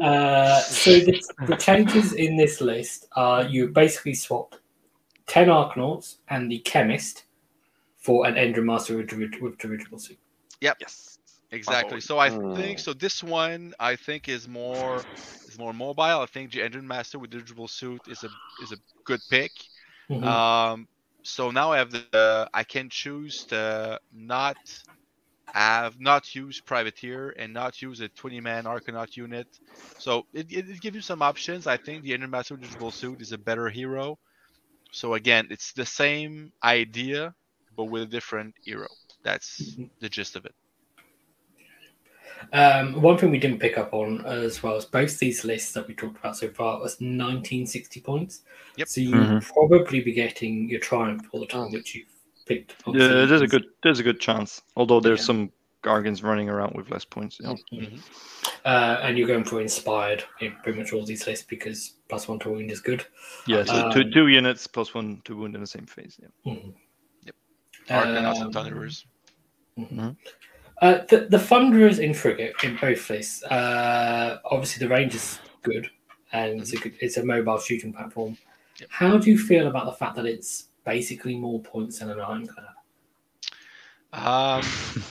Uh, 0.03 0.61
so 0.61 0.91
the, 0.99 1.23
the 1.47 1.57
changes 1.57 2.15
in 2.15 2.37
this 2.37 2.61
list 2.61 3.07
are 3.17 3.45
you 3.45 3.69
basically 3.69 4.15
swapped 4.15 4.59
10 5.27 5.49
Arkanauts 5.49 6.17
and 6.29 6.51
the 6.51 6.61
Khemist 6.65 7.25
for 7.99 8.27
an 8.27 8.35
Endrin 8.35 8.65
Master 8.65 8.97
with, 8.97 9.09
dirig- 9.09 9.41
with 9.41 9.59
dirigible 9.59 9.99
suit. 9.99 10.19
Yep. 10.63 10.79
Yes. 10.81 11.19
Exactly. 11.53 12.01
So 12.01 12.19
I 12.19 12.31
Hmm. 12.31 12.55
think 12.55 12.79
so. 12.79 12.93
This 12.93 13.23
one 13.23 13.75
I 13.81 13.97
think 13.97 14.29
is 14.29 14.47
more 14.49 15.03
is 15.49 15.59
more 15.59 15.73
mobile. 15.73 16.21
I 16.21 16.27
think 16.27 16.53
the 16.53 16.61
Endrin 16.61 16.85
Master 16.85 17.19
with 17.19 17.31
dirigible 17.31 17.67
suit 17.69 18.01
is 18.09 18.23
a 18.25 18.29
is 18.63 18.71
a 18.73 18.77
good 19.05 19.21
pick. 19.29 19.51
Mhm. 20.09 20.25
Um, 20.25 20.89
so 21.23 21.51
now 21.51 21.73
I 21.73 21.79
have 21.79 21.91
the 21.93 22.31
I 22.53 22.65
can 22.65 22.73
choose 22.73 23.45
to 23.47 23.99
not 24.13 24.59
have 25.47 26.01
not 26.01 26.35
use 26.35 26.61
privateer 26.61 27.31
and 27.31 27.53
not 27.53 27.81
use 27.83 28.01
a 28.01 28.09
20 28.09 28.41
man 28.41 28.65
Arkanaut 28.65 29.17
unit. 29.17 29.49
So 29.97 30.25
it, 30.33 30.51
it, 30.51 30.69
it 30.71 30.81
gives 30.81 30.97
you 30.97 31.03
some 31.03 31.23
options. 31.23 31.67
I 31.67 31.77
think 31.79 32.03
the 32.03 32.13
Endrin 32.13 32.31
Master 32.31 32.57
with 32.57 32.91
suit 32.93 33.21
is 33.23 33.33
a 33.33 33.39
better 33.39 33.69
hero. 33.69 34.19
So 34.93 35.15
again, 35.15 35.49
it's 35.51 35.73
the 35.73 35.87
same 35.87 36.53
idea 36.63 37.35
but 37.77 37.85
with 37.87 38.03
a 38.03 38.07
different 38.07 38.55
hero. 38.65 38.89
That's 39.25 39.79
the 40.01 40.09
gist 40.09 40.37
of 40.37 40.45
it. 40.47 40.55
Um, 42.53 43.01
one 43.03 43.19
thing 43.19 43.31
we 43.31 43.39
didn't 43.39 43.59
pick 43.61 43.77
up 43.79 43.93
on 43.93 44.25
as 44.27 44.63
well 44.63 44.77
as 44.77 44.85
both 44.85 45.19
these 45.19 45.45
lists 45.45 45.73
that 45.73 45.87
we 45.87 45.95
talked 45.95 46.19
about 46.19 46.37
so 46.37 46.49
far 46.51 46.79
was 46.81 47.01
1960 47.01 48.01
points. 48.01 48.43
Yep. 48.77 48.89
So 48.89 49.01
you 49.01 49.11
Mhm. 49.15 49.47
probably 49.53 50.01
be 50.01 50.13
getting 50.13 50.69
your 50.69 50.81
triumph 50.81 51.27
all 51.33 51.41
the 51.41 51.47
time, 51.47 51.71
which 51.73 51.95
you've 51.95 52.09
picked. 52.47 52.73
Yeah, 52.73 52.77
obviously. 52.87 53.27
there's 53.27 53.43
a 53.43 53.47
good 53.47 53.67
there's 53.83 54.01
a 54.01 54.03
good 54.03 54.21
chance. 54.21 54.63
Although 54.77 55.01
there's 55.01 55.21
Yeah. 55.21 55.27
some 55.27 55.53
Gargants 55.83 56.23
running 56.23 56.51
around 56.51 56.75
with 56.77 56.91
less 56.91 57.07
points. 57.07 57.39
Yeah. 57.43 57.55
Mhm. 57.73 58.01
Uh, 58.67 58.99
and 59.03 59.17
you're 59.17 59.27
going 59.29 59.45
for 59.45 59.63
inspired 59.63 60.25
in 60.41 60.53
pretty 60.63 60.79
much 60.79 60.93
all 60.93 61.05
these 61.07 61.27
lists 61.27 61.47
because 61.49 61.95
plus 62.09 62.29
one 62.29 62.39
to 62.41 62.51
wound 62.51 62.71
is 62.71 62.81
good. 62.81 63.07
Yeah, 63.47 63.65
so 63.65 63.87
Um, 63.87 63.93
two, 63.93 64.11
two 64.11 64.29
units 64.29 64.67
plus 64.67 64.93
one 64.93 65.23
to 65.25 65.35
wound 65.37 65.55
in 65.55 65.61
the 65.63 65.67
same 65.67 65.87
phase. 65.87 66.21
Yeah. 66.21 66.53
Mhm. 66.53 66.75
Yep. 67.25 67.35
Arkanauts 67.89 68.37
Um, 68.37 68.43
and 68.43 68.53
Thunderers. 68.53 69.07
Uh, 70.81 71.05
the, 71.09 71.27
the 71.29 71.39
Thunderers 71.39 71.99
in 71.99 72.15
frigate 72.15 72.55
in 72.63 72.77
both 72.77 73.11
lists. 73.11 73.43
Uh, 73.45 74.39
obviously, 74.45 74.87
the 74.87 74.93
range 74.93 75.15
is 75.15 75.39
good, 75.63 75.91
and 76.33 76.61
it's 76.61 76.73
a 76.73 76.77
good, 76.77 76.95
it's 77.01 77.17
a 77.17 77.25
mobile 77.25 77.59
shooting 77.59 77.93
platform. 77.93 78.37
Yep. 78.79 78.89
How 78.91 79.19
do 79.19 79.31
you 79.31 79.39
feel 79.39 79.69
about 79.69 79.87
the 79.87 79.93
fact 79.93 80.17
that 80.17 80.25
it's 80.25 80.69
basically 80.85 81.37
more 81.37 81.61
points 81.61 81.99
than 81.99 82.11
an 82.11 82.21
ironclad? 82.21 82.67
Um, 84.13 84.63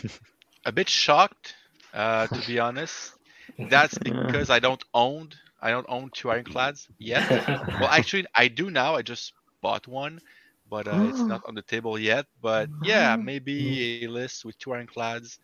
a 0.65 0.71
bit 0.71 0.89
shocked, 0.89 1.55
uh, 1.93 2.27
to 2.27 2.47
be 2.47 2.59
honest. 2.59 3.13
That's 3.57 3.97
because 3.99 4.49
I 4.49 4.59
don't 4.59 4.83
own 4.93 5.29
I 5.61 5.71
don't 5.71 5.85
own 5.89 6.09
two 6.13 6.31
ironclads 6.31 6.87
yet. 6.99 7.29
well, 7.47 7.89
actually, 7.89 8.25
I 8.35 8.47
do 8.47 8.71
now. 8.71 8.95
I 8.95 9.01
just 9.01 9.33
bought 9.61 9.87
one, 9.87 10.21
but 10.69 10.87
uh, 10.87 11.01
it's 11.05 11.27
not 11.27 11.41
on 11.47 11.55
the 11.55 11.63
table 11.63 11.99
yet. 11.99 12.25
But 12.41 12.69
yeah, 12.81 13.17
maybe 13.19 13.87
a 14.03 14.07
list 14.07 14.45
with 14.45 14.57
two 14.59 14.73
ironclads 14.73 15.39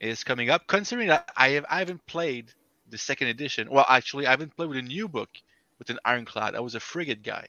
is 0.00 0.24
coming 0.24 0.50
up. 0.50 0.66
Considering 0.68 1.08
that 1.08 1.20
I 1.24 1.50
have 1.50 1.54
I 1.70 1.78
haven't 1.78 1.94
played 2.06 2.52
the 2.88 2.98
second 2.98 3.28
edition. 3.28 3.68
Well, 3.70 3.86
actually, 3.88 4.26
I 4.26 4.30
haven't 4.30 4.56
played 4.56 4.68
with 4.68 4.78
a 4.78 4.82
new 4.82 5.08
book 5.08 5.30
with 5.78 5.90
an 5.90 5.98
ironclad. 6.04 6.54
I 6.54 6.60
was 6.60 6.74
a 6.74 6.80
frigate 6.80 7.22
guy. 7.22 7.46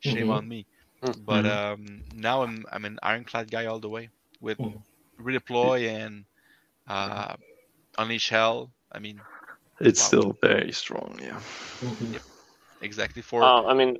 Shame 0.00 0.30
Mhm. 0.30 0.44
on 0.44 0.48
me. 0.48 0.66
Mhm. 1.02 1.24
But 1.26 1.46
um, 1.46 2.04
now 2.12 2.42
I'm 2.42 2.64
I'm 2.72 2.84
an 2.84 2.98
ironclad 3.02 3.50
guy 3.50 3.66
all 3.66 3.80
the 3.80 3.88
way 3.88 4.10
with 4.40 4.58
Mhm. 4.58 4.82
redeploy 5.20 5.88
and 5.88 6.24
uh, 6.88 7.36
unleash 7.98 8.28
hell. 8.30 8.72
I 8.92 8.98
mean, 9.00 9.24
It's 9.80 10.00
Wow. 10.00 10.02
still 10.02 10.36
very 10.42 10.72
strong. 10.72 11.18
Yeah. 11.22 11.42
Mhm. 11.80 12.18
exactly 12.80 13.22
for 13.22 13.54
Uh, 13.54 13.64
I 13.66 13.74
mean, 13.74 13.98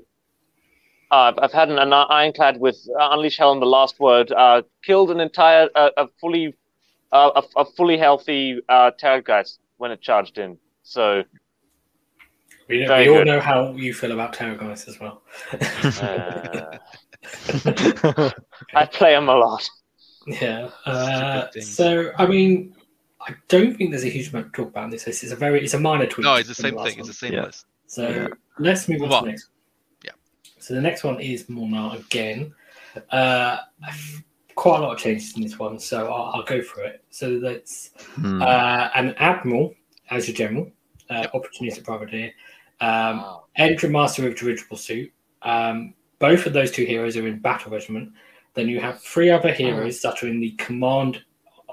uh, 1.14 1.28
I've- 1.28 1.38
I've 1.42 1.52
had 1.52 1.68
an, 1.70 1.78
an 1.78 1.92
ironclad 1.92 2.58
with 2.58 2.78
uh, 3.00 3.08
Unleash 3.12 3.38
Hell 3.38 3.50
on 3.50 3.60
the 3.60 3.66
last 3.78 4.00
word. 4.00 4.32
Uh, 4.32 4.62
killed 4.88 5.10
an 5.10 5.20
entire, 5.20 5.68
uh, 5.74 5.90
a 5.96 6.06
fully, 6.20 6.54
uh, 7.12 7.30
a, 7.40 7.60
a 7.60 7.64
fully 7.76 7.96
healthy 7.98 8.60
uh, 8.68 8.90
Terrorgeist 9.00 9.58
when 9.76 9.90
it 9.90 10.00
charged 10.00 10.38
in. 10.38 10.58
So 10.82 11.22
We, 12.68 12.84
know, 12.86 12.98
we 12.98 13.08
all 13.08 13.14
good. 13.18 13.26
know 13.26 13.40
how 13.40 13.72
you 13.84 13.92
feel 13.94 14.12
about 14.12 14.34
Terrorgeist 14.34 14.88
as 14.88 14.96
well. 15.00 15.22
uh, 16.02 16.78
I 18.74 18.86
play 18.86 19.12
them 19.12 19.28
a 19.28 19.36
lot. 19.36 19.68
yeah. 20.26 20.70
Uh, 20.86 21.46
so, 21.60 22.10
I 22.18 22.26
mean, 22.26 22.74
I 23.26 23.34
don't 23.48 23.76
think 23.76 23.90
there's 23.90 24.04
a 24.04 24.08
huge 24.10 24.30
amount 24.30 24.52
to 24.52 24.62
talk 24.62 24.68
about 24.70 24.84
in 24.84 24.90
this 24.90 25.06
list. 25.06 25.22
It's 25.22 25.32
a 25.32 25.36
very, 25.36 25.62
it's 25.62 25.74
a 25.74 25.78
minor 25.80 26.06
tweak. 26.06 26.24
no, 26.24 26.34
it's 26.36 26.48
the 26.48 26.54
same 26.54 26.74
last 26.74 26.90
thing. 26.90 26.98
It's 26.98 27.08
the 27.08 27.14
same 27.14 27.32
Yeah. 27.34 27.44
list. 27.46 27.66
So 27.86 28.08
Yeah. 28.08 28.28
let's 28.58 28.88
move, 28.88 29.00
Move 29.00 29.12
on 29.12 29.16
on. 29.16 29.22
to 29.22 29.26
the 29.26 29.30
next. 29.32 29.48
So 30.64 30.72
the 30.72 30.80
next 30.80 31.04
one 31.04 31.20
is 31.20 31.44
Mhornar 31.44 32.00
again. 32.00 32.54
Uh, 33.10 33.58
quite 34.54 34.78
a 34.78 34.82
lot 34.82 34.94
of 34.94 34.98
changes 34.98 35.36
in 35.36 35.42
this 35.42 35.58
one, 35.58 35.78
so 35.78 36.06
I'll, 36.10 36.36
I'll 36.36 36.44
go 36.44 36.62
through 36.62 36.84
it. 36.84 37.04
So 37.10 37.38
that's 37.38 37.90
Hmm. 38.14 38.40
uh, 38.40 38.88
an 38.94 39.14
admiral 39.18 39.74
as 40.10 40.26
your 40.26 40.34
general, 40.34 40.72
uh, 41.10 41.26
opportunistic 41.34 41.84
privateer, 41.84 42.32
um, 42.80 43.18
Wow. 43.18 43.44
Endrin 43.58 43.90
Master 43.90 44.22
with 44.22 44.38
dirigible 44.38 44.78
suit. 44.78 45.12
Um, 45.42 45.92
both 46.18 46.46
of 46.46 46.54
those 46.54 46.70
two 46.70 46.86
heroes 46.86 47.18
are 47.18 47.28
in 47.28 47.40
battle 47.40 47.70
regiment. 47.70 48.12
Then 48.54 48.66
you 48.66 48.80
have 48.80 49.02
three 49.02 49.28
other 49.28 49.52
heroes 49.52 50.00
that 50.00 50.22
are 50.22 50.28
in 50.28 50.40
the 50.40 50.52
command 50.52 51.22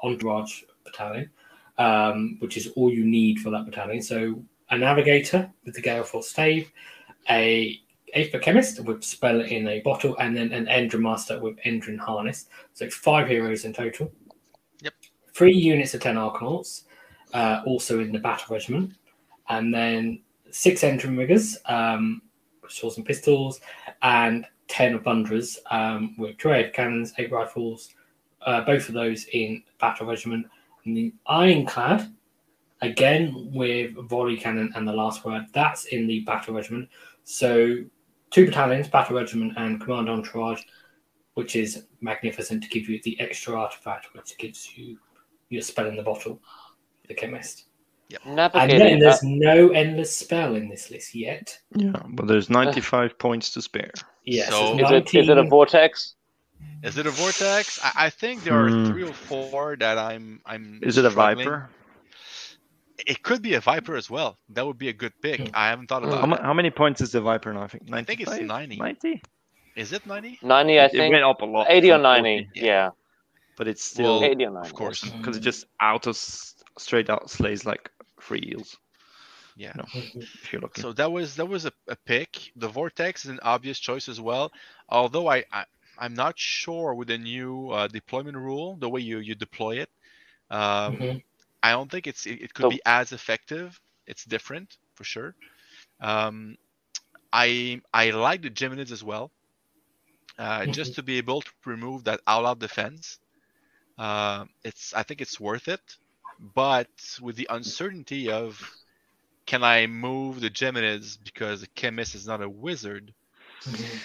entourage 0.04 0.64
battalion, 0.84 1.30
um, 1.78 2.36
which 2.40 2.58
is 2.58 2.68
all 2.76 2.92
you 2.92 3.06
need 3.06 3.40
for 3.40 3.52
that 3.52 3.64
battalion. 3.64 4.02
So 4.02 4.44
a 4.70 4.78
navigator 4.78 5.50
with 5.64 5.76
the 5.76 5.82
Gale 5.82 6.04
Force 6.04 6.28
stave, 6.28 6.74
a 7.30 7.81
Aether-Khemist 8.14 8.84
with 8.86 9.04
spell 9.04 9.42
in 9.42 9.68
a 9.68 9.82
bottle, 9.82 10.16
and 10.18 10.36
then 10.36 10.52
an 10.52 10.66
Endrin 10.66 11.02
master 11.02 11.40
with 11.40 11.58
Endrin 11.66 12.00
harness. 12.00 12.48
So 12.74 12.86
it's 12.86 12.96
five 12.96 13.28
heroes 13.28 13.66
in 13.66 13.74
total. 13.74 14.12
Yep. 14.82 14.94
Three 15.34 15.54
units 15.54 15.94
of 15.94 16.02
ten 16.02 16.16
Arkanauts, 16.16 16.84
uh, 17.34 17.62
also 17.66 18.00
in 18.00 18.12
the 18.12 18.20
battle 18.20 18.54
regiment, 18.54 18.94
and 19.50 19.74
then 19.74 20.22
six 20.52 20.82
Endrin 20.82 21.18
riggers, 21.18 21.58
um, 21.66 22.22
with 22.62 22.72
swords 22.72 22.98
and 22.98 23.06
pistols, 23.06 23.62
and 24.02 24.46
ten 24.68 25.00
Thunderers 25.00 25.60
um, 25.70 26.16
with 26.18 26.38
two 26.38 26.50
AF 26.52 26.74
cannons, 26.74 27.14
eight 27.18 27.32
rifles, 27.32 27.94
uh, 28.46 28.62
both 28.62 28.88
of 28.88 28.96
those 28.96 29.26
in 29.34 29.64
battle 29.80 30.08
regiment. 30.08 30.46
And 30.86 30.98
the 30.98 31.14
Ironclad, 31.28 32.14
again 32.82 33.52
with 33.54 33.94
volley 34.10 34.38
cannon 34.38 34.72
and 34.76 34.88
the 34.88 34.94
last 34.94 35.24
word, 35.24 35.46
that's 35.54 35.86
in 35.86 36.08
the 36.08 36.22
battle 36.22 36.56
regiment. 36.56 36.90
So 37.24 37.78
two 38.32 38.46
battalions, 38.48 38.88
battle 38.88 39.16
regiment 39.18 39.54
and 39.58 39.80
command 39.80 40.10
entourage, 40.10 40.62
which 41.36 41.56
is 41.56 41.86
magnificent 42.02 42.64
to 42.64 42.70
give 42.70 42.90
you 42.90 43.00
the 43.04 43.20
extra 43.20 43.54
artifact, 43.60 44.08
which 44.14 44.38
gives 44.38 44.76
you 44.78 44.98
your 45.50 45.62
spell 45.62 45.88
in 45.88 45.96
the 45.96 46.04
bottle, 46.04 46.42
the 47.08 47.14
Khemist. 47.14 47.64
And 48.26 48.36
Navigating. 48.36 48.80
then 48.80 48.98
uh, 48.98 49.00
there's 49.00 49.24
no 49.24 49.70
endless 49.70 50.14
spell 50.16 50.56
in 50.56 50.68
this 50.68 50.92
list 50.92 51.16
yet. 51.16 51.58
Yeah, 51.76 51.94
but 52.10 52.28
there's 52.28 52.50
95 52.50 53.18
points 53.18 53.52
to 53.54 53.62
spare. 53.62 53.92
Yes, 54.26 54.50
So- 54.50 54.76
there's 54.76 54.92
is 54.92 55.14
it 55.14 55.16
is 55.20 55.30
it 55.30 55.38
a 55.38 55.44
vortex? 55.44 56.16
Is 56.84 56.98
it 56.98 57.08
a 57.08 57.12
vortex? 57.12 57.80
I, 57.84 57.92
I 58.08 58.10
think 58.10 58.44
there 58.44 58.54
are 58.66 58.70
Hmm. 58.70 58.86
three 58.88 59.04
or 59.04 59.14
four 59.14 59.76
that 59.78 59.98
I'm 59.98 60.42
I'm. 60.46 60.80
Is 60.84 60.98
it 60.98 61.06
a. 61.06 61.10
Viper? 61.10 61.70
It 63.08 63.24
could 63.24 63.42
be 63.42 63.54
a 63.56 63.60
Viper 63.62 63.96
as 63.96 64.10
well. 64.10 64.38
That 64.50 64.66
would 64.66 64.78
be 64.78 64.90
a 64.90 64.94
good 64.94 65.14
pick. 65.22 65.40
Hmm. 65.40 65.50
I 65.54 65.70
haven't 65.70 65.88
thought 65.88 66.04
about 66.04 66.28
How, 66.28 66.36
it. 66.36 66.42
how 66.42 66.54
many 66.54 66.70
points 66.72 67.02
is 67.02 67.12
the 67.12 67.22
Viper 67.22 67.54
now? 67.54 67.64
I 67.64 67.68
think 67.68 67.84
I 67.92 68.02
think 68.04 68.22
it's 68.22 68.40
95? 68.40 68.42
90. 68.42 68.78
90? 68.78 69.22
Is 69.76 69.92
it 69.94 70.06
90? 70.06 70.40
Ninety, 70.42 70.80
I 70.80 70.86
It 70.86 70.92
think. 70.92 71.12
went 71.12 71.24
up 71.24 71.42
a 71.42 71.46
lot. 71.46 71.68
Eighty 71.70 71.92
or 71.92 71.96
from 71.96 72.04
ninety. 72.04 72.50
40, 72.54 72.66
Yeah, 72.66 72.90
But 73.58 73.68
it's 73.68 73.84
still 73.84 74.20
Well, 74.20 74.24
eighty 74.24 74.46
or 74.46 74.52
ninety. 74.52 74.70
Of 74.70 74.74
course. 74.74 75.10
because 75.10 75.38
it 75.38 75.42
just 75.42 75.66
out 75.80 76.08
of 76.08 76.16
straight 76.78 77.10
out 77.10 77.30
slays 77.30 77.66
like 77.66 77.90
three 78.22 78.44
eels. 78.52 78.78
Yeah. 79.56 79.74
No, 79.76 79.86
if 79.94 80.52
you're 80.52 80.62
lucky. 80.62 80.82
So 80.82 80.94
that 80.94 81.12
was 81.12 81.36
that 81.36 81.46
was 81.48 81.66
a, 81.66 81.72
a 81.88 81.96
pick. 81.96 82.52
The 82.56 82.68
Vortex 82.68 83.26
is 83.26 83.32
an 83.32 83.40
obvious 83.44 83.80
choice 83.80 84.08
as 84.10 84.20
well. 84.20 84.52
Although 84.90 85.28
I, 85.30 85.44
I 85.52 85.66
I'm 85.98 86.14
not 86.14 86.38
sure 86.40 86.94
with 86.96 87.08
the 87.10 87.18
new 87.18 87.70
uh, 87.70 87.88
deployment 87.88 88.38
rule, 88.38 88.78
the 88.78 88.90
way 88.90 89.02
you 89.02 89.20
you 89.20 89.36
deploy 89.36 89.78
it. 89.80 89.90
Um, 90.50 90.98
Mhm. 90.98 91.24
I 91.64 91.72
don't 91.72 91.90
think 91.92 92.08
it's 92.08 92.26
it, 92.26 92.42
it 92.42 92.54
could 92.54 92.64
So- 92.64 92.70
be 92.70 92.82
as 92.86 93.12
effective. 93.12 93.80
It's 94.08 94.26
different 94.26 94.78
for 94.96 95.04
sure. 95.04 95.36
Um, 96.02 96.58
I 97.32 97.82
I 97.94 98.12
like 98.12 98.42
the 98.42 98.50
Geminids 98.50 98.92
as 98.92 99.04
well. 99.04 99.32
Uh, 100.38 100.66
just 100.66 100.96
to 100.96 101.04
be 101.04 101.18
able 101.18 101.42
to 101.42 101.52
remove 101.66 102.06
that 102.06 102.20
all-out 102.26 102.58
defense, 102.60 103.20
uh, 103.98 104.46
it's 104.64 104.94
I 104.94 105.04
think 105.04 105.22
it's 105.22 105.40
worth 105.40 105.68
it. 105.68 105.82
But 106.56 106.90
with 107.22 107.36
the 107.36 107.48
uncertainty 107.52 108.32
of 108.32 108.60
can 109.46 109.64
I 109.64 109.86
move 109.88 110.42
the 110.42 110.50
Geminids 110.50 111.18
because 111.24 111.62
the 111.62 111.68
Khemist 111.68 112.16
is 112.16 112.26
not 112.26 112.42
a 112.42 112.50
wizard? 112.50 113.14
Mhm. 113.64 114.00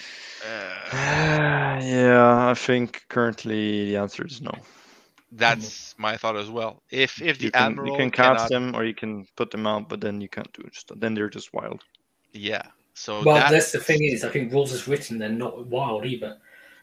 Uh, 0.45 0.89
yeah, 1.83 2.49
I 2.49 2.53
think 2.53 3.05
currently 3.09 3.85
the 3.85 3.97
answer 3.97 4.25
is 4.25 4.41
no. 4.41 4.51
That's 5.31 5.93
my 5.97 6.15
thought 6.17 6.37
as 6.37 6.49
well. 6.49 6.81
If 6.89 7.21
if 7.21 7.37
the 7.39 7.45
you 7.45 7.51
can, 7.51 7.71
admiral 7.71 7.91
you 7.91 7.97
can 7.97 8.11
cast 8.11 8.47
cannot- 8.47 8.49
them 8.49 8.75
or 8.75 8.85
you 8.85 8.93
can 8.93 9.27
put 9.35 9.51
them 9.51 9.67
out, 9.67 9.89
but 9.89 10.01
then 10.01 10.21
you 10.21 10.29
can't 10.29 10.51
do 10.53 10.61
it. 10.63 10.73
Just, 10.73 10.91
Then 10.99 11.13
they're 11.13 11.29
just 11.29 11.53
wild. 11.53 11.83
yeah. 12.33 12.63
So 12.93 13.21
Well, 13.23 13.35
that's, 13.35 13.51
that's 13.51 13.71
the 13.73 13.79
thing 13.79 14.03
is, 14.03 14.23
I 14.23 14.29
think 14.29 14.51
rules 14.51 14.71
is 14.71 14.87
written 14.87 15.19
they're 15.19 15.29
not 15.29 15.67
wild 15.67 16.03
either, 16.05 16.37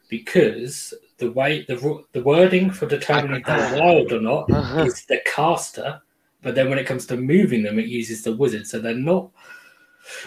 because 0.09 0.95
the 1.19 1.33
way 1.33 1.65
the 1.67 2.05
the 2.13 2.23
wording 2.23 2.71
for 2.71 2.87
determining 2.87 3.41
if 3.41 3.47
they're 3.47 3.81
wild 3.81 4.13
or 4.13 4.21
not 4.21 4.49
uh-huh. 4.51 4.85
is 4.85 5.05
the 5.07 5.21
caster, 5.27 6.01
but 6.43 6.55
then 6.55 6.69
when 6.71 6.79
it 6.79 6.87
comes 6.87 7.07
to 7.07 7.17
moving 7.17 7.63
them, 7.65 7.79
it 7.81 7.87
uses 7.87 8.23
the 8.23 8.37
wizard, 8.37 8.67
so 8.67 8.79
they're 8.79 8.95
not. 8.95 9.31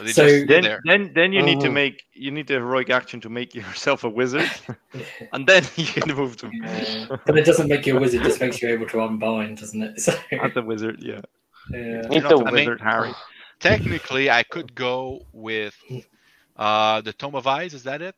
They 0.02 0.12
so- 0.12 0.28
just 0.28 0.48
Then, 0.48 0.80
then, 0.86 1.12
then 1.14 1.34
you 1.34 1.42
need 1.42 1.60
to 1.62 1.68
Mhm. 1.70 1.74
make 1.74 2.04
you 2.14 2.32
need 2.32 2.48
the 2.48 2.56
heroic 2.56 2.90
action 2.90 3.20
to 3.22 3.30
make 3.30 3.54
yourself 3.60 4.04
a 4.04 4.10
wizard, 4.10 4.50
and 5.34 5.46
then 5.48 5.64
you 5.76 5.86
can 5.86 6.16
move 6.16 6.38
to. 6.38 6.48
Uh, 6.48 7.18
but 7.26 7.38
it 7.38 7.46
doesn't 7.46 7.68
make 7.68 7.86
you 7.86 7.98
a 7.98 8.00
wizard; 8.00 8.22
it 8.22 8.24
just 8.26 8.42
makes 8.42 8.62
you 8.62 8.70
able 8.70 8.88
to 8.88 9.02
unbind, 9.02 9.58
doesn't 9.60 9.82
it? 9.84 10.00
So, 10.02 10.12
As 10.32 10.56
a 10.56 10.62
wizard, 10.62 10.98
yeah. 11.02 11.22
yeah. 11.72 12.04
You're 12.12 12.24
not 12.24 12.30
to- 12.30 12.36
a 12.38 12.42
I 12.42 12.44
mean- 12.46 12.54
wizard, 12.54 12.82
Harry. 12.82 13.14
Technically, 13.60 14.30
I 14.30 14.44
could 14.44 14.76
go 14.76 15.26
with 15.34 15.76
uh, 16.56 17.02
the 17.02 17.14
Tome 17.14 17.36
of 17.36 17.48
Eyes. 17.48 17.74
Is 17.74 17.84
that 17.84 18.02
it? 18.02 18.16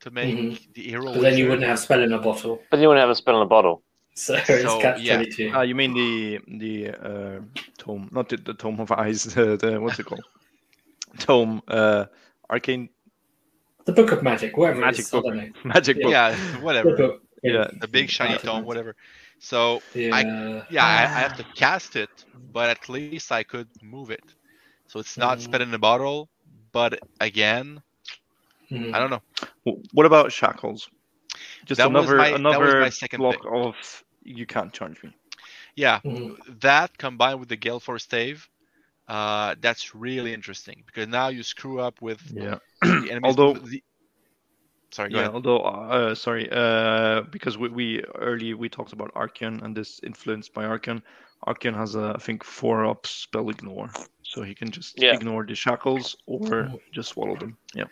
To 0.00 0.10
make 0.10 0.36
Mhm. 0.36 0.74
the 0.74 0.82
hero. 0.82 1.12
But 1.14 1.22
then 1.22 1.38
you 1.38 1.44
wouldn't 1.48 1.66
have 1.66 1.78
spell 1.78 2.02
in 2.02 2.12
a 2.12 2.18
bottle. 2.18 2.60
But 2.70 2.80
you 2.80 2.88
wouldn't 2.88 3.00
have 3.02 3.10
a 3.10 3.14
spell 3.14 3.36
in 3.36 3.42
a 3.42 3.46
bottle. 3.46 3.82
So, 4.14 4.36
So, 4.44 4.54
it's 4.54 5.00
yeah. 5.02 5.16
22. 5.16 5.52
Ah, 5.54 5.62
you 5.62 5.74
mean 5.74 5.94
the 5.94 6.40
the 6.58 6.74
uh, 7.08 7.40
tome, 7.78 8.08
not 8.12 8.28
the, 8.28 8.36
the 8.36 8.52
tome 8.54 8.78
of 8.80 8.90
eyes. 8.92 9.22
The, 9.34 9.56
the 9.56 9.80
what's 9.80 9.98
it 10.00 10.06
called? 10.06 10.24
Tome, 11.18 11.62
uh, 11.68 12.06
arcane 12.50 12.88
the 13.84 13.92
Book 13.92 14.12
of 14.12 14.22
Magic, 14.22 14.56
whatever 14.56 14.80
magic 14.80 15.00
it 15.00 15.02
is. 15.08 15.14
I 15.14 15.20
book. 15.20 15.64
Magic 15.64 15.96
book. 16.00 16.12
Yeah, 16.12 16.30
The 16.30 16.58
whatever. 16.60 16.96
book, 16.96 17.22
Yeah. 17.42 17.68
The 17.80 17.88
big 17.88 18.08
shiny 18.10 18.30
Magic 18.30 18.44
tome, 18.46 18.60
book. 18.60 18.68
whatever. 18.68 18.94
So 19.40 19.82
Yeah. 19.94 20.62
yeah, 20.70 20.84
I, 20.84 21.02
I 21.02 21.20
have 21.26 21.36
to 21.38 21.44
cast 21.56 21.96
it, 21.96 22.10
but 22.52 22.70
at 22.70 22.88
least 22.88 23.32
I 23.32 23.42
could 23.42 23.68
move 23.82 24.10
it. 24.12 24.22
So 24.86 25.00
it's 25.00 25.16
not 25.16 25.40
spit 25.40 25.60
in 25.60 25.70
the 25.72 25.78
bottle, 25.80 26.28
but 26.70 27.00
again, 27.20 27.82
Mhm. 28.70 28.94
I 28.94 29.00
don't 29.00 29.10
know. 29.10 29.22
What 29.92 30.06
about 30.06 30.30
shackles? 30.32 30.88
Just 31.66 31.78
That 31.78 31.90
was 31.92 32.04
another 32.04 32.16
my- 32.18 32.24
that 32.30 32.32
was 32.32 32.40
another 32.40 32.80
my 32.80 32.88
second 32.90 33.18
block 33.18 33.42
pick. 33.42 33.52
of 33.52 34.04
you 34.22 34.46
can't 34.46 34.72
charge 34.72 35.02
me. 35.02 35.10
Yeah, 35.74 36.00
Mhm. 36.04 36.60
that 36.60 36.96
combined 36.98 37.40
with 37.40 37.48
the 37.48 37.56
Gale 37.56 37.80
Force 37.80 38.04
Stave, 38.04 38.48
uh, 39.12 39.54
that's 39.60 39.94
really 39.94 40.32
interesting 40.32 40.82
because 40.86 41.08
now 41.08 41.28
you 41.28 41.42
screw 41.42 41.80
up 41.80 42.00
with 42.02 42.20
Yeah. 42.34 42.58
the. 42.82 43.20
Although- 43.22 43.54
the... 43.54 43.82
sorry, 44.90 45.10
go 45.10 45.18
Yeah, 45.18 45.20
ahead. 45.20 45.34
although 45.34 45.60
uh, 45.60 46.14
sorry, 46.14 46.48
uh, 46.50 47.22
because 47.30 47.58
we, 47.58 47.68
we 47.68 48.02
early 48.16 48.54
we 48.54 48.68
talked 48.68 48.92
about 48.92 49.14
Archaon 49.14 49.62
and 49.62 49.76
this 49.76 50.00
influenced 50.02 50.52
by 50.54 50.64
Archaon. 50.64 51.02
Archaon 51.46 51.74
has 51.76 51.94
a 51.94 52.14
I 52.16 52.18
think 52.18 52.44
four 52.44 52.84
up 52.86 53.06
spell 53.06 53.50
ignore, 53.50 53.90
so 54.22 54.42
he 54.42 54.54
can 54.54 54.70
just 54.70 55.00
Yeah. 55.00 55.14
ignore 55.14 55.44
the 55.44 55.54
shackles 55.54 56.16
or 56.26 56.68
just 56.92 57.10
swallow 57.10 57.36
them. 57.36 57.56
Yeah. 57.74 57.88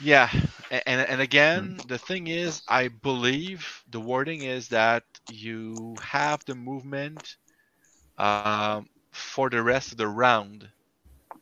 Yeah, 0.00 0.28
and 0.70 1.00
and 1.00 1.20
again, 1.20 1.80
Hmm. 1.80 1.86
the 1.86 1.98
thing 1.98 2.28
is, 2.28 2.62
I 2.68 2.88
believe 2.88 3.82
the 3.88 4.00
wording 4.00 4.42
is 4.42 4.68
that 4.68 5.04
you 5.28 5.98
have 6.02 6.44
the 6.44 6.54
movement 6.54 7.36
um, 8.18 8.86
for 9.12 9.50
the 9.50 9.62
rest 9.62 9.92
of 9.92 9.98
the 9.98 10.08
round, 10.08 10.68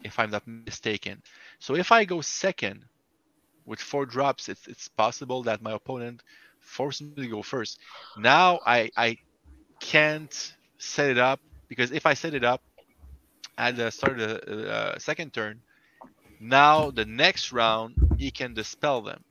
if 0.05 0.19
I'm 0.19 0.31
not 0.31 0.47
mistaken. 0.47 1.23
So 1.59 1.75
if 1.77 1.93
I 1.93 2.05
go 2.05 2.21
second 2.21 2.85
with 3.65 3.81
four 3.81 4.07
drops, 4.07 4.49
it's 4.49 4.67
it's 4.67 4.89
possible 4.89 5.43
that 5.45 5.63
my 5.63 5.73
opponent 5.73 6.23
forces 6.61 7.03
me 7.03 7.25
to 7.25 7.29
go 7.29 7.43
first. 7.43 7.79
Now 8.17 8.61
I 8.67 8.91
I 8.97 9.19
can't 9.81 10.55
set 10.79 11.11
it 11.11 11.19
up 11.19 11.41
because 11.69 11.93
if 11.93 12.07
I 12.07 12.15
set 12.15 12.35
it 12.35 12.45
up 12.45 12.63
at 13.59 13.77
the 13.77 13.91
start 13.91 14.21
of 14.21 14.41
the 14.41 14.71
uh, 14.71 14.99
second 14.99 15.33
turn, 15.33 15.63
now 16.41 16.91
the 16.91 17.05
next 17.05 17.53
round 17.53 17.97
he 18.19 18.31
can 18.31 18.55
dispel 18.55 19.03
them, 19.03 19.25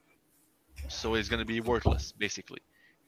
so 0.90 1.16
it's 1.16 1.30
gonna 1.30 1.46
be 1.46 1.62
worthless 1.62 2.12
basically. 2.14 2.62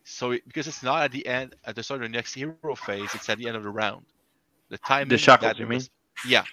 So 0.03 0.31
because 0.47 0.67
it's 0.67 0.83
not 0.83 1.03
at 1.03 1.11
the 1.11 1.27
end 1.27 1.55
at 1.65 1.75
the 1.75 1.83
start 1.83 2.03
of 2.03 2.11
the 2.11 2.15
next 2.15 2.33
hero 2.33 2.75
phase, 2.75 3.15
it's 3.15 3.29
at 3.29 3.37
the 3.39 3.47
end 3.47 3.57
of 3.57 3.63
the 3.63 3.69
round. 3.69 4.05
The 4.69 4.77
timing. 4.77 5.17
shackles, 5.17 5.49
that 5.53 5.59
you 5.59 5.67
mean? 5.67 5.79
s- 5.79 5.89
Yeah, 6.25 6.43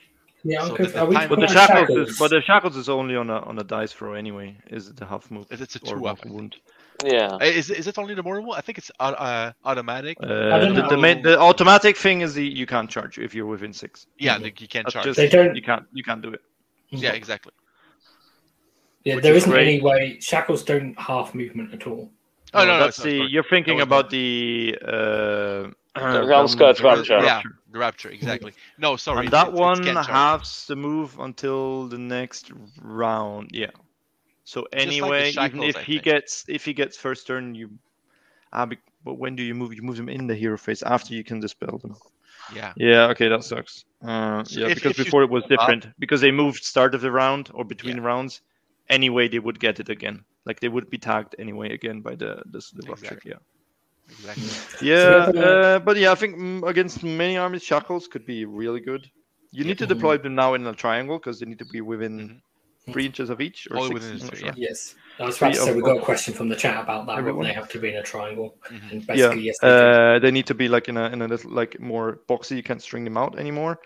Yeah, 0.47 0.66
So 0.66 0.77
the- 0.77 0.85
the 0.89 1.01
are 1.01 1.07
we 1.07 1.15
time- 1.16 1.28
But 1.31 1.41
the 1.41 1.47
talking 1.47 1.57
about 1.57 1.69
shackles, 1.89 2.11
is 2.11 2.19
but 2.19 2.28
the 2.31 2.43
shackles 2.43 2.77
is 2.77 2.89
only 2.91 3.16
on 3.16 3.31
a 3.31 3.39
on 3.41 3.59
a 3.59 3.65
dice 3.65 3.93
throw 3.93 4.12
anyway. 4.15 4.57
Is 4.69 4.89
it 4.89 4.97
the 4.97 5.07
half 5.07 5.31
move? 5.31 5.47
It's- 5.51 5.61
it's 5.62 5.77
a 5.77 5.81
or 5.91 5.97
two 5.99 6.07
up, 6.07 6.24
wound? 6.27 6.57
Yeah. 7.05 7.28
Uh, 7.41 7.45
is 7.61 7.70
is 7.70 7.86
it 7.86 7.97
only 7.99 8.15
the 8.15 8.23
mortal? 8.23 8.53
I 8.53 8.61
think 8.61 8.77
it's 8.78 8.91
uh, 9.01 9.53
automatic. 9.65 10.16
Uh, 10.23 10.27
the, 10.73 10.86
the 10.91 10.97
main 10.99 11.23
the 11.23 11.39
automatic 11.41 11.97
thing 11.97 12.20
is 12.20 12.35
the 12.35 12.47
you 12.47 12.66
can't 12.66 12.89
charge 12.91 13.19
if 13.19 13.35
you're 13.35 13.47
within 13.47 13.73
six. 13.73 14.07
yeah, 14.19 14.36
Mhm. 14.36 14.43
the, 14.43 14.53
you 14.62 14.69
can't 14.69 14.86
charge. 14.89 15.05
just 15.07 15.16
They 15.16 15.28
don't- 15.28 15.57
you 15.57 15.62
can't 15.62 15.85
you 15.93 16.05
can't 16.05 16.23
do 16.23 16.31
it. 16.36 16.43
Yeah, 16.91 17.12
exactly. 17.12 17.53
Yeah, 19.05 19.16
which 19.16 19.23
there 19.24 19.32
is 19.35 19.43
isn't 19.45 19.53
great. 19.53 19.66
any 19.69 19.81
way 19.81 20.19
shackles 20.20 20.62
don't 20.62 20.95
half 20.99 21.35
movement 21.35 21.74
at 21.74 21.86
all. 21.86 22.11
Oh 22.55 22.61
no, 22.61 22.66
no, 22.66 22.78
that's 22.78 22.99
it's 22.99 22.99
not 22.99 23.05
the 23.11 23.19
sorry. 23.19 23.31
you're 23.31 23.45
thinking 23.55 23.81
about 23.81 24.11
the 24.11 24.78
uh, 24.86 25.65
Realmscourge 25.96 26.82
Rupture. 26.82 27.18
Yeah, 27.24 27.42
the 27.70 27.78
rapture 27.78 28.08
exactly. 28.10 28.52
No, 28.78 28.96
sorry. 28.96 29.26
and 29.26 29.32
that 29.32 29.48
it's- 29.48 29.52
it's 29.52 29.60
one 29.60 29.84
can't 29.84 30.06
has 30.06 30.66
to 30.66 30.76
move 30.76 31.18
until 31.18 31.86
the 31.88 31.98
next 31.98 32.50
round. 32.80 33.50
Yeah. 33.52 33.70
So 34.44 34.60
like 34.60 34.70
the 34.72 34.78
anyway, 34.78 35.30
even 35.30 35.62
if 35.62 35.76
I 35.76 35.82
he 35.82 35.92
think. 35.94 36.04
gets 36.04 36.44
if 36.48 36.64
he 36.64 36.72
gets 36.74 36.96
first 36.96 37.26
turn, 37.26 37.54
you. 37.54 37.70
Ah, 38.52 38.66
be- 38.66 38.78
but 39.04 39.14
when 39.14 39.36
do 39.36 39.42
you 39.42 39.54
move? 39.54 39.74
You 39.74 39.82
move 39.82 39.96
them 39.96 40.08
in 40.08 40.26
the 40.26 40.34
hero 40.34 40.56
phase 40.58 40.82
after 40.82 41.14
you 41.14 41.24
can 41.24 41.40
dispel 41.40 41.78
them. 41.78 41.94
Yeah. 42.54 42.72
Yeah. 42.76 43.06
Okay, 43.08 43.28
that 43.28 43.42
sucks. 43.44 43.84
Uh, 44.06 44.44
So 44.44 44.60
yeah, 44.60 44.66
if- 44.68 44.74
because 44.76 44.92
if 44.92 44.98
you 44.98 45.04
before 45.04 45.22
it 45.22 45.30
was 45.30 45.44
step 45.44 45.58
up- 45.58 45.66
different 45.68 45.98
because 45.98 46.20
they 46.20 46.30
moved 46.30 46.62
start 46.64 46.94
of 46.94 47.00
the 47.00 47.10
round 47.10 47.50
or 47.54 47.64
between 47.64 47.96
Yeah. 47.96 48.02
rounds. 48.04 48.42
Anyway, 48.90 49.28
they 49.28 49.38
would 49.38 49.58
get 49.58 49.80
it 49.80 49.88
again. 49.88 50.24
Like 50.44 50.60
they 50.60 50.68
would 50.68 50.90
be 50.90 50.98
tagged 50.98 51.34
anyway 51.38 51.72
again 51.72 52.02
by 52.02 52.14
the 52.16 52.42
the, 52.44 52.60
the 52.74 52.86
rough 52.88 52.98
trick. 53.00 53.12
Exactly. 53.24 53.30
Yeah. 53.30 53.38
Exactly. 54.10 54.48
Yeah, 54.82 55.31
uh, 55.40 55.78
but 55.78 55.97
yeah, 55.97 56.12
I 56.12 56.14
think 56.14 56.36
mm, 56.36 56.68
against 56.68 57.02
many 57.02 57.36
armies, 57.36 57.62
shackles 57.62 58.06
could 58.06 58.26
be 58.26 58.44
really 58.44 58.81
good. 58.81 59.10
You 59.52 59.64
need 59.64 59.78
to 59.78 59.86
deploy 59.86 60.18
them 60.18 60.35
now 60.35 60.55
in 60.55 60.66
a 60.66 60.74
triangle 60.74 61.18
because 61.18 61.39
they 61.40 61.47
need 61.47 61.59
to 61.60 61.64
be 61.64 61.81
within 61.81 62.43
Mhm. 62.89 62.93
three 62.93 63.06
inches 63.06 63.31
of 63.31 63.40
each. 63.40 63.68
Or 63.70 63.78
Only 63.78 63.89
six, 63.89 63.94
within 63.94 64.10
I'm 64.12 64.18
the 64.18 64.24
not 64.24 64.31
three, 64.31 64.40
sure. 64.40 64.48
yeah. 64.48 64.68
Yes. 64.68 64.94
I 65.18 65.24
was 65.26 65.36
about 65.39 65.55
to 65.55 65.60
say 65.60 65.74
we 65.74 65.82
got 65.82 65.97
a 65.97 66.01
question 66.01 66.35
from 66.35 66.48
the 66.48 66.56
chat 66.56 66.82
about 66.82 67.06
that. 67.06 67.18
Everyone. 67.18 67.44
they 67.47 67.52
have 67.52 67.68
to 67.68 67.78
be 67.78 67.90
in 67.90 67.97
a 67.97 68.02
triangle, 68.02 68.56
Mhm. 68.68 68.90
and 68.90 69.01
Yeah, 69.06 69.14
basically 69.14 69.43
yes, 69.43 69.59
they 69.60 69.68
uh, 69.68 70.18
they 70.18 70.31
need 70.32 70.47
to 70.47 70.55
be 70.55 70.68
like 70.68 70.89
in 70.89 70.97
a 70.97 71.09
in 71.10 71.22
a 71.22 71.28
little 71.28 71.51
like 71.52 71.78
more 71.81 72.18
boxy. 72.28 72.56
You 72.56 72.62
can't 72.64 72.82
string 72.82 73.05
them 73.05 73.16
out 73.16 73.39
anymore. 73.39 73.78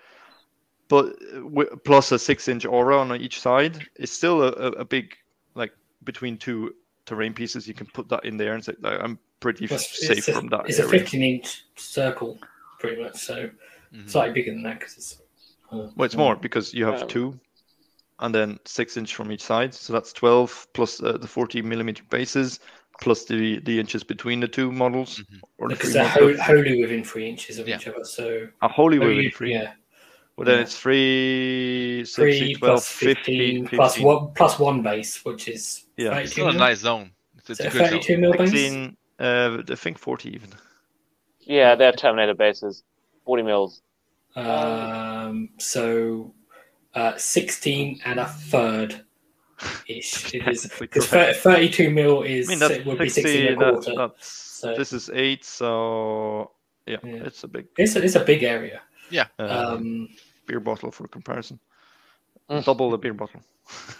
But 0.88 1.04
uh, 1.34 1.40
wi- 1.40 1.68
plus 1.84 2.12
a 2.12 2.18
six-inch 2.18 2.64
aura 2.64 2.96
on 2.98 3.14
each 3.20 3.40
side, 3.40 3.86
is 3.96 4.10
still 4.10 4.42
a, 4.42 4.48
a, 4.52 4.68
a 4.80 4.84
big 4.84 5.14
like 5.54 5.72
between 6.02 6.38
two 6.38 6.74
terrain 7.04 7.34
pieces. 7.34 7.68
You 7.68 7.74
can 7.74 7.86
put 7.92 8.08
that 8.08 8.24
in 8.24 8.38
there 8.38 8.54
and 8.54 8.64
say 8.64 8.72
like, 8.80 8.98
I'm 9.02 9.18
pretty 9.40 9.64
f- 9.66 9.72
It's- 9.72 10.06
safe 10.06 10.28
a, 10.28 10.32
from 10.32 10.48
that 10.48 10.68
It's 10.68 10.78
a 10.78 10.88
15 10.88 11.22
inch 11.22 11.64
circle, 11.76 12.38
pretty 12.80 13.02
much. 13.02 13.16
So 13.16 13.50
Mhm. 13.94 14.08
slightly 14.10 14.34
bigger 14.34 14.52
than 14.52 14.62
that 14.64 14.78
because 14.80 14.96
it's. 14.96 15.18
uh, 15.72 15.88
Well, 15.96 16.04
it's 16.06 16.16
more 16.16 16.36
because 16.36 16.74
you 16.74 16.84
have 16.86 17.02
Um, 17.02 17.08
two, 17.08 17.40
and 18.20 18.34
then 18.34 18.58
six 18.64 18.96
inch 18.96 19.14
from 19.14 19.30
each 19.32 19.42
side, 19.42 19.72
so 19.74 19.92
that's 19.92 20.12
twelve 20.12 20.66
plus 20.74 21.02
uh, 21.02 21.12
the 21.18 21.28
forty 21.28 21.62
millimeter 21.62 22.02
bases, 22.10 22.60
plus 23.00 23.24
the 23.24 23.60
the 23.60 23.78
inches 23.78 24.02
between 24.04 24.40
the 24.40 24.48
two 24.48 24.70
models, 24.72 25.18
Mhm. 25.20 25.40
or 25.58 25.68
Because 25.68 25.90
three 25.90 25.92
they're 26.02 26.08
models. 26.08 26.38
ho- 26.40 26.54
wholly 26.54 26.80
within 26.80 27.04
three 27.04 27.28
inches 27.28 27.58
of 27.58 27.68
Yeah. 27.68 27.76
each 27.76 27.86
other. 27.88 28.04
So 28.04 28.48
A 28.62 28.68
holy 28.68 28.98
oh, 28.98 29.02
within 29.08 29.24
you- 29.24 29.30
three. 29.30 29.52
yeah, 29.52 29.72
Well, 30.36 30.44
then 30.46 30.56
yeah. 30.56 30.62
it's 30.62 30.76
three, 30.78 32.04
60, 32.04 32.38
three 32.38 32.54
12, 32.56 32.60
plus 32.74 32.88
15, 32.88 33.64
15, 33.64 33.68
plus 33.68 33.94
15. 33.94 34.06
one 34.06 34.34
plus 34.34 34.58
one 34.58 34.82
base, 34.82 35.24
which 35.24 35.48
is 35.48 35.84
Yeah. 35.96 36.08
It's 36.18 36.32
32 36.32 36.32
still 36.32 36.48
a 36.48 36.52
nice 36.52 36.78
zone. 36.80 37.12
It's, 37.38 37.50
it's 37.50 37.60
Is 37.60 37.66
a 37.66 37.68
it 37.68 37.72
good 37.72 37.78
zone. 37.78 37.88
32 37.90 38.18
mil 38.18 38.32
base. 38.34 38.50
16, 38.50 38.96
uh, 39.18 39.62
I 39.68 39.74
think 39.74 39.98
40 39.98 40.34
even. 40.34 40.50
Yeah, 41.40 41.74
they're 41.74 41.92
Terminator 41.92 42.34
bases. 42.34 42.82
40 43.24 43.42
mils. 43.42 43.82
Um, 44.36 45.50
so 45.58 46.32
uh, 46.94 47.16
16 47.16 48.00
and 48.04 48.20
a 48.20 48.26
third 48.26 49.04
ish. 49.88 50.34
It 50.34 50.46
is 50.48 50.70
because 50.78 51.06
32 51.08 51.90
mil 51.90 52.22
I 52.22 52.26
is 52.26 52.48
mean, 52.48 52.58
that's 52.58 52.74
it 52.74 52.86
would 52.86 52.98
be 52.98 53.08
16 53.08 53.46
and 53.46 53.62
a 53.62 53.70
quarter. 53.72 53.94
that's, 53.96 54.26
So- 54.28 54.74
this 54.76 54.92
is 54.92 55.10
8, 55.12 55.44
so 55.44 56.50
yeah, 56.86 56.96
Yeah. 57.02 57.24
it's 57.26 57.44
a 57.44 57.48
big 57.48 57.66
It's 57.76 57.96
a, 57.96 58.02
it's 58.04 58.14
a 58.14 58.24
big 58.24 58.42
area. 58.42 58.82
Yeah. 59.10 59.26
uh, 59.38 59.74
Um, 59.76 60.08
beer 60.46 60.60
bottle 60.60 60.90
for 60.90 61.08
comparison. 61.08 61.58
Mm. 62.50 62.64
Double 62.64 62.90
the 62.90 62.98
beer 62.98 63.14
bottle. 63.14 63.40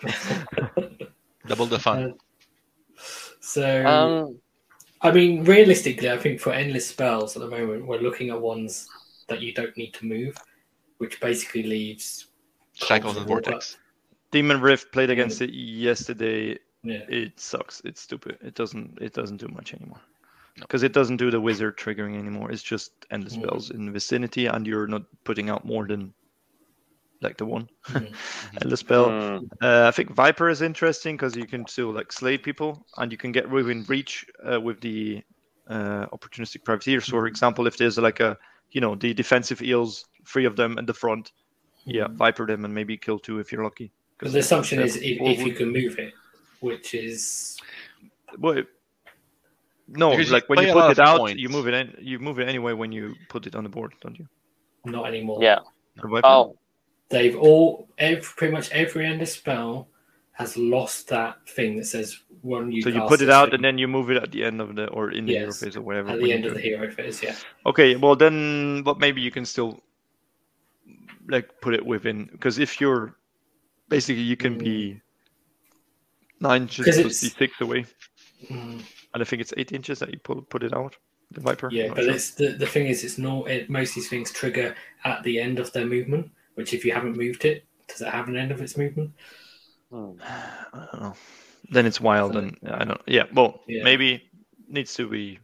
Double 1.47 1.67
the 1.67 1.79
fun. 1.79 2.15
so 3.41 3.87
Um, 3.87 4.39
I 5.01 5.13
mean, 5.13 5.45
realistically, 5.45 6.11
I 6.11 6.17
think 6.17 6.41
for 6.41 6.53
endless 6.53 6.89
spells 6.89 7.37
at 7.37 7.43
the 7.43 7.49
moment, 7.49 7.87
we're 7.87 8.01
looking 8.01 8.31
at 8.31 8.41
ones 8.41 8.89
that 9.29 9.41
you 9.41 9.53
don't 9.53 9.77
need 9.77 9.95
to 9.95 10.07
move, 10.07 10.37
which 10.99 11.21
basically 11.21 11.63
leaves 11.63 12.27
Shackles 12.75 13.17
and 13.17 13.27
vortex. 13.27 13.77
Demon 14.31 14.61
Rift 14.61 14.93
played 14.93 15.11
against 15.11 15.41
it 15.41 15.51
yesterday. 15.51 16.59
Yeah. 16.83 17.05
It 17.09 17.39
sucks. 17.41 17.81
It's 17.85 18.01
stupid. 18.01 18.39
It 18.41 18.55
doesn't. 18.55 18.99
It 19.01 19.13
doesn't 19.13 19.39
do 19.39 19.49
much 19.49 19.75
anymore. 19.75 20.01
No. 20.57 20.63
Because 20.63 20.83
it 20.83 20.93
doesn't 20.93 21.17
do 21.17 21.31
the 21.31 21.41
wizard 21.41 21.77
triggering 21.77 22.19
anymore. 22.19 22.51
It's 22.51 22.63
just 22.63 22.93
endless 23.11 23.37
Mhm. 23.37 23.43
spells 23.43 23.71
in 23.71 23.87
the 23.87 23.93
vicinity, 23.93 24.47
and 24.47 24.67
you're 24.67 24.87
not 24.87 25.03
putting 25.25 25.51
out 25.51 25.65
more 25.65 25.87
than 25.87 26.13
like 27.21 27.37
the 27.37 27.45
one 27.47 27.69
Mhm. 27.89 28.15
endless 28.63 28.81
spell. 28.81 29.11
hmm. 29.11 29.45
Uh, 29.63 29.89
I 29.89 29.91
think 29.91 30.11
Viper 30.15 30.49
is 30.49 30.63
interesting 30.63 31.17
because 31.17 31.37
you 31.37 31.47
can 31.47 31.67
still 31.67 31.91
like 31.93 32.13
slay 32.13 32.39
people, 32.39 32.87
and 32.97 33.11
you 33.13 33.19
can 33.19 33.33
get 33.33 33.49
within 33.49 33.85
reach 33.89 34.25
uh, 34.51 34.61
with 34.61 34.81
the 34.81 35.23
uh, 35.69 36.07
opportunistic 36.13 36.65
privateer. 36.65 37.01
So, 37.01 37.11
for 37.13 37.27
example, 37.27 37.67
if 37.67 37.77
there's 37.77 37.99
like 37.99 38.21
a 38.21 38.37
you 38.71 38.81
know 38.81 38.95
the 38.95 39.15
defensive 39.15 39.63
eels, 39.63 40.05
three 40.27 40.45
of 40.45 40.55
them 40.57 40.79
in 40.79 40.87
the 40.87 40.95
front, 40.95 41.33
yeah, 41.85 42.07
Viper 42.13 42.47
them 42.47 42.65
and 42.65 42.75
maybe 42.75 42.97
kill 42.97 43.19
two 43.19 43.39
if 43.41 43.51
you're 43.53 43.65
lucky. 43.65 43.91
Because 44.19 44.33
the 44.33 44.41
assumption 44.41 44.81
is 44.81 44.97
if, 44.97 45.21
if 45.21 45.47
you 45.47 45.53
can 45.55 45.73
move 45.73 45.99
it, 45.99 46.13
which 46.61 46.95
is 46.95 47.57
Well, 48.39 48.63
no, 49.89 50.11
Because 50.11 50.29
you 50.29 50.33
like 50.35 50.49
when 50.49 50.61
you 50.61 50.73
put 50.73 50.91
it 50.91 50.99
of 50.99 51.07
out, 51.09 51.19
points. 51.19 51.41
you 51.41 51.49
move 51.49 51.67
it. 51.69 51.75
In, 51.75 51.95
you 52.01 52.19
move 52.19 52.39
it 52.41 52.49
anyway 52.49 52.73
when 52.75 52.93
you 52.93 53.15
put 53.29 53.47
it 53.47 53.55
on 53.55 53.65
the 53.65 53.71
board, 53.71 53.95
don't 54.03 54.19
you? 54.19 54.27
not 54.85 55.07
anymore. 55.07 55.43
Yeah. 55.43 55.59
Oh, 56.25 56.57
They've 57.11 57.37
all, 57.37 57.89
every, 57.99 58.23
pretty 58.23 58.53
much 58.53 58.71
every 58.71 59.07
endless 59.07 59.33
spell 59.33 59.89
has 60.33 60.57
lost 60.57 61.09
that 61.09 61.49
thing 61.49 61.77
that 61.77 61.87
says 61.87 62.21
one 62.43 62.71
you 62.71 62.83
So 62.83 62.91
you 62.91 63.01
put 63.09 63.21
it 63.23 63.31
out 63.31 63.49
the- 63.51 63.57
and 63.57 63.65
then 63.65 63.79
you 63.79 63.89
move 63.89 64.11
it 64.11 64.17
at 64.23 64.31
the 64.31 64.45
end 64.45 64.61
of 64.61 64.77
the 64.77 64.87
or 64.89 65.11
in 65.11 65.27
the 65.27 65.35
hero 65.37 65.53
phase 65.53 65.77
or 65.77 65.83
whatever. 65.83 66.11
at 66.11 66.21
the 66.21 66.33
end 66.33 66.45
of 66.45 66.55
the 66.55 66.61
hero 66.61 66.91
phase. 66.91 67.23
Yeah. 67.23 67.35
Okay, 67.67 67.97
well 67.97 68.15
then, 68.15 68.83
but 68.83 68.99
maybe 69.01 69.21
you 69.21 69.31
can 69.31 69.45
still 69.45 69.81
like 71.29 71.61
put 71.61 71.75
it 71.75 71.85
within 71.85 72.27
because 72.33 72.59
if 72.59 72.81
you're 72.81 73.17
basically 73.89 74.23
you 74.23 74.37
can 74.37 74.57
be 74.57 75.01
nine 76.41 76.63
inches 76.63 76.87
plus 77.01 77.21
d6 77.23 77.61
away, 77.61 77.85
Mm. 78.49 78.81
and 79.15 79.23
I 79.23 79.25
think 79.25 79.43
it's 79.43 79.53
eight 79.57 79.73
inches 79.73 79.99
that 79.99 80.13
you 80.13 80.19
put 80.21 80.49
put 80.49 80.63
it 80.63 80.73
out. 80.73 80.97
The 81.33 81.41
viper. 81.41 81.69
Yeah, 81.73 81.89
but 81.89 82.05
sure. 82.05 82.13
it's 82.15 82.31
the, 82.31 82.49
the 82.53 82.67
thing 82.67 82.87
is, 82.87 83.03
it's 83.05 83.19
not. 83.19 83.51
It, 83.51 83.69
most 83.69 83.91
of 83.91 83.95
these 83.97 84.09
things 84.09 84.31
trigger 84.31 84.75
at 85.05 85.23
the 85.25 85.41
end 85.41 85.59
of 85.59 85.73
their 85.73 85.85
movement. 85.85 86.31
Which, 86.59 86.75
if 86.75 86.85
you 86.85 86.93
haven't 86.93 87.17
moved 87.17 87.45
it, 87.45 87.65
does 87.87 88.01
it 88.01 88.09
have 88.09 88.27
an 88.27 88.37
end 88.37 88.51
of 88.51 88.61
its 88.61 88.77
movement? 88.77 89.13
Hmm. 89.93 90.11
I 90.75 90.89
don't 90.93 91.03
know. 91.03 91.15
Then 91.71 91.87
it's 91.87 92.01
wild, 92.01 92.33
So- 92.33 92.41
and 92.41 92.59
I 92.69 92.85
don't. 92.85 93.01
Yeah, 93.07 93.25
well, 93.33 93.61
Yeah. 93.69 93.85
maybe 93.85 94.29
needs 94.69 94.93
to 94.97 95.09
be 95.09 95.39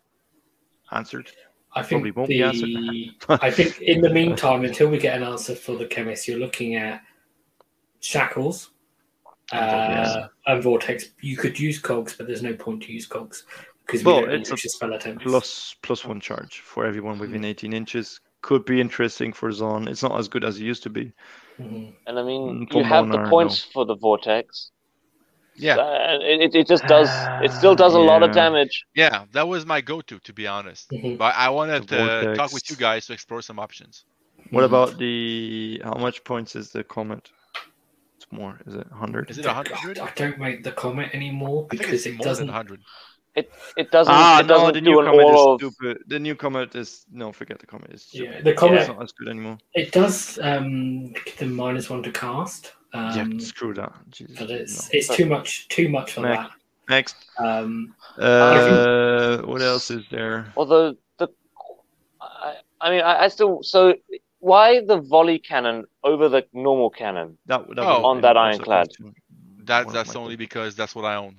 answered. 0.91 1.31
I 1.77 1.83
think 1.83 2.03
Probably 2.03 2.11
won't 2.11 2.29
the. 2.29 2.39
be 2.39 2.43
answered. 2.43 3.39
I 3.43 3.51
think 3.53 3.81
in 3.81 4.01
the 4.01 4.11
meantime, 4.11 4.65
until 4.65 4.89
we 4.89 4.99
get 4.99 5.17
an 5.17 5.23
answer 5.23 5.55
for 5.55 5.77
the 5.77 5.87
Khemist, 5.87 6.27
you're 6.27 6.39
looking 6.39 6.75
at 6.75 7.01
shackles. 8.01 8.71
Uh, 9.53 10.27
and 10.47 10.63
vortex. 10.65 11.05
You 11.21 11.37
could 11.37 11.59
use 11.61 11.79
cogs, 11.79 12.15
but 12.17 12.27
there's 12.27 12.43
no 12.43 12.55
point 12.55 12.83
to 12.85 12.93
use 12.93 13.07
cogs 13.07 13.45
because 13.87 14.03
we 14.05 14.11
Well, 14.13 14.23
don't 14.23 14.31
it's 14.41 14.51
a 14.51 14.57
spell 14.57 14.95
attempts. 14.95 15.23
Plus 15.23 15.77
plus 15.83 16.05
one 16.05 16.19
charge 16.19 16.59
for 16.61 16.85
everyone 16.87 17.19
within 17.21 17.45
18 17.45 17.73
inches. 17.73 18.21
Could 18.45 18.67
be 18.67 18.79
interesting 18.79 19.33
for 19.33 19.51
Zon. 19.53 19.89
It's 19.89 20.03
not 20.03 20.19
as 20.19 20.29
good 20.29 20.45
as 20.45 20.59
it 20.61 20.65
used 20.65 20.83
to 20.83 20.91
be. 20.91 21.05
Mhm. 21.59 21.95
And 22.07 22.19
I 22.19 22.23
mean, 22.23 22.43
Mm, 22.43 22.61
you 22.61 22.83
for 22.83 22.85
have 22.95 23.09
the 23.09 23.17
Monar, 23.19 23.31
points 23.31 23.57
for 23.73 23.87
the 23.87 23.97
vortex. 23.97 24.71
Yeah, 25.57 25.77
Uh, 25.79 26.19
it, 26.21 26.41
it- 26.45 26.55
it 26.61 26.67
just 26.67 26.85
does. 26.87 27.09
It 27.45 27.53
still 27.53 27.75
does 27.75 27.95
a 27.95 28.05
lot 28.13 28.23
of 28.23 28.33
damage. 28.43 28.85
yeah, 28.95 29.25
that 29.33 29.49
was 29.49 29.65
my 29.65 29.81
go-to, 29.81 30.19
to 30.29 30.33
be 30.35 30.47
honest. 30.47 30.91
Mhm. 30.91 31.17
But 31.17 31.33
I 31.37 31.49
wanted 31.59 31.89
The 31.89 32.03
to 32.05 32.35
talk 32.37 32.53
with 32.53 32.69
you 32.69 32.77
guys 32.77 33.07
to 33.07 33.13
explore 33.15 33.41
some 33.41 33.59
options. 33.59 34.05
What 34.51 34.61
Mhm. 34.63 34.71
about 34.71 34.99
the 34.99 35.81
how 35.83 35.95
much 36.07 36.23
points 36.25 36.55
is 36.55 36.67
the 36.77 36.85
comet? 36.85 37.25
It's 38.19 38.27
more. 38.31 38.61
Is 38.67 38.75
it 38.75 38.87
100? 38.91 39.31
Is 39.31 39.39
it 39.39 39.45
God, 39.45 39.69
100? 39.71 39.99
I 39.99 40.11
don't 40.23 40.39
make 40.39 40.65
the 40.69 40.73
comment 40.73 41.15
anymore 41.15 41.61
I 41.65 41.77
think 41.77 41.81
because 41.81 41.95
it's 41.95 42.07
it 42.13 42.17
more 42.19 42.27
doesn't. 42.29 42.49
100. 42.49 42.81
It 43.37 43.91
doesn't. 43.91 44.13
ah, 44.15 44.41
it 44.41 44.47
doesn't 44.47 44.67
no, 44.69 44.73
the 44.73 44.81
do 44.81 44.91
new 44.91 45.01
an 45.01 45.15
is 45.15 45.41
of. 45.41 45.61
stupid. 45.61 46.05
The 46.07 46.19
new 46.21 46.35
comet 46.37 46.75
is 46.77 47.05
no, 47.11 47.33
forget 47.33 47.59
the 47.59 47.67
comet. 47.67 47.91
It's 47.91 48.15
Yeah, 48.15 48.31
stupid. 48.31 48.45
the 48.45 48.53
comet. 48.55 48.81
It's 48.81 48.89
not 48.89 49.03
as 49.03 49.13
good 49.13 49.29
anymore. 49.29 49.59
It 49.75 49.91
does 49.93 50.39
um, 50.41 51.13
give 51.13 51.37
them 51.39 51.53
minus 51.55 51.91
one 51.91 52.03
to 52.05 52.13
cast. 52.13 52.73
Um, 52.93 53.33
yeah, 53.33 53.39
screw 53.45 53.75
that. 53.75 53.93
Jesus, 54.11 54.39
but 54.39 54.51
it's 54.51 54.83
no. 54.83 54.89
it's 54.99 55.09
too 55.17 55.27
much 55.27 55.67
too 55.69 55.89
much 55.89 56.13
for 56.13 56.21
Next. 56.21 56.43
that. 56.43 56.51
Next. 56.89 57.17
Um, 57.39 57.95
Uh, 58.19 59.39
what 59.43 59.61
else 59.63 59.91
is 59.91 60.05
there? 60.11 60.53
Although 60.57 60.95
the, 61.19 61.27
I, 62.21 62.55
I 62.81 62.91
mean, 62.91 63.01
I, 63.01 63.25
I 63.25 63.29
still. 63.29 63.63
So 63.65 63.95
why 64.39 64.85
the 64.85 64.99
volley 64.99 65.39
cannon 65.41 65.87
over 66.05 66.29
the 66.29 66.47
normal 66.53 66.91
cannon? 66.91 67.37
That, 67.47 67.67
that 67.75 67.79
Oh. 67.85 68.05
On 68.05 68.21
that 68.21 68.37
ironclad. 68.37 68.89
question. 68.89 69.15
That, 69.65 69.87
One 69.87 69.95
that's 69.95 70.15
only 70.15 70.37
because 70.37 70.77
that's 70.77 70.95
what 70.95 71.05
I 71.07 71.17
own. 71.17 71.39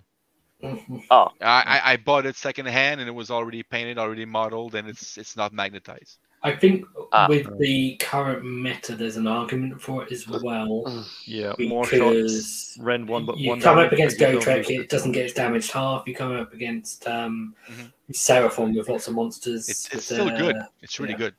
Oh, 1.12 1.30
I, 1.42 1.46
I, 1.64 1.82
I 1.94 1.98
bought 1.98 2.26
it 2.26 2.36
second 2.36 2.68
hand 2.68 3.00
and 3.02 3.08
it 3.10 3.14
was 3.14 3.30
already 3.32 3.64
painted, 3.64 3.98
already 3.98 4.26
modeled, 4.26 4.76
and 4.76 4.88
it's 4.88 5.18
it's 5.18 5.36
not 5.36 5.54
magnetized. 5.54 6.18
I 6.44 6.56
think 6.56 6.86
Ah. 7.12 7.26
with 7.28 7.48
the 7.60 7.96
current 7.98 8.44
meta, 8.46 8.96
there's 8.96 9.18
an 9.18 9.26
argument 9.26 9.82
for 9.82 10.04
it 10.04 10.12
as 10.12 10.28
well 10.28 11.06
Yeah, 11.26 11.54
more 11.60 11.86
shots. 11.86 11.92
because 11.94 12.78
Rend 12.80 13.08
one, 13.10 13.26
but 13.26 13.38
you 13.38 13.50
one. 13.50 13.62
come 13.62 13.80
up 13.80 13.92
against 13.92 14.18
Gotrek, 14.20 14.32
don't 14.32 14.42
Gotrek, 14.44 14.68
lose 14.70 14.80
it 14.82 14.90
doesn't 14.90 15.14
get 15.14 15.26
its 15.26 15.34
damaged 15.34 15.72
half. 15.72 16.04
You 16.08 16.14
come 16.14 16.34
up 16.36 16.54
against 16.54 17.08
um, 17.08 17.56
Mhm. 17.68 17.92
Seraphon 18.12 18.76
with 18.78 18.90
lots 18.90 19.08
of 19.08 19.16
monsters. 19.16 19.68
It's, 19.70 19.90
with, 19.90 19.96
it's 19.96 20.06
still 20.06 20.30
uh, 20.30 20.38
good. 20.38 20.56
It's 20.82 21.00
really 21.00 21.14
yeah. 21.14 21.18
good. 21.18 21.36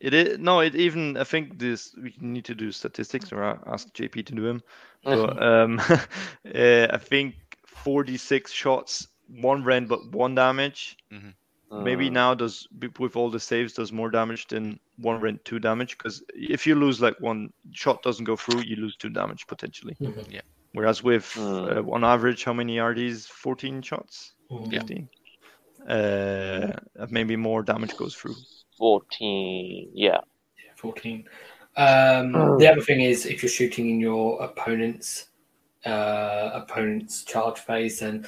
It 0.00 0.14
is 0.14 0.38
no. 0.38 0.60
It 0.60 0.76
even 0.76 1.16
I 1.16 1.24
think 1.24 1.58
this 1.58 1.92
we 2.00 2.14
need 2.20 2.44
to 2.44 2.54
do 2.54 2.70
statistics 2.70 3.32
or 3.32 3.42
ask 3.66 3.88
JP 3.92 4.26
to 4.26 4.34
do 4.34 4.42
them. 4.42 4.62
But 5.02 5.42
um, 5.42 5.80
uh, 6.54 6.86
I 6.92 6.98
think 6.98 7.34
46 7.84 8.50
shots, 8.52 9.08
one 9.28 9.62
rend 9.64 9.88
but 9.88 10.00
one 10.12 10.34
damage. 10.34 10.96
Maybe 11.70 12.08
Mm. 12.08 12.12
now 12.12 12.34
does 12.34 12.66
with 12.98 13.14
all 13.14 13.30
the 13.30 13.38
saves 13.40 13.74
does 13.74 13.92
more 13.92 14.10
damage 14.10 14.46
than 14.46 14.80
one 14.96 15.20
rend 15.20 15.44
two 15.44 15.58
damage 15.58 15.98
because 15.98 16.22
if 16.34 16.66
you 16.66 16.74
lose 16.74 17.00
like 17.02 17.20
one 17.20 17.52
shot 17.72 18.02
doesn't 18.02 18.24
go 18.24 18.36
through, 18.36 18.62
you 18.62 18.76
lose 18.76 18.96
two 18.96 19.10
damage 19.10 19.46
potentially. 19.46 19.94
Mhm. 20.00 20.40
Whereas 20.72 21.02
with 21.02 21.30
Hmm. 21.34 21.42
uh, 21.42 21.82
on 21.94 22.04
average, 22.04 22.44
how 22.44 22.52
many 22.54 22.78
are 22.78 22.94
these? 22.94 23.26
14 23.26 23.82
shots, 23.82 24.32
Mhm. 24.50 24.70
15. 24.70 25.08
Uh, 25.86 26.72
maybe 27.10 27.36
more 27.36 27.62
damage 27.62 27.96
goes 27.96 28.14
through. 28.14 28.36
fourteen. 28.78 29.90
Yeah. 29.94 30.20
14. 30.76 31.24
Um, 31.76 32.32
the 32.58 32.68
other 32.70 32.80
thing 32.80 33.00
is 33.00 33.26
if 33.26 33.42
you're 33.42 33.50
shooting 33.50 33.90
in 33.90 34.00
your 34.00 34.40
opponent's 34.42 35.28
uh, 35.84 36.50
opponent's 36.54 37.24
charge 37.24 37.58
phase, 37.58 38.00
then 38.00 38.26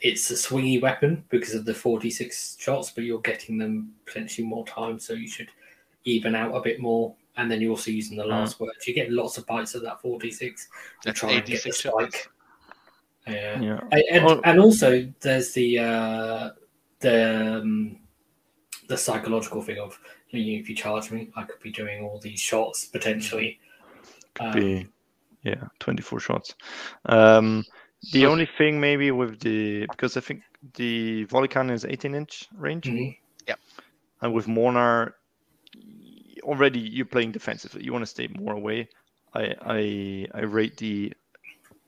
it's 0.00 0.30
a 0.30 0.34
swingy 0.34 0.80
weapon 0.80 1.24
because 1.28 1.54
of 1.54 1.64
the 1.64 1.74
46 1.74 2.56
shots, 2.58 2.90
but 2.90 3.04
you're 3.04 3.20
getting 3.20 3.58
them 3.58 3.92
potentially 4.06 4.46
more 4.46 4.66
time, 4.66 4.98
so 4.98 5.12
you 5.12 5.28
should 5.28 5.48
even 6.04 6.34
out 6.34 6.54
a 6.54 6.60
bit 6.60 6.80
more. 6.80 7.14
And 7.36 7.50
then 7.50 7.60
you're 7.60 7.70
also 7.70 7.90
using 7.90 8.16
the 8.16 8.26
last 8.26 8.60
word. 8.60 8.72
You 8.86 8.94
get 8.94 9.10
lots 9.10 9.38
of 9.38 9.46
bites 9.46 9.74
of 9.74 9.82
that 9.82 10.02
46 10.02 10.64
to 10.64 10.70
That's 11.04 11.18
try 11.18 11.30
and 11.30 11.38
get 11.46 11.62
the 11.62 11.70
86 11.70 11.80
shots. 11.80 11.94
spike. 11.96 12.30
Yeah. 13.26 13.60
Yeah. 13.60 13.80
And, 13.90 14.02
and, 14.10 14.40
and 14.44 14.60
also, 14.60 15.10
there's 15.20 15.52
the 15.52 15.78
uh, 15.78 16.50
the 17.00 17.60
um, 17.62 17.98
the 18.88 18.98
psychological 18.98 19.62
thing 19.62 19.78
of 19.78 19.98
you 20.30 20.56
know, 20.56 20.60
if 20.60 20.68
you 20.68 20.74
charge 20.74 21.10
me, 21.10 21.30
I 21.36 21.44
could 21.44 21.60
be 21.60 21.70
doing 21.70 22.04
all 22.04 22.18
these 22.18 22.40
shots 22.40 22.84
potentially. 22.86 23.58
Um, 24.40 24.52
be 24.52 24.88
yeah 25.42 25.64
24 25.80 26.20
shots 26.20 26.54
um 27.06 27.64
the 28.12 28.26
only 28.26 28.48
thing 28.58 28.80
maybe 28.80 29.10
with 29.10 29.40
the 29.40 29.86
because 29.86 30.16
i 30.16 30.20
think 30.20 30.42
the 30.74 31.24
volley 31.24 31.48
cannon 31.48 31.74
is 31.74 31.84
18 31.84 32.14
inch 32.14 32.48
range 32.56 32.86
mhm. 32.86 33.14
and 34.20 34.32
with 34.32 34.46
Mhornar 34.46 35.12
already 36.42 36.80
you're 36.80 37.06
playing 37.06 37.32
defensively 37.32 37.84
you 37.84 37.92
want 37.92 38.02
to 38.02 38.10
stay 38.10 38.28
more 38.28 38.54
away 38.54 38.88
i 39.34 39.54
i 39.62 40.26
i 40.34 40.40
rate 40.40 40.76
the 40.76 41.12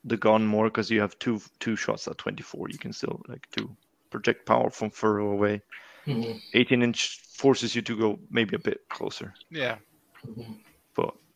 the 0.04 0.16
gun 0.16 0.46
more 0.46 0.66
because 0.66 0.90
you 0.90 1.00
have 1.00 1.18
two 1.18 1.40
two 1.58 1.76
shots 1.76 2.06
at 2.08 2.18
24 2.18 2.68
you 2.68 2.78
can 2.78 2.92
still 2.92 3.20
like 3.28 3.46
do 3.56 3.68
project 4.10 4.46
power 4.46 4.70
from 4.70 4.90
further 4.90 5.20
away 5.20 5.60
Mhm. 6.06 6.40
18 6.52 6.82
inch 6.82 7.20
forces 7.32 7.74
you 7.74 7.82
to 7.82 7.96
go 7.96 8.18
maybe 8.30 8.54
a 8.54 8.58
bit 8.58 8.80
closer 8.90 9.32
Yeah. 9.50 9.78
Mhm. 10.26 10.58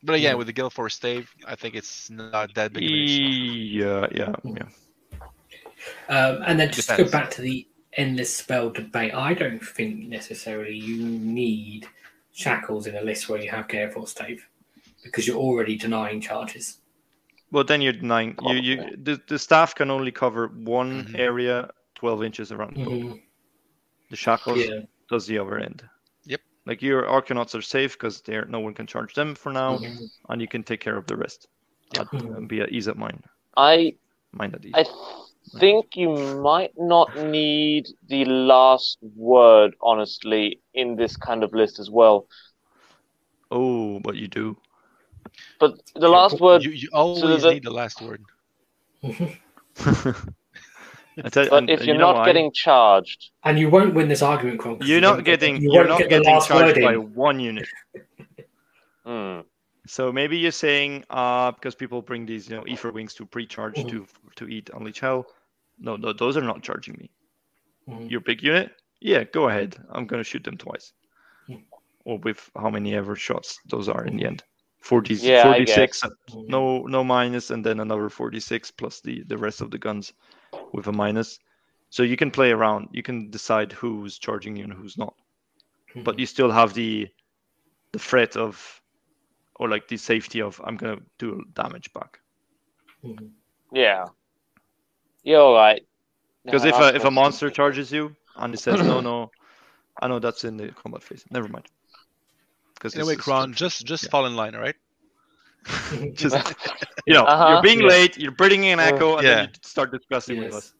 But 0.02 0.06
But 0.06 0.12
again, 0.16 0.30
Yeah. 0.32 0.34
with 0.34 0.46
the 0.46 0.52
Gale 0.52 0.70
Force 0.70 0.94
stave, 0.94 1.30
I 1.46 1.56
think 1.56 1.74
it's 1.74 2.08
not 2.10 2.54
that 2.54 2.72
big 2.72 2.84
of 2.84 2.90
an 2.92 2.98
issue. 2.98 3.22
yeah 3.22 4.06
yeah 4.12 4.34
yeah 4.44 4.68
Um, 6.08 6.42
and 6.46 6.58
then 6.60 6.70
just 6.72 6.88
to 6.90 7.04
go 7.04 7.10
back 7.10 7.30
to 7.32 7.42
the 7.42 7.66
endless 7.94 8.34
spell 8.34 8.70
debate, 8.70 9.12
I 9.14 9.34
don't 9.34 9.60
think 9.60 10.08
necessarily 10.08 10.76
you 10.76 11.04
need 11.04 11.86
shackles 12.32 12.86
in 12.86 12.94
a 12.96 13.00
list 13.02 13.28
where 13.28 13.40
you 13.42 13.50
have 13.50 13.66
Gale 13.68 13.90
Force 13.90 14.10
stave 14.12 14.46
because 15.02 15.26
you're 15.26 15.36
already 15.38 15.76
denying 15.76 16.20
charges. 16.20 16.78
Well, 17.50 17.64
then 17.64 17.80
you're 17.80 17.94
denying 17.94 18.36
you. 18.42 18.54
You 18.56 18.96
the, 19.02 19.20
the 19.26 19.38
staff 19.38 19.74
can 19.74 19.90
only 19.90 20.12
cover 20.12 20.48
one 20.48 21.06
Mhm. 21.06 21.18
area, 21.18 21.70
twelve 21.94 22.22
inches 22.22 22.52
around. 22.52 22.76
the 22.76 22.84
boat. 22.84 22.92
Mhm. 23.02 23.22
The 24.10 24.16
shackles 24.16 24.58
Yeah. 24.58 24.80
does 25.10 25.26
the 25.26 25.38
other 25.38 25.58
end. 25.58 25.82
Yep. 26.68 26.76
Like 26.76 26.82
your 26.82 27.04
Arkanauts 27.04 27.54
are 27.54 27.62
safe 27.62 27.92
because 27.94 28.20
they're 28.20 28.44
no 28.44 28.60
one 28.60 28.74
can 28.74 28.86
charge 28.86 29.14
them 29.14 29.34
for 29.34 29.52
now, 29.52 29.78
Mhm. 29.78 30.10
and 30.28 30.40
you 30.40 30.48
can 30.48 30.62
take 30.62 30.80
care 30.80 30.96
of 30.96 31.06
the 31.06 31.16
rest. 31.16 31.48
Yep. 31.96 32.14
At- 32.14 32.22
and 32.22 32.48
be 32.48 32.60
at 32.60 32.70
ease 32.70 32.86
of 32.88 32.96
mine. 32.96 33.22
I 33.56 33.94
Mind 34.32 34.54
at 34.54 34.64
ease. 34.64 34.74
I 34.76 34.84
think 35.58 35.96
you 35.96 36.10
might 36.42 36.72
not 36.76 37.16
need 37.16 37.88
the 38.08 38.26
last 38.26 38.98
word, 39.16 39.74
honestly, 39.80 40.60
in 40.74 40.96
this 40.96 41.16
kind 41.16 41.42
of 41.42 41.54
list 41.54 41.78
as 41.78 41.88
well. 41.90 42.26
Oh, 43.50 43.98
but 44.00 44.16
you 44.16 44.28
do. 44.28 44.56
But 45.58 45.80
the 45.94 46.08
last 46.08 46.38
word, 46.40 46.62
You, 46.64 46.70
you 46.72 46.88
always 46.92 47.42
the- 47.42 47.52
need 47.54 47.62
the 47.64 47.70
last 47.70 48.02
word. 48.02 48.22
I 51.24 51.28
tell, 51.28 51.48
but 51.48 51.58
and- 51.58 51.70
if 51.70 51.80
you're 51.84 51.94
you 51.94 52.00
know 52.00 52.12
not 52.12 52.16
why? 52.16 52.26
getting 52.26 52.52
charged, 52.52 53.30
And 53.44 53.58
you 53.58 53.68
won't 53.70 53.94
win 53.94 54.08
this 54.08 54.22
argument, 54.22 54.60
Kron. 54.60 54.78
'cause 54.78 54.88
you're 54.88 55.00
not 55.00 55.14
won't 55.14 55.24
get 55.24 55.40
the- 55.40 55.46
getting 55.46 55.62
you 55.62 55.72
you're 55.72 55.86
won't 55.86 55.98
get 55.98 56.04
the 56.10 56.16
getting 56.18 56.32
last 56.34 56.48
charged 56.48 56.76
word 56.76 56.84
by 56.84 56.96
one 56.96 57.40
unit. 57.40 57.68
hmm, 59.04 59.40
So 59.86 60.12
maybe 60.12 60.36
you're 60.38 60.50
saying 60.52 61.04
uh 61.10 61.50
because 61.52 61.74
people 61.74 62.02
bring 62.02 62.26
these 62.26 62.48
you 62.48 62.56
know 62.56 62.62
Aetherwings 62.64 63.14
to 63.16 63.24
pre-charge 63.26 63.76
Mhm. 63.76 63.90
to 63.90 64.06
to 64.36 64.48
eat 64.48 64.70
unleash 64.74 65.00
hell. 65.00 65.26
No, 65.78 65.96
no, 65.96 66.12
those 66.12 66.36
are 66.36 66.42
not 66.52 66.62
charging 66.62 66.94
me. 66.98 67.10
Mhm. 67.88 68.10
Your 68.10 68.20
big 68.20 68.42
unit, 68.42 68.70
yeah, 69.00 69.24
go 69.24 69.48
ahead. 69.48 69.76
I'm 69.90 70.06
gonna 70.06 70.24
shoot 70.24 70.44
them 70.44 70.58
twice, 70.58 70.92
or 72.04 72.18
with 72.18 72.50
how 72.54 72.68
many 72.70 72.94
ever 72.94 73.16
shots 73.16 73.58
those 73.66 73.88
are 73.88 74.04
in 74.04 74.16
the 74.16 74.26
end. 74.26 74.42
40, 74.80 75.14
Yeah, 75.14 75.40
I 75.40 75.42
46, 75.44 76.02
Mhm. 76.02 76.48
no 76.48 76.82
no 76.86 77.02
minus, 77.02 77.50
and 77.50 77.64
then 77.64 77.80
another 77.80 78.08
46 78.10 78.70
plus 78.70 79.00
the 79.00 79.22
the 79.24 79.38
rest 79.38 79.60
of 79.60 79.70
the 79.70 79.78
guns. 79.78 80.12
With 80.72 80.86
a 80.86 80.92
minus. 80.92 81.38
So 81.90 82.02
you 82.02 82.16
can 82.16 82.30
play 82.30 82.50
around. 82.50 82.88
You 82.92 83.02
can 83.02 83.30
decide 83.30 83.72
who's 83.72 84.18
charging 84.18 84.56
you 84.56 84.64
and 84.64 84.72
who's 84.72 84.98
not. 84.98 85.14
But 86.04 86.18
you 86.18 86.26
still 86.26 86.50
have 86.50 86.74
the 86.74 87.08
the 87.92 87.98
threat 87.98 88.36
of 88.36 88.82
or 89.56 89.68
like 89.68 89.88
the 89.88 89.96
safety 89.96 90.42
of 90.42 90.60
I'm 90.62 90.76
gonna 90.76 90.98
do 91.18 91.42
damage 91.54 91.92
back. 91.92 92.20
Mhm. 93.04 93.30
Yeah. 93.72 94.06
You're 95.22 95.40
all 95.40 95.54
right. 95.54 95.82
Because 96.44 96.64
No, 96.64 96.70
if 96.70 96.76
a 96.76 96.96
if 96.96 97.04
a 97.04 97.10
monster 97.10 97.50
charges 97.50 97.90
you 97.90 98.14
and 98.36 98.54
it 98.54 98.60
says 98.60 98.80
no 98.80 99.00
no, 99.10 99.30
I 100.00 100.08
know 100.08 100.18
that's 100.18 100.44
in 100.44 100.56
the 100.56 100.68
combat 100.68 101.02
phase. 101.02 101.24
Never 101.30 101.48
mind. 101.48 101.66
Because 102.74 102.94
Anyway, 102.94 103.16
Kron, 103.16 103.54
just 103.54 103.84
just 103.84 104.04
yeah. 104.04 104.10
fall 104.10 104.26
in 104.26 104.36
line, 104.36 104.54
all 104.54 104.60
right? 104.60 104.76
just 106.14 106.36
you 107.06 107.14
know 107.14 107.24
Uh-huh. 107.24 107.48
you're 107.52 107.62
being 107.62 107.80
Yeah. 107.80 107.86
late, 107.88 108.18
you're 108.18 108.32
breathing 108.32 108.64
in 108.64 108.78
Uh, 108.80 108.84
echo, 108.84 109.16
and 109.16 109.26
yeah. 109.26 109.34
then 109.36 109.44
you 109.48 109.60
start 109.62 109.90
discussing 109.92 110.38
with 110.40 110.54
us. 110.54 110.74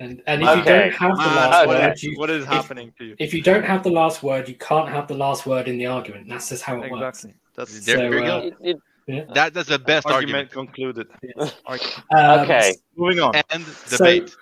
And, 0.00 0.22
and 0.26 0.42
if 0.42 0.48
you 0.56 0.64
don't 0.64 0.92
have 0.94 1.16
the 1.18 1.24
last 1.24 1.66
what, 1.66 1.78
word, 1.78 2.02
you, 2.02 2.18
what 2.18 2.30
is 2.30 2.42
if- 2.44 2.48
happening 2.48 2.92
to 2.98 3.04
you? 3.04 3.16
if 3.18 3.34
you 3.34 3.42
don't 3.42 3.64
have 3.64 3.82
the 3.82 3.90
last 3.90 4.22
word, 4.22 4.48
you 4.48 4.54
can't 4.54 4.88
have 4.88 5.06
the 5.08 5.14
last 5.14 5.44
word 5.46 5.68
in 5.68 5.76
the 5.76 5.86
argument. 5.86 6.26
That's 6.28 6.48
just 6.48 6.62
how 6.62 6.80
it 6.82 6.90
works. 6.90 7.24
Exactly. 7.24 7.34
That's 7.56 7.84
There, 7.84 7.96
So, 7.96 8.00
there 8.02 8.14
you 8.14 8.24
go. 8.24 8.38
uh, 8.38 8.50
It- 8.70 8.76
it- 9.06 9.34
That 9.34 9.52
that's 9.54 9.68
the 9.68 9.78
best 9.78 10.06
argument, 10.06 10.48
argument. 10.48 10.52
concluded. 10.52 11.06
Yes. 11.22 11.54
Um, 11.68 12.40
Okay. 12.40 12.74
Moving 12.96 13.20
on. 13.20 13.32
And 13.50 13.62
So- 13.66 13.98
debate. 13.98 14.34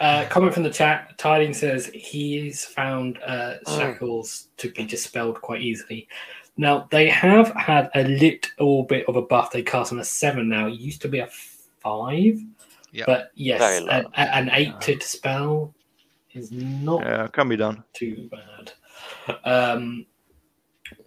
Uh, 0.00 0.26
comment 0.28 0.52
from 0.52 0.62
the 0.64 0.70
chat. 0.70 1.16
Tiding 1.18 1.54
says 1.54 1.86
he's 1.94 2.64
found 2.64 3.18
uh, 3.26 3.54
Oh. 3.66 3.78
shackles 3.78 4.48
to 4.56 4.70
be 4.72 4.84
dispelled 4.84 5.40
quite 5.40 5.60
easily. 5.62 6.08
Now 6.56 6.86
they 6.90 7.08
have 7.08 7.48
had 7.54 7.90
a 7.94 8.04
little 8.04 8.82
bit 8.84 9.06
of 9.08 9.16
a 9.16 9.22
buff. 9.22 9.50
They 9.52 9.62
cast 9.62 9.92
on 9.92 9.98
a 10.00 10.04
seven 10.04 10.48
now. 10.48 10.66
It 10.68 10.74
used 10.74 11.00
to 11.02 11.08
be 11.08 11.18
a 11.20 11.28
five, 11.80 12.38
Yeah. 12.92 13.04
but 13.06 13.30
yes, 13.34 13.60
Very 13.60 13.80
low. 13.80 14.10
an, 14.14 14.28
an 14.28 14.50
eight 14.52 14.80
to 14.82 14.94
dispel 14.96 15.74
is 16.34 16.52
not 16.52 17.02
Yeah, 17.04 17.26
can 17.28 17.48
be 17.48 17.56
done. 17.56 17.82
too 17.94 18.28
bad. 18.30 18.72
Um, 19.44 20.06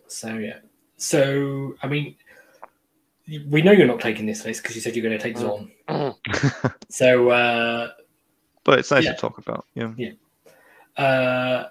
so 0.08 0.36
yeah. 0.36 0.60
So 0.98 1.76
I 1.84 1.88
mean, 1.88 2.16
we 3.50 3.62
know 3.62 3.72
you're 3.72 3.88
not 3.88 4.00
taking 4.02 4.26
this 4.26 4.46
list 4.46 4.62
because 4.64 4.76
you 4.76 4.82
said 4.82 4.96
you're 4.96 5.04
going 5.06 5.18
to 5.18 5.24
take 5.24 5.38
Zon. 5.38 5.72
So 6.90 7.30
uh, 7.30 7.90
But 8.64 8.80
it's 8.80 8.92
nice 8.92 9.04
Yeah. 9.04 9.14
to 9.14 9.18
talk 9.18 9.38
about. 9.38 9.66
Yeah. 9.76 9.94
uh, 10.98 11.70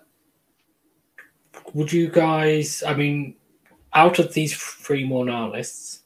would 1.72 1.92
you 1.92 2.08
guys? 2.08 2.82
I 2.86 2.94
mean, 2.94 3.36
out 3.94 4.18
of 4.18 4.32
these 4.34 4.56
three 4.56 5.04
Mhornar 5.08 5.52
lists, 5.52 6.00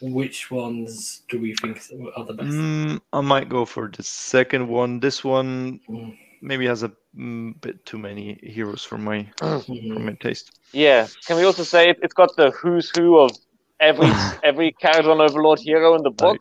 which 0.00 0.50
ones 0.50 1.22
do 1.28 1.40
we 1.40 1.54
think 1.56 1.82
are 2.16 2.24
the 2.24 2.32
best? 2.34 2.48
Mm, 2.50 3.00
I 3.12 3.20
might 3.20 3.48
go 3.48 3.64
for 3.64 3.88
the 3.88 4.02
second 4.02 4.68
one. 4.68 5.00
This 5.00 5.24
one 5.24 5.80
Mm. 5.88 6.16
maybe 6.40 6.66
has 6.66 6.82
a 6.82 6.92
mm, 7.16 7.60
bit 7.60 7.84
too 7.84 7.98
many 7.98 8.38
heroes 8.42 8.84
for 8.84 8.98
my 8.98 9.26
for 9.38 9.58
Mhm. 9.66 10.04
my 10.04 10.12
taste. 10.20 10.50
yeah. 10.72 11.06
Can 11.26 11.36
we 11.36 11.44
also 11.44 11.64
say 11.64 11.90
it, 11.90 11.98
it's 12.02 12.14
got 12.14 12.36
the 12.36 12.50
who's 12.52 12.92
who 12.96 13.18
of 13.18 13.32
every 13.80 14.06
every 14.44 14.72
Kharadron 14.82 15.20
Overlord 15.20 15.58
hero 15.60 15.94
in 15.96 16.02
the 16.02 16.10
book? 16.10 16.38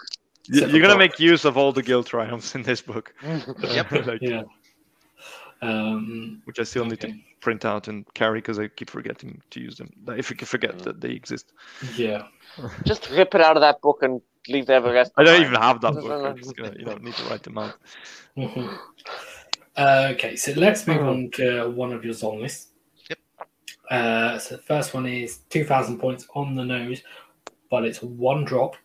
You- 0.49 0.59
Except 0.59 0.71
You're 0.71 0.81
gonna 0.81 0.93
Brokk. 0.95 0.99
make 0.99 1.19
use 1.19 1.43
of 1.43 1.57
all 1.57 1.73
the 1.73 1.84
guild 1.84 2.05
triumphs 2.05 2.55
in 2.55 2.63
this 2.63 2.81
book. 2.81 3.13
Yep. 3.23 3.91
Like, 4.07 4.21
Yeah. 4.21 4.43
Um, 5.61 6.41
Which 6.45 6.59
I 6.59 6.63
still 6.63 6.85
need 6.85 6.99
to 7.01 7.13
print 7.41 7.65
out 7.65 7.88
and 7.88 8.05
carry 8.13 8.39
because 8.39 8.59
I 8.59 8.67
keep 8.67 8.89
forgetting 8.89 9.41
to 9.51 9.59
use 9.59 9.77
them. 9.77 9.89
Like, 10.05 10.19
If 10.19 10.29
you 10.29 10.35
can 10.35 10.47
forget 10.47 10.79
that 10.79 11.01
they 11.01 11.09
exist. 11.11 11.51
Yeah. 11.95 12.23
Just 12.85 13.09
rip 13.09 13.34
it 13.35 13.41
out 13.41 13.57
of 13.57 13.61
that 13.61 13.81
book 13.81 14.03
and 14.03 14.21
leave 14.47 14.65
the 14.67 14.81
rest. 14.81 15.11
I 15.17 15.23
don't 15.23 15.41
even 15.41 15.59
have 15.59 15.81
that 15.81 15.93
book. 16.01 16.11
I'm 16.25 16.38
just 16.38 16.55
gonna, 16.55 16.73
you 16.77 16.85
know, 16.85 16.95
need 16.97 17.13
to 17.15 17.23
write 17.25 17.43
them 17.43 17.57
out. 17.57 17.75
Mhm. 18.38 18.77
Uh, 19.75 20.09
okay, 20.13 20.35
so 20.35 20.51
let's 20.53 20.88
move 20.88 20.97
Mhm. 21.01 21.07
on 21.09 21.31
to 21.31 21.69
one 21.69 21.91
of 21.93 22.03
your 22.03 22.13
Zon 22.13 22.41
lists. 22.41 22.71
Yep. 23.09 23.19
Uh, 23.89 24.39
so 24.39 24.55
the 24.57 24.61
first 24.61 24.93
one 24.93 25.05
is 25.05 25.39
2,000 25.49 25.99
points 25.99 26.27
on 26.35 26.55
the 26.55 26.63
nose, 26.63 27.01
but 27.69 27.85
it's 27.85 28.01
one 28.01 28.43
drop. 28.43 28.75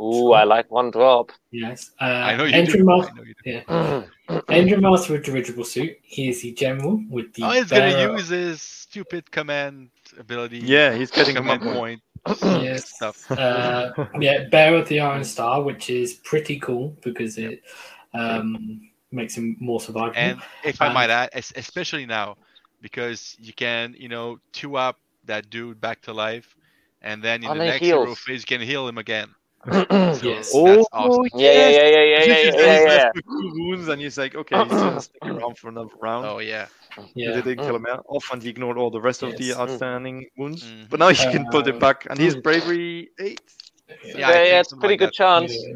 Ooh, 0.00 0.32
I 0.32 0.44
like 0.44 0.70
one 0.70 0.90
drop. 0.90 1.32
Yes. 1.50 1.90
Uh, 2.00 2.04
I 2.04 2.36
know 2.36 2.44
you 2.44 2.54
Engine 2.54 2.80
do. 2.80 2.84
Master, 2.84 3.12
I 3.12 3.16
know 3.16 3.22
you 3.24 3.34
do. 3.44 3.50
yeah. 3.50 3.62
Mm. 3.64 4.10
Engine 4.50 4.82
with 4.90 5.24
dirigible 5.24 5.64
suit. 5.64 5.98
He 6.02 6.28
is 6.28 6.42
the 6.42 6.52
general 6.52 7.02
with 7.08 7.32
the. 7.34 7.42
Oh, 7.44 7.50
he's 7.50 7.66
gonna 7.70 8.12
use 8.12 8.28
his 8.28 8.62
stupid 8.62 9.30
command 9.30 9.90
ability. 10.18 10.58
Yeah, 10.58 10.94
he's 10.94 11.10
getting 11.10 11.36
a 11.36 11.40
command 11.40 11.62
point. 11.62 12.00
point. 12.24 12.40
Yes. 12.62 12.96
stuff. 12.96 13.30
Uh, 13.30 13.90
yeah, 14.20 14.48
Bear 14.50 14.74
of 14.76 14.88
the 14.88 15.00
Iron 15.00 15.24
Star, 15.24 15.62
which 15.62 15.88
is 15.90 16.14
pretty 16.14 16.58
cool 16.60 16.96
because 17.02 17.38
it 17.38 17.62
um, 18.14 18.90
makes 19.10 19.36
him 19.36 19.56
more 19.60 19.78
survivable. 19.80 20.16
And 20.16 20.40
if 20.64 20.82
I 20.82 20.88
Um, 20.88 20.94
might 20.94 21.10
add, 21.10 21.30
especially 21.34 22.06
now, 22.06 22.36
because 22.82 23.36
you 23.38 23.52
can, 23.52 23.94
you 23.98 24.08
know, 24.08 24.38
two 24.52 24.76
up 24.76 24.98
that 25.24 25.50
dude 25.50 25.80
back 25.80 26.02
to 26.02 26.12
life, 26.12 26.54
and 27.02 27.22
then 27.22 27.42
in 27.42 27.50
Oh, 27.50 27.54
the 27.54 27.60
and 27.60 27.62
he 27.62 27.68
next 27.70 27.86
hero 27.86 28.04
heals. 28.06 28.18
phase 28.18 28.42
you 28.42 28.46
can 28.58 28.60
heal 28.66 28.86
him 28.86 28.98
again. 28.98 29.28
Yeah, 29.66 30.12
So 30.12 30.34
Yes. 30.34 30.52
that's 30.52 30.52
Oh, 30.54 30.86
awesome. 30.92 31.28
yeah, 31.34 31.52
yeah, 31.52 31.68
yeah, 31.68 31.88
yeah, 31.88 32.02
yeah, 32.02 32.24
He's 32.42 32.54
yeah, 32.54 32.80
yeah, 32.80 32.94
yeah. 32.94 33.10
two 33.14 33.52
wounds, 33.54 33.88
and 33.88 34.00
he's 34.00 34.18
like, 34.18 34.34
okay, 34.34 34.62
he's 34.64 34.72
gonna 34.72 35.00
stick 35.00 35.26
around 35.26 35.58
for 35.58 35.68
another 35.68 35.90
round. 36.00 36.26
Oh 36.26 36.38
yeah. 36.38 36.66
yeah. 37.14 37.32
They 37.32 37.42
didn't 37.42 37.64
kill 37.66 37.76
him 37.76 37.86
off, 37.86 38.24
and 38.32 38.42
he 38.42 38.48
ignored 38.50 38.78
all 38.78 38.90
the 38.90 39.00
rest 39.00 39.22
of 39.22 39.36
the 39.36 39.44
Yes. 39.44 39.58
outstanding 39.58 40.26
wounds. 40.36 40.64
Mhm. 40.64 40.90
But 40.90 41.00
now 41.00 41.08
you 41.08 41.16
can 41.30 41.46
put 41.46 41.66
Uh, 41.66 41.70
it 41.70 41.78
back, 41.80 42.06
and 42.08 42.18
he's 42.20 42.36
bravery 42.36 43.10
eight. 43.20 43.40
Yeah, 44.04 44.18
Yeah, 44.18 44.42
yeah, 44.44 44.60
it's 44.60 44.72
a 44.72 44.76
pretty 44.76 44.94
like 44.94 44.98
good 45.00 45.06
that. 45.08 45.14
chance. 45.14 45.52
Yeah. 45.52 45.74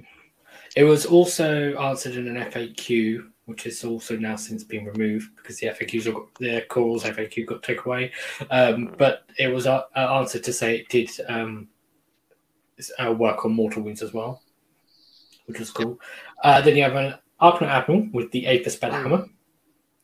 It 0.76 0.84
was 0.84 1.06
also 1.06 1.74
answered 1.76 2.16
in 2.16 2.26
an 2.36 2.50
FAQ, 2.50 3.30
which 3.46 3.62
has 3.64 3.84
also 3.84 4.16
now 4.16 4.34
since 4.36 4.64
been 4.64 4.84
removed 4.86 5.36
because 5.36 5.58
the 5.58 5.68
FAQs 5.68 6.12
are, 6.12 6.26
the 6.40 6.62
calls 6.68 7.04
FAQ 7.04 7.46
got 7.46 7.62
taken 7.62 7.82
away. 7.86 8.12
Um, 8.50 8.94
but 8.98 9.24
it 9.38 9.48
was 9.48 9.66
uh, 9.66 9.82
uh, 9.96 10.18
answered 10.18 10.42
to 10.44 10.52
say 10.52 10.78
it 10.78 10.88
did 10.88 11.10
um, 11.28 11.68
s- 11.68 11.73
uh, 12.98 13.12
work 13.12 13.44
on 13.44 13.52
mortal 13.52 13.82
wounds 13.82 14.02
as 14.02 14.12
well, 14.12 14.42
which 15.46 15.58
was 15.58 15.70
cool. 15.70 16.00
Uh, 16.42 16.60
then 16.60 16.76
you 16.76 16.82
have 16.82 16.96
an 16.96 17.14
Arkanaut 17.40 17.68
Admiral 17.68 18.08
with 18.12 18.30
the 18.30 18.44
Aethersped 18.44 18.90
Hammer 18.90 19.28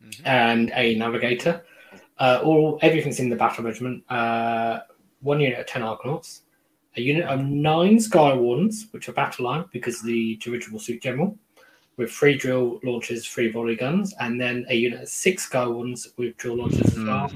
Mhm. 0.04 0.20
and 0.24 0.72
a 0.74 0.94
Navigator. 0.96 1.64
Uh, 2.18 2.40
all 2.44 2.78
everything's 2.82 3.20
in 3.20 3.28
the 3.30 3.36
battle 3.36 3.64
regiment. 3.64 4.04
Uh, 4.10 4.80
one 5.20 5.40
unit 5.40 5.58
of 5.58 5.66
ten 5.66 5.82
Arkanauts, 5.82 6.40
a 6.96 7.00
unit 7.00 7.24
of 7.24 7.40
nine 7.40 7.98
Sky 8.00 8.34
Wardens, 8.34 8.88
which 8.92 9.08
are 9.08 9.12
battle 9.12 9.44
line 9.46 9.64
because 9.72 10.00
of 10.00 10.06
the 10.06 10.36
dirigible 10.36 10.78
suit 10.78 11.02
general, 11.02 11.38
with 11.96 12.10
three 12.10 12.34
drill 12.36 12.80
launchers, 12.82 13.26
three 13.26 13.50
volley 13.50 13.76
guns, 13.76 14.14
and 14.20 14.40
then 14.40 14.64
a 14.68 14.74
unit 14.74 15.02
of 15.02 15.08
six 15.08 15.44
Sky 15.44 15.66
Wardens 15.66 16.08
with 16.16 16.36
drill 16.36 16.56
launchers 16.56 16.80
as 16.96 16.98
well. 16.98 17.30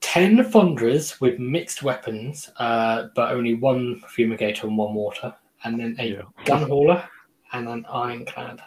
Ten 0.00 0.44
Thunderers 0.44 1.20
with 1.20 1.38
mixed 1.38 1.82
weapons, 1.82 2.50
uh, 2.58 3.08
but 3.14 3.32
only 3.32 3.54
one 3.54 4.00
fumigator 4.16 4.64
and 4.64 4.76
one 4.76 4.92
mortar, 4.94 5.34
and 5.64 5.78
then 5.80 5.96
a 5.98 6.12
Yeah. 6.12 6.22
gun 6.44 6.68
hauler 6.68 7.08
and 7.52 7.68
an 7.68 7.86
ironclad, 7.86 8.60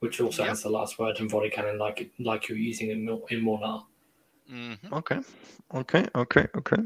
which 0.00 0.20
also 0.20 0.42
Yep. 0.42 0.48
has 0.50 0.62
the 0.62 0.70
last 0.70 0.98
word 0.98 1.18
and 1.20 1.30
volley 1.30 1.50
cannon, 1.50 1.78
like 1.78 2.10
like 2.18 2.48
you're 2.48 2.58
using 2.58 2.90
in 2.90 3.04
Mil- 3.04 3.26
in 3.30 3.42
Mhornar. 3.42 3.84
Mhm. 4.50 4.92
Okay, 4.92 5.20
okay, 5.74 6.06
okay, 6.14 6.46
okay. 6.56 6.82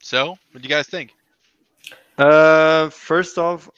So, 0.00 0.30
what 0.30 0.38
do 0.54 0.60
you 0.62 0.68
guys 0.68 0.86
think? 0.88 1.12
Uh, 2.18 2.88
first 2.90 3.38
off, 3.38 3.68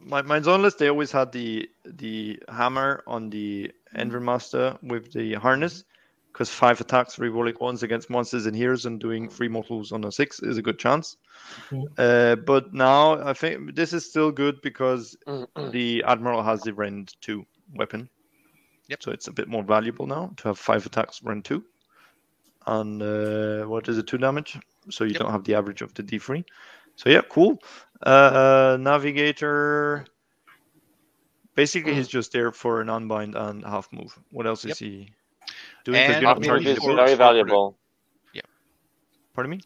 my 0.00 0.22
my 0.22 0.40
Zon 0.40 0.62
list 0.62 0.78
they 0.78 0.88
always 0.88 1.12
had 1.12 1.30
the 1.32 1.70
the 1.84 2.42
hammer 2.48 3.02
on 3.06 3.30
the 3.30 3.70
Endrin 3.94 4.22
Master 4.22 4.76
with 4.82 5.12
the 5.12 5.34
harness, 5.34 5.84
because 6.32 6.48
five 6.50 6.80
attacks, 6.80 7.14
three 7.14 7.28
rolling 7.28 7.56
ones 7.60 7.82
against 7.82 8.10
monsters 8.10 8.46
and 8.46 8.56
heroes, 8.56 8.86
and 8.86 9.00
doing 9.00 9.28
three 9.28 9.48
mortals 9.48 9.92
on 9.92 10.04
a 10.04 10.12
six 10.12 10.40
is 10.40 10.58
a 10.58 10.62
good 10.62 10.78
chance. 10.78 11.16
Mhm. 11.70 11.84
Uh, 11.98 12.36
but 12.36 12.72
now 12.72 13.22
I 13.22 13.32
think 13.34 13.74
this 13.74 13.92
is 13.92 14.08
still 14.08 14.30
good 14.32 14.60
because 14.62 15.16
Mm-mm. 15.26 15.70
the 15.72 16.02
admiral 16.06 16.42
has 16.42 16.62
the 16.62 16.72
rend 16.72 17.14
two 17.20 17.44
weapon. 17.74 18.08
Yep. 18.88 19.00
So 19.00 19.10
it's 19.12 19.28
a 19.28 19.32
bit 19.32 19.48
more 19.48 19.62
valuable 19.62 20.06
now 20.06 20.32
to 20.38 20.48
have 20.48 20.58
five 20.58 20.86
attacks, 20.86 21.22
rend 21.22 21.44
two. 21.44 21.64
And 22.66 23.02
uh, 23.02 23.64
what 23.64 23.88
is 23.88 23.98
it, 23.98 24.06
two 24.06 24.18
damage? 24.18 24.58
So 24.90 25.04
you 25.04 25.14
Yep. 25.14 25.22
don't 25.22 25.30
have 25.32 25.44
the 25.44 25.54
average 25.54 25.82
of 25.82 25.94
the 25.94 26.02
D3. 26.02 26.44
So 26.96 27.10
yeah, 27.10 27.22
cool. 27.28 27.58
Uh, 28.04 28.08
uh, 28.08 28.76
navigator. 28.80 30.06
Basically, 31.54 31.94
he's 31.94 32.08
just 32.08 32.32
there 32.32 32.52
for 32.52 32.80
an 32.80 32.88
unbind 32.88 33.34
and 33.34 33.64
half 33.64 33.92
move. 33.92 34.18
What 34.30 34.46
else 34.46 34.64
Yep. 34.64 34.76
is 34.76 34.78
he 34.78 35.12
doing? 35.84 35.98
'Cause 36.06 36.14
And 36.14 36.22
you're 36.22 36.28
Half 36.28 36.38
move 36.38 36.66
is 36.66 36.74
the 36.76 36.80
for- 36.80 36.88
boat. 36.88 36.96
very 36.96 37.14
valuable. 37.14 37.78
Yeah. 38.34 38.42
Pardon 39.34 39.50
me. 39.50 39.60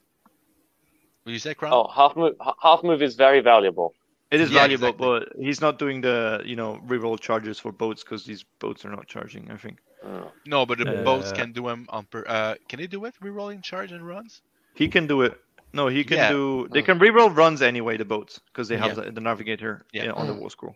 Will 1.25 1.33
you 1.33 1.39
say 1.39 1.55
Crown? 1.55 1.73
Oh, 1.73 1.89
half 1.89 2.15
move. 2.17 2.35
Half 2.63 2.83
move 2.85 3.03
is 3.03 3.15
very 3.17 3.41
valuable. 3.41 3.95
It 4.31 4.41
is 4.41 4.51
Yeah, 4.51 4.61
valuable, 4.61 4.89
exactly. 4.89 5.27
but 5.37 5.45
he's 5.45 5.61
not 5.61 5.79
doing 5.79 6.01
the 6.01 6.43
you 6.45 6.57
know 6.57 6.81
reroll 6.87 7.19
charges 7.19 7.59
for 7.59 7.73
boats 7.73 8.03
because 8.05 8.25
these 8.25 8.45
boats 8.61 8.85
are 8.85 8.91
not 8.91 9.07
charging. 9.07 9.51
I 9.51 9.57
think 9.57 9.79
Mm. 10.05 10.31
No, 10.47 10.67
but 10.67 10.79
the 10.79 10.85
boats 10.85 11.33
Uh, 11.33 11.35
can 11.35 11.53
do 11.53 11.63
them 11.63 11.87
on 11.89 12.05
per. 12.05 12.23
Uh, 12.29 12.55
can 12.69 12.79
they 12.79 12.87
do 12.87 13.05
it? 13.07 13.15
Rerolling 13.21 13.63
charge 13.63 13.91
and 13.93 14.07
runs? 14.07 14.43
he 14.75 14.89
can 14.89 15.07
do 15.07 15.23
it 15.23 15.41
No, 15.73 15.89
he 15.89 16.05
can 16.05 16.17
Yeah. 16.17 16.31
do. 16.31 16.69
They 16.71 16.81
can 16.81 16.99
reroll 16.99 17.37
runs 17.37 17.61
anyway. 17.61 17.97
The 17.99 18.05
boats 18.05 18.39
because 18.47 18.67
they 18.69 18.77
have 18.79 18.97
Yeah. 18.97 19.05
the, 19.05 19.11
the 19.13 19.21
navigator 19.21 19.85
Yeah. 19.93 20.13
uh, 20.13 20.15
on 20.21 20.27
the 20.27 20.33
Mm. 20.33 20.39
war 20.41 20.49
scroll. 20.51 20.75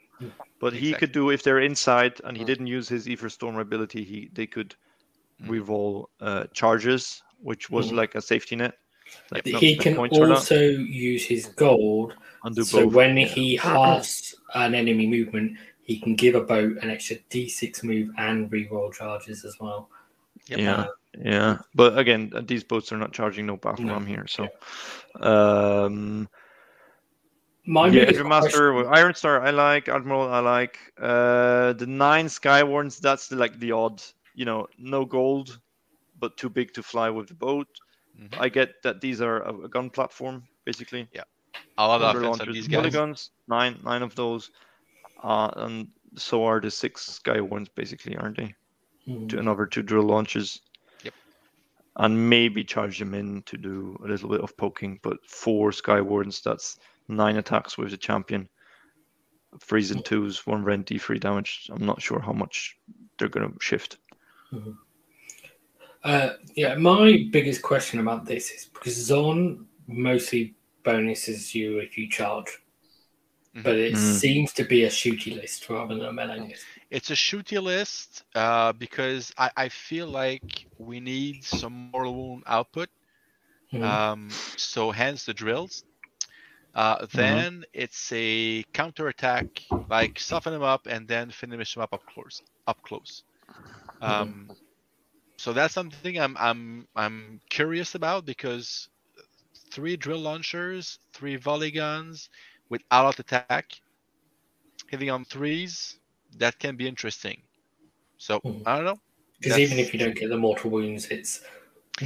But 0.59 0.73
he 0.75 0.93
could 0.93 1.13
do 1.13 1.31
if 1.31 1.43
they're 1.43 1.61
inside 1.61 2.21
and 2.25 2.37
he 2.37 2.43
Mm. 2.43 2.47
didn't 2.47 2.67
use 2.67 2.87
his 2.89 3.09
Ether 3.09 3.31
Storm 3.31 3.57
ability. 3.57 4.05
He 4.05 4.29
they 4.33 4.47
could 4.47 4.75
Mm. 5.43 5.49
reroll 5.49 6.07
uh, 6.21 6.45
charges, 6.53 7.23
which 7.41 7.71
was 7.71 7.91
Mm. 7.91 7.97
like 7.97 8.15
a 8.15 8.21
safety 8.23 8.57
net. 8.57 8.75
Like, 9.31 9.47
no- 9.47 9.59
he 9.59 9.77
can 9.77 9.97
also 9.97 10.61
use 10.61 11.25
his 11.25 11.47
gold. 11.47 12.15
So 12.63 12.85
both. 12.85 12.95
when 12.95 13.17
yeah. 13.17 13.27
he 13.27 13.57
halves 13.57 14.35
an 14.55 14.75
enemy 14.75 15.07
movement, 15.07 15.59
he 15.83 15.99
can 15.99 16.15
give 16.15 16.35
a 16.37 16.41
boat 16.43 16.77
an 16.83 16.91
extra 16.91 17.17
D6 17.31 17.83
move 17.83 18.11
and 18.19 18.51
reroll 18.51 18.93
charges 18.95 19.45
as 19.45 19.57
well. 19.61 19.91
Yep. 20.47 20.59
Yeah, 20.59 20.87
yeah. 21.19 21.59
But 21.75 21.99
again, 21.99 22.33
uh, 22.35 22.43
these 22.45 22.65
boats 22.65 22.93
are 22.93 22.97
not 22.99 23.13
charging 23.13 23.47
no 23.47 23.57
battle 23.57 23.85
No, 23.85 23.95
ram 23.95 24.07
here. 24.07 24.27
So, 24.29 24.49
um, 25.21 26.29
My 27.67 27.89
yeah, 27.89 28.23
Master, 28.23 28.73
question- 28.73 28.95
Iron 28.95 29.15
Star, 29.15 29.41
I 29.43 29.51
like 29.51 29.89
Admiral, 29.89 30.29
I 30.29 30.39
like 30.41 30.79
uh, 31.01 31.73
the 31.75 31.87
nine 31.87 32.27
Skywarns. 32.27 33.01
That's 33.01 33.29
the, 33.29 33.37
like 33.37 33.59
the 33.59 33.73
odd, 33.73 34.03
you 34.35 34.45
know, 34.45 34.67
no 34.79 35.05
gold, 35.05 35.59
but 36.19 36.37
too 36.37 36.49
big 36.49 36.73
to 36.75 36.83
fly 36.83 37.11
with 37.11 37.29
the 37.29 37.35
boat. 37.35 37.69
Mhm. 38.19 38.39
I 38.39 38.49
get 38.49 38.83
that 38.83 39.01
these 39.01 39.21
are 39.21 39.43
a, 39.43 39.65
a 39.65 39.69
gun 39.69 39.91
platform 39.91 40.45
basically. 40.65 41.09
Yeah. 41.13 41.25
A 41.79 41.87
lot 41.87 42.03
of 42.03 42.17
offense 42.17 42.39
launchers, 42.39 42.55
these 42.55 42.69
guys. 42.69 42.77
polygons, 42.77 43.31
nine, 43.49 43.79
nine 43.83 44.03
of 44.03 44.15
those, 44.15 44.51
uh, 45.23 45.51
and 45.57 45.89
so 46.17 46.45
are 46.45 46.61
the 46.61 46.71
six 46.71 47.21
Skywarns 47.23 47.69
basically, 47.75 48.17
aren't 48.17 48.37
they? 48.37 48.55
Hmm. 49.07 49.27
to 49.29 49.39
another 49.39 49.67
two 49.67 49.83
drill 49.83 50.05
launches. 50.05 50.61
Yep. 51.03 51.15
And 51.97 52.29
maybe 52.29 52.63
charge 52.63 52.99
them 52.99 53.15
in 53.15 53.43
to 53.43 53.57
do 53.57 53.99
a 54.05 54.07
little 54.07 54.29
bit 54.29 54.43
of 54.43 54.57
poking, 54.57 55.01
but 55.03 55.17
four 55.27 55.71
Skywardens, 55.71 56.43
that's 56.43 56.79
nine 57.09 57.37
attacks 57.39 57.79
with 57.79 57.91
the 57.91 57.97
champion. 57.97 58.49
Freezing 59.59 60.03
twos, 60.03 60.47
one 60.47 60.63
rend 60.63 60.87
D3 60.87 61.19
damage. 61.19 61.69
I'm 61.73 61.85
not 61.85 62.01
sure 62.01 62.21
how 62.21 62.33
much 62.33 62.77
they're 63.19 63.29
gonna 63.29 63.53
shift. 63.61 63.99
Uh, 66.03 66.31
yeah, 66.57 66.75
my 66.77 67.29
biggest 67.31 67.63
question 67.63 68.01
about 68.01 68.25
this 68.25 68.51
is 68.51 68.67
because 68.73 68.95
Zon 68.95 69.67
mostly 69.87 70.55
bonuses 70.83 71.55
you 71.55 71.79
if 71.79 71.99
you 71.99 72.09
charge, 72.09 72.59
but 73.63 73.77
it 73.77 73.97
Mhm. 73.97 74.21
seems 74.21 74.53
to 74.55 74.65
be 74.65 74.85
a 74.85 74.89
shooty 74.89 75.35
list 75.35 75.69
rather 75.69 75.95
than 75.95 76.07
a 76.07 76.13
melee 76.13 76.41
list. 76.41 76.67
It's 76.91 77.11
a 77.11 77.15
shooty 77.15 77.63
list 77.63 78.23
uh, 78.35 78.73
because 78.73 79.33
I, 79.39 79.51
I 79.57 79.69
feel 79.69 80.09
like 80.09 80.67
we 80.79 81.01
need 81.01 81.45
some 81.45 81.91
more 81.93 82.05
wound 82.11 82.43
output. 82.47 82.89
Mhm. 83.73 83.83
Um, 83.85 84.31
so 84.57 84.91
hence 84.91 85.25
the 85.25 85.35
drills. 85.35 85.85
Uh, 86.75 87.07
then 87.15 87.65
it's 87.73 88.11
a 88.13 88.65
counter 88.75 89.09
attack, 89.09 89.47
like 89.89 90.19
soften 90.19 90.53
them 90.53 90.63
up 90.63 90.87
and 90.87 91.09
then 91.09 91.31
finish 91.31 91.75
them 91.75 91.83
up 91.83 91.93
up 91.95 92.05
close. 92.07 92.43
Up 92.67 92.79
close. 92.83 93.25
Um, 94.01 94.53
so 95.39 95.53
that's 95.53 95.75
something 95.75 96.19
I'm 96.19 96.37
I'm 96.39 96.89
I'm 96.97 97.41
curious 97.51 97.95
about 97.95 98.25
because 98.27 98.89
three 99.73 99.97
drill 99.97 100.21
launchers, 100.21 100.99
three 101.15 101.37
volley 101.37 101.71
guns 101.73 102.29
with 102.71 102.83
all-out 102.91 103.21
attack, 103.21 103.63
hitting 104.89 105.11
on 105.11 105.25
threes, 105.25 105.99
that 106.37 106.59
can 106.59 106.77
be 106.77 106.87
interesting. 106.89 107.43
So 108.19 108.43
Mhm. 108.45 108.67
I 108.67 108.77
don't 108.77 108.85
know. 108.85 109.01
Because 109.39 109.59
even 109.59 109.79
if 109.79 109.93
you 109.93 109.99
don't 109.99 110.17
get 110.17 110.29
the 110.29 110.37
mortal 110.37 110.71
wounds, 110.71 111.07
it's 111.09 111.41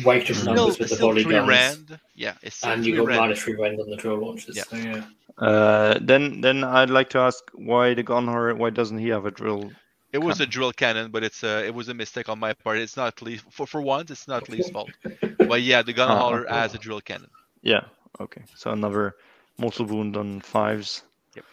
weight 0.04 0.30
of 0.30 0.42
Still, 0.42 0.44
numbers 0.44 0.78
with 0.78 0.90
the 0.90 0.96
volley 0.96 1.24
three 1.24 1.38
guns, 1.38 1.80
rend. 1.80 2.00
Yeah, 2.14 2.36
it's 2.42 2.66
and 2.66 2.84
you 2.86 2.94
got 2.94 3.06
rend. 3.06 3.14
minus 3.14 3.42
three 3.42 3.54
rend 3.54 3.80
on 3.80 3.90
the 3.90 3.96
drill 3.96 4.18
launchers. 4.18 4.58
Yeah. 4.58 4.64
So 4.64 4.76
yeah, 4.76 5.06
Uh, 5.38 5.98
then, 6.02 6.40
then 6.40 6.64
I'd 6.64 6.90
like 6.90 7.10
to 7.10 7.18
ask 7.18 7.42
why 7.54 7.94
the 7.94 8.04
Gunhauler, 8.04 8.56
why 8.56 8.70
doesn't 8.70 8.98
he 8.98 9.08
have 9.08 9.26
a 9.26 9.30
drill? 9.30 9.76
It 10.14 10.22
was 10.22 10.40
a 10.40 10.46
drill 10.46 10.72
cannon, 10.72 11.10
but 11.10 11.24
it's 11.24 11.42
a 11.42 11.66
it 11.66 11.74
was 11.74 11.88
a 11.88 11.94
mistake 11.94 12.28
on 12.28 12.38
my 12.38 12.52
part. 12.52 12.78
It's 12.78 12.96
not 12.96 13.20
Lee's 13.20 13.42
for 13.50 13.66
for 13.66 13.80
once. 13.82 14.10
It's 14.12 14.28
not 14.28 14.48
Lee's 14.48 14.70
fault. 14.70 14.90
But 15.50 15.60
yeah, 15.62 15.82
the 15.82 15.92
gun 15.92 16.08
Ah, 16.10 16.18
hauler 16.18 16.44
okay. 16.46 16.54
has 16.54 16.74
a 16.74 16.78
drill 16.78 17.00
cannon. 17.00 17.30
Yeah, 17.62 17.84
okay. 18.20 18.42
So 18.54 18.70
another 18.70 19.16
mortal 19.58 19.86
wound 19.86 20.16
on 20.16 20.40
fives. 20.40 21.02
Yep. 21.36 21.44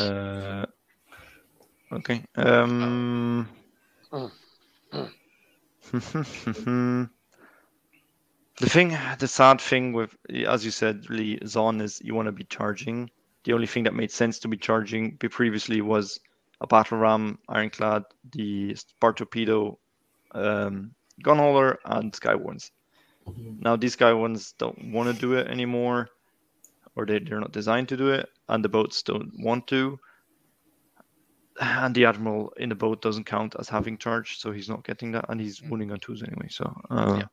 Uh, 0.00 0.66
okay. 1.96 2.22
Um. 2.36 3.48
The 8.60 8.68
thing, 8.68 8.96
the 9.20 9.28
sad 9.28 9.60
thing 9.60 9.92
with, 9.92 10.16
as 10.46 10.64
you 10.64 10.72
said, 10.72 11.08
Lee, 11.10 11.38
Zon 11.46 11.80
is 11.80 12.00
you 12.02 12.14
want 12.14 12.26
to 12.26 12.32
be 12.32 12.42
charging. 12.42 13.08
The 13.44 13.52
only 13.52 13.68
thing 13.68 13.84
that 13.84 13.94
made 13.94 14.10
sense 14.10 14.40
to 14.40 14.48
be 14.48 14.56
charging 14.56 15.12
be 15.12 15.28
previously 15.28 15.80
was 15.80 16.18
a 16.60 16.66
battle 16.66 16.98
ram, 16.98 17.38
ironclad, 17.48 18.04
the 18.32 18.74
Spar 18.74 19.12
torpedo, 19.12 19.78
um, 20.32 20.94
gunhauler, 21.24 21.76
and 21.84 22.12
skywarns. 22.12 22.70
Mhm. 23.26 23.60
Now 23.60 23.76
these 23.76 23.96
Skywarns 23.96 24.54
don't 24.58 24.92
want 24.92 25.14
to 25.14 25.20
do 25.20 25.34
it 25.34 25.46
anymore, 25.48 26.08
or 26.96 27.06
they, 27.06 27.18
they're 27.18 27.40
not 27.40 27.52
designed 27.52 27.88
to 27.90 27.96
do 27.96 28.08
it, 28.10 28.28
and 28.48 28.64
the 28.64 28.68
boats 28.68 29.02
don't 29.02 29.32
want 29.38 29.66
to. 29.68 29.98
And 31.60 31.94
the 31.94 32.04
admiral 32.04 32.52
in 32.56 32.68
the 32.68 32.74
boat 32.76 33.02
doesn't 33.02 33.24
count 33.24 33.54
as 33.58 33.68
having 33.68 33.98
charge, 33.98 34.38
so 34.38 34.52
he's 34.52 34.68
not 34.68 34.84
getting 34.84 35.12
that, 35.12 35.26
and 35.28 35.40
he's 35.40 35.60
Mm. 35.60 35.70
winning 35.70 35.92
on 35.92 35.98
twos 36.00 36.22
anyway. 36.22 36.48
So 36.48 36.64
uh, 36.90 37.16
Yeah. 37.18 37.26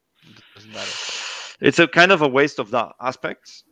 Doesn't 0.55 0.73
matter. 0.73 0.91
it's 1.61 1.77
a 1.79 1.87
kind 1.87 2.11
of 2.11 2.21
a 2.23 2.27
waste 2.27 2.57
of 2.59 2.71
that 2.71 2.93
aspect. 2.99 3.63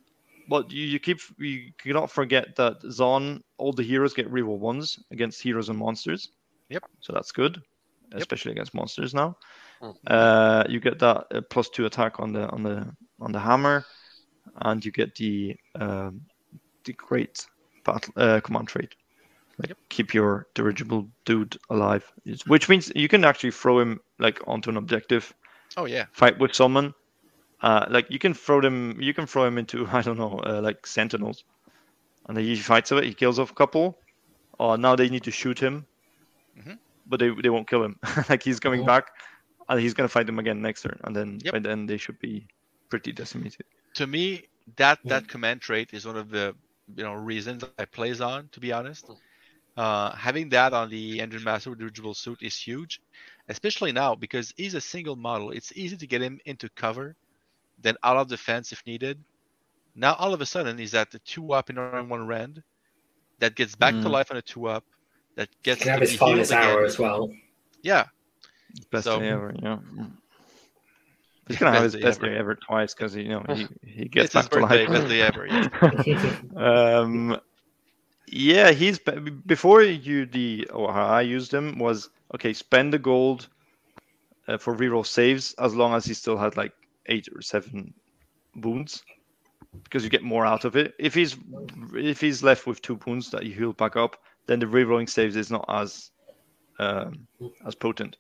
But 0.50 0.72
you, 0.72 0.86
you 0.86 1.00
keep 1.00 1.20
you 1.38 1.72
cannot 1.78 2.12
forget 2.12 2.56
that 2.58 2.82
Zon, 2.92 3.42
all 3.58 3.74
the 3.74 3.84
heroes 3.84 4.14
get 4.14 4.32
reroll 4.32 4.60
ones 4.60 5.00
against 5.12 5.42
heroes 5.42 5.70
and 5.70 5.78
monsters. 5.80 6.30
Yep. 6.70 6.84
So 7.02 7.14
that's 7.14 7.32
good, 7.32 7.62
Yep. 8.12 8.22
especially 8.22 8.52
against 8.52 8.74
monsters 8.74 9.14
now. 9.14 9.38
Mhm. 9.82 9.96
Uh, 10.08 10.64
you 10.70 10.80
get 10.80 11.00
that 11.00 11.26
uh, 11.34 11.42
plus 11.50 11.70
two 11.70 11.86
attack 11.86 12.20
on 12.20 12.34
the 12.34 12.48
on 12.50 12.64
the 12.64 12.86
on 13.20 13.32
the 13.32 13.40
hammer, 13.40 13.86
and 14.62 14.84
you 14.84 14.92
get 14.92 15.16
the 15.16 15.56
um, 15.76 16.22
the 16.86 16.94
great 16.94 17.46
battle 17.86 18.14
uh, 18.18 18.40
command 18.42 18.68
trait. 18.68 18.94
Like 19.60 19.70
Yep. 19.70 19.78
keep 19.90 20.14
your 20.14 20.48
dirigible 20.56 21.08
dude 21.26 21.58
alive, 21.70 22.12
which 22.48 22.70
means 22.70 22.92
you 22.96 23.08
can 23.08 23.24
actually 23.24 23.52
throw 23.52 23.80
him 23.80 24.00
like 24.20 24.40
onto 24.48 24.70
an 24.70 24.78
objective 24.78 25.32
Oh 25.78 25.86
yeah. 25.86 26.06
fight 26.12 26.40
with 26.40 26.54
someone. 26.56 26.94
Uh, 27.64 27.88
like 27.90 28.12
you 28.12 28.20
can 28.20 28.36
throw 28.36 28.62
them, 28.62 29.02
you 29.02 29.14
can 29.16 29.28
throw 29.28 29.46
him 29.46 29.58
into 29.60 29.88
I 29.92 30.04
don't 30.04 30.20
know, 30.20 30.40
uh, 30.40 30.62
like 30.62 30.88
sentinels, 30.88 31.46
and 32.28 32.38
then 32.38 32.46
he 32.46 32.56
fights 32.58 32.92
it. 32.92 33.04
He 33.06 33.14
kills 33.14 33.40
off 33.40 33.52
a 33.52 33.56
couple. 33.56 34.00
Oh, 34.60 34.76
now 34.76 34.96
they 34.96 35.10
need 35.10 35.24
to 35.26 35.32
shoot 35.32 35.60
him, 35.60 35.88
Mhm. 36.56 36.80
but 37.08 37.20
they 37.20 37.30
they 37.42 37.50
won't 37.50 37.68
kill 37.70 37.84
him. 37.84 38.00
like 38.30 38.44
he's 38.44 38.60
coming 38.60 38.84
Mhm. 38.84 38.86
back, 38.86 39.08
and 39.70 39.80
he's 39.80 39.94
gonna 39.94 40.10
fight 40.10 40.28
them 40.28 40.40
again 40.40 40.62
next 40.62 40.84
turn, 40.84 41.00
and 41.04 41.16
then 41.16 41.44
Yep. 41.44 41.52
by 41.52 41.60
then 41.60 41.86
they 41.88 41.98
should 41.98 42.20
be 42.20 42.48
pretty 42.90 43.12
decimated. 43.14 43.66
To 43.96 44.08
me, 44.08 44.48
that 44.78 45.00
Yeah. 45.04 45.22
that 45.22 45.28
command 45.28 45.62
trait 45.62 45.94
is 45.94 46.06
one 46.06 46.18
of 46.18 46.30
the 46.30 46.56
you 46.96 47.04
know 47.04 47.14
reasons 47.14 47.64
I 47.64 47.72
plays 47.72 48.08
on. 48.08 48.36
To 48.38 48.46
be 48.46 48.58
honest, 48.58 48.94
uh, 49.64 50.16
having 50.16 50.50
that 50.50 50.74
on 50.74 50.90
the 50.90 51.20
Endrin 51.20 51.42
Master 51.44 51.70
with 51.70 51.80
dirigible 51.80 52.14
suit 52.14 52.40
is 52.42 52.56
huge, 52.60 53.02
especially 53.48 53.92
now 53.92 54.16
because 54.16 54.54
he's 54.58 54.74
a 54.76 54.82
single 54.82 55.16
model. 55.16 55.52
It's 55.52 55.72
easy 55.76 55.98
to 55.98 56.08
get 56.08 56.22
him 56.22 56.40
into 56.46 56.70
cover, 56.70 57.16
then 57.82 57.96
out 58.04 58.18
of 58.18 58.28
defense 58.30 58.72
if 58.72 58.86
needed. 58.86 59.20
Now 59.96 60.14
all 60.16 60.34
of 60.34 60.42
a 60.42 60.46
sudden 60.46 60.78
he's 60.78 60.94
at 60.94 61.12
the 61.12 61.20
two 61.20 61.54
up 61.54 61.70
in 61.70 61.78
on 61.78 62.10
one 62.10 62.26
rend, 62.28 62.64
that 63.40 63.56
gets 63.56 63.76
back 63.76 63.94
to 63.94 64.00
Mm. 64.02 64.10
life 64.12 64.32
on 64.32 64.38
a 64.38 64.42
two 64.42 64.68
up, 64.68 64.84
that 65.36 65.50
he 65.50 65.58
gets 65.64 65.82
can 65.84 65.92
have 65.92 66.02
his 66.02 66.12
be 66.12 66.18
healed 66.18 66.30
finest 66.32 66.52
hour 66.52 66.84
as 66.86 66.98
well. 67.00 67.32
Yeah, 67.82 68.06
Best 68.92 69.04
So- 69.06 69.20
day 69.20 69.30
ever, 69.30 69.54
yeah. 69.62 69.78
He's 71.48 71.58
gonna 71.58 71.74
have 71.74 71.84
his 71.84 71.96
Best 71.96 72.22
day 72.22 72.28
ever. 72.28 72.34
day 72.36 72.40
ever 72.40 72.56
twice 72.56 72.94
because 72.94 73.16
you 73.16 73.28
know 73.28 73.44
he, 73.50 73.68
he 73.86 74.06
gets 74.08 74.34
it's 74.34 74.34
his 74.34 74.44
back 74.48 74.52
to 74.52 74.60
birthday, 74.62 74.88
life. 74.88 74.90
best 74.90 75.08
day 75.10 75.22
ever. 75.22 75.46
Yeah. 76.06 76.36
um, 77.00 77.38
yeah, 78.28 78.72
he's 78.72 78.98
before 79.46 79.84
you 79.84 80.26
the 80.26 80.68
or 80.74 80.92
how 80.94 81.06
I 81.06 81.22
used 81.22 81.54
him 81.54 81.78
was 81.78 82.10
okay. 82.34 82.54
Spend 82.54 82.94
the 82.94 82.98
gold 83.00 83.50
uh, 84.48 84.58
for 84.58 84.74
reroll 84.76 85.06
saves 85.06 85.54
as 85.60 85.76
long 85.76 85.94
as 85.94 86.06
he 86.06 86.14
still 86.14 86.38
had 86.38 86.56
like 86.56 86.72
eight 87.08 87.28
or 87.34 87.42
seven 87.42 87.94
wounds, 88.56 89.04
because 89.84 90.04
you 90.04 90.10
get 90.10 90.24
more 90.24 90.46
out 90.46 90.66
of 90.66 90.76
it. 90.76 90.94
If 91.00 91.14
he's 91.14 91.38
if 91.94 92.22
he's 92.22 92.44
left 92.44 92.68
with 92.68 92.82
two 92.82 93.00
wounds 93.06 93.32
that 93.32 93.46
you 93.46 93.54
heal 93.54 93.74
back 93.74 93.96
up, 93.96 94.18
then 94.48 94.60
the 94.60 94.66
rerolling 94.66 95.10
saves 95.10 95.36
is 95.36 95.52
not 95.52 95.66
as 95.68 96.12
um, 96.80 97.28
as 97.66 97.76
potent. 97.76 98.18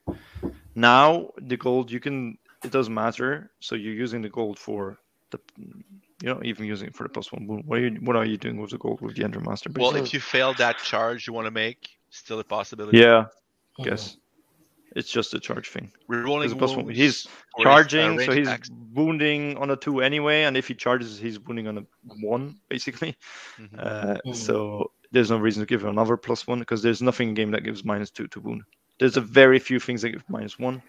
Now 0.75 1.29
the 1.37 1.57
gold 1.57 1.91
you 1.91 1.99
can 1.99 2.37
it 2.63 2.71
doesn't 2.71 2.93
matter. 2.93 3.51
So 3.59 3.75
you're 3.75 3.93
using 3.93 4.21
the 4.21 4.29
gold 4.29 4.57
for 4.57 4.99
the 5.31 5.39
you're 6.21 6.35
not 6.35 6.45
even 6.45 6.65
using 6.65 6.87
it 6.87 6.95
for 6.95 7.03
the 7.03 7.09
plus 7.09 7.31
one 7.31 7.47
wound. 7.47 7.65
What 7.65 7.79
are 7.79 7.81
you 7.81 7.95
what 8.01 8.15
are 8.15 8.25
you 8.25 8.37
doing 8.37 8.57
with 8.57 8.71
the 8.71 8.77
gold 8.77 9.01
with 9.01 9.15
the 9.15 9.23
Endrin 9.23 9.45
Master? 9.45 9.69
Well, 9.75 9.95
if 9.95 10.13
you 10.13 10.19
fail 10.19 10.53
that 10.55 10.77
charge 10.77 11.27
you 11.27 11.33
want 11.33 11.45
to 11.47 11.51
make, 11.51 11.89
still 12.09 12.39
a 12.39 12.43
possibility. 12.43 12.97
yeah, 12.97 13.25
guess. 13.83 14.17
It's 14.95 15.11
just 15.11 15.33
a 15.33 15.39
charge 15.39 15.69
thing. 15.69 15.91
Rerolling 16.09 16.43
Because 16.43 16.53
plus 16.53 16.75
one, 16.75 16.87
he's 16.89 17.23
for 17.23 17.29
his, 17.57 17.63
charging, 17.63 18.19
so 18.19 18.31
he's 18.31 18.47
attacks. 18.47 18.69
wounding 18.93 19.57
on 19.57 19.71
a 19.71 19.75
two 19.75 20.01
anyway, 20.01 20.43
and 20.43 20.55
if 20.55 20.67
he 20.67 20.75
charges, 20.75 21.17
he's 21.17 21.39
wounding 21.39 21.67
on 21.67 21.79
a 21.79 21.85
one 22.21 22.59
basically. 22.69 23.15
Mhm. 23.57 23.69
Uh, 23.79 24.17
Mhm. 24.25 24.35
So 24.35 24.91
there's 25.11 25.31
no 25.31 25.37
reason 25.37 25.61
to 25.61 25.65
give 25.65 25.81
him 25.83 25.89
another 25.89 26.15
plus 26.17 26.45
one 26.45 26.59
because 26.59 26.81
there's 26.83 27.01
nothing 27.01 27.29
in 27.29 27.33
game 27.33 27.51
that 27.51 27.63
gives 27.63 27.83
minus 27.83 28.11
two 28.11 28.27
to 28.27 28.39
wound. 28.39 28.61
There's 28.99 29.17
a 29.17 29.21
very 29.21 29.57
few 29.59 29.79
things 29.79 30.03
that 30.03 30.11
give 30.11 30.23
minus 30.29 30.59
one. 30.59 30.81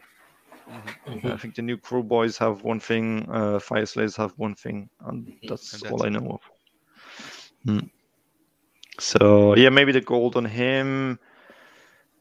Mhm. 1.07 1.33
I 1.33 1.37
think 1.39 1.55
the 1.55 1.63
new 1.63 1.77
Kruleboyz 1.79 2.39
have 2.39 2.63
one 2.63 2.81
thing, 2.81 3.27
uh, 3.31 3.59
Fyreslayers 3.59 4.17
have 4.17 4.33
one 4.37 4.55
thing, 4.55 4.89
and 5.07 5.33
that's, 5.49 5.73
And 5.73 5.83
that's 5.83 5.93
all 5.93 6.05
I 6.07 6.11
know 6.11 6.27
of. 6.31 6.41
Hmm. 7.65 7.87
So 8.99 9.57
yeah, 9.57 9.71
maybe 9.71 9.93
the 9.93 10.01
gold 10.01 10.37
on 10.37 10.45
him. 10.45 11.19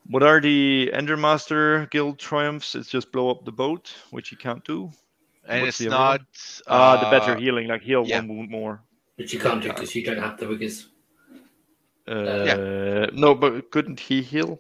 What 0.10 0.24
are 0.24 0.42
the 0.42 0.92
Endrin 0.94 1.20
Master 1.20 1.88
Guild 1.92 2.20
triumphs? 2.20 2.76
It's 2.76 2.90
just 2.90 3.12
blow 3.12 3.30
up 3.32 3.46
the 3.46 3.52
boat, 3.52 3.94
which 4.12 4.32
you 4.32 4.38
can't 4.38 4.64
do. 4.66 4.92
and 5.48 5.62
what's 5.62 5.70
it's 5.70 5.78
the 5.80 5.88
other 5.88 5.96
one? 5.98 6.08
not. 6.20 6.22
Ah, 6.68 7.04
the 7.04 7.10
better 7.20 7.34
uh, 7.36 7.40
healing, 7.40 7.68
like 7.68 7.82
heal 7.82 8.04
yeah. 8.06 8.18
one 8.20 8.28
wound 8.28 8.50
more. 8.50 8.82
Which 9.16 9.34
you 9.34 9.40
can't 9.40 9.62
do 9.62 9.70
because 9.70 9.96
you 9.96 10.04
don't 10.04 10.18
have 10.20 10.38
the 10.38 10.48
riggers. 10.48 10.90
Uh, 12.08 13.08
No, 13.14 13.34
but 13.36 13.72
couldn't 13.72 14.00
he 14.00 14.22
heal? 14.22 14.60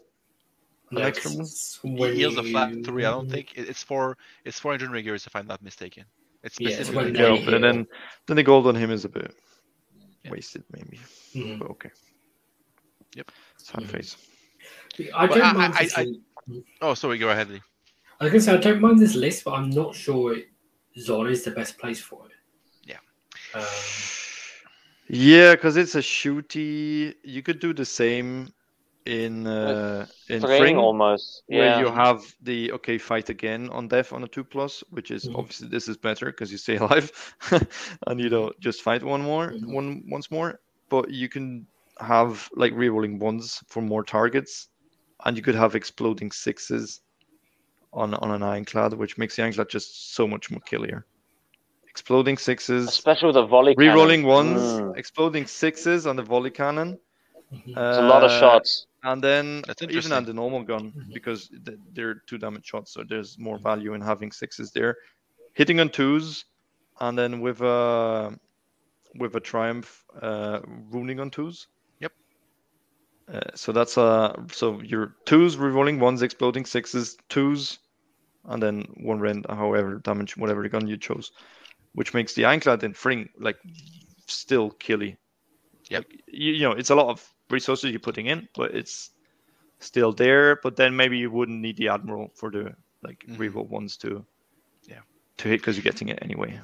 An 0.91 0.97
No, 0.99 1.01
extra 1.01 1.31
one? 1.31 1.39
'cause 1.39 1.79
He 1.83 2.15
heals 2.15 2.37
a 2.37 2.43
flat 2.43 2.71
three. 2.85 3.03
I 3.03 3.11
don't 3.11 3.29
think 3.29 3.53
it's 3.57 3.83
for 3.83 4.17
it's 4.45 4.59
four 4.59 4.71
hundred 4.73 4.91
Endrinriggers 4.91 5.27
if 5.27 5.35
I'm 5.35 5.47
not 5.47 5.61
mistaken. 5.61 6.05
It's 6.43 6.59
Yeah, 6.59 6.69
it's 6.69 6.75
specifically 6.87 7.03
when 7.05 7.15
for- 7.15 7.21
they 7.21 7.39
Yeah, 7.39 7.45
but 7.51 7.61
then 7.61 7.87
then 8.27 8.35
the 8.37 8.43
gold 8.43 8.67
on 8.67 8.75
him 8.75 8.91
is 8.91 9.03
a 9.05 9.09
bit 9.09 9.33
Yeah. 10.23 10.31
wasted, 10.31 10.63
maybe. 10.71 10.99
Mhm. 11.33 11.59
But 11.59 11.69
okay. 11.71 11.89
Yep. 13.15 13.31
Sad 13.57 13.81
Mhm. 13.83 13.87
face. 13.89 14.17
I 15.15 15.27
don't 15.27 15.41
I- 15.41 15.53
mind. 15.53 15.73
I- 15.77 15.83
this 15.83 15.97
I- 15.97 16.03
list. 16.03 16.19
Oh, 16.81 16.93
sorry. 16.93 17.17
Go 17.17 17.29
ahead, 17.29 17.49
Lee. 17.49 17.61
I 18.19 18.25
was 18.25 18.31
gonna 18.33 18.41
say 18.43 18.53
I 18.53 18.57
don't 18.57 18.81
mind 18.81 18.99
this 18.99 19.15
list, 19.15 19.43
but 19.43 19.51
I'm 19.53 19.69
not 19.69 19.95
sure 19.95 20.35
it, 20.37 20.47
Zon 20.99 21.27
is 21.29 21.43
the 21.43 21.51
best 21.51 21.77
place 21.77 21.99
for 21.99 22.25
it. 22.27 22.35
Yeah. 22.85 22.99
Um, 23.59 23.65
Yeah, 25.09 25.55
because 25.55 25.77
it's 25.77 25.95
a 25.95 25.99
shooty. 25.99 27.13
You 27.23 27.41
could 27.43 27.59
do 27.59 27.73
the 27.73 27.85
same 27.85 28.53
in 29.05 29.45
uh, 29.47 30.05
in 30.29 30.41
Thryng 30.41 30.57
Fring, 30.59 30.77
almost. 30.77 31.43
where 31.47 31.79
you 31.81 31.87
have 31.91 32.23
the 32.41 32.71
okay 32.73 32.97
fight 32.97 33.29
again 33.29 33.69
on 33.69 33.87
death 33.89 34.13
on 34.13 34.23
a 34.23 34.27
two 34.27 34.45
plus, 34.45 34.81
which 34.91 35.11
is 35.11 35.25
Mhm. 35.27 35.37
obviously 35.37 35.67
this 35.67 35.87
is 35.89 35.97
better 35.97 36.27
because 36.27 36.51
you 36.51 36.57
stay 36.57 36.77
alive 36.83 37.11
and 38.07 38.19
you 38.19 38.29
don't 38.29 38.57
just 38.61 38.81
fight 38.81 39.03
one 39.03 39.21
more 39.21 39.51
Mhm. 39.51 39.73
one 39.73 40.03
once 40.07 40.31
more. 40.31 40.59
But 40.89 41.09
you 41.11 41.27
can 41.27 41.67
have 41.99 42.49
like 42.55 42.73
rerolling 42.73 43.19
ones 43.19 43.61
for 43.67 43.81
more 43.81 44.03
targets, 44.03 44.69
and 45.25 45.37
you 45.37 45.43
could 45.43 45.55
have 45.55 45.75
exploding 45.75 46.31
sixes 46.31 47.01
on 47.93 48.13
on 48.15 48.31
an 48.31 48.43
ironclad, 48.43 48.93
which 48.93 49.17
makes 49.17 49.35
the 49.35 49.43
ironclad 49.43 49.69
just 49.69 50.13
so 50.15 50.27
much 50.27 50.49
more 50.51 50.61
killier. 50.61 51.05
Exploding 51.87 52.37
sixes, 52.37 52.87
Especially 52.87 53.27
with 53.27 53.37
a 53.37 53.45
volley 53.45 53.75
cannon. 53.75 53.95
rerolling 53.95 54.23
ones, 54.25 54.61
Mm. 54.61 54.97
exploding 54.97 55.45
sixes 55.45 56.07
on 56.07 56.15
the 56.15 56.23
volley 56.23 56.49
cannon. 56.51 56.99
mhm. 57.53 57.67
It's 57.67 57.97
a 57.99 58.01
lot 58.01 58.23
of 58.23 58.31
Uh, 58.31 58.39
shots. 58.39 58.87
And 59.03 59.21
then 59.23 59.61
That's 59.67 59.83
even 59.83 60.11
on 60.11 60.25
the 60.25 60.33
normal 60.33 60.63
gun, 60.63 60.91
Mhm. 60.91 61.13
because 61.13 61.51
they're 61.93 62.15
two 62.25 62.39
damage 62.39 62.65
shots, 62.65 62.91
so 62.93 63.03
there's 63.03 63.37
more 63.37 63.59
value 63.59 63.93
in 63.93 64.01
having 64.01 64.31
sixes 64.31 64.71
there. 64.71 64.97
Hitting 65.53 65.79
on 65.79 65.89
twos, 65.89 66.45
and 66.99 67.15
then 67.17 67.41
with 67.41 67.61
a 67.61 68.39
with 69.19 69.35
a 69.35 69.39
triumph, 69.39 70.03
uh, 70.19 70.59
ruining 70.89 71.19
on 71.19 71.29
twos. 71.29 71.67
Uh, 73.31 73.39
so 73.55 73.71
that's 73.71 73.97
uh 73.97 74.35
so 74.51 74.81
your 74.81 75.15
twos 75.25 75.55
rerolling 75.55 75.99
ones, 75.99 76.21
exploding 76.21 76.65
sixes, 76.65 77.17
twos, 77.29 77.79
and 78.45 78.61
then 78.61 78.83
one 78.97 79.19
rend, 79.19 79.45
however 79.49 79.99
damage, 80.03 80.35
whatever 80.35 80.67
gun 80.67 80.87
you 80.87 80.97
chose, 80.97 81.31
which 81.93 82.13
makes 82.13 82.33
the 82.33 82.45
ironclad 82.45 82.83
and 82.83 82.95
fring 82.97 83.29
like 83.39 83.57
still 84.27 84.71
killy. 84.71 85.17
yeah 85.89 85.99
Like, 85.99 86.21
you, 86.27 86.53
you 86.53 86.61
know, 86.63 86.73
it's 86.73 86.89
a 86.89 86.95
lot 86.95 87.07
of 87.07 87.25
resources 87.49 87.91
you're 87.91 87.99
putting 87.99 88.25
in, 88.27 88.47
but 88.55 88.75
it's 88.75 89.11
still 89.79 90.11
there. 90.11 90.57
But 90.61 90.75
then 90.75 90.95
maybe 90.95 91.17
you 91.17 91.31
wouldn't 91.31 91.61
need 91.61 91.77
the 91.77 91.89
admiral 91.89 92.31
for 92.35 92.51
the 92.51 92.75
like 93.03 93.23
reroll 93.29 93.67
ones 93.69 93.97
to 93.97 94.25
Yeah. 94.89 94.99
to 95.37 95.47
hit 95.47 95.61
because 95.61 95.77
you're 95.77 95.83
getting 95.83 96.09
it 96.09 96.19
anyway. 96.21 96.59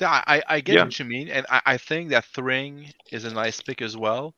Yeah, 0.00 0.24
I, 0.26 0.42
I 0.48 0.60
get 0.60 0.74
Yeah. 0.76 0.84
what 0.84 0.98
you 0.98 1.04
mean, 1.04 1.28
and 1.28 1.46
I, 1.50 1.60
I 1.66 1.76
think 1.76 2.10
that 2.10 2.24
Thryng 2.24 2.92
is 3.12 3.24
a 3.24 3.32
nice 3.32 3.60
pick 3.60 3.82
as 3.82 3.96
well. 3.96 4.34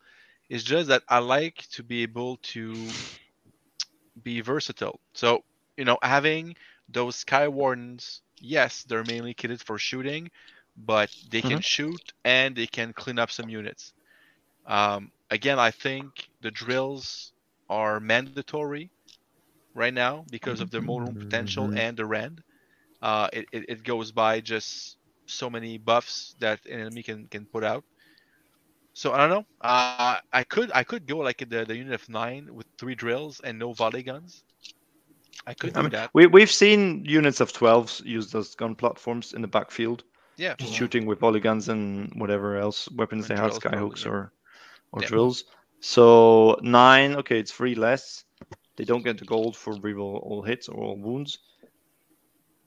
It's 0.48 0.64
just 0.64 0.89
that 0.89 1.02
I 1.09 1.19
like 1.19 1.66
to 1.73 1.82
be 1.82 2.02
able 2.02 2.36
to 2.55 2.97
be 4.23 4.40
versatile. 4.40 5.01
So, 5.14 5.44
you 5.77 5.85
know, 5.85 5.98
having 6.02 6.55
those 6.89 7.16
Sky 7.16 7.48
Wardens, 7.48 8.23
yes, 8.40 8.85
they're 8.85 9.05
mainly 9.05 9.35
kitted 9.35 9.62
for 9.62 9.78
shooting, 9.78 10.31
but 10.77 11.10
they 11.31 11.43
can 11.43 11.60
shoot 11.60 12.12
and 12.24 12.56
they 12.56 12.66
can 12.66 12.93
clean 12.93 13.19
up 13.19 13.31
some 13.31 13.48
units. 13.48 13.93
Um, 14.66 15.10
again, 15.31 15.59
I 15.59 15.70
think 15.70 16.28
the 16.40 16.51
drills 16.51 17.32
are 17.69 18.01
mandatory 18.01 18.82
right 19.66 19.82
now 19.82 20.16
because 20.20 20.52
of 20.52 20.64
their 20.64 20.74
more 20.74 20.97
room 20.97 21.16
potential 21.16 21.70
Mhm. 21.70 21.74
and 21.74 21.97
the 21.97 22.05
rend. 22.05 22.43
Uh, 23.01 23.28
it, 23.32 23.47
it, 23.52 23.64
it 23.69 23.82
goes 23.85 24.12
by 24.12 24.40
just 24.40 24.97
so 25.27 25.51
many 25.51 25.78
buffs 25.78 26.35
that 26.40 26.64
an 26.66 26.81
enemy 26.81 27.02
can, 27.02 27.27
can 27.28 27.47
put 27.47 27.64
out. 27.64 27.85
So 28.94 29.12
I 29.12 29.19
don't 29.19 29.31
know. 29.31 29.44
Uh, 29.60 30.19
I 30.32 30.44
could 30.44 30.70
I 30.74 30.85
could 30.85 31.06
go 31.06 31.19
like 31.19 31.39
the, 31.39 31.64
the 31.64 31.77
unit 31.77 31.94
of 31.94 32.09
nine 32.09 32.48
with 32.55 32.66
three 32.78 32.94
drills 32.94 33.40
and 33.40 33.59
no 33.59 33.73
volley 33.73 34.02
guns. 34.02 34.44
I 35.47 35.55
could 35.55 35.73
do 35.74 35.81
mean, 35.82 35.90
that. 35.90 36.10
we 36.14 36.27
we've 36.27 36.51
seen 36.51 37.05
units 37.05 37.40
of 37.40 37.52
12s 37.52 38.01
use 38.05 38.31
those 38.31 38.55
gun 38.55 38.74
platforms 38.74 39.32
in 39.32 39.40
the 39.43 39.48
backfield, 39.48 40.05
Yeah. 40.36 40.55
just 40.56 40.73
Mhm. 40.73 40.77
shooting 40.77 41.06
with 41.06 41.20
volley 41.20 41.40
guns 41.40 41.69
and 41.69 42.12
whatever 42.16 42.56
else 42.56 42.89
weapons 42.93 43.28
And 43.28 43.36
they 43.39 43.40
have, 43.43 43.51
drills 43.52 43.64
skyhooks 43.64 44.05
yeah. 44.05 44.10
or 44.12 44.32
or 44.93 45.02
Yeah. 45.02 45.09
drills. 45.09 45.44
So 45.81 46.59
nine, 46.62 47.16
okay, 47.16 47.39
it's 47.40 47.52
three 47.52 47.74
less. 47.74 48.24
They 48.77 48.85
don't 48.85 49.02
get 49.05 49.19
the 49.19 49.24
gold 49.24 49.56
for 49.56 49.74
reroll 49.74 50.20
all 50.23 50.43
hits 50.43 50.69
or 50.69 50.82
all 50.82 50.97
wounds. 50.97 51.39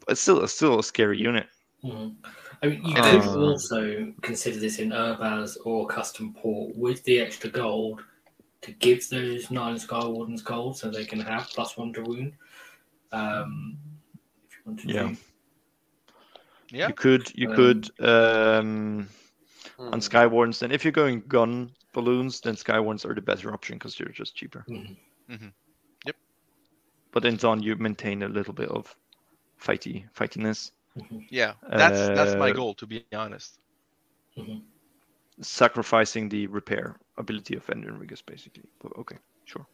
But 0.05 0.13
it's 0.13 0.21
still 0.21 0.43
it's 0.43 0.53
still 0.53 0.79
a 0.79 0.83
scary 0.83 1.19
unit. 1.19 1.47
Mhm. 1.83 2.15
I 2.65 2.69
mean, 2.69 2.83
you 2.83 2.97
It 2.97 3.03
could 3.03 3.15
is. 3.19 3.35
also 3.35 4.13
consider 4.21 4.59
this 4.59 4.79
in 4.79 4.89
Urbaz 4.89 5.55
or 5.65 5.85
Custom 5.87 6.33
Port 6.33 6.75
with 6.75 7.03
the 7.03 7.19
extra 7.19 7.49
gold 7.49 8.03
to 8.61 8.71
give 8.71 9.07
those 9.09 9.51
nine 9.51 9.77
Sky 9.77 10.03
Wardens 10.03 10.41
gold 10.41 10.75
so 10.75 10.89
they 10.89 11.05
can 11.05 11.19
have 11.19 11.47
plus 11.49 11.77
one 11.77 11.93
to 11.93 12.01
wound. 12.01 12.33
Um, 13.11 13.77
if 14.49 14.57
you 14.57 14.61
want 14.65 14.79
to 14.79 14.87
Yeah. 14.87 15.09
do. 15.09 15.17
Yeah. 16.71 16.87
You 16.87 16.93
could 16.95 17.31
you 17.35 17.47
Um, 17.49 17.55
could 17.55 17.99
um 17.99 19.09
Hmm. 19.77 19.93
on 19.93 19.99
Skywardens. 19.99 20.59
Then 20.59 20.71
if 20.71 20.83
you're 20.83 20.91
going 20.91 21.21
gun 21.27 21.71
balloons, 21.93 22.41
then 22.41 22.55
Skywardens 22.55 23.05
are 23.05 23.13
the 23.13 23.21
better 23.21 23.53
option 23.53 23.77
because 23.77 23.95
they're 23.95 24.07
just 24.07 24.35
cheaper. 24.35 24.65
Mhm. 25.29 25.53
But 27.11 27.25
in 27.25 27.37
Zon 27.37 27.61
you 27.61 27.75
maintain 27.75 28.23
a 28.23 28.27
little 28.27 28.53
bit 28.53 28.69
of 28.69 28.93
fighty 29.61 30.09
fightiness. 30.13 30.71
Yeah. 31.29 31.53
That's 31.75 32.09
that's 32.09 32.37
my 32.37 32.51
Uh, 32.51 32.53
goal 32.53 32.75
to 32.75 32.87
be 32.87 32.99
honest. 32.99 33.41
sacrificing 35.41 36.29
the 36.29 36.47
repair 36.47 36.97
ability 37.17 37.55
of 37.55 37.65
Endrinriggers, 37.67 38.25
basically. 38.25 38.63
But 38.81 38.95
okay, 38.97 39.17
sure. 39.45 39.65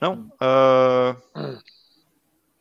No, 0.00 0.18
uh, 0.40 1.14
Mm. 1.36 1.58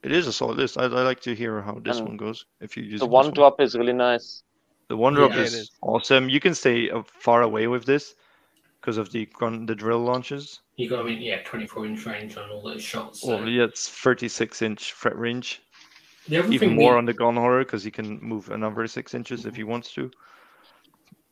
it 0.03 0.11
is 0.11 0.27
a 0.27 0.33
solid 0.33 0.57
list. 0.57 0.77
I, 0.77 0.83
I 0.83 0.87
like 1.03 1.19
to 1.21 1.35
hear 1.35 1.61
how 1.61 1.79
this 1.79 2.03
And 2.03 2.05
one 2.05 2.17
goes. 2.17 2.45
If 2.61 2.77
you 2.77 2.83
use 2.83 3.01
The 3.01 3.07
one 3.07 3.31
drop 3.31 3.61
is 3.61 3.75
really 3.75 3.93
nice. 3.93 4.43
the 4.89 4.97
one 4.97 5.13
drop 5.13 5.31
Yeah, 5.31 5.37
is, 5.37 5.53
it 5.53 5.53
is. 5.53 5.71
awesome. 5.81 6.29
You 6.29 6.39
can 6.39 6.53
stay 6.55 6.89
uh, 6.89 7.03
far 7.03 7.41
away 7.41 7.67
with 7.67 7.85
this 7.85 8.15
because 8.81 8.97
of 8.97 9.11
the 9.11 9.25
gun, 9.27 9.65
the 9.65 9.75
drill 9.75 9.99
launches. 9.99 10.61
You 10.77 10.89
got, 10.89 10.99
I 10.99 11.03
mean, 11.09 11.21
yeah, 11.21 11.41
24 11.43 11.85
inch 11.85 12.05
range 12.05 12.37
on 12.37 12.49
all 12.51 12.61
those 12.61 12.83
shots. 12.83 13.21
So. 13.21 13.37
Well, 13.37 13.47
yeah, 13.49 13.63
it's 13.65 13.89
36 13.89 14.61
inch 14.61 14.93
threat 14.93 15.17
range. 15.17 15.61
The 16.27 16.37
other 16.39 16.51
Even 16.51 16.69
thing 16.69 16.75
more 16.75 16.93
we- 16.93 16.97
on 16.97 17.05
the 17.05 17.13
gun 17.13 17.35
hauler 17.35 17.59
because 17.63 17.83
he 17.83 17.91
can 17.91 18.19
move 18.21 18.49
another 18.51 18.85
six 18.87 19.13
inches 19.13 19.45
if 19.45 19.55
he 19.55 19.63
wants 19.63 19.93
to. 19.93 20.11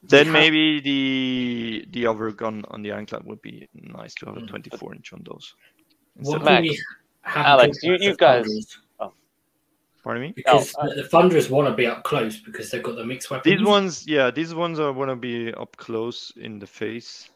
Then 0.03 0.26
have- 0.27 0.34
maybe 0.34 0.80
the 0.81 1.85
the 1.89 2.07
other 2.07 2.31
gun 2.31 2.63
on 2.69 2.81
the 2.84 2.91
ironclad 2.91 3.23
would 3.26 3.41
be 3.41 3.67
nice 3.73 4.13
to 4.15 4.26
have 4.27 4.38
a 4.38 4.41
Mm. 4.41 4.47
24 4.47 4.93
inch 4.95 5.13
on 5.13 5.22
those. 5.23 5.55
What 6.15 6.43
Max, 6.43 6.55
can 6.55 6.61
we 6.63 6.80
have 7.23 7.45
Alex, 7.45 7.84
you- 7.84 7.97
you 7.99 8.15
guys- 8.15 8.77
Pardon 10.03 10.22
me? 10.22 10.34
Because 10.35 10.76
Oh, 10.77 10.88
the, 10.88 11.01
the 11.01 11.07
Thunderers 11.09 11.49
want 11.49 11.67
to 11.67 11.73
be 11.73 11.88
up 11.88 12.03
close 12.03 12.38
because 12.39 12.69
they've 12.69 12.84
got 12.84 12.95
the 12.95 13.03
mixed 13.03 13.31
weapons. 13.31 13.57
These 13.57 13.65
ones, 13.67 14.05
yeah, 14.07 14.30
these 14.30 14.53
ones 14.53 14.80
are 14.80 14.93
want 14.93 15.09
to 15.09 15.15
be 15.15 15.51
up 15.55 15.76
close 15.77 16.31
in 16.38 16.59
the 16.59 16.67
face. 16.67 17.31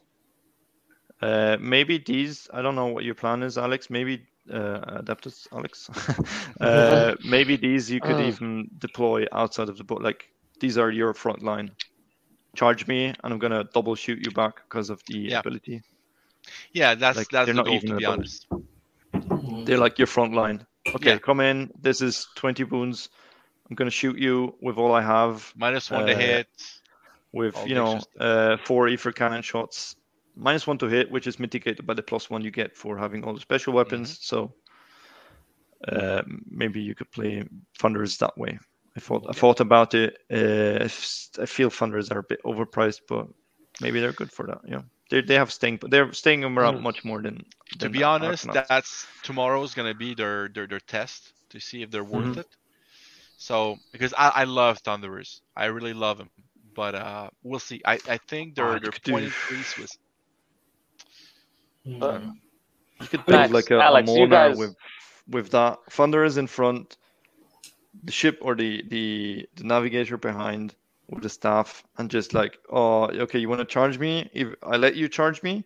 Uh, 1.20 1.58
maybe 1.60 1.98
these. 1.98 2.48
I 2.54 2.62
don't 2.62 2.76
know 2.76 2.86
what 2.86 3.04
your 3.06 3.16
plan 3.16 3.42
is, 3.42 3.58
Alex. 3.58 3.90
Maybe 3.90 4.22
uh, 4.50 5.02
Adeptus, 5.02 5.48
Alex. 5.52 5.90
uh, 6.62 7.16
maybe 7.24 7.56
these 7.58 7.90
you 7.92 8.02
could 8.02 8.20
Mm. 8.20 8.20
even 8.20 8.70
deploy 8.78 9.26
outside 9.32 9.70
of 9.70 9.78
the 9.78 9.84
boat. 9.84 10.02
Like 10.02 10.26
these 10.60 10.78
are 10.78 10.90
your 10.92 11.14
front 11.14 11.44
line. 11.44 11.72
Charge 12.56 12.88
me, 12.88 13.06
and 13.24 13.34
I'm 13.34 13.40
gonna 13.40 13.66
double 13.74 13.96
shoot 13.96 14.20
you 14.20 14.32
back 14.32 14.56
because 14.70 14.90
of 14.90 15.02
the 15.08 15.30
Yeah. 15.30 15.42
ability. 15.42 15.82
Yeah, 16.74 16.96
that's 16.96 17.28
Like, 17.28 17.30
that's 17.30 17.46
they're 17.46 17.54
the 17.54 17.62
not 17.62 17.68
goal 17.68 17.82
even 17.82 17.92
to 17.92 17.94
be 17.94 18.06
a 18.06 18.10
double. 18.10 18.10
honest. 18.10 18.48
Mhm. 19.14 19.66
They're 19.66 19.78
like 19.78 19.98
your 20.00 20.08
front 20.08 20.34
line. 20.34 20.66
okay, 20.96 21.18
Yeah. 21.18 21.20
come 21.20 21.40
in. 21.40 21.72
This 21.80 22.02
is 22.02 22.28
20 22.36 22.64
wounds. 22.64 23.10
I'm 23.70 23.76
gonna 23.76 23.90
shoot 23.92 24.18
you 24.18 24.56
with 24.62 24.78
all 24.78 24.94
I 24.94 25.02
have. 25.02 25.54
Minus 25.56 25.92
one 25.92 26.06
to 26.06 26.14
Uh, 26.14 26.16
hit. 26.16 26.48
with 27.34 27.56
All 27.56 27.68
you 27.68 27.76
know 27.76 28.00
vicious. 28.00 28.08
uh, 28.20 28.58
four 28.58 28.88
Aethercannon 28.88 29.44
shots, 29.44 29.96
minus 30.40 30.68
one 30.68 30.78
to 30.80 30.88
hit, 30.88 31.12
which 31.12 31.28
is 31.28 31.40
mitigated 31.40 31.86
by 31.86 31.94
the 31.94 32.04
plus 32.04 32.30
one 32.30 32.44
you 32.44 32.52
get 32.52 32.76
for 32.78 32.98
having 32.98 33.24
all 33.24 33.34
the 33.34 33.42
special 33.42 33.74
weapons. 33.74 34.12
Mm-hmm. 34.14 34.24
So 34.36 34.54
uh, 35.88 36.22
maybe 36.50 36.82
you 36.82 36.96
could 36.96 37.12
play 37.12 37.44
thunders 37.78 38.18
that 38.18 38.38
way. 38.38 38.58
I 38.98 39.00
thought 39.00 39.26
I 39.30 39.34
thought 39.34 39.60
about 39.60 39.94
it. 39.94 40.18
Uh, 40.32 40.82
I 40.84 40.86
f- 40.86 41.30
I 41.40 41.46
feel 41.46 41.70
thunders 41.70 42.10
are 42.12 42.20
a 42.20 42.24
bit 42.24 42.42
overpriced, 42.44 43.02
but 43.08 43.28
maybe 43.82 44.00
they're 44.00 44.12
good 44.14 44.32
for 44.32 44.48
that. 44.48 44.60
Yeah, 44.68 44.82
they 45.10 45.22
they 45.22 45.36
have 45.36 45.52
sting, 45.52 45.78
but 45.78 45.92
they're 45.92 46.12
staying 46.14 46.42
them 46.42 46.58
around 46.60 46.78
Mm. 46.78 46.82
much 46.82 47.06
more 47.06 47.22
than. 47.22 47.46
To 47.72 47.78
than 47.80 47.92
be 47.92 48.04
honest, 48.04 48.48
Arkanauts. 48.48 48.68
that's 48.68 49.08
tomorrow's 49.24 49.74
gonna 49.74 49.94
be 49.94 50.16
their 50.16 50.50
their, 50.50 50.68
their 50.68 50.80
test 50.82 51.34
to 51.50 51.60
see 51.60 51.82
if 51.84 51.92
they're 51.92 52.04
worth 52.04 52.36
Mhm. 52.36 52.38
it. 52.40 52.48
So 53.38 53.78
because 53.92 54.14
I, 54.18 54.30
I 54.42 54.44
love 54.46 54.80
Thunderers, 54.80 55.42
I 55.56 55.66
really 55.68 55.94
love 55.94 56.18
them, 56.18 56.30
but 56.76 56.96
uh, 56.96 57.30
we'll 57.44 57.60
see. 57.60 57.82
I, 57.86 58.00
I 58.08 58.18
think 58.28 58.56
their 58.56 58.74
you 58.74 58.80
their 58.80 58.92
could 58.92 59.04
do- 59.04 59.12
point 59.14 59.26
increase 59.26 59.78
was 59.78 59.98
Mm. 61.88 62.34
You 63.02 63.08
could 63.08 63.28
Max, 63.28 63.50
build 63.50 63.52
like 63.52 63.72
a, 63.72 63.80
Alex, 63.82 64.10
a 64.10 64.14
Mona 64.14 64.30
guys- 64.30 64.58
with 64.58 64.76
with 65.28 65.50
that 65.52 65.78
Thunder 65.92 66.24
is 66.24 66.38
in 66.38 66.48
front, 66.48 66.98
the 68.04 68.12
ship 68.12 68.40
or 68.42 68.56
the 68.56 68.84
the 68.90 69.48
the 69.56 69.64
navigator 69.64 70.18
behind 70.18 70.76
with 71.08 71.24
the 71.24 71.30
staff, 71.30 71.84
and 71.98 72.10
just 72.12 72.34
like, 72.34 72.58
oh, 72.70 73.06
okay, 73.08 73.40
you 73.40 73.50
want 73.50 73.60
to 73.60 73.66
charge 73.66 73.98
me? 73.98 74.30
If 74.34 74.50
I 74.64 74.78
let 74.78 74.96
you 74.96 75.08
charge 75.08 75.42
me, 75.44 75.64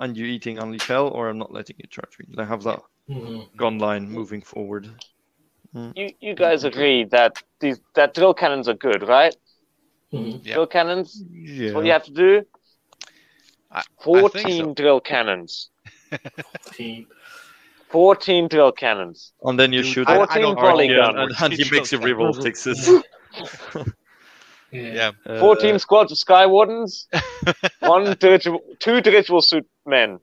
and 0.00 0.16
you 0.16 0.24
eating 0.26 0.58
only 0.58 0.78
hell, 0.78 1.08
or 1.08 1.28
I'm 1.28 1.38
not 1.38 1.52
letting 1.52 1.76
you 1.78 1.86
charge 1.88 2.18
me. 2.18 2.26
I 2.38 2.44
have 2.44 2.62
that 2.64 2.80
Mhm. 3.08 3.56
gun 3.56 3.78
line 3.78 4.08
moving 4.08 4.42
forward. 4.42 4.88
You 5.74 6.10
you 6.20 6.34
guys 6.34 6.64
agree 6.64 7.04
that 7.04 7.42
these 7.60 7.80
that 7.94 8.14
drill 8.14 8.34
cannons 8.34 8.68
are 8.68 8.74
good, 8.74 9.02
right? 9.08 9.34
Mhm. 10.12 10.40
Yeah. 10.44 10.54
Drill 10.54 10.66
cannons. 10.66 11.22
Yeah. 11.30 11.64
That's 11.66 11.74
what 11.76 11.84
you 11.86 11.92
have 11.92 12.04
to 12.04 12.12
do. 12.12 12.46
I- 13.72 13.78
I 13.80 13.82
Fourteen 14.02 14.64
so. 14.66 14.74
drill 14.74 15.00
cannons. 15.00 15.70
Team. 16.72 17.06
Fourteen 17.88 18.48
drill 18.48 18.72
cannons. 18.72 19.32
And 19.42 19.58
then 19.58 19.72
you 19.72 19.82
Dude, 19.82 19.92
shoot 19.92 20.08
I- 20.08 20.14
I 20.14 20.16
Fourteen 20.18 20.42
don't 20.42 20.54
volley 20.56 20.94
argue 20.94 20.96
guns. 20.96 21.32
and, 21.40 21.44
and 21.44 21.52
he 21.52 21.64
Drill 21.64 21.80
makes 21.80 21.92
you 21.92 21.98
cannon. 21.98 22.16
reroll 22.16 22.42
sixes. 22.42 22.88
Yeah. 24.70 24.80
yeah. 24.92 25.10
Uh, 25.26 25.38
Fourteen 25.40 25.78
squads 25.78 26.12
of 26.12 26.18
sky 26.18 26.46
wardens. 26.46 27.08
One 27.80 28.16
dirigible, 28.18 28.60
two 28.78 29.00
dirigible 29.00 29.42
suit 29.42 29.66
men. 29.86 30.18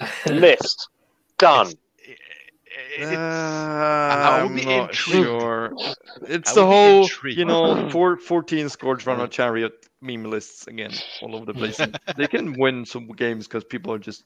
List 0.26 0.88
done. 1.38 1.72
It's, 2.96 3.10
Uh, 3.12 3.14
I 3.14 4.42
would 4.42 4.50
I'm 4.50 4.56
be 4.56 4.64
not 4.64 4.90
intrigued. 4.90 5.24
sure. 5.26 5.72
It's 6.22 6.52
the 6.54 6.64
whole, 6.66 7.08
you 7.24 7.44
know, 7.44 7.88
four, 7.90 8.16
14 8.16 8.68
Scourge 8.68 9.06
Runner 9.06 9.26
Chariot 9.26 9.72
meme 10.00 10.24
lists 10.24 10.66
again, 10.66 10.92
all 11.20 11.34
over 11.36 11.44
the 11.44 11.54
place. 11.54 11.78
They 12.16 12.26
can 12.26 12.54
win 12.58 12.84
some 12.86 13.08
games 13.08 13.46
because 13.46 13.64
people 13.64 13.92
are 13.92 13.98
just 13.98 14.24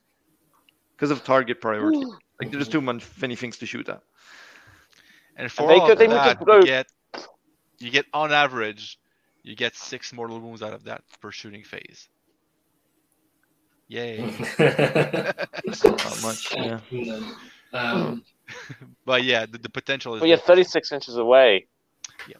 because 0.95 1.11
of 1.11 1.23
target 1.23 1.61
priority. 1.61 2.03
Like 2.41 2.51
there's 2.51 2.67
too 2.69 2.81
many 2.81 3.35
things 3.35 3.57
to 3.57 3.65
shoot 3.65 3.89
at. 3.89 4.01
and 5.35 5.51
for 5.51 5.67
they 5.67 5.75
all 5.75 5.87
could- 5.87 5.93
of 5.93 5.99
they 5.99 6.07
need 6.07 6.13
to 6.13 6.45
that, 6.45 6.47
you 6.47 6.65
get 6.65 6.87
you 7.79 7.91
get 7.91 8.05
on 8.13 8.31
average, 8.31 8.97
you 9.43 9.55
get 9.55 9.75
six 9.75 10.11
mortal 10.13 10.39
wounds 10.39 10.61
out 10.63 10.73
of 10.73 10.83
that 10.85 11.03
per 11.21 11.31
shooting 11.31 11.63
phase. 11.63 12.07
Yay! 13.89 14.17
It's 14.59 15.83
not 15.85 16.21
much. 16.21 16.53
Yeah. 16.55 16.79
Um, 17.73 18.23
but 19.05 19.23
yeah, 19.23 19.45
the, 19.45 19.57
the 19.57 19.69
potential 19.69 20.15
is. 20.15 20.19
But 20.21 20.27
you're 20.29 20.37
there. 20.37 20.45
36 20.45 20.91
inches 20.91 21.17
away. 21.17 21.67
Yeah. 22.27 22.37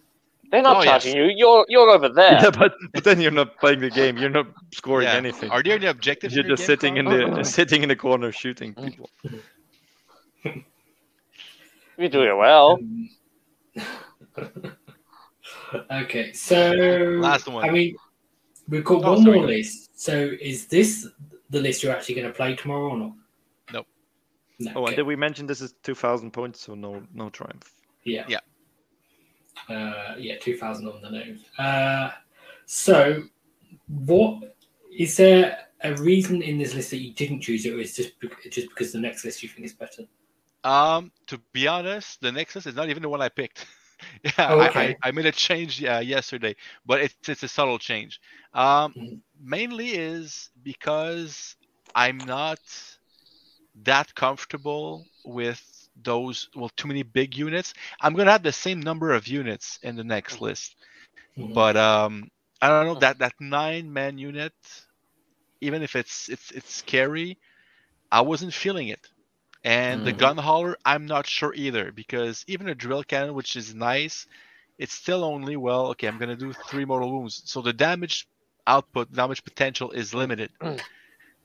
They're 0.52 0.62
not 0.62 0.78
Oh, 0.78 0.80
yes. 0.84 1.04
charging 1.04 1.18
you. 1.18 1.32
You're 1.36 1.66
you're 1.68 1.90
over 1.90 2.10
there. 2.10 2.40
Yeah, 2.42 2.50
but, 2.52 2.74
but 2.94 3.04
then 3.04 3.20
you're 3.22 3.32
not 3.32 3.58
playing 3.60 3.80
the 3.82 3.90
game. 3.90 4.18
You're 4.18 4.30
not 4.30 4.48
scoring 4.74 5.08
Yeah. 5.08 5.16
anything. 5.16 5.50
Are 5.52 5.62
there 5.62 5.76
any 5.76 5.88
objectives? 5.88 6.34
You're 6.36 6.46
just 6.46 6.62
game, 6.62 6.68
sitting 6.68 6.98
in 6.98 7.06
Carl? 7.06 7.18
the 7.32 7.40
oh, 7.40 7.44
sitting 7.44 7.84
in 7.84 7.90
the 7.90 7.96
corner 7.96 8.32
shooting 8.32 8.74
mm. 8.74 8.86
people. 8.90 9.10
You're 11.98 12.10
doing 12.10 12.30
it 12.30 12.38
well. 12.38 12.80
okay, 15.92 16.32
so 16.34 16.72
Last 17.20 17.48
one. 17.48 17.68
I 17.68 17.72
mean, 17.72 17.96
we've 18.70 18.84
got 18.84 19.04
Oh, 19.04 19.14
one 19.14 19.24
sorry. 19.24 19.40
more 19.40 19.48
list. 19.48 20.00
So, 20.00 20.32
is 20.40 20.68
this 20.68 21.08
the 21.50 21.60
list 21.60 21.82
you're 21.82 21.92
actually 21.92 22.16
going 22.16 22.28
to 22.28 22.34
play 22.34 22.56
tomorrow 22.56 22.90
or 22.90 22.98
not? 22.98 23.12
Nope. 24.60 24.74
No. 24.76 24.80
Oh, 24.80 24.84
okay. 24.84 24.88
and 24.92 24.96
did 24.98 25.04
we 25.06 25.16
mention 25.16 25.46
this 25.46 25.62
is 25.62 25.74
2,000 25.84 26.32
points, 26.32 26.62
so 26.62 26.74
no 26.76 27.04
no 27.14 27.30
triumph. 27.30 27.72
Yeah. 28.04 28.26
Yeah. 28.28 28.40
Uh, 29.70 30.16
yeah, 30.18 30.38
2000 30.40 30.88
on 30.88 31.02
the 31.02 31.10
nose. 31.10 31.40
Uh, 31.58 32.12
so, 32.66 33.24
what 33.88 34.56
is 34.96 35.18
there 35.18 35.58
a 35.82 35.94
reason 35.96 36.42
in 36.42 36.58
this 36.58 36.74
list 36.74 36.92
that 36.92 36.98
you 36.98 37.14
didn't 37.14 37.42
choose 37.42 37.66
it, 37.66 37.74
or 37.74 37.80
is 37.80 37.96
just 37.96 38.20
bec- 38.20 38.50
just 38.52 38.70
because 38.70 38.92
the 38.92 39.00
next 39.00 39.26
list 39.26 39.44
you 39.44 39.50
think 39.50 39.66
is 39.66 39.74
better? 39.74 40.04
Um, 40.64 41.12
to 41.28 41.40
be 41.54 41.68
honest, 41.68 42.22
the 42.22 42.32
Nexus 42.32 42.66
is 42.66 42.76
not 42.76 42.90
even 42.90 43.02
the 43.04 43.10
one 43.10 43.22
I 43.22 43.30
picked. 43.30 43.66
yeah, 44.24 44.32
Oh, 44.40 44.60
I- 44.60 44.70
okay. 44.70 44.98
I, 45.04 45.08
I 45.10 45.12
made 45.12 45.26
a 45.26 45.32
change 45.32 45.84
uh, 45.84 46.02
yesterday, 46.04 46.56
but 46.86 47.02
it's 47.02 47.30
it's 47.30 47.44
a 47.44 47.48
subtle 47.48 47.80
change. 47.80 48.20
Um, 48.54 48.94
Mhm. 48.94 49.20
mainly 49.42 49.90
is 49.92 50.50
because 50.64 51.56
I'm 51.96 52.18
not 52.20 52.60
that 53.84 54.14
comfortable 54.16 55.08
with 55.24 55.62
those 55.96 56.50
well 56.56 56.70
too 56.76 56.88
many 56.88 57.04
big 57.04 57.36
units. 57.38 57.74
I'm 58.02 58.14
gonna 58.14 58.32
have 58.32 58.44
the 58.44 58.52
same 58.52 58.82
number 58.82 59.12
of 59.14 59.28
units 59.28 59.80
in 59.84 59.96
the 59.96 60.04
next 60.04 60.42
list, 60.42 60.76
Mhm. 61.38 61.54
but 61.54 61.76
um, 61.78 62.30
I 62.62 62.68
don't 62.70 62.86
know 62.86 62.96
that 62.96 63.20
that 63.20 63.34
nine 63.40 63.92
man 63.94 64.18
unit, 64.18 64.54
even 65.62 65.82
if 65.82 65.96
it's 65.96 66.30
it's 66.30 66.52
it's 66.52 66.72
scary, 66.74 67.38
I 68.12 68.22
wasn't 68.22 68.54
feeling 68.54 68.88
it. 68.90 69.08
And 69.64 70.04
the 70.04 70.12
Mhm. 70.12 70.14
gun 70.14 70.38
hauler, 70.38 70.78
I'm 70.86 71.06
not 71.06 71.28
sure 71.28 71.54
either 71.56 71.92
because 71.92 72.44
even 72.48 72.68
a 72.70 72.76
drill 72.76 73.04
cannon, 73.04 73.34
which 73.34 73.56
is 73.56 73.74
nice, 73.76 74.28
it's 74.78 74.94
still 74.94 75.24
only 75.24 75.56
well, 75.58 75.88
okay, 75.88 76.08
I'm 76.08 76.18
gonna 76.18 76.36
do 76.36 76.54
three 76.54 76.86
mortal 76.86 77.12
wounds, 77.12 77.42
so 77.46 77.62
the 77.62 77.74
damage 77.74 78.28
output, 78.68 79.12
damage 79.12 79.44
potential 79.44 79.92
is 79.92 80.14
limited. 80.14 80.52
Mm. 80.62 80.80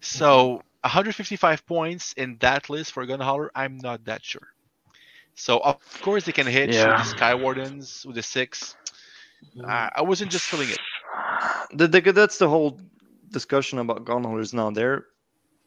So 0.00 0.62
155 0.82 1.66
points 1.66 2.12
in 2.14 2.36
that 2.40 2.68
list 2.70 2.92
for 2.92 3.02
a 3.02 3.06
gun 3.06 3.20
hauler, 3.20 3.50
I'm 3.54 3.78
not 3.78 4.04
that 4.04 4.24
sure. 4.24 4.48
So 5.34 5.58
of 5.58 5.78
course 6.02 6.24
they 6.24 6.32
can 6.32 6.46
hit 6.46 6.74
shoot 6.74 6.76
Yeah. 6.76 6.96
the 6.96 7.04
Sky 7.04 7.34
Wardens 7.34 8.04
with 8.06 8.16
the 8.16 8.22
six. 8.22 8.76
Mhm. 9.56 9.68
I, 9.68 9.90
I 9.96 10.02
wasn't 10.02 10.30
just 10.30 10.44
feeling 10.46 10.68
it. 10.70 10.80
The, 11.74 11.88
the, 11.88 12.12
that's 12.12 12.38
the 12.38 12.48
whole 12.48 12.78
discussion 13.30 13.78
about 13.78 14.04
gun 14.04 14.24
haulers 14.24 14.52
now. 14.52 14.70
They're 14.70 15.06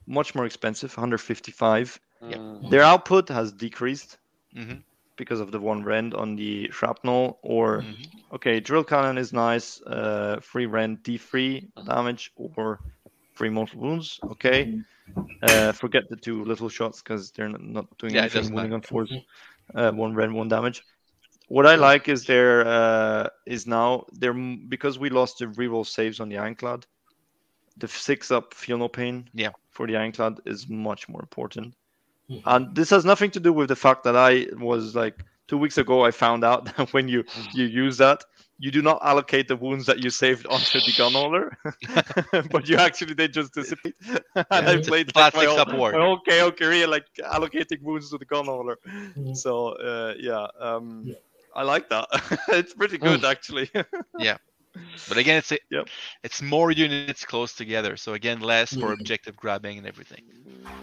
much 0.08 0.36
more 0.36 0.46
expensive, 0.46 0.96
155. 0.96 2.00
Yeah. 2.30 2.38
Mm. 2.38 2.70
Their 2.70 2.82
output 2.84 3.30
has 3.30 3.52
decreased 3.52 4.18
Mhm. 4.56 4.84
because 5.18 5.40
of 5.40 5.52
the 5.52 5.60
one 5.60 5.84
rend 5.84 6.14
on 6.14 6.36
the 6.36 6.70
shrapnel. 6.72 7.40
Or 7.42 7.82
Mhm. 7.82 8.08
okay, 8.34 8.60
drill 8.60 8.84
cannon 8.84 9.18
is 9.18 9.34
nice, 9.34 9.82
uh, 9.82 10.40
free 10.42 10.66
rend, 10.68 11.04
D3 11.04 11.68
damage, 11.86 12.32
or 12.36 12.80
free 13.34 13.50
mortal 13.50 13.80
wounds. 13.82 14.20
Okay, 14.24 14.66
Mhm. 14.66 14.86
Uh, 15.42 15.72
forget 15.72 16.04
the 16.10 16.16
two 16.16 16.44
little 16.46 16.70
shots 16.70 17.02
because 17.02 17.32
they're 17.32 17.50
not, 17.50 17.62
not 17.64 17.98
doing 17.98 18.14
Yeah, 18.16 18.22
anything. 18.22 18.54
doesn't 18.54 18.74
on 18.74 18.82
force, 18.82 19.12
Mhm. 19.12 19.24
uh, 19.76 19.92
one 19.92 20.14
rend, 20.16 20.34
one 20.34 20.48
damage. 20.48 20.84
What 21.48 21.66
I 21.68 21.76
like 21.76 22.10
is 22.10 22.26
there 22.26 22.66
uh, 22.66 23.28
is 23.46 23.68
now 23.68 24.06
there 24.14 24.34
because 24.34 24.98
we 24.98 25.10
lost 25.10 25.40
the 25.40 25.46
reroll 25.46 25.86
saves 25.86 26.20
on 26.20 26.30
the 26.30 26.38
ironclad. 26.38 26.86
The 27.78 27.88
six 27.88 28.32
up 28.32 28.54
feel 28.54 28.78
no 28.78 28.88
pain. 28.88 29.30
Yeah. 29.34 29.52
For 29.70 29.86
the 29.86 29.96
ironclad 29.98 30.40
is 30.46 30.68
much 30.70 31.08
more 31.08 31.22
important. 31.22 31.76
Mhm. 32.30 32.42
And 32.46 32.76
this 32.76 32.90
has 32.90 33.06
nothing 33.06 33.30
to 33.32 33.40
do 33.40 33.54
with 33.54 33.70
the 33.70 33.76
fact 33.76 34.04
that 34.06 34.16
I 34.16 34.48
was 34.58 34.96
like 34.96 35.24
two 35.48 35.58
weeks 35.58 35.78
ago. 35.78 36.04
I 36.04 36.12
found 36.12 36.44
out 36.44 36.66
that 36.78 36.94
when 36.94 37.08
you 37.08 37.24
you 37.54 37.66
use 37.66 37.98
that, 37.98 38.24
you 38.58 38.72
do 38.72 38.82
not 38.82 39.00
allocate 39.04 39.48
the 39.48 39.56
wounds 39.56 39.86
that 39.88 40.00
you 40.00 40.10
saved 40.10 40.46
onto 40.48 40.82
the 40.82 40.94
gun 40.94 41.14
hauler, 41.14 41.58
but 42.52 42.68
you 42.70 42.78
actually 42.78 43.14
they 43.14 43.28
just 43.28 43.54
dissipate. 43.54 43.96
and 44.52 44.70
I 44.70 44.78
It's 44.78 44.88
played 44.88 45.12
like 45.16 45.34
my 45.34 45.34
six 45.34 45.46
whole, 45.46 45.56
upward. 45.56 45.90
my 45.92 46.00
whole 46.00 46.20
KO 46.28 46.52
career 46.52 46.88
like 46.88 47.06
allocating 47.20 47.82
wounds 47.82 48.10
to 48.12 48.18
the 48.18 48.26
gun 48.26 48.46
hauler. 48.46 48.78
Mhm. 49.18 49.34
So 49.34 49.70
uh, 49.70 50.14
yeah, 50.20 50.48
um, 50.60 51.08
Yeah. 51.08 51.16
I 51.56 51.64
like 51.64 51.90
that. 51.90 52.08
it's 52.50 52.74
pretty 52.74 52.98
good 52.98 53.24
actually. 53.26 53.70
Yeah, 54.18 54.38
but 55.08 55.18
again, 55.18 55.38
it's 55.38 55.52
a, 55.52 55.58
Yep. 55.70 55.90
it's 56.24 56.42
more 56.42 56.72
units 56.72 57.10
close 57.10 57.40
together. 57.40 57.82
So 57.82 57.98
again, 57.98 58.26
less 58.26 58.58
for 58.58 58.80
objective 58.80 59.26
grabbing 59.28 59.70
and 59.70 59.78
everything. 59.82 60.16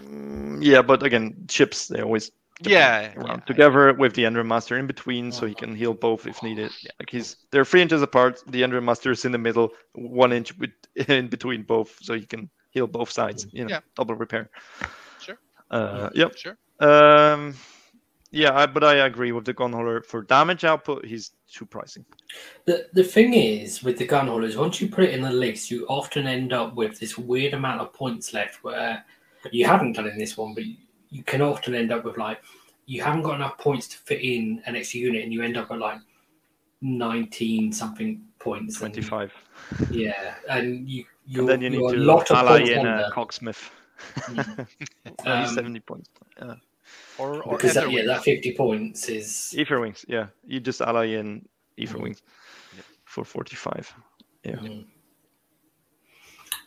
Mm, 0.05 0.59
yeah, 0.61 0.81
but 0.81 1.03
again, 1.03 1.45
chips 1.47 1.87
they 1.87 2.01
always 2.01 2.31
Yeah, 2.61 3.13
around 3.15 3.39
yeah. 3.39 3.45
together 3.45 3.93
with 3.93 4.13
the 4.13 4.23
Endrin 4.23 4.45
Master 4.45 4.77
in 4.77 4.87
between, 4.87 5.31
so 5.31 5.45
he 5.45 5.55
can 5.55 5.75
heal 5.75 5.93
both 5.93 6.27
if 6.27 6.41
needed. 6.43 6.71
Like 6.99 7.09
he's 7.09 7.37
they're 7.51 7.65
three 7.65 7.81
inches 7.81 8.01
apart. 8.01 8.41
The 8.47 8.61
Endrin 8.61 8.83
Master 8.83 9.11
is 9.11 9.25
in 9.25 9.31
the 9.31 9.37
middle, 9.37 9.71
one 9.93 10.31
inch 10.31 10.57
with, 10.57 10.71
in 11.09 11.27
between 11.27 11.63
both, 11.63 11.97
so 12.01 12.13
he 12.13 12.25
can 12.25 12.49
heal 12.71 12.87
both 12.87 13.09
sides. 13.11 13.47
You 13.51 13.65
know, 13.65 13.69
Yeah. 13.71 13.79
double 13.95 14.15
repair. 14.15 14.49
Sure. 15.19 15.37
Uh, 15.71 16.09
yep. 16.13 16.37
Sure. 16.37 16.57
Um, 16.79 17.55
Yeah, 18.35 18.57
I, 18.57 18.65
but 18.65 18.83
I 18.83 18.95
agree 19.05 19.31
with 19.31 19.45
the 19.45 19.53
gunhauler 19.53 20.03
for 20.03 20.23
damage 20.23 20.63
output. 20.63 21.05
He's 21.05 21.33
too 21.47 21.67
pricing. 21.67 22.03
The 22.65 22.87
the 22.93 23.03
thing 23.03 23.35
is 23.35 23.83
with 23.83 23.97
the 23.99 24.07
gun 24.07 24.27
haulers, 24.27 24.57
once 24.57 24.81
you 24.81 24.87
put 24.89 25.03
it 25.03 25.13
in 25.13 25.21
the 25.21 25.31
list, 25.31 25.69
you 25.69 25.85
often 25.87 26.25
end 26.25 26.51
up 26.51 26.73
with 26.73 26.99
this 26.99 27.15
weird 27.15 27.53
amount 27.53 27.81
of 27.81 27.93
points 27.93 28.33
left 28.33 28.63
where 28.63 29.05
you 29.51 29.65
haven't 29.65 29.93
done 29.93 30.07
in 30.07 30.17
this 30.17 30.35
one, 30.35 30.55
but 30.55 30.63
you 31.13 31.23
can 31.23 31.41
often 31.41 31.75
end 31.75 31.91
up 31.91 32.03
with 32.05 32.17
like 32.17 32.39
you 32.85 33.01
haven't 33.01 33.21
got 33.21 33.35
enough 33.35 33.57
points 33.57 33.87
to 33.89 33.97
fit 33.97 34.21
in 34.21 34.61
an 34.65 34.75
extra 34.75 34.99
unit, 34.99 35.23
and 35.23 35.31
you 35.31 35.41
end 35.43 35.55
up 35.57 35.71
at 35.71 35.79
like 35.79 35.99
nineteen 36.81 37.71
something 37.71 38.21
points. 38.39 38.81
and- 38.81 38.93
Twenty-five. 38.93 39.31
yeah, 39.91 40.35
and 40.49 40.89
you 40.89 41.05
you 41.25 41.39
and 41.41 41.49
then 41.49 41.61
you 41.61 41.69
need 41.69 41.85
a 41.85 41.91
to 41.93 41.97
lot 41.99 42.29
of 42.31 42.37
ally 42.37 42.57
points 42.59 42.69
in 42.71 42.85
a 42.85 43.09
cocksmith. 43.13 43.69
Mm. 44.17 44.67
Um, 45.25 45.47
seventy 45.55 45.79
points. 45.79 46.09
Yeah. 46.41 46.55
Or, 47.17 47.41
or 47.43 47.55
because 47.55 47.75
that, 47.75 47.89
yeah, 47.91 48.03
that 48.07 48.23
fifty 48.23 48.53
points 48.53 49.07
is 49.07 49.53
Aetherwings. 49.55 50.03
Yeah, 50.09 50.27
you 50.45 50.59
just 50.59 50.81
ally 50.81 51.05
in 51.05 51.47
ether 51.77 51.97
Mhm. 51.97 52.03
wings 52.03 52.21
for 53.05 53.23
forty-five. 53.23 53.93
Yeah. 54.43 54.55
Mhm. 54.55 54.85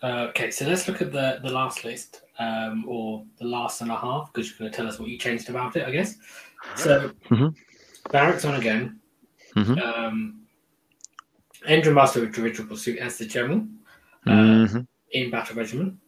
Uh, 0.06 0.26
okay, 0.28 0.50
so 0.52 0.64
let's 0.66 0.86
look 0.86 1.02
at 1.02 1.10
the, 1.10 1.40
the 1.42 1.50
last 1.50 1.84
list, 1.84 2.22
um, 2.38 2.84
or 2.86 3.24
the 3.38 3.44
last 3.44 3.80
and 3.80 3.90
a 3.90 3.96
half, 3.96 4.32
because 4.32 4.48
you're 4.48 4.58
going 4.58 4.70
to 4.70 4.76
tell 4.76 4.86
us 4.86 5.00
what 5.00 5.08
you 5.08 5.18
changed 5.18 5.48
about 5.50 5.74
it, 5.76 5.84
I 5.84 5.90
guess. 5.90 6.16
So, 6.76 7.10
Mhm. 7.30 7.54
Barak-Zon 8.12 8.54
again. 8.54 9.00
Mhm. 9.56 9.82
Um, 9.82 10.46
Endrin 11.66 11.94
Master 11.94 12.20
with 12.20 12.34
dirigible 12.34 12.76
suit 12.76 12.98
as 12.98 13.18
the 13.18 13.26
general 13.26 13.66
uh, 14.26 14.66
Mhm. 14.66 14.86
in 15.10 15.30
Battle 15.30 15.56
Regiment 15.56 15.98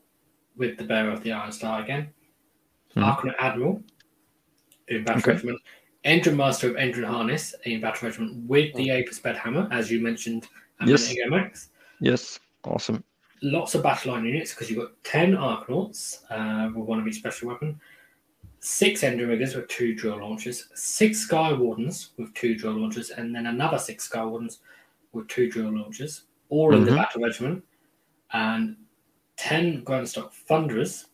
with 0.56 0.76
the 0.78 0.84
bearer 0.84 1.10
of 1.10 1.22
the 1.24 1.32
Iron 1.32 1.50
Star 1.50 1.82
again. 1.82 2.10
Mhm. 2.94 3.02
Arkanaut 3.04 3.34
Admiral 3.40 3.82
in 4.88 5.02
Battle 5.04 5.22
Okay. 5.22 5.32
Regiment. 5.32 5.60
Endrin 6.04 6.36
Master 6.36 6.68
of 6.70 6.76
Endrin 6.76 7.04
Harness 7.04 7.54
in 7.64 7.80
Battle 7.80 8.08
Regiment 8.08 8.48
with 8.48 8.74
the 8.74 8.88
Aethersped 8.88 9.36
Hammer, 9.36 9.66
as 9.72 9.90
you 9.90 10.00
mentioned 10.00 10.46
a 10.80 10.86
Yes. 10.86 11.08
minute 11.08 11.26
ago, 11.26 11.36
Max 11.36 11.70
Yes. 12.00 12.38
Awesome. 12.64 13.02
Lots 13.42 13.74
of 13.74 13.82
battle 13.82 14.12
line 14.12 14.24
units 14.24 14.52
because 14.52 14.70
you've 14.70 14.80
got 14.80 14.92
10 15.04 15.32
Arkanauts 15.32 16.22
uh, 16.30 16.70
with 16.74 16.86
one 16.88 16.98
of 16.98 17.06
each 17.06 17.16
special 17.16 17.48
weapon, 17.48 17.80
six 18.60 19.02
Endrinriggers 19.02 19.54
with 19.54 19.68
two 19.68 19.94
drill 19.94 20.18
launchers, 20.18 20.68
six 20.74 21.18
Sky 21.20 21.52
Wardens 21.52 22.10
with 22.16 22.34
two 22.34 22.56
drill 22.56 22.74
launchers, 22.80 23.10
and 23.10 23.34
then 23.34 23.46
another 23.46 23.78
six 23.78 24.04
Sky 24.04 24.24
Wardens 24.24 24.58
with 25.12 25.28
two 25.28 25.48
drill 25.50 25.70
launchers, 25.76 26.24
all 26.48 26.74
in 26.74 26.84
the 26.84 26.90
Mhm. 26.90 26.96
battle 26.96 27.22
regiment, 27.22 27.64
and 28.32 28.76
10 29.36 29.84
Grundstok 29.84 30.32
Thunderers, 30.32 31.06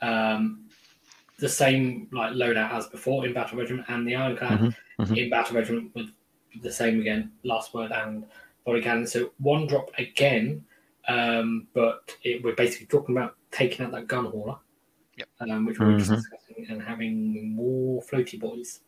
um, 0.00 0.68
the 1.38 1.48
same 1.48 2.08
like 2.12 2.32
loadout 2.34 2.70
as 2.72 2.86
before 2.86 3.26
in 3.26 3.32
battle 3.32 3.58
regiment, 3.58 3.86
and 3.88 4.06
the 4.06 4.14
Ironclad 4.14 4.60
Mhm, 4.60 4.74
mhm. 5.00 5.16
in 5.18 5.30
battle 5.30 5.56
regiment 5.56 5.92
with 5.96 6.10
the 6.62 6.70
same 6.70 7.00
again, 7.00 7.32
last 7.42 7.74
word 7.74 7.90
and 7.90 8.24
volley 8.64 8.82
cannon. 8.82 9.06
So 9.06 9.32
one 9.38 9.66
drop 9.66 9.90
again, 9.98 10.64
um, 11.08 11.66
but 11.74 12.16
it, 12.22 12.42
we're 12.42 12.54
basically 12.54 12.86
talking 12.86 13.16
about 13.16 13.36
taking 13.50 13.84
out 13.84 13.92
that 13.92 14.06
gun 14.08 14.26
hauler, 14.26 14.56
Yep. 15.16 15.28
um, 15.40 15.66
which 15.66 15.80
we 15.80 15.86
were 15.86 15.94
just 15.94 16.12
Mhm. 16.12 16.14
discussing, 16.14 16.66
and 16.68 16.82
having 16.82 17.54
more 17.54 18.02
floaty 18.02 18.38
boys. 18.40 18.80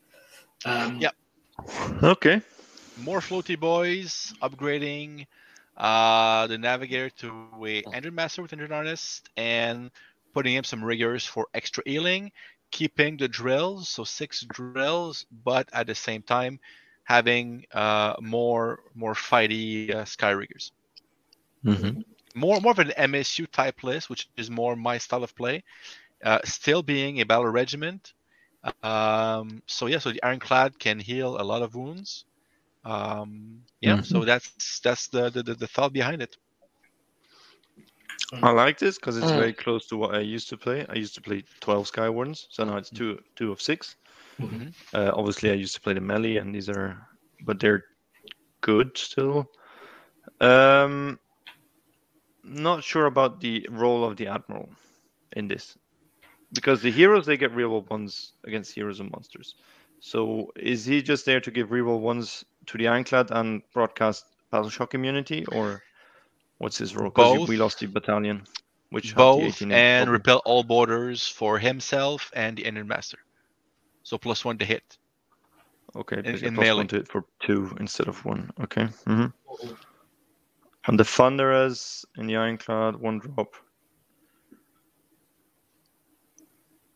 Um, 0.64 0.98
Yep. 1.00 1.14
Okay. 2.02 2.42
more 2.96 3.20
floaty 3.20 3.58
boys, 3.58 4.34
upgrading 4.42 5.26
uh, 5.76 6.46
the 6.46 6.58
navigator 6.58 7.10
to 7.10 7.28
a 7.42 7.64
Endrin 7.68 7.96
Master 7.98 8.24
with 8.26 8.34
Endrin 8.36 8.54
harness, 8.54 9.08
and 9.36 9.90
putting 10.32 10.54
in 10.54 10.64
some 10.64 10.84
riggers 10.84 11.24
for 11.26 11.46
extra 11.54 11.82
healing, 11.86 12.32
keeping 12.70 13.16
the 13.16 13.28
drills, 13.28 13.88
so 13.88 14.04
six 14.04 14.42
drills, 14.50 15.26
but 15.44 15.68
at 15.72 15.86
the 15.86 15.94
same 15.94 16.22
time 16.22 16.58
having 17.04 17.64
uh, 17.72 18.14
more 18.20 18.80
more 18.94 19.14
fighty 19.14 19.90
uh, 19.94 20.04
sky 20.04 20.30
riggers. 20.30 20.72
Hmm 21.64 21.96
More 22.34 22.60
more 22.60 22.72
of 22.72 22.78
an 22.78 22.92
MSU 22.92 23.46
type 23.46 23.82
list, 23.84 24.10
which 24.10 24.28
is 24.36 24.50
more 24.50 24.76
my 24.76 24.98
style 24.98 25.24
of 25.24 25.34
play. 25.36 25.64
Uh, 26.24 26.40
still 26.44 26.82
being 26.82 27.20
a 27.20 27.26
battle 27.26 27.46
regiment. 27.48 28.14
Um, 28.64 29.62
so 29.66 29.86
yeah, 29.86 29.98
so 29.98 30.10
the 30.12 30.22
ironclad 30.22 30.78
can 30.78 30.98
heal 31.00 31.40
a 31.40 31.44
lot 31.44 31.62
of 31.62 31.74
wounds. 31.74 32.24
Um, 32.84 33.62
yeah, 33.80 33.98
so 34.02 34.24
that's 34.24 34.80
that's 34.80 35.08
the, 35.08 35.30
the 35.30 35.42
the 35.42 35.54
the 35.54 35.66
thought 35.68 35.92
behind 35.92 36.22
it. 36.22 36.36
I 38.42 38.50
like 38.50 38.78
this 38.78 38.98
because 38.98 39.16
it's 39.16 39.30
Mm. 39.30 39.32
very 39.32 39.52
close 39.52 39.86
to 39.88 39.96
what 39.96 40.14
I 40.14 40.20
used 40.20 40.48
to 40.50 40.56
play. 40.56 40.86
I 40.88 40.94
used 40.94 41.14
to 41.14 41.20
play 41.22 41.44
12 41.60 41.86
Sky 41.88 42.08
Wardens, 42.08 42.46
so 42.50 42.64
now 42.64 42.76
it's 42.76 42.90
two 42.90 43.18
two 43.36 43.52
of 43.52 43.60
6 43.62 43.96
Mhm. 44.38 44.74
Uh, 44.94 45.10
obviously, 45.14 45.50
I 45.50 45.54
used 45.54 45.74
to 45.74 45.80
play 45.80 45.94
the 45.94 46.00
melee, 46.00 46.36
and 46.36 46.54
these 46.54 46.68
are, 46.68 47.06
but 47.44 47.60
they're 47.60 47.84
good 48.60 48.96
still. 48.96 49.46
Um, 50.40 51.18
not 52.44 52.84
sure 52.84 53.06
about 53.06 53.40
the 53.40 53.66
role 53.70 54.04
of 54.04 54.16
the 54.16 54.28
admiral 54.28 54.68
in 55.36 55.48
this, 55.48 55.76
because 56.52 56.82
the 56.82 56.90
heroes 56.90 57.26
they 57.26 57.36
get 57.36 57.52
reroll 57.54 57.88
ones 57.88 58.32
against 58.44 58.74
heroes 58.74 59.00
and 59.00 59.10
monsters. 59.10 59.54
So 60.00 60.52
is 60.56 60.84
he 60.84 61.02
just 61.02 61.26
there 61.26 61.40
to 61.40 61.50
give 61.50 61.68
reroll 61.70 62.00
ones 62.00 62.44
to 62.66 62.78
the 62.78 62.88
ironclad 62.88 63.30
and 63.30 63.62
broadcast 63.72 64.24
battle 64.50 64.70
shock 64.70 64.94
immunity, 64.94 65.44
or 65.46 65.82
what's 66.58 66.78
his 66.78 66.94
role? 66.96 67.10
Because 67.10 67.32
Both. 67.32 67.48
we 67.48 67.56
lost 67.56 67.80
the 67.80 67.86
battalion, 67.86 68.44
which 68.90 69.12
had 69.12 69.32
the 69.34 69.50
Both 69.50 69.62
and 69.70 70.08
problem. 70.08 70.10
repel 70.10 70.42
all 70.44 70.62
boarders 70.64 71.26
for 71.26 71.58
himself 71.58 72.30
and 72.34 72.56
the 72.56 72.64
Endrin 72.64 72.86
Master. 72.86 73.18
So 74.02 74.18
plus 74.18 74.44
one 74.44 74.58
to 74.58 74.64
hit. 74.64 74.98
Okay, 75.96 76.22
in- 76.24 76.26
but 76.32 76.42
you 76.42 76.48
in 76.48 76.54
plus 76.54 76.66
melee. 76.66 76.78
one 76.78 76.88
to 76.88 76.96
it 76.96 77.08
for 77.08 77.24
two 77.40 77.76
instead 77.80 78.08
of 78.08 78.24
one. 78.24 78.50
Okay. 78.60 78.86
hmm 79.06 79.26
And 80.86 80.98
the 80.98 81.04
Thunderers 81.04 82.04
in 82.16 82.26
the 82.26 82.36
Ironclad, 82.36 82.96
one 82.96 83.18
drop. 83.18 83.54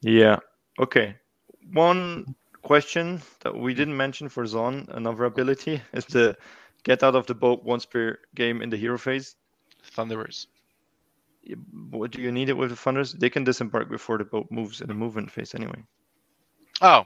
Yeah. 0.03 0.39
Okay. 0.79 1.17
One 1.73 2.35
question 2.63 3.23
that 3.41 3.57
we 3.57 3.75
didn't 3.75 3.97
mention 3.97 4.29
for 4.29 4.47
Zon, 4.47 4.87
another 4.91 5.25
ability, 5.25 5.81
is 5.93 6.05
to 6.07 6.37
get 6.85 7.03
out 7.03 7.17
of 7.17 7.27
the 7.27 7.35
boat 7.35 7.65
once 7.65 7.87
per 7.87 8.19
game 8.35 8.63
in 8.63 8.71
the 8.71 8.77
hero 8.77 8.99
phase. 8.99 9.37
Thunderers. 9.93 10.49
What 11.91 12.11
do 12.11 12.21
you 12.21 12.31
need 12.31 12.51
it 12.51 12.57
with 12.57 12.71
the 12.71 12.77
Thunders? 12.77 13.15
They 13.15 13.31
can 13.31 13.45
disembark 13.45 13.89
before 13.89 14.19
the 14.19 14.25
boat 14.25 14.49
moves 14.51 14.81
in 14.83 14.89
the 14.89 14.95
movement 14.95 15.31
phase 15.31 15.55
anyway. 15.55 15.83
Oh, 16.83 17.05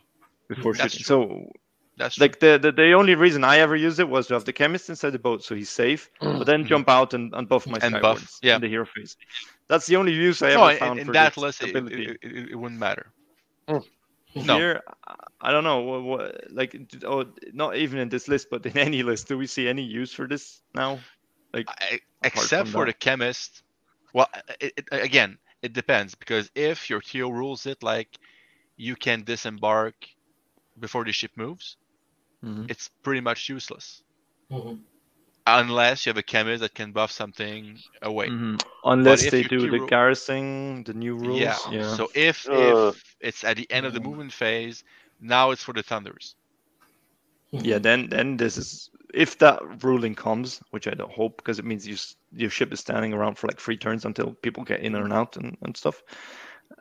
Before 0.49 0.75
shooting. 0.75 1.05
So 1.05 1.47
that's 1.97 2.19
like 2.19 2.40
the, 2.40 2.59
the 2.59 2.73
the 2.73 2.93
only 2.93 3.14
reason 3.14 3.44
I 3.44 3.59
ever 3.59 3.77
used 3.77 4.01
it 4.01 4.09
was 4.09 4.27
to 4.28 4.35
have 4.35 4.44
the 4.44 4.52
Khemist 4.52 4.89
inside 4.89 5.10
the 5.10 5.19
boat, 5.19 5.44
so 5.44 5.55
he's 5.55 5.70
safe, 5.70 6.10
mm-hmm. 6.20 6.39
but 6.39 6.47
then 6.47 6.66
jump 6.66 6.89
out 6.89 7.12
and, 7.12 7.32
and 7.35 7.48
buff 7.48 7.66
my 7.66 7.78
And 7.82 8.01
buff, 8.01 8.39
yeah. 8.43 8.56
in 8.56 8.62
the 8.62 8.69
hero 8.69 8.86
phase. 8.86 9.16
That's 9.69 9.86
the 9.86 9.97
only 9.97 10.12
use 10.12 10.43
I 10.43 10.51
ever 10.51 10.59
no, 10.59 10.69
in, 10.69 10.78
found 10.78 11.01
in 11.01 11.06
for 11.06 11.12
that 11.12 11.36
list, 11.36 11.62
it, 11.62 11.77
it, 11.77 12.19
it, 12.23 12.51
it 12.51 12.56
wouldn't 12.56 12.81
matter. 12.81 13.12
Hmm. 13.69 13.78
No. 14.35 14.56
Here, 14.56 14.81
I- 15.40 15.51
don't 15.51 15.64
know 15.64 15.81
what, 15.81 16.02
what 16.02 16.44
like 16.51 16.74
oh, 17.05 17.27
not 17.52 17.77
even 17.77 17.98
in 17.98 18.09
this 18.09 18.27
list, 18.28 18.48
but 18.51 18.64
in 18.64 18.78
any 18.89 19.02
list, 19.02 19.28
do 19.28 19.36
we 19.36 19.47
see 19.47 19.69
any 19.69 19.82
use 19.82 20.12
for 20.12 20.27
this 20.27 20.62
now? 20.74 20.98
Like 21.52 21.66
I, 21.69 22.01
except 22.24 22.69
for 22.69 22.86
that. 22.86 22.98
the 22.98 23.10
Khemist. 23.10 23.62
Well, 24.14 24.28
it, 24.60 24.73
it, 24.77 24.85
again, 24.90 25.36
it 25.60 25.74
depends 25.74 26.14
because 26.14 26.51
if 26.55 26.89
your 26.89 27.01
TO 27.01 27.31
rules 27.31 27.66
it 27.66 27.82
like 27.82 28.09
you 28.77 28.97
can 28.97 29.23
disembark 29.24 29.94
before 30.78 31.05
the 31.05 31.12
ship 31.12 31.32
moves, 31.36 31.77
Mhm. 32.44 32.70
it's 32.70 32.89
pretty 33.02 33.20
much 33.20 33.48
useless 33.48 34.02
Mhm. 34.51 34.81
unless 35.47 36.06
you 36.06 36.10
have 36.10 36.19
a 36.19 36.23
Khemist 36.23 36.60
that 36.60 36.74
can 36.74 36.93
buff 36.93 37.10
something 37.10 37.78
away. 38.02 38.28
Mhm. 38.28 38.60
unless 38.85 39.31
they 39.31 39.43
do 39.43 39.60
the 39.70 39.77
hero- 39.77 39.86
garrison, 39.86 40.82
the 40.85 40.94
new 40.94 41.14
rules. 41.16 41.40
Yeah. 41.40 41.56
Yeah. 41.70 41.94
So 41.97 42.10
if 42.14 42.48
Ugh. 42.48 42.94
if 42.94 43.16
it's 43.20 43.44
at 43.44 43.56
the 43.56 43.70
end 43.70 43.86
of 43.86 43.93
the 43.94 44.01
movement 44.01 44.32
phase, 44.32 44.85
now 45.20 45.51
it's 45.52 45.62
for 45.62 45.73
the 45.73 45.82
thunders. 45.82 46.35
Yeah, 47.52 47.78
then 47.78 48.09
then 48.09 48.36
this 48.39 48.56
is 48.56 48.90
if 49.14 49.39
that 49.39 49.60
ruling 49.85 50.14
comes, 50.14 50.60
which 50.70 50.89
I 50.89 50.94
don't 50.94 51.12
hope, 51.12 51.36
because 51.36 51.59
it 51.59 51.64
means 51.66 51.86
you, 51.86 51.97
your 52.35 52.48
ship 52.51 52.73
is 52.73 52.81
standing 52.81 53.12
around 53.12 53.36
for 53.36 53.47
like 53.47 53.60
three 53.60 53.77
turns 53.77 54.05
until 54.06 54.32
people 54.32 54.64
get 54.64 54.81
in 54.81 54.94
and 54.94 55.12
out 55.12 55.36
and, 55.36 55.56
and 55.62 55.77
stuff. 55.77 56.02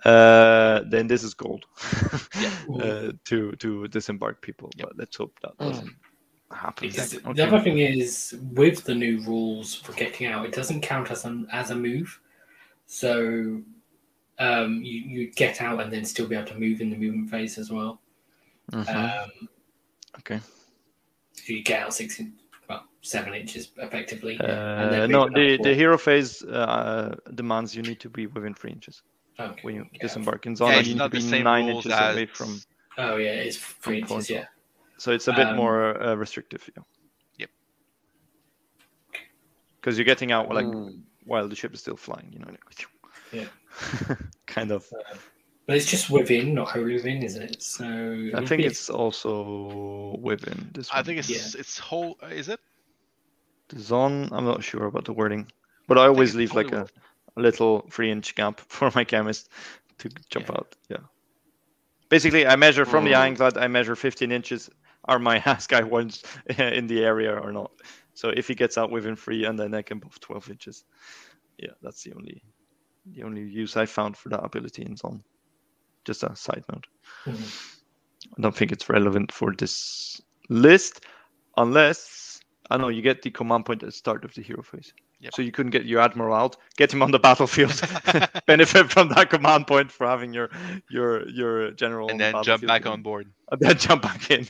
Uh, 0.06 0.82
then 0.88 1.08
this 1.08 1.24
is 1.24 1.34
gold 1.34 1.66
uh, 2.82 3.12
to 3.26 3.52
to 3.54 3.88
disembark 3.88 4.42
people. 4.42 4.70
Yep. 4.78 4.88
But 4.88 4.98
let's 4.98 5.16
hope 5.18 5.40
that 5.42 5.58
Mm. 5.58 5.68
doesn't 5.68 5.96
happen. 6.52 6.88
Because 6.88 7.14
Okay. 7.14 7.34
the 7.34 7.48
other 7.48 7.60
thing 7.62 7.80
is, 7.80 8.36
with 8.54 8.84
the 8.84 8.96
new 8.96 9.22
rules 9.22 9.76
for 9.76 9.94
getting 9.94 10.28
out, 10.28 10.46
it 10.46 10.54
doesn't 10.54 10.82
count 10.82 11.12
as 11.12 11.26
an 11.26 11.48
as 11.52 11.72
a 11.72 11.76
move. 11.76 12.20
So 12.86 13.62
um, 14.40 14.82
you 14.84 15.02
you 15.02 15.32
get 15.32 15.62
out 15.62 15.80
and 15.82 15.92
then 15.92 16.04
still 16.06 16.28
be 16.28 16.36
able 16.36 16.48
to 16.48 16.60
move 16.60 16.82
in 16.82 16.90
the 16.90 16.98
movement 16.98 17.30
phase 17.30 17.58
as 17.58 17.72
well. 17.72 18.02
Mhm. 18.72 18.88
Um, 18.96 19.50
Okay. 20.20 20.40
so 21.34 21.54
you 21.54 21.64
get 21.64 21.84
out 21.84 21.94
six, 21.94 22.20
in, 22.20 22.34
well, 22.70 22.86
seven 23.02 23.34
inches 23.34 23.72
effectively. 23.78 24.40
Uh, 24.40 24.90
then 24.92 25.12
no, 25.12 25.28
the, 25.30 25.58
the 25.64 25.74
hero 25.74 25.98
phase 25.98 26.44
uh, 26.44 27.16
demands 27.34 27.76
you 27.76 27.82
need 27.82 28.00
to 28.00 28.10
be 28.10 28.28
within 28.28 28.54
three 28.54 28.72
inches 28.72 29.04
Okay, 29.42 29.60
when 29.64 29.76
you 29.76 29.86
yeah. 29.92 30.00
disembark 30.02 30.46
in 30.46 30.52
Yeah, 30.54 30.56
Zona. 30.58 30.78
it's 30.78 30.88
you 30.88 30.96
need 30.96 31.02
to 31.02 31.10
be 31.10 31.44
nine 31.44 31.70
inches 31.70 31.92
as 31.92 32.14
away 32.16 32.26
from. 32.28 32.62
Oh 32.98 33.16
yeah, 33.18 33.32
it's 33.48 33.58
three 33.58 34.02
From 34.04 34.18
inches. 34.18 34.30
Yeah. 34.30 34.46
So 34.98 35.12
it's 35.12 35.28
a 35.28 35.34
bit 35.34 35.48
Um, 35.48 35.56
more 35.58 36.02
uh, 36.02 36.16
restrictive. 36.16 36.70
Yeah. 36.76 36.84
Yep. 37.40 37.50
Because 39.80 39.98
you're 39.98 40.06
getting 40.06 40.32
out 40.32 40.50
like 40.54 40.66
Mm. 40.66 41.02
while 41.26 41.48
the 41.48 41.56
ship 41.56 41.74
is 41.74 41.80
still 41.80 41.98
flying. 41.98 42.30
You 42.34 42.40
know. 42.40 42.52
Yeah. 43.32 44.16
kind 44.46 44.72
of. 44.72 44.86
But 45.68 45.78
it's 45.78 45.86
just 45.86 46.10
within, 46.10 46.54
not 46.56 46.68
wholly 46.70 46.94
within, 46.96 47.24
isn't 47.24 47.42
it? 47.44 47.62
So 47.64 47.86
I 48.36 48.46
think 48.46 48.62
be- 48.62 48.66
it's 48.66 48.90
also 48.90 50.18
within 50.22 50.70
this. 50.74 50.90
I 50.92 50.98
one. 50.98 51.06
think 51.06 51.20
it's 51.20 51.56
it's 51.56 51.78
whole. 51.80 52.18
Is 52.30 52.50
it? 52.50 52.60
The 53.70 53.80
zone. 53.80 54.28
I'm 54.32 54.46
not 54.46 54.64
sure 54.64 54.86
about 54.86 55.06
the 55.06 55.14
wording, 55.14 55.50
but 55.88 55.98
I 55.98 56.08
always 56.08 56.30
it's 56.32 56.38
leave 56.38 56.54
like 56.54 56.68
a, 56.68 56.70
Hollywood. 56.70 56.92
A 57.38 57.42
little 57.42 57.88
three-inch 57.92 58.36
gap 58.36 58.60
for 58.68 58.92
my 58.96 59.06
Khemist 59.06 59.48
to 60.00 60.10
jump 60.30 60.50
Yeah. 60.50 60.56
out. 60.58 60.76
Yeah. 60.90 60.98
Basically, 62.10 62.46
I 62.46 62.56
measure 62.58 62.86
from 62.86 63.06
the 63.06 63.12
Mm. 63.12 63.18
ironclad. 63.18 63.58
I 63.58 63.68
measure 63.68 63.96
15 63.96 64.32
inches. 64.32 64.70
Are 65.06 65.20
my 65.20 65.40
has 65.48 65.68
guy 65.68 65.82
ones 65.84 66.24
in 66.60 66.88
the 66.88 67.04
area 67.04 67.34
or 67.34 67.52
not? 67.52 67.72
So 68.14 68.30
if 68.30 68.48
he 68.48 68.56
gets 68.56 68.78
out 68.78 68.92
within 68.92 69.16
three 69.16 69.46
and 69.46 69.58
then 69.58 69.74
I 69.74 69.82
can 69.82 69.98
above 69.98 70.20
12 70.20 70.50
inches, 70.50 70.84
yeah, 71.58 71.72
that's 71.82 72.04
the 72.04 72.14
only 72.14 72.44
the 73.06 73.24
only 73.24 73.42
use 73.42 73.78
I 73.78 73.86
found 73.88 74.16
for 74.16 74.30
that 74.30 74.44
ability 74.44 74.84
in 74.84 74.96
Zon. 74.96 75.24
Just 76.06 76.24
a 76.24 76.36
side 76.36 76.64
note. 76.72 76.86
Mhm. 77.26 77.72
I 78.38 78.42
don't 78.42 78.56
think 78.56 78.72
it's 78.72 78.90
relevant 78.90 79.32
for 79.32 79.54
this 79.58 80.22
list, 80.50 81.06
unless 81.58 82.40
I 82.70 82.78
know 82.78 82.90
you 82.90 83.02
get 83.02 83.22
the 83.24 83.32
command 83.32 83.66
point 83.66 83.82
at 83.84 83.88
the 83.88 83.92
start 83.92 84.24
of 84.24 84.34
the 84.36 84.44
hero 84.44 84.62
phase. 84.62 84.94
Yep. 85.22 85.36
So 85.36 85.42
you 85.44 85.52
couldn't 85.52 85.70
get 85.70 85.86
your 85.86 86.02
admiral 86.02 86.34
out, 86.34 86.58
get 86.78 86.92
him 86.92 87.04
on 87.04 87.12
the 87.12 87.20
battlefield, 87.20 87.80
benefit 88.48 88.92
from 88.92 89.10
that 89.10 89.30
command 89.30 89.68
point 89.68 89.92
for 89.92 90.08
having 90.08 90.34
your 90.34 90.50
your 90.90 91.28
your 91.30 91.72
general, 91.72 92.10
and 92.10 92.20
on 92.22 92.32
the 92.32 92.32
then 92.34 92.44
jump 92.44 92.66
back 92.66 92.86
on 92.88 93.04
board. 93.04 93.32
and 93.52 93.60
then 93.62 93.78
jump 93.88 94.02
back 94.02 94.32
in. 94.32 94.48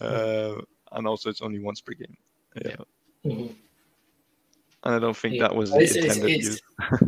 Uh, 0.00 0.54
and 0.92 1.06
also, 1.06 1.30
it's 1.30 1.40
only 1.40 1.60
once 1.60 1.80
per 1.80 1.92
game. 1.92 2.16
Yeah, 2.64 2.74
Mhm. 3.24 3.54
and 4.84 4.94
I 4.94 4.98
don't 4.98 5.16
think 5.16 5.34
Yeah. 5.36 5.42
that 5.42 5.54
was 5.54 5.70
the 5.70 5.78
It's, 5.82 5.94
it's, 5.94 6.16
intended 6.16 6.30
it's 6.30 6.46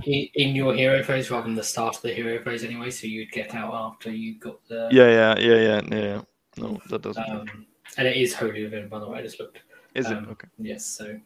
use. 0.04 0.30
in 0.34 0.54
your 0.54 0.72
hero 0.74 1.02
phase 1.02 1.30
rather 1.32 1.46
than 1.46 1.56
the 1.56 1.64
start 1.64 1.96
of 1.96 2.02
the 2.02 2.12
hero 2.14 2.40
phase 2.44 2.62
anyway. 2.62 2.90
So 2.90 3.08
you'd 3.08 3.32
get 3.32 3.54
out 3.56 3.74
after 3.74 4.12
you 4.12 4.38
got 4.38 4.64
the 4.68 4.88
Yeah, 4.92 5.08
yeah, 5.08 5.34
yeah, 5.38 5.54
yeah, 5.56 5.80
yeah. 5.90 5.98
yeah. 5.98 6.22
No, 6.58 6.78
that 6.90 7.02
doesn't. 7.02 7.28
um, 7.28 7.66
and 7.96 8.06
it 8.06 8.16
is 8.16 8.34
wholly 8.34 8.62
within. 8.62 8.88
By 8.88 9.00
the 9.00 9.08
way, 9.08 9.18
I 9.18 9.22
just 9.22 9.40
looked. 9.40 9.58
Is 9.96 10.06
it 10.06 10.16
um, 10.16 10.28
okay? 10.30 10.46
Yes. 10.58 10.84
So 10.86 11.18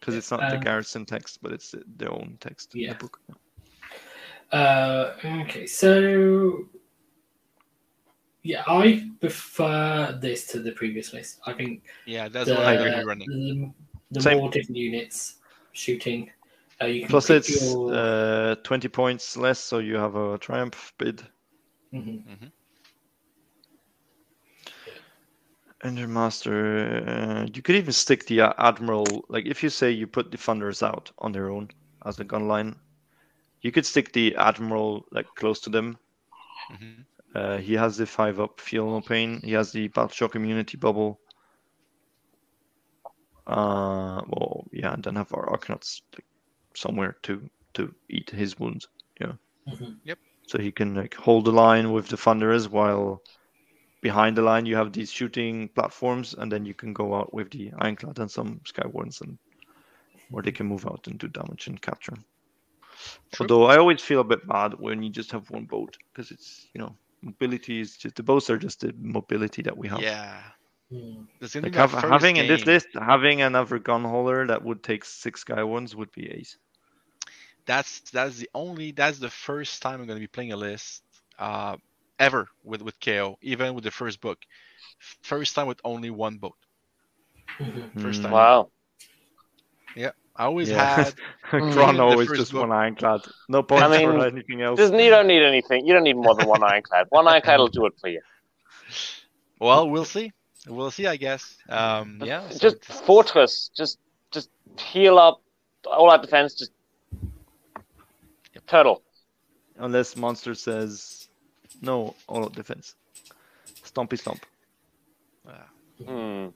Because 0.00 0.14
it's 0.14 0.30
not 0.30 0.40
the 0.40 0.56
um, 0.56 0.60
garrison 0.60 1.04
text, 1.04 1.38
but 1.42 1.52
it's 1.52 1.74
their 1.96 2.12
own 2.12 2.36
text 2.40 2.74
in 2.74 2.88
the 2.88 2.94
book. 2.94 3.20
Uh, 4.52 5.14
okay, 5.24 5.66
so 5.66 6.66
yeah, 8.42 8.62
I 8.66 9.10
prefer 9.20 10.16
this 10.20 10.46
to 10.48 10.60
the 10.60 10.72
previous 10.72 11.12
list. 11.12 11.40
I 11.46 11.52
think 11.52 11.82
Yeah, 12.06 12.28
that's 12.28 12.48
the, 12.48 12.54
what 12.54 12.66
I'm 12.66 12.78
going 12.78 12.92
to 12.92 12.98
be 12.98 13.04
running. 13.04 13.28
the, 13.28 13.72
the 14.12 14.20
Same. 14.20 14.38
more 14.38 14.50
different 14.50 14.76
units 14.76 15.36
shooting, 15.72 16.30
uh, 16.80 16.86
you 16.86 17.00
can 17.00 17.08
Plus, 17.08 17.30
it's 17.30 17.64
your, 17.64 17.92
uh, 17.92 18.54
20 18.62 18.88
points 18.88 19.36
less, 19.36 19.58
so 19.58 19.78
you 19.78 19.96
have 19.96 20.14
a 20.14 20.38
triumph 20.38 20.92
bid. 20.98 21.26
Mhm. 21.92 22.52
Endrin 25.86 26.10
Master, 26.10 27.04
uh, 27.06 27.46
you 27.54 27.62
could 27.62 27.76
even 27.76 27.92
stick 27.92 28.26
the 28.26 28.40
uh, 28.42 28.52
Admiral. 28.58 29.24
Like, 29.28 29.46
if 29.46 29.62
you 29.62 29.70
say 29.70 29.90
you 29.92 30.06
put 30.06 30.30
the 30.30 30.38
funders 30.38 30.82
out 30.82 31.12
on 31.18 31.32
their 31.32 31.50
own 31.50 31.70
as 32.04 32.18
a 32.20 32.24
gun 32.24 32.48
line, 32.48 32.80
you 33.62 33.72
could 33.72 33.86
stick 33.86 34.12
the 34.12 34.36
Admiral 34.36 35.06
like 35.12 35.34
close 35.36 35.60
to 35.62 35.70
them. 35.70 35.98
Mhm. 36.70 37.06
Uh, 37.34 37.58
he 37.58 37.74
has 37.74 37.96
the 37.96 38.06
five 38.06 38.40
up, 38.40 38.60
feel 38.60 38.86
no 38.90 39.00
pain. 39.00 39.40
He 39.42 39.52
has 39.52 39.72
the 39.72 39.88
battle 39.88 40.08
shock 40.10 40.34
immunity 40.34 40.76
bubble. 40.76 41.20
Uh, 43.46 44.22
well, 44.28 44.66
yeah, 44.72 44.92
and 44.92 45.02
then 45.04 45.16
have 45.16 45.32
our 45.32 45.48
Arcanauts 45.50 46.02
like, 46.14 46.26
somewhere 46.74 47.16
to 47.22 47.48
to 47.74 47.94
eat 48.08 48.30
his 48.30 48.58
wounds. 48.58 48.88
Yeah. 49.20 49.34
Mhm. 49.66 50.00
So 50.46 50.58
he 50.58 50.72
can 50.72 50.94
like 50.94 51.14
hold 51.14 51.44
the 51.44 51.52
line 51.52 51.92
with 51.92 52.08
the 52.08 52.16
Thunderers 52.16 52.68
while 52.68 53.22
behind 54.06 54.36
the 54.36 54.42
line 54.42 54.66
you 54.66 54.76
have 54.76 54.92
these 54.92 55.10
shooting 55.10 55.68
platforms, 55.68 56.34
and 56.38 56.50
then 56.52 56.64
you 56.64 56.74
can 56.74 56.92
go 56.92 57.14
out 57.14 57.34
with 57.34 57.50
the 57.50 57.72
Ironclad 57.78 58.18
and 58.18 58.30
some 58.30 58.60
Skywards, 58.64 59.20
and 59.20 59.38
where 60.30 60.42
they 60.42 60.52
can 60.52 60.66
move 60.66 60.86
out 60.86 61.06
and 61.08 61.18
do 61.18 61.28
damage 61.28 61.66
and 61.68 61.80
capture. 61.80 62.16
True. 63.32 63.44
Although 63.44 63.64
I 63.72 63.76
always 63.78 64.02
feel 64.02 64.20
a 64.20 64.30
bit 64.32 64.46
bad 64.46 64.74
when 64.78 65.02
you 65.02 65.10
just 65.10 65.32
have 65.32 65.50
one 65.50 65.64
boat 65.64 65.96
because 66.06 66.30
it's 66.30 66.68
you 66.74 66.80
know 66.80 66.92
mobility 67.22 67.80
is 67.80 67.96
just 67.96 68.16
the 68.16 68.22
boats 68.22 68.50
are 68.50 68.58
just 68.58 68.80
the 68.80 68.92
mobility 68.98 69.62
that 69.62 69.76
we 69.76 69.88
have. 69.88 70.02
Yeah, 70.02 70.42
Mm. 70.92 71.26
Like 71.62 71.74
have, 71.74 71.90
first 71.90 72.04
having 72.04 72.36
in 72.36 72.46
this 72.46 72.64
list, 72.64 72.88
having 72.94 73.42
another 73.42 73.78
gun 73.78 74.04
hauler 74.04 74.46
that 74.46 74.62
would 74.62 74.82
take 74.82 75.04
six 75.04 75.40
sky 75.40 75.64
ones 75.64 75.96
would 75.96 76.12
be 76.12 76.30
ace. 76.30 76.56
That's 77.66 78.00
that's 78.12 78.36
the 78.38 78.48
only 78.54 78.92
that's 78.92 79.18
the 79.18 79.30
first 79.30 79.82
time 79.82 80.00
I'm 80.00 80.06
going 80.06 80.18
to 80.18 80.20
be 80.20 80.28
playing 80.28 80.52
a 80.52 80.56
list 80.56 81.02
uh, 81.38 81.76
ever 82.18 82.48
with 82.64 82.82
with 82.82 82.98
KO, 83.00 83.38
even 83.42 83.74
with 83.74 83.84
the 83.84 83.90
first 83.90 84.20
book. 84.20 84.38
First 85.22 85.54
time 85.54 85.66
with 85.66 85.80
only 85.84 86.10
one 86.10 86.38
boat. 86.38 86.56
Mhm. 87.58 88.00
First 88.02 88.22
time. 88.22 88.32
Wow. 88.32 88.70
Yeah. 89.94 90.10
I 90.34 90.44
always 90.44 90.68
Yeah. 90.68 91.04
had 91.04 91.14
Kron 91.42 91.96
the 91.96 92.02
always 92.02 92.30
just 92.30 92.52
book. 92.52 92.62
one 92.68 92.72
ironclad. 92.72 93.22
No 93.48 93.62
points 93.62 93.88
mean, 93.90 94.10
for 94.10 94.26
anything 94.26 94.60
else. 94.62 94.78
Just, 94.78 94.92
you 94.92 95.10
don't 95.10 95.26
need 95.26 95.42
anything. 95.42 95.86
You 95.86 95.94
don't 95.94 96.02
need 96.04 96.16
more 96.16 96.34
than 96.34 96.46
one 96.46 96.62
ironclad. 96.62 97.06
One 97.08 97.26
ironclad 97.26 97.58
will 97.58 97.68
do 97.68 97.86
it 97.86 97.94
for 98.00 98.08
you. 98.08 98.20
well, 99.60 99.88
we'll 99.88 100.04
see. 100.04 100.32
We'll 100.68 100.90
see, 100.90 101.06
I 101.06 101.16
guess. 101.16 101.56
Um, 101.68 102.20
yeah. 102.24 102.48
so 102.50 102.58
Just 102.58 102.76
it's- 102.76 103.00
fortress. 103.00 103.70
Just 103.74 103.98
just 104.30 104.50
heal 104.78 105.18
up. 105.18 105.40
All 105.86 106.10
out 106.10 106.20
defense. 106.22 106.54
Just 106.54 106.72
turtle. 108.66 109.02
Unless 109.78 110.16
monster 110.16 110.54
says 110.54 111.25
no 111.86 112.14
all 112.26 112.44
out 112.44 112.54
defense. 112.54 112.94
Stompy 113.84 114.18
stomp. 114.18 114.44
Hmm. 116.04 116.48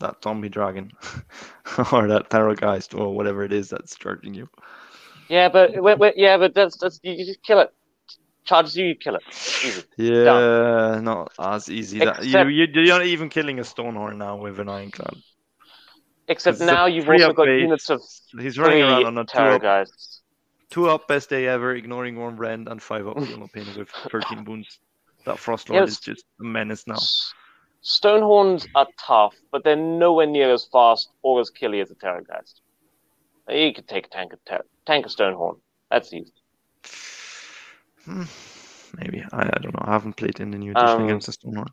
That 0.00 0.22
zombie 0.22 0.48
dragon. 0.48 0.92
or 1.92 2.06
that 2.08 2.30
Terrorgeist 2.30 2.98
or 2.98 3.14
whatever 3.14 3.42
it 3.42 3.52
is 3.52 3.68
that's 3.68 3.96
charging 3.96 4.34
you. 4.34 4.48
Yeah, 5.28 5.48
but 5.48 5.82
wait, 5.82 5.98
wait, 5.98 6.14
yeah, 6.16 6.38
but 6.38 6.54
that's 6.54 6.78
that's 6.78 7.00
you 7.02 7.24
just 7.26 7.42
kill 7.42 7.60
it. 7.60 7.74
Charges 8.44 8.76
you, 8.76 8.86
you 8.86 8.94
kill 8.94 9.16
it. 9.16 9.22
Easy. 9.28 9.82
Yeah, 9.98 11.00
not 11.02 11.32
as 11.38 11.68
easy. 11.68 11.98
That, 11.98 12.22
you, 12.22 12.30
Except- 12.30 12.50
you, 12.50 12.66
you're 12.72 12.98
not 12.98 13.04
even 13.04 13.28
killing 13.28 13.58
a 13.58 13.62
Stonehorn 13.62 14.16
now 14.16 14.36
with 14.36 14.58
an 14.58 14.70
ironclad. 14.70 15.16
Except 16.28 16.60
now 16.60 16.86
you've 16.86 17.04
free 17.04 17.22
also 17.22 17.34
got 17.34 17.42
upgrade. 17.42 17.62
units 17.62 17.90
of 17.90 18.00
He's 18.38 18.58
running 18.58 18.82
three 18.82 18.82
around 18.82 19.04
on 19.06 19.18
a 19.18 19.24
two 19.24 19.32
terror 19.32 19.54
up, 19.54 19.62
guys. 19.62 20.17
Two 20.70 20.88
up 20.88 21.08
best 21.08 21.30
day 21.30 21.46
ever, 21.46 21.74
ignoring 21.74 22.18
one 22.18 22.36
rend 22.36 22.68
and 22.68 22.82
five 22.82 23.06
up 23.06 23.16
pain 23.52 23.66
with 23.76 23.88
13 24.10 24.44
wounds. 24.44 24.78
That 25.24 25.38
Frost 25.38 25.68
Lord 25.68 25.82
Yes. 25.82 25.90
is 25.90 26.00
just 26.00 26.24
a 26.40 26.44
menace 26.44 26.84
now. 26.86 27.00
Stonehorns 27.82 28.66
are 28.74 28.86
tough, 29.06 29.34
but 29.50 29.64
they're 29.64 29.76
nowhere 29.76 30.26
near 30.26 30.52
as 30.52 30.66
fast 30.72 31.10
or 31.22 31.40
as 31.40 31.50
killy 31.50 31.80
as 31.80 31.90
a 31.90 31.94
Terrorgeist. 31.94 32.60
You 33.48 33.72
could 33.72 33.88
take 33.88 34.06
a 34.06 34.10
tank 34.10 34.32
of, 34.32 34.38
ter- 34.46 34.64
tank 34.86 35.06
of 35.06 35.12
Stonehorn. 35.12 35.56
That's 35.90 36.12
easy. 36.12 36.32
Hmm, 38.04 38.24
Maybe 38.98 39.22
I, 39.32 39.46
I 39.46 39.58
don't 39.60 39.74
know. 39.74 39.82
I 39.84 39.92
haven't 39.92 40.16
played 40.16 40.40
in 40.40 40.50
the 40.50 40.58
new 40.58 40.72
edition 40.72 41.00
Um, 41.00 41.06
against 41.06 41.26
the 41.26 41.32
Stonehorn, 41.32 41.68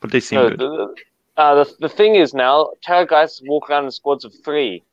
but 0.00 0.10
they 0.10 0.20
seem 0.20 0.38
No, 0.40 0.50
good. 0.50 0.58
the, 0.58 0.94
uh, 1.36 1.54
the, 1.64 1.74
the 1.80 1.88
thing 1.88 2.16
is 2.16 2.34
now, 2.34 2.70
Terrorgeists 2.86 3.40
walk 3.46 3.70
around 3.70 3.84
in 3.84 3.90
squads 3.90 4.24
of 4.24 4.32
three, 4.44 4.84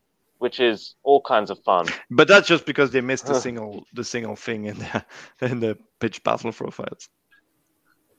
which 0.43 0.59
is 0.59 0.95
all 1.03 1.21
kinds 1.21 1.49
of 1.49 1.57
fun. 1.63 1.87
But 2.11 2.27
that's 2.27 2.49
just 2.49 2.65
because 2.65 2.91
they 2.91 2.99
missed 2.99 3.27
the 3.27 3.39
single 3.45 3.85
the 3.93 4.03
single 4.03 4.35
thing 4.35 4.65
in 4.65 4.77
the 4.77 5.05
in 5.41 5.61
the 5.61 5.77
pitch 6.01 6.21
battle 6.21 6.51
profiles. 6.51 7.07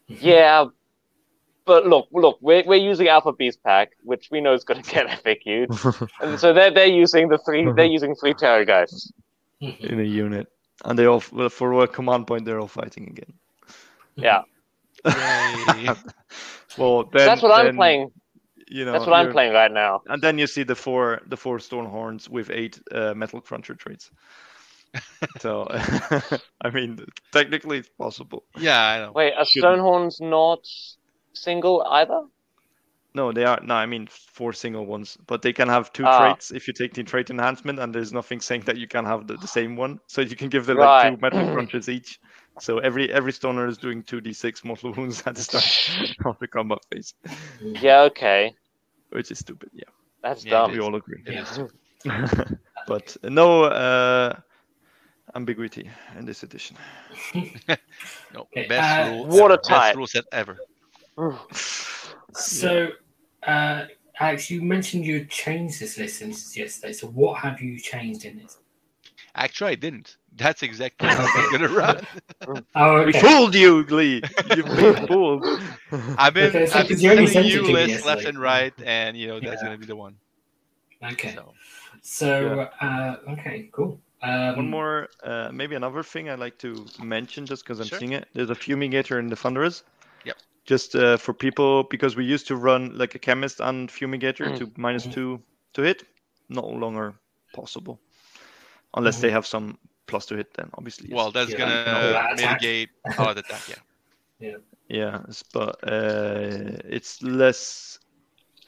Yeah, 0.07 0.65
but 1.67 1.87
look, 1.87 2.09
look, 2.13 2.39
we're, 2.41 2.65
we're 2.67 2.87
using 2.93 3.09
Alpha 3.09 3.33
Beast 3.33 3.63
Pack, 3.63 3.91
which 4.03 4.29
we 4.31 4.41
know 4.41 4.55
is 4.55 4.65
going 4.65 4.83
to 4.83 4.91
get 4.91 5.07
FAQ'd. 5.25 6.09
and 6.21 6.41
so 6.41 6.55
they're, 6.55 6.71
they're 6.71 6.87
using 6.87 7.29
the 7.29 7.39
three, 7.39 7.71
they're 7.77 7.85
using 7.85 8.15
three 8.15 8.33
Terrorgeists. 8.35 8.67
guys 8.67 9.13
in 9.61 10.01
a 10.01 10.03
unit, 10.03 10.47
and 10.87 10.99
they 10.99 11.05
all 11.05 11.23
well, 11.31 11.51
for 11.51 11.85
a 11.85 11.89
command 11.89 12.27
point 12.27 12.47
they're 12.47 12.61
all 12.61 12.69
fighting 12.69 13.07
again. 13.09 13.35
Yeah, 14.17 14.43
Well, 16.79 17.05
then, 17.13 17.27
that's 17.27 17.43
what 17.43 17.53
I'm 17.53 17.77
playing. 17.77 18.11
You 18.69 18.85
know, 18.85 18.93
That's 18.93 19.07
what 19.07 19.15
I'm 19.15 19.33
playing 19.33 19.53
right 19.53 19.71
now. 19.71 20.03
And 20.07 20.23
then 20.23 20.39
you 20.39 20.47
see 20.47 20.63
the 20.63 20.75
four 20.75 21.21
the 21.27 21.37
four 21.37 21.59
stone 21.59 21.87
horns 21.87 22.29
with 22.29 22.51
eight 22.51 22.81
uh, 22.93 23.15
metal 23.15 23.41
cruncher 23.41 23.75
traits. 23.75 24.11
so 25.41 25.67
I 25.71 26.71
mean, 26.73 27.05
technically 27.33 27.79
it's 27.79 27.91
possible. 27.99 28.45
yeah, 28.59 28.81
I 28.81 28.99
know. 28.99 29.13
Wait, 29.15 29.35
are 29.35 29.45
Shouldn't. 29.45 29.81
Stonehorns 29.81 30.21
not 30.21 30.61
single 31.35 31.83
either? 31.91 32.23
No, 33.15 33.33
they 33.33 33.45
are. 33.45 33.61
No, 33.63 33.75
I 33.75 33.87
mean 33.87 34.09
four 34.09 34.53
single 34.53 34.87
ones, 34.87 35.17
but 35.27 35.43
they 35.43 35.53
can 35.53 35.69
have 35.69 35.93
two 35.93 36.05
Ah. 36.05 36.19
traits 36.19 36.51
if 36.51 36.67
you 36.67 36.75
take 36.75 36.95
the 36.95 37.03
trait 37.05 37.31
enhancement, 37.31 37.79
and 37.79 37.95
there's 37.95 38.13
nothing 38.13 38.41
saying 38.41 38.63
that 38.63 38.77
you 38.77 38.89
can 38.89 39.05
have 39.05 39.27
the, 39.27 39.37
the 39.37 39.47
same 39.49 39.77
one. 39.77 40.01
So 40.09 40.21
you 40.21 40.37
can 40.37 40.49
give 40.49 40.67
them 40.67 40.79
like 40.79 41.03
two 41.03 41.17
metal 41.21 41.45
crunches 41.53 41.89
each. 41.89 42.19
So 42.61 42.79
every 42.79 43.13
every 43.13 43.33
stoner 43.33 43.67
is 43.67 43.79
doing 43.79 44.03
two 44.03 44.21
d 44.21 44.33
six 44.33 44.65
mortal 44.65 44.93
wounds 44.93 45.23
at 45.27 45.35
the 45.35 45.43
start 45.43 45.65
of 46.25 46.39
the 46.39 46.47
combat 46.47 46.79
phase, 46.91 47.15
Yeah, 47.61 48.03
okay. 48.03 48.55
which 49.11 49.31
is 49.31 49.41
stupid. 49.41 49.71
Yeah, 49.73 49.91
That's 50.23 50.45
Yeah, 50.45 50.51
dumb. 50.51 50.73
we 50.73 50.79
all 50.81 50.95
agree. 50.95 51.23
It 51.27 51.69
Yeah. 52.05 52.45
but 52.87 53.17
no 53.25 53.65
uh, 53.65 54.37
ambiguity 55.35 55.91
in 56.19 56.25
this 56.25 56.43
edition. 56.43 56.77
No, 58.33 58.41
Okay, 58.57 58.67
best 58.69 58.99
uh, 58.99 59.05
rule, 59.05 59.27
Watertight. 59.27 59.81
best 59.83 59.95
rule 59.95 60.07
set 60.07 60.25
ever. 60.33 60.59
So, 62.33 62.89
uh, 63.47 63.87
Alex, 64.19 64.51
you 64.51 64.61
mentioned 64.63 65.05
you 65.05 65.25
changed 65.27 65.81
this 65.81 65.99
list 65.99 66.19
since 66.19 66.57
yesterday. 66.57 66.93
So, 66.93 67.07
what 67.09 67.39
have 67.41 67.61
you 67.61 67.79
changed 67.79 68.25
in 68.25 68.39
this? 68.39 68.59
Actually, 69.37 69.73
I 69.73 69.75
didn't. 69.77 70.17
That's 70.37 70.63
exactly 70.63 71.09
how 71.09 71.27
I'm 71.35 71.53
gonna 71.53 71.69
run. 71.69 72.07
Oh, 72.75 73.05
We 73.07 73.13
fooled 73.13 73.55
you, 73.55 73.85
Glee. 73.85 74.23
You've 74.55 74.67
been 74.75 75.07
fooled. 75.09 75.43
I've 76.19 76.35
been, 76.35 76.49
Okay, 76.55 76.67
so 76.67 76.79
I've 76.79 76.89
been 76.89 76.99
you 77.01 77.09
sending 77.09 77.27
sent 77.29 77.47
you 77.47 77.63
lists 77.63 78.05
left 78.05 78.23
yesterday. 78.23 78.29
and 78.29 78.39
right, 78.41 78.75
and 78.85 79.17
you 79.17 79.29
know 79.29 79.41
that's 79.41 79.63
Yeah. 79.63 79.69
gonna 79.69 79.79
be 79.79 79.87
the 79.87 79.97
one. 79.97 80.17
Okay. 81.03 81.35
So 81.35 81.53
So, 82.03 82.69
uh, 82.81 83.17
okay, 83.31 83.69
cool. 83.73 84.01
Um, 84.23 84.57
One 84.57 84.71
more, 84.71 85.09
uh, 85.23 85.51
maybe 85.53 85.75
another 85.77 86.03
thing 86.03 86.29
I'd 86.31 86.39
like 86.39 86.59
to 86.59 86.87
mention, 87.03 87.47
just 87.47 87.63
because 87.65 87.79
I'm 87.81 87.87
Sure. 87.87 87.99
seeing 87.99 88.13
it. 88.13 88.27
There's 88.35 88.51
a 88.51 88.55
fumigator 88.55 89.19
in 89.19 89.29
the 89.29 89.37
Thunderers. 89.37 89.85
Yep. 90.25 90.37
Just 90.67 90.97
uh, 90.97 91.17
for 91.19 91.33
people, 91.35 91.85
because 91.85 92.17
we 92.17 92.25
used 92.25 92.47
to 92.49 92.57
run 92.57 92.97
like 92.99 93.15
a 93.15 93.19
Khemist 93.19 93.65
on 93.65 93.87
fumigator 93.89 94.47
Mm. 94.51 94.59
to 94.59 94.73
minus 94.77 95.07
Mhm. 95.07 95.13
two 95.13 95.43
to 95.75 95.83
hit. 95.83 96.05
No 96.49 96.67
longer 96.67 97.15
possible, 97.55 97.99
unless 98.95 99.21
they 99.21 99.31
have 99.31 99.47
some 99.47 99.79
plus 100.15 100.27
to 100.27 100.37
hit. 100.37 100.55
Then 100.55 100.71
obviously. 100.79 101.09
well, 101.13 101.31
that's 101.37 101.51
Yeah. 101.51 101.59
gonna 101.59 102.35
Yeah. 102.39 102.53
Mitigate 102.53 102.91
all 103.19 103.35
the 103.35 103.41
attack. 103.41 103.65
Yeah. 104.39 104.59
yeah, 105.01 105.17
it's- 105.31 105.43
but 105.59 105.73
uh, 105.97 106.79
it's 106.97 107.13
less 107.23 107.99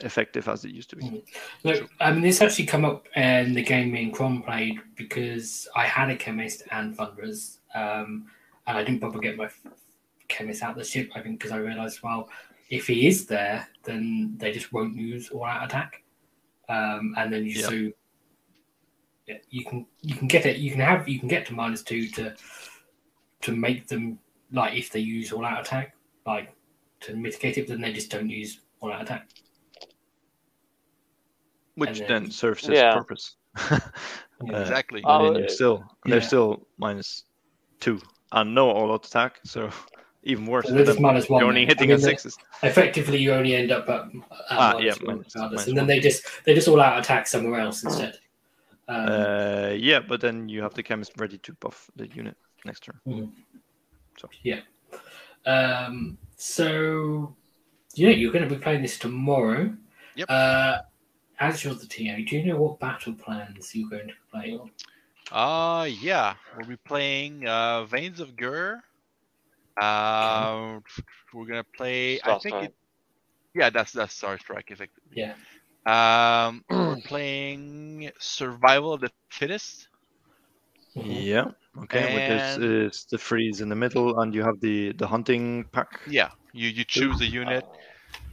effective 0.08 0.44
as 0.48 0.64
it 0.66 0.72
used 0.80 0.90
to 0.90 0.96
be. 0.96 1.04
Mhm. 1.04 1.22
Look, 1.66 1.80
I 2.00 2.12
mean, 2.12 2.22
this 2.22 2.40
actually 2.42 2.66
come 2.74 2.84
up 2.90 3.06
in 3.16 3.54
the 3.58 3.62
game 3.62 3.92
me 3.92 4.02
and 4.04 4.12
Cron 4.16 4.42
played 4.42 4.76
because 5.02 5.68
I 5.82 5.84
had 5.96 6.08
a 6.10 6.16
Khemist 6.24 6.62
and 6.76 6.86
thunderers, 6.96 7.60
um, 7.74 8.08
and 8.66 8.74
I 8.78 8.82
didn't 8.84 9.00
bother 9.00 9.18
get 9.26 9.36
my 9.42 9.48
Khemist 10.28 10.62
out 10.62 10.72
of 10.72 10.78
the 10.78 10.84
ship. 10.84 11.10
I 11.16 11.20
think 11.22 11.38
because 11.38 11.52
I 11.52 11.58
realised, 11.58 12.00
well, 12.02 12.28
if 12.68 12.86
he 12.88 13.06
is 13.06 13.26
there, 13.26 13.58
then 13.84 14.34
they 14.40 14.50
just 14.52 14.72
won't 14.72 14.96
use 14.96 15.24
all 15.30 15.44
out 15.52 15.64
attack, 15.66 16.02
um, 16.68 17.14
and 17.18 17.26
then 17.32 17.42
you 17.44 17.52
Yeah. 17.60 17.68
so 17.68 17.74
yeah, 17.74 17.90
you 19.50 19.64
can 19.64 19.86
you 20.02 20.14
can 20.14 20.28
get 20.28 20.46
it. 20.46 20.58
You 20.58 20.70
can 20.70 20.80
have 20.80 21.08
you 21.08 21.18
can 21.18 21.28
get 21.28 21.46
to 21.46 21.54
minus 21.54 21.82
two 21.82 22.08
to 22.10 22.34
to 23.42 23.52
make 23.52 23.86
them 23.88 24.18
like 24.52 24.74
if 24.74 24.90
they 24.90 25.00
use 25.00 25.32
all 25.32 25.44
out 25.44 25.60
attack, 25.60 25.94
like 26.26 26.54
to 27.00 27.14
mitigate 27.16 27.58
it, 27.58 27.68
then 27.68 27.80
they 27.80 27.92
just 27.92 28.10
don't 28.10 28.30
use 28.30 28.60
all 28.80 28.92
out 28.92 29.02
attack. 29.02 29.28
Which 31.74 31.98
then- 32.00 32.08
then 32.08 32.30
serves 32.30 32.68
its 32.68 32.78
Yeah. 32.78 32.94
purpose. 32.94 33.36
Yeah. 33.70 33.78
Uh, 34.52 34.58
Exactly. 34.58 35.00
and 35.02 35.24
then 35.24 35.34
Oh, 35.36 35.38
you're 35.38 35.48
still 35.48 35.82
they're 36.04 36.20
still 36.20 36.66
minus 36.76 37.24
two 37.80 37.98
and 38.32 38.54
no 38.54 38.68
all 38.70 38.92
out 38.92 39.06
attack, 39.06 39.40
so 39.44 39.70
even 40.24 40.44
worse. 40.44 40.66
So 40.66 40.74
they're 40.74 40.84
just 40.84 41.00
minus 41.00 41.30
one. 41.30 41.40
You're 41.40 41.48
only 41.48 41.64
hitting 41.64 41.90
I 41.90 41.94
at 41.94 42.00
mean, 42.00 42.04
sixes. 42.04 42.36
Effectively, 42.62 43.16
you 43.16 43.32
only 43.32 43.54
end 43.56 43.72
up 43.72 43.88
at, 43.88 44.02
at 44.02 44.10
Ah, 44.50 44.72
minus 44.74 44.98
yeah, 45.00 45.06
one 45.06 45.24
minus 45.34 45.66
and 45.68 45.74
then 45.74 45.84
one. 45.84 45.86
they 45.86 46.00
just 46.00 46.26
they 46.44 46.52
just 46.52 46.68
all 46.68 46.82
out 46.82 46.98
attack 46.98 47.26
somewhere 47.26 47.58
else 47.60 47.82
instead. 47.82 48.18
Um, 48.88 49.08
Uh, 49.08 49.74
yeah, 49.76 50.00
but 50.00 50.20
then 50.20 50.48
you 50.48 50.62
have 50.62 50.74
the 50.74 50.82
Khemist 50.82 51.20
ready 51.20 51.38
to 51.38 51.52
buff 51.54 51.90
the 51.96 52.06
unit 52.08 52.36
next 52.64 52.80
turn. 52.80 53.00
So 54.18 54.28
yeah. 54.42 54.60
Um, 55.44 56.18
so 56.36 57.34
yeah, 57.94 58.10
you're 58.10 58.32
going 58.32 58.48
to 58.48 58.54
be 58.54 58.60
playing 58.60 58.82
this 58.82 58.98
tomorrow. 58.98 59.74
Yep. 60.14 60.26
Uh, 60.30 60.78
as 61.38 61.64
you're 61.64 61.74
the 61.74 61.86
TA, 61.86 62.16
do 62.28 62.36
you 62.36 62.46
know 62.46 62.56
what 62.56 62.80
battle 62.80 63.14
plans 63.14 63.74
you're 63.74 63.90
going 63.90 64.08
to 64.08 64.14
play 64.30 64.58
on? 64.58 64.70
Uh 65.32 65.84
yeah, 65.84 66.34
we'll 66.56 66.68
be 66.68 66.76
playing 66.76 67.48
uh 67.48 67.84
Veins 67.84 68.20
of 68.20 68.36
Ghur. 68.36 68.80
Uh, 69.80 70.78
we're 71.34 71.46
gonna 71.46 71.64
play. 71.76 72.20
I 72.22 72.38
think 72.38 72.54
it. 72.56 72.74
Yeah, 73.54 73.70
that's 73.70 73.92
that's 73.92 74.14
Star 74.14 74.38
Strike, 74.38 74.70
effectively. 74.70 75.12
Yeah. 75.14 75.34
Um, 75.86 76.64
we're 76.68 76.96
playing 77.04 78.10
Survival 78.18 78.92
of 78.92 79.00
the 79.00 79.10
Fittest. 79.30 79.88
Yeah. 80.94 81.50
Okay. 81.82 82.02
Which 82.14 82.22
And- 82.22 82.64
is, 82.64 82.94
is 82.96 83.04
the 83.10 83.18
freeze 83.18 83.60
in 83.60 83.68
the 83.68 83.76
middle, 83.76 84.18
and 84.20 84.34
you 84.34 84.42
have 84.42 84.60
the 84.60 84.92
the 84.92 85.06
hunting 85.06 85.64
pack. 85.72 86.00
Yeah, 86.08 86.30
you 86.52 86.68
you 86.70 86.84
choose 86.84 87.20
a 87.20 87.26
unit, 87.26 87.64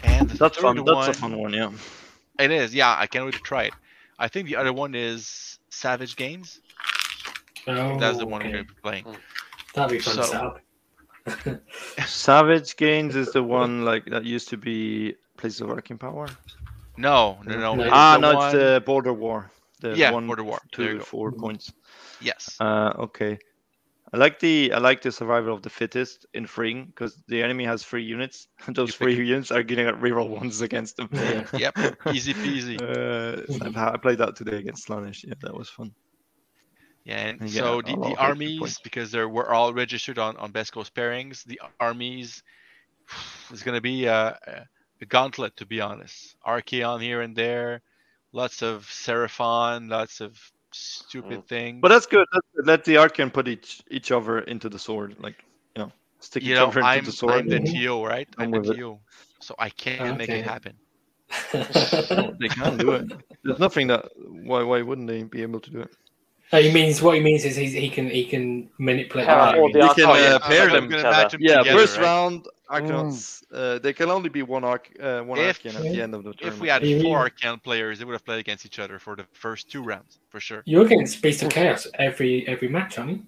and 0.04 0.30
the 0.30 0.38
That's 0.38 0.56
third 0.58 0.62
fun. 0.78 0.84
one. 0.84 1.06
That's 1.06 1.18
a 1.18 1.22
fun 1.22 1.38
one. 1.38 1.54
Yeah. 1.54 1.72
It 2.40 2.52
is. 2.52 2.74
Yeah, 2.74 2.96
I 2.98 3.06
can't 3.06 3.26
wait 3.26 3.34
to 3.36 3.40
try 3.42 3.64
it. 3.66 3.74
I 4.18 4.28
think 4.30 4.48
the 4.48 4.56
other 4.56 4.74
one 4.74 4.96
is 4.96 5.60
Savage 5.70 6.16
Gains. 6.16 6.62
Oh, 7.68 8.00
That's 8.00 8.18
the 8.18 8.26
one 8.26 8.42
okay. 8.42 8.52
we're 8.54 8.66
playing. 8.82 9.06
That'd 9.74 9.92
be 9.98 10.00
fun 10.00 10.24
So- 10.24 10.58
Savage 12.06 12.76
Gains 12.78 13.16
is 13.16 13.32
the 13.34 13.44
one 13.44 13.86
like 13.86 14.06
that 14.06 14.24
used 14.26 14.50
to 14.50 14.58
be 14.58 15.16
Places 15.38 15.62
of 15.62 15.70
Arcane 15.70 15.98
Power. 15.98 16.28
No, 16.98 17.40
no, 17.44 17.58
no. 17.58 17.76
No. 17.76 17.90
ah, 17.92 18.16
the 18.16 18.22
no, 18.22 18.36
one- 18.36 18.46
it's 18.46 18.54
the 18.54 18.84
Border 18.86 19.14
War. 19.14 19.50
The 19.82 19.96
yeah, 19.98 20.12
one, 20.12 20.28
Border 20.28 20.44
War. 20.44 20.60
Two, 20.72 20.98
go. 21.00 21.04
four 21.04 21.32
Mhm. 21.32 21.40
points. 21.40 21.74
Yes. 22.22 22.56
Uh, 22.60 22.94
okay. 23.00 23.38
I 24.14 24.18
like 24.18 24.40
the 24.40 24.72
I 24.74 24.78
like 24.78 25.02
the 25.02 25.12
survival 25.12 25.56
of 25.56 25.64
the 25.64 25.72
fittest 25.72 26.28
in 26.36 26.46
freeing 26.46 26.86
because 26.86 27.18
the 27.28 27.42
enemy 27.42 27.66
has 27.66 27.84
three 27.84 28.04
units. 28.04 28.48
and 28.68 28.76
Those 28.76 28.96
three 28.96 29.16
units 29.16 29.52
are 29.52 29.64
getting 29.64 29.88
at 29.88 29.96
reroll 29.96 30.30
ones 30.30 30.62
against 30.62 30.98
them. 30.98 31.10
Yeah. 31.12 31.48
Yep. 31.54 31.78
Easy 32.14 32.34
peasy. 32.34 32.78
Uh, 32.80 33.42
I've 33.66 33.76
ha- 33.76 33.92
I 33.94 33.98
played 33.98 34.20
that 34.20 34.36
today 34.36 34.58
against 34.58 34.88
Slaanesh. 34.88 35.24
Yeah, 35.24 35.34
that 35.42 35.54
was 35.56 35.68
fun. 35.70 35.94
Yeah, 37.06 37.18
and 37.18 37.42
And 37.42 37.50
so 37.52 37.82
yeah, 37.86 37.96
the, 37.96 38.02
the 38.02 38.16
armies, 38.16 38.80
because 38.84 39.12
they're 39.12 39.28
we're 39.28 39.50
all 39.50 39.74
registered 39.74 40.20
on 40.20 40.38
on 40.38 40.52
Best 40.52 40.72
Coast 40.72 40.94
pairings, 40.94 41.44
the 41.44 41.60
armies 41.80 42.44
is 43.52 43.64
going 43.64 43.76
to 43.76 43.82
be 43.82 44.06
a, 44.06 44.38
a- 45.04 45.08
a 45.08 45.22
gauntlet, 45.22 45.56
to 45.58 45.66
be 45.66 45.82
honest. 45.82 46.36
Archaon 46.46 47.02
here 47.02 47.22
and 47.22 47.36
there, 47.36 47.82
lots 48.32 48.62
of 48.62 48.86
Seraphon, 48.86 49.90
lots 49.90 50.22
of 50.22 50.40
stupid 50.72 51.42
mm. 51.42 51.48
things. 51.48 51.80
But 51.82 51.90
that's 51.90 52.06
good. 52.08 52.28
That's 52.34 52.48
good. 52.56 52.68
Let 52.68 52.86
the 52.86 52.96
Archaon 52.96 53.34
put 53.34 53.48
each 53.48 53.82
each 53.92 54.12
other 54.12 54.40
into 54.40 54.70
the 54.70 54.80
sword, 54.80 55.16
like 55.20 55.44
you 55.76 55.84
know, 55.84 55.92
stick 56.20 56.44
you 56.44 56.54
each 56.54 56.60
know, 56.60 56.68
other 56.68 56.80
into 56.80 56.92
I'm, 56.92 57.06
the 57.06 57.12
sword. 57.12 57.34
I'm 57.34 57.48
the. 57.48 57.60
TO, 57.60 58.06
right? 58.06 58.28
I'm 58.38 58.54
I'm 58.54 58.64
the 58.64 58.70
with. 58.70 58.78
TO, 58.78 59.00
so 59.40 59.56
I 59.60 59.70
can't 59.70 60.18
make 60.18 60.30
it 60.30 60.34
Okay. 60.34 60.42
happen. 60.42 60.78
they 61.54 62.50
can 62.50 62.78
do 62.78 62.92
it. 62.92 63.12
There's 63.44 63.60
nothing 63.60 63.88
that 63.88 64.10
why 64.18 64.64
why 64.64 64.82
wouldn't 64.82 65.08
they 65.08 65.24
be 65.24 65.42
able 65.42 65.60
to 65.60 65.72
do 65.72 65.82
it? 65.82 65.92
Oh, 66.52 66.62
he 66.62 66.72
means 66.72 67.02
what 67.02 67.16
he 67.16 67.22
means 67.22 67.46
is 67.46 67.56
he's, 67.56 67.74
he 67.74 67.90
can 67.90 68.10
he 68.10 68.26
can 68.26 68.70
manipulate. 68.78 69.28
Have 69.28 69.56
the 69.56 69.62
all 69.62 69.72
the 69.72 69.80
You 69.80 69.94
can, 69.96 70.10
yeah, 70.16 70.36
uh, 70.36 70.40
pair 70.40 70.70
them. 70.70 70.86
each 70.86 71.04
other. 71.04 71.30
them 71.30 71.40
Yeah, 71.42 71.58
together, 71.60 71.80
first 71.80 71.98
right? 71.98 72.04
round 72.04 72.48
Arkanauts. 72.70 73.44
Uh, 73.52 73.80
they 73.80 73.94
can 73.94 74.10
only 74.10 74.30
be 74.30 74.44
one 74.44 74.64
arc, 74.64 74.90
uh, 75.02 75.22
one 75.22 75.40
If- 75.40 75.64
Archaon 75.64 75.76
at 75.76 75.82
the 75.82 76.02
end 76.02 76.14
of 76.14 76.24
the 76.24 76.34
tournament. 76.34 76.56
If 76.56 76.60
we 76.62 76.68
had 76.68 76.86
You 76.86 77.02
four 77.02 77.28
Archaon 77.30 77.62
players, 77.64 77.98
they 78.00 78.06
would 78.06 78.14
have 78.14 78.26
played 78.26 78.40
against 78.40 78.66
each 78.66 78.78
other 78.80 79.00
for 79.00 79.16
the 79.16 79.26
first 79.34 79.70
two 79.72 79.82
rounds, 79.84 80.20
for 80.30 80.40
sure. 80.40 80.62
You're 80.66 80.86
against 80.86 81.22
Beast 81.22 81.42
of 81.44 81.50
Chaos 81.50 81.88
every 81.98 82.48
every 82.48 82.68
match, 82.68 83.00
aren't 83.00 83.12
you? 83.12 83.24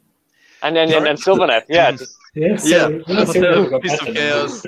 And 0.62 0.76
then 0.76 0.92
and, 0.94 1.08
and 1.08 1.18
Sylvaneth, 1.20 1.66
yeah, 1.70 1.92
just 1.92 2.16
Yeah. 2.36 2.58
Yeah, 2.64 2.90
that's 3.08 3.34
but, 3.34 3.44
uh, 3.44 3.62
what 3.62 3.72
got 3.72 3.82
Beast 3.82 4.02
of. 4.02 4.14
Chaos. 4.16 4.64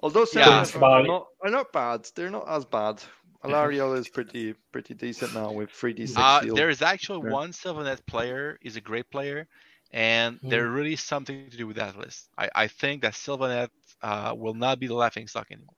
Although 0.00 0.26
Yeah. 0.32 0.64
Are 0.80 1.02
not, 1.02 1.26
are 1.42 1.50
not 1.50 1.72
bad, 1.72 2.08
they're 2.14 2.30
not 2.30 2.48
as 2.48 2.64
bad. 2.64 3.02
Alarielle 3.44 3.96
is 3.98 4.08
pretty 4.08 4.54
pretty 4.72 4.94
decent 4.94 5.32
now 5.32 5.50
with 5.52 5.70
3d6 5.70 6.16
Uh, 6.16 6.44
there 6.52 6.68
is 6.70 6.82
actually 6.82 7.18
Sure. 7.20 7.26
one 7.26 7.52
Sylvaneth 7.52 8.04
player 8.06 8.58
is 8.62 8.76
a 8.76 8.80
great 8.80 9.10
player, 9.10 9.46
and 9.92 10.40
Hmm. 10.42 10.62
there 10.62 10.68
really 10.68 10.94
is 10.94 11.02
something 11.02 11.36
to 11.36 11.56
do 11.56 11.66
with 11.66 11.76
that 11.76 11.96
list. 11.96 12.28
I, 12.36 12.38
I 12.54 12.54
think 12.68 12.90
that 12.90 13.00
Sylvaneth 13.14 13.70
uh, 14.02 14.34
will 14.36 14.54
not 14.54 14.78
be 14.78 14.86
the 14.86 14.94
laughing 14.94 15.26
stock 15.28 15.46
anymore. 15.50 15.74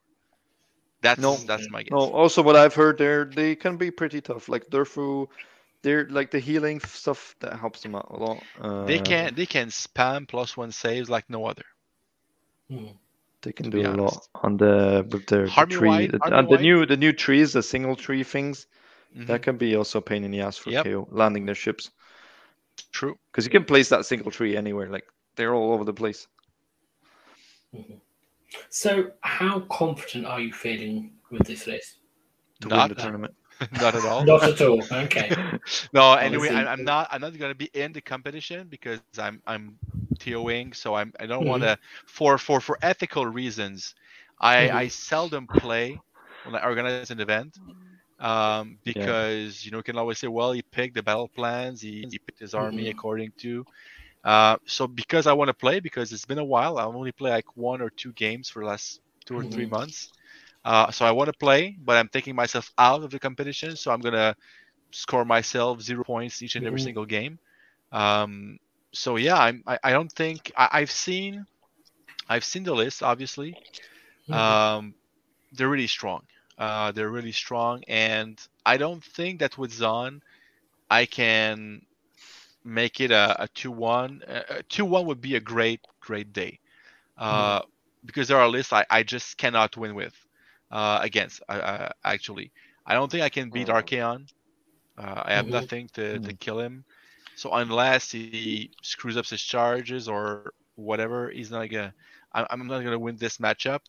That's 1.01 1.17
No. 1.17 1.37
that's 1.45 1.69
my 1.69 1.83
guess. 1.83 1.91
No, 1.91 1.97
also 2.11 2.41
what 2.41 2.55
I've 2.55 2.73
heard, 2.75 2.97
they're 2.97 3.25
they 3.25 3.55
can 3.55 3.77
be 3.77 3.91
pretty 3.91 4.21
tough. 4.21 4.47
Like 4.49 4.69
Durfu, 4.69 5.27
they're 5.83 6.07
like 6.09 6.31
the 6.31 6.39
healing 6.39 6.79
stuff 6.81 7.35
that 7.39 7.59
helps 7.59 7.81
them 7.81 7.95
out 7.95 8.07
a 8.09 8.17
lot. 8.17 8.47
Uh, 8.59 8.65
They 8.85 8.99
can 8.99 9.33
they 9.35 9.45
can 9.47 9.69
spam 9.69 10.27
plus 10.27 10.55
one 10.57 10.71
saves 10.71 11.09
like 11.09 11.29
no 11.29 11.45
other. 11.45 11.65
Hmm. 12.69 12.87
They 13.41 13.51
can 13.51 13.69
do 13.69 13.77
be 13.77 13.83
a 13.83 13.91
lot 13.91 14.27
on 14.35 14.57
the 14.57 15.05
with 15.11 15.25
their 15.25 15.45
the 15.47 15.65
tree 15.65 15.87
White- 15.87 16.11
the- 16.11 16.19
Harmy 16.19 16.37
and 16.37 16.49
the 16.49 16.57
new 16.57 16.85
the 16.85 16.97
new 16.97 17.11
trees, 17.11 17.53
the 17.53 17.63
single 17.63 17.95
tree 17.95 18.23
things. 18.23 18.67
Mhm, 19.15 19.27
That 19.27 19.41
can 19.41 19.57
be 19.57 19.75
also 19.75 19.99
a 19.99 20.01
pain 20.01 20.23
in 20.23 20.31
the 20.31 20.41
ass 20.41 20.57
for 20.57 20.69
Yep. 20.69 20.85
KO 20.85 21.07
landing 21.11 21.45
their 21.45 21.55
ships 21.55 21.91
True. 22.91 23.17
because 23.31 23.43
you 23.45 23.51
can 23.51 23.65
place 23.65 23.89
that 23.89 24.05
single 24.05 24.31
tree 24.31 24.55
anywhere. 24.55 24.89
Like 24.89 25.07
they're 25.35 25.53
all 25.53 25.73
over 25.73 25.83
the 25.83 25.93
place. 25.93 26.27
So, 28.69 29.11
how 29.21 29.61
confident 29.61 30.25
are 30.25 30.39
you 30.41 30.53
feeling 30.53 31.13
with 31.31 31.45
this 31.47 31.67
list? 31.67 31.97
to 32.61 32.67
Not 32.67 32.89
win 32.89 32.95
the 32.97 33.01
tournament. 33.01 33.33
not 33.71 33.95
at 33.95 34.05
all. 34.05 34.29
Not 34.29 34.43
at 34.43 34.61
all. 34.61 34.87
Okay. 34.91 35.35
no, 35.93 36.13
anyway, 36.13 36.49
Honestly. 36.49 36.65
I'm, 36.65 36.67
I'm 36.67 36.83
not. 36.83 37.07
I'm 37.11 37.21
not 37.21 37.37
gonna 37.37 37.55
be 37.55 37.69
in 37.73 37.93
the 37.93 38.01
competition 38.01 38.67
because 38.69 39.01
I'm 39.03 39.25
I'm 39.31 39.61
TOing, 40.19 40.73
so 40.75 40.95
I'm 40.95 41.13
I 41.19 41.25
don't 41.27 41.45
want 41.45 41.63
to 41.63 41.77
for 42.05 42.37
for 42.37 42.59
for 42.61 42.77
ethical 42.81 43.25
reasons. 43.25 43.95
I 44.39 44.69
Mhm. 44.69 44.83
I 44.83 44.87
seldom 44.87 45.49
play 45.57 46.03
when 46.43 46.55
I 46.55 46.65
organize 46.65 46.99
an 46.99 47.09
event. 47.09 47.47
Um, 48.19 48.77
because 48.83 49.65
you 49.65 49.71
know 49.71 49.77
you 49.77 49.83
can 49.83 49.97
always 49.97 50.19
say, 50.19 50.27
well, 50.27 50.51
he 50.51 50.61
picked 50.61 50.95
the 50.95 51.01
battle 51.03 51.29
plans, 51.29 51.81
he, 51.81 52.07
he 52.09 52.19
picked 52.19 52.39
his 52.39 52.53
army 52.53 52.87
Mhm. 52.87 52.89
according 52.89 53.31
to. 53.39 53.65
Uh, 54.23 54.57
so 54.65 54.87
because 54.87 55.27
I 55.27 55.33
want 55.33 55.49
to 55.49 55.53
play, 55.53 55.79
because 55.79 56.11
it's 56.11 56.25
been 56.25 56.37
a 56.39 56.43
while, 56.45 56.77
I 56.77 56.83
only 56.85 57.11
play 57.11 57.31
like 57.31 57.55
one 57.55 57.81
or 57.81 57.89
two 57.91 58.13
games 58.13 58.49
for 58.49 58.61
the 58.63 58.69
last 58.69 59.01
two 59.25 59.35
or 59.37 59.43
three 59.45 59.65
Mhm. 59.65 59.67
months. 59.67 60.09
Uh, 60.63 60.91
so 60.91 61.05
I 61.05 61.11
want 61.11 61.27
to 61.29 61.37
play, 61.37 61.77
but 61.79 61.97
I'm 61.97 62.09
taking 62.09 62.35
myself 62.35 62.71
out 62.77 63.03
of 63.03 63.11
the 63.11 63.19
competition. 63.19 63.75
So 63.75 63.91
I'm 63.91 64.01
gonna 64.01 64.35
score 64.91 65.25
myself 65.25 65.81
zero 65.81 66.03
points 66.03 66.41
each 66.41 66.55
and 66.55 66.65
every 66.65 66.79
Mhm. 66.79 66.81
single 66.81 67.05
game. 67.05 67.39
Um, 67.91 68.57
so 68.93 69.17
yeah, 69.17 69.37
I'm, 69.37 69.63
I 69.67 69.79
I 69.83 69.91
don't 69.91 70.11
think 70.11 70.51
I, 70.57 70.69
I've 70.73 70.91
seen 70.91 71.45
I've 72.29 72.43
seen 72.45 72.63
the 72.63 72.73
list. 72.73 73.03
Obviously, 73.03 73.57
Mhm. 74.27 74.55
um, 74.59 74.95
they're 75.51 75.69
really 75.69 75.87
strong. 75.87 76.23
Uh, 76.57 76.91
they're 76.91 77.09
really 77.09 77.31
strong, 77.31 77.83
and 77.87 78.39
I 78.65 78.77
don't 78.77 79.03
think 79.03 79.39
that 79.39 79.57
with 79.57 79.71
Zon, 79.73 80.21
I 80.89 81.05
can 81.05 81.81
make 82.63 82.99
it 83.01 83.11
a, 83.11 83.43
a 83.43 83.47
two-one. 83.49 84.21
A 84.27 84.63
two-one 84.63 85.05
would 85.07 85.21
be 85.21 85.35
a 85.35 85.39
great 85.39 85.81
great 86.01 86.33
day, 86.33 86.59
uh, 87.17 87.61
because 88.05 88.27
there 88.27 88.39
are 88.39 88.47
lists 88.49 88.73
I, 88.73 88.85
I 88.89 89.03
just 89.03 89.37
cannot 89.37 89.77
win 89.77 89.95
with 89.95 90.13
uh, 90.71 90.99
against. 91.01 91.41
Uh, 91.49 91.53
uh, 91.53 91.89
actually, 92.03 92.51
I 92.85 92.93
don't 92.95 93.11
think 93.11 93.23
I 93.23 93.29
can 93.29 93.51
beat 93.51 93.67
Mhm. 93.67 93.83
Archaon. 93.83 94.27
Uh, 94.97 95.23
I 95.25 95.33
have 95.33 95.47
Mhm. 95.47 95.67
nothing 95.67 95.89
to, 95.93 96.19
to 96.19 96.33
kill 96.33 96.59
him. 96.59 96.85
So 97.35 97.53
unless 97.53 98.11
he 98.11 98.71
screws 98.71 99.17
up 99.17 99.25
his 99.27 99.41
charges 99.41 99.97
or 99.97 100.37
whatever, 100.75 101.29
he's 101.29 101.51
not 101.51 101.69
gonna. 101.69 101.93
I'm 102.33 102.67
not 102.67 102.83
gonna 102.83 102.99
win 102.99 103.17
this 103.17 103.37
matchup. 103.37 103.79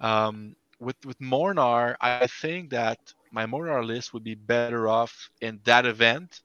Um, 0.00 0.54
with 0.80 0.96
with 1.04 1.18
Mhornar, 1.20 1.96
I 2.00 2.26
think 2.26 2.70
that 2.70 2.98
my 3.32 3.46
Mhornar 3.46 3.84
list 3.86 4.12
would 4.14 4.24
be 4.24 4.34
better 4.34 4.80
off 4.88 5.30
in 5.40 5.60
that 5.64 5.84
event. 5.86 6.40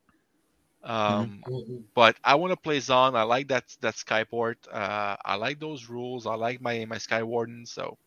Um, 0.83 1.43
Mhm. 1.47 1.85
but 1.93 2.17
I 2.23 2.35
want 2.35 2.51
to 2.51 2.57
play 2.57 2.79
Zon. 2.79 3.15
I 3.15 3.23
like 3.23 3.47
that 3.49 3.65
that 3.81 3.95
Skyport. 3.95 4.55
Uh, 4.71 5.15
I 5.23 5.35
like 5.35 5.59
those 5.59 5.89
rules. 5.89 6.25
I 6.25 6.35
like 6.35 6.61
my 6.61 6.85
my 6.85 6.97
Sky 6.97 7.23
Warden. 7.23 7.65
So, 7.65 7.97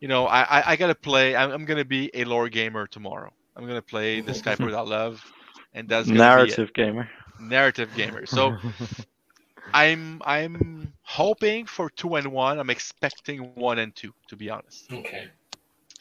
you 0.00 0.08
know, 0.08 0.26
I 0.26 0.42
I, 0.42 0.72
I 0.72 0.76
gotta 0.76 0.94
play. 0.94 1.34
I'm, 1.36 1.50
I'm 1.50 1.64
gonna 1.64 1.84
be 1.84 2.10
a 2.14 2.24
lore 2.24 2.48
gamer 2.48 2.86
tomorrow. 2.86 3.32
I'm 3.56 3.66
gonna 3.66 3.82
play 3.82 4.20
the 4.20 4.32
Skyport 4.32 4.74
I 4.76 4.80
love, 4.82 5.24
and 5.72 5.88
that's 5.88 6.12
Narrative 6.12 6.72
gamer. 6.72 7.08
narrative 7.38 7.94
gamer. 7.94 8.26
So 8.26 8.54
I'm 9.72 10.22
I'm 10.24 10.94
hoping 11.02 11.66
for 11.66 11.90
two 11.90 12.14
and 12.16 12.32
one. 12.32 12.58
I'm 12.58 12.70
expecting 12.70 13.40
one 13.40 13.64
and 13.64 13.82
two, 13.82 14.02
to 14.16 14.24
be 14.24 14.36
honest. 14.36 14.74
Okay. 14.92 15.30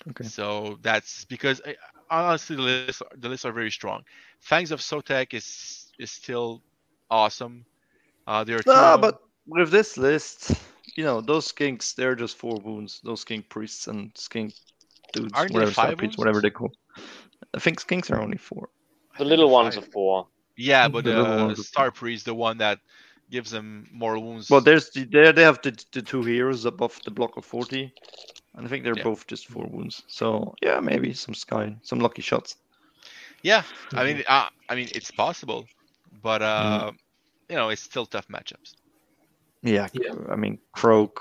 Okay. 0.10 0.30
So 0.30 0.78
that's 0.82 1.26
because 1.26 1.62
uh, 1.62 1.74
honestly 2.10 2.56
the 2.56 2.62
lists 2.64 2.84
the 3.00 3.12
lists 3.12 3.28
are 3.30 3.32
very 3.32 3.54
strong. 3.54 3.86
Fangs 4.22 4.58
of 4.58 4.66
Sotek 4.68 5.24
is 5.24 5.86
is 5.98 6.10
still 6.12 6.62
awesome. 7.10 7.66
Uh, 8.28 8.44
there 8.44 8.58
are 8.58 8.64
two. 8.64 8.66
No, 8.66 8.98
but 9.00 9.20
with 9.48 9.72
this 9.72 9.98
list, 9.98 10.52
you 10.96 11.04
know, 11.04 11.22
those 11.22 11.52
skinks, 11.52 11.96
they're 11.96 12.16
just 12.16 12.38
four 12.38 12.58
wounds. 12.60 13.00
Those 13.04 13.22
skink 13.22 13.50
priests 13.50 13.88
and 13.88 14.12
skink 14.16 14.54
dudes, 15.14 15.34
Aren't 15.34 15.54
whatever, 15.54 15.72
five 15.72 15.98
priests, 15.98 16.18
whatever 16.18 16.42
they 16.42 16.50
call. 16.52 16.72
I 17.54 17.60
think 17.60 17.80
skinks 17.82 18.12
are 18.12 18.22
only 18.22 18.38
four. 18.38 18.70
The 19.18 19.26
little 19.26 19.50
ones 19.50 19.78
are 19.78 19.82
four. 19.82 20.28
yeah, 20.58 20.88
but 20.88 21.04
the 21.06 21.12
little 21.14 21.50
uh, 21.50 21.56
Star 21.56 21.92
Priest, 21.92 22.26
the 22.26 22.34
one 22.34 22.58
that 22.60 22.80
gives 23.30 23.52
them 23.52 23.88
more 23.92 24.18
wounds. 24.20 24.50
Well, 24.50 24.62
there's 24.62 24.90
the, 24.92 25.06
they 25.06 25.32
they 25.32 25.44
have 25.44 25.62
the, 25.62 25.72
the 25.94 26.02
two 26.02 26.24
heroes 26.24 26.66
above 26.66 27.00
the 27.04 27.12
block 27.12 27.38
of 27.38 27.46
forty, 27.46 27.94
and 28.56 28.66
I 28.66 28.70
think 28.70 28.84
they're 28.84 28.96
Yeah. 28.96 29.04
both 29.10 29.28
just 29.28 29.48
four 29.48 29.68
wounds. 29.68 30.04
So 30.08 30.56
yeah, 30.62 30.80
maybe 30.80 31.14
some 31.14 31.34
sky, 31.36 31.76
some 31.84 32.00
lucky 32.00 32.22
shots. 32.22 32.56
yeah, 33.42 33.64
I 33.96 34.04
mean, 34.06 34.24
uh, 34.28 34.48
I 34.70 34.76
mean, 34.76 34.90
it's 34.94 35.12
possible, 35.12 35.68
but 36.12 36.42
uh, 36.42 36.92
you 37.50 37.56
know, 37.56 37.70
it's 37.70 37.82
still 37.82 38.06
tough 38.06 38.28
matchups. 38.28 38.76
Yeah, 39.66 39.88
Yeah. 39.94 40.14
I 40.30 40.36
mean 40.36 40.60
Kroak. 40.74 41.20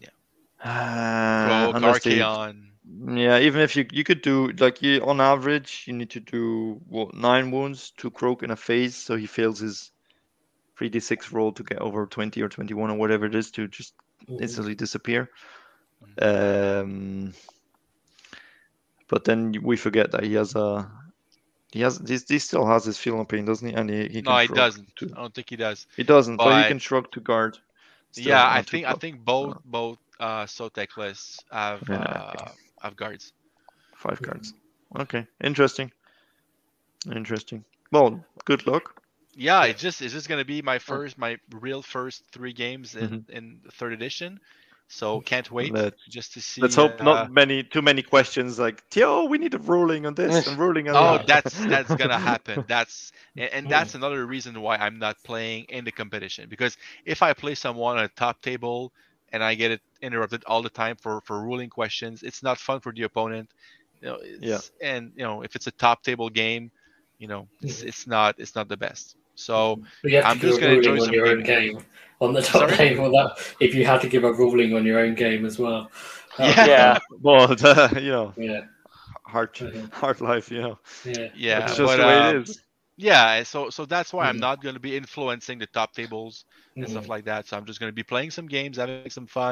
Yeah. 0.00 0.08
Uh, 0.64 1.78
they- 1.78 2.18
Archaon. 2.18 2.62
Yeah, 3.08 3.40
even 3.40 3.60
if 3.60 3.74
you 3.76 3.84
you 3.92 4.04
could 4.04 4.22
do 4.22 4.52
like 4.58 4.80
you 4.80 5.02
on 5.02 5.20
average, 5.20 5.84
you 5.86 5.92
need 5.92 6.10
to 6.10 6.20
do 6.20 6.80
what 6.88 7.14
nine 7.14 7.50
wounds 7.50 7.90
to 7.98 8.10
Kroak 8.10 8.42
in 8.42 8.50
a 8.50 8.56
phase, 8.56 8.94
so 8.96 9.16
he 9.16 9.26
fails 9.26 9.58
his 9.58 9.90
three 10.78 10.88
d 10.88 11.00
six 11.00 11.32
roll 11.32 11.52
to 11.52 11.64
get 11.64 11.78
over 11.82 12.06
twenty 12.06 12.40
or 12.42 12.48
twenty 12.48 12.74
one 12.74 12.90
or 12.90 12.96
whatever 12.96 13.26
it 13.26 13.34
is 13.34 13.50
to 13.52 13.66
just 13.68 13.92
Mhm. 14.28 14.40
instantly 14.40 14.74
disappear. 14.76 15.28
Um, 16.22 17.34
but 19.08 19.24
then 19.24 19.52
we 19.62 19.76
forget 19.76 20.12
that 20.12 20.22
he 20.24 20.34
has 20.34 20.54
a 20.54 20.88
he 21.72 21.80
has 21.80 21.98
he, 22.06 22.18
he 22.28 22.38
still 22.38 22.66
has 22.66 22.84
his 22.84 22.96
feeling 22.98 23.26
pain, 23.26 23.44
doesn't 23.44 23.68
he? 23.68 23.74
And 23.74 23.90
he, 23.90 24.08
he 24.08 24.22
No, 24.22 24.38
he 24.38 24.48
doesn't. 24.48 24.94
too. 24.96 25.10
I 25.16 25.20
don't 25.20 25.34
think 25.34 25.50
he 25.50 25.56
does. 25.56 25.86
He 25.96 26.04
doesn't, 26.04 26.36
but, 26.36 26.44
But- 26.44 26.62
he 26.62 26.68
can 26.68 26.78
shrug 26.78 27.10
to 27.12 27.20
guard. 27.20 27.58
still 28.12 28.26
yeah, 28.28 28.46
I 28.48 28.62
think 28.62 28.86
I 28.86 28.94
think 28.94 29.24
both 29.24 29.58
both 29.64 29.98
uh, 30.20 30.44
Sotek 30.46 30.96
lists 30.96 31.40
have 31.50 31.82
Yeah, 31.88 31.96
uh, 31.96 32.48
have 32.82 32.96
guards. 32.96 33.32
five 33.96 34.20
cards. 34.22 34.54
Okay, 34.98 35.26
interesting. 35.42 35.90
Interesting. 37.14 37.64
Well, 37.92 38.24
good 38.44 38.66
luck. 38.66 39.00
Yeah, 39.34 39.62
Yeah. 39.64 39.70
it's 39.70 39.82
just 39.82 40.02
it's 40.02 40.12
just 40.14 40.28
gonna 40.28 40.44
be 40.44 40.62
my 40.62 40.78
first 40.78 41.18
my 41.18 41.38
real 41.50 41.82
first 41.82 42.24
three 42.32 42.52
games 42.52 42.94
in 42.96 43.08
Mm-hmm. 43.08 43.36
in 43.36 43.60
third 43.72 43.92
edition. 43.92 44.40
So 44.88 45.20
can't 45.20 45.50
wait 45.50 45.74
Let- 45.74 45.94
just 46.08 46.34
to 46.34 46.40
see. 46.40 46.62
Let's 46.62 46.74
hope 46.76 47.00
uh, 47.00 47.26
not 47.26 47.28
many 47.30 47.62
too 47.64 47.82
many 47.82 48.02
questions 48.02 48.58
like 48.58 48.88
Tio, 48.90 49.24
we 49.24 49.38
need 49.38 49.54
a 49.54 49.58
ruling 49.58 50.06
on 50.06 50.14
this 50.14 50.46
and 50.46 50.58
ruling 50.58 50.88
on 50.88 50.98
Oh, 50.98 51.18
that. 51.18 51.26
that's 51.26 51.64
that's 51.66 51.94
gonna 51.94 52.18
happen. 52.18 52.64
That's 52.68 53.12
and, 53.36 53.50
and 53.52 53.68
that's 53.68 53.94
Mm. 53.94 53.96
another 53.96 54.24
reason 54.26 54.60
why 54.60 54.76
I'm 54.76 54.98
not 54.98 55.16
playing 55.24 55.64
in 55.68 55.84
the 55.84 55.92
competition 55.92 56.48
because 56.48 56.76
if 57.04 57.22
I 57.22 57.32
play 57.34 57.54
someone 57.54 57.98
on 57.98 58.04
a 58.04 58.08
top 58.08 58.40
table 58.42 58.92
and 59.32 59.42
I 59.42 59.54
get 59.54 59.70
it 59.72 59.80
interrupted 60.00 60.44
all 60.46 60.62
the 60.62 60.70
time 60.70 60.96
for 60.96 61.20
for 61.24 61.40
ruling 61.42 61.70
questions, 61.70 62.22
it's 62.22 62.42
not 62.42 62.58
fun 62.58 62.80
for 62.80 62.92
the 62.92 63.02
opponent. 63.02 63.50
You 64.00 64.08
know, 64.08 64.18
it's, 64.22 64.70
and 64.82 65.12
you 65.16 65.24
know 65.24 65.42
if 65.42 65.54
it's 65.56 65.66
a 65.66 65.72
top 65.72 66.02
table 66.02 66.28
game, 66.30 66.70
you 67.18 67.28
know 67.28 67.48
it's, 67.62 67.82
Mm-hmm. 67.82 67.82
it's 67.82 68.06
not 68.06 68.36
it's 68.38 68.54
not 68.54 68.68
the 68.68 68.76
best. 68.76 69.16
So 69.34 69.80
But 70.02 70.10
you 70.10 70.16
have 70.16 70.28
to 70.28 70.34
I'm 70.34 70.40
just 70.40 70.60
gonna 70.60 70.74
enjoy 70.74 70.98
some 70.98 71.16
your 71.16 71.28
own 71.28 71.42
gaming. 71.42 71.44
game 71.44 71.84
on 72.20 72.32
the 72.32 72.42
top 72.42 72.70
Sorry? 72.70 72.70
table. 72.70 73.10
That 73.10 73.36
if 73.60 73.74
you 73.74 73.84
had 73.86 74.00
to 74.02 74.08
give 74.08 74.24
a 74.24 74.32
ruling 74.32 74.74
on 74.74 74.84
your 74.84 75.00
own 75.00 75.14
game 75.14 75.44
as 75.44 75.58
well. 75.58 75.90
That 76.38 76.58
Yeah. 76.58 76.68
be- 76.68 76.70
Yeah. 76.70 76.98
well, 77.22 77.48
the, 77.48 77.98
you 78.02 78.10
know, 78.10 78.34
Yeah. 78.36 78.62
hard 79.26 79.56
Mhm. 79.60 79.90
hard 79.92 80.20
life, 80.20 80.50
you 80.50 80.60
know. 80.62 80.78
Yeah. 81.04 81.28
yeah, 81.32 81.58
it's 81.58 81.74
just 81.76 81.96
but, 81.96 81.96
the 81.96 82.04
way 82.04 82.18
um, 82.18 82.28
it 82.28 82.36
is. 82.42 82.60
Yeah, 82.96 83.42
so 83.42 83.70
so 83.70 83.84
that's 83.86 84.12
why 84.12 84.28
I'm 84.28 84.38
Mhm. 84.38 84.40
not 84.40 84.62
going 84.62 84.74
to 84.74 84.80
be 84.80 84.96
influencing 84.96 85.58
the 85.58 85.66
top 85.66 85.94
tables 85.94 86.44
and 86.80 86.88
stuff 86.88 87.08
Mhm. 87.08 87.08
like 87.08 87.24
that. 87.26 87.46
So 87.46 87.56
I'm 87.56 87.64
just 87.66 87.80
going 87.80 87.90
to 87.90 87.94
be 87.94 88.02
playing 88.04 88.30
some 88.30 88.46
games, 88.46 88.76
having 88.78 88.96
some 88.96 89.12
fun, 89.26 89.48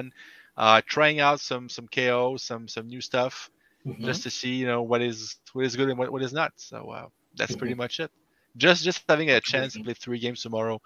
uh, 0.56 0.80
trying 0.86 1.20
out 1.20 1.28
some 1.40 1.68
some 1.68 1.86
KO, 1.88 2.36
some 2.36 2.68
some 2.68 2.86
new 2.86 3.00
stuff, 3.00 3.50
Mhm. 3.84 3.96
just 4.00 4.22
to 4.24 4.30
see 4.30 4.54
you 4.54 4.66
know 4.66 4.82
what 4.82 5.02
is 5.02 5.36
what 5.52 5.64
is 5.64 5.76
good 5.76 5.88
and 5.90 5.98
what, 5.98 6.10
what 6.12 6.22
is 6.22 6.32
not. 6.32 6.52
So 6.56 6.90
uh, 6.90 7.08
that's 7.36 7.54
Mm-hmm. 7.54 7.72
pretty 7.72 7.74
much 7.74 8.00
it. 8.00 8.10
Just 8.56 8.84
just 8.84 9.04
having 9.08 9.30
a 9.30 9.40
chance 9.40 9.74
to 9.74 9.80
play 9.80 9.94
three 9.94 10.18
games 10.18 10.42
tomorrow 10.42 10.80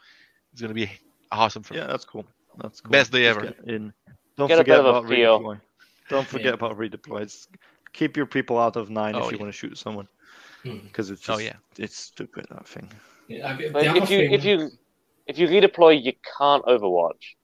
is 0.55 0.61
going 0.61 0.71
to 0.71 0.75
be 0.75 0.91
awesome 1.33 1.63
for 1.63 1.75
Yeah, 1.75 1.87
me. 1.87 1.87
that's 1.87 2.05
cool. 2.05 2.27
That's 2.59 2.81
cool. 2.81 2.93
Best 2.93 3.13
day 3.13 3.25
Just 3.25 3.39
ever. 3.39 3.55
In. 3.67 3.93
Don't 4.37 4.49
Get 4.49 4.59
a 4.59 4.65
forget 4.65 4.65
bit 4.65 4.81
about 4.81 5.05
redeploy. 5.05 5.61
Don't 6.09 6.29
forget 6.29 6.53
Yeah. 6.53 6.55
about 6.55 6.77
redeploy. 6.79 7.23
It's, 7.23 7.49
keep 7.93 8.17
your 8.17 8.27
people 8.27 8.59
out 8.59 8.77
of 8.77 8.91
nine 8.91 9.15
Oh, 9.15 9.19
if 9.19 9.31
you 9.31 9.39
yeah. 9.39 9.43
want 9.43 9.49
to 9.53 9.57
shoot 9.59 9.77
someone 9.79 10.09
because 10.89 11.11
it's 11.11 11.29
Oh, 11.29 11.39
yeah. 11.39 11.57
it's 11.79 11.97
stupid 11.97 12.47
that 12.51 12.67
thing. 12.67 12.91
Yeah, 13.29 13.49
I 13.49 13.57
mean, 13.57 13.73
But 13.73 13.87
if 13.97 14.11
you 14.11 14.21
thing- 14.21 14.31
if 14.31 14.45
you 14.45 14.71
if 15.27 15.39
you 15.39 15.47
redeploy, 15.49 16.03
you 16.03 16.13
can't 16.39 16.65
Overwatch. 16.65 17.37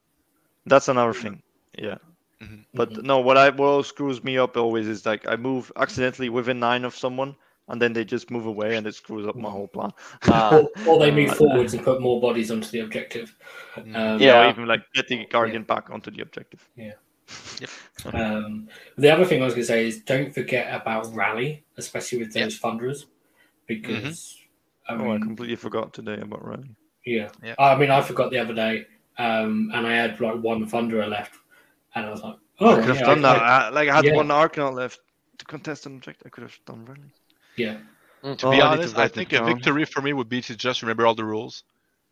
That's 0.65 0.87
another 0.89 1.13
thing. 1.13 1.41
Yeah. 1.77 1.97
Mhm. 2.41 2.65
But 2.73 2.97
Mhm. 2.97 3.03
no, 3.03 3.19
what 3.19 3.37
I 3.37 3.49
what 3.49 3.85
screws 3.85 4.23
me 4.23 4.37
up 4.37 4.57
always 4.57 4.87
is 4.87 5.05
like 5.05 5.27
I 5.27 5.35
move 5.35 5.71
accidentally 5.75 6.29
within 6.29 6.59
nine 6.59 6.83
of 6.85 6.95
someone, 6.95 7.35
and 7.69 7.81
then 7.81 7.93
they 7.93 8.05
just 8.05 8.29
move 8.31 8.45
away, 8.45 8.75
and 8.75 8.85
it 8.87 8.95
screws 8.95 9.25
up 9.27 9.35
my 9.35 9.49
whole 9.49 9.67
plan. 9.67 9.91
Ah. 10.27 10.55
or, 10.85 10.87
or 10.87 10.99
they 11.03 11.11
move 11.11 11.31
Uh, 11.31 11.35
forwards 11.35 11.73
and 11.73 11.83
put 11.83 12.01
more 12.01 12.21
bodies 12.21 12.51
onto 12.51 12.69
the 12.69 12.79
objective. 12.81 13.35
Mhm. 13.75 13.95
Um, 13.95 14.19
yeah, 14.21 14.45
or 14.45 14.49
even 14.49 14.65
like 14.67 14.83
getting 14.93 15.19
the 15.19 15.25
guardian 15.25 15.63
back 15.63 15.89
onto 15.89 16.11
the 16.11 16.21
objective. 16.21 16.67
Yeah. 16.75 16.93
Um, 18.13 18.67
the 18.97 19.09
other 19.11 19.25
thing 19.25 19.41
I 19.41 19.45
was 19.45 19.55
going 19.55 19.63
to 19.63 19.67
say 19.67 19.87
is 19.87 20.01
don't 20.03 20.31
forget 20.33 20.73
about 20.79 21.11
rally, 21.15 21.63
especially 21.77 22.19
with 22.19 22.35
Yeah. 22.35 22.43
those 22.43 22.57
thunderers, 22.59 23.07
because 23.65 24.37
I 24.87 24.93
Oh, 24.93 25.11
I 25.13 25.17
completely 25.17 25.55
forgot 25.55 25.91
today 25.93 26.19
about 26.21 26.45
rally. 26.45 26.69
yeah. 27.05 27.29
Yeah. 27.43 27.55
I 27.57 27.75
mean, 27.75 27.89
I 27.89 28.01
forgot 28.01 28.29
the 28.29 28.37
other 28.37 28.53
day, 28.53 28.85
um, 29.17 29.71
and 29.73 29.87
I 29.87 29.93
had 29.95 30.19
like 30.21 30.39
one 30.39 30.67
thunderer 30.69 31.09
left, 31.09 31.33
and 31.95 32.05
I 32.05 32.11
was 32.11 32.21
like, 32.21 32.35
oh, 32.59 32.73
I 32.73 32.75
could 32.85 32.95
have 32.95 33.05
done 33.05 33.25
I- 33.25 33.33
that. 33.33 33.41
I, 33.41 33.69
like 33.69 33.89
I 33.89 33.95
had 33.95 34.05
yeah. 34.05 34.15
one 34.15 34.27
Arkanaut 34.27 34.73
left 34.75 34.99
to 35.39 35.45
contest 35.45 35.87
an 35.87 35.95
objective. 35.95 36.27
I 36.27 36.29
could 36.29 36.43
have 36.43 36.59
done 36.67 36.85
running. 36.85 37.11
Yeah. 37.57 37.77
To 38.23 38.47
Oh, 38.47 38.51
be 38.51 38.61
I 38.61 38.69
need 38.71 38.81
to 38.81 38.89
honest, 38.89 38.97
I 38.97 39.01
write 39.01 39.13
think 39.13 39.33
a 39.33 39.37
down. 39.37 39.45
victory 39.47 39.85
for 39.85 40.01
me 40.01 40.13
would 40.13 40.29
be 40.29 40.41
to 40.41 40.55
just 40.55 40.81
remember 40.81 41.05
all 41.05 41.15
the 41.15 41.25
rules. 41.25 41.63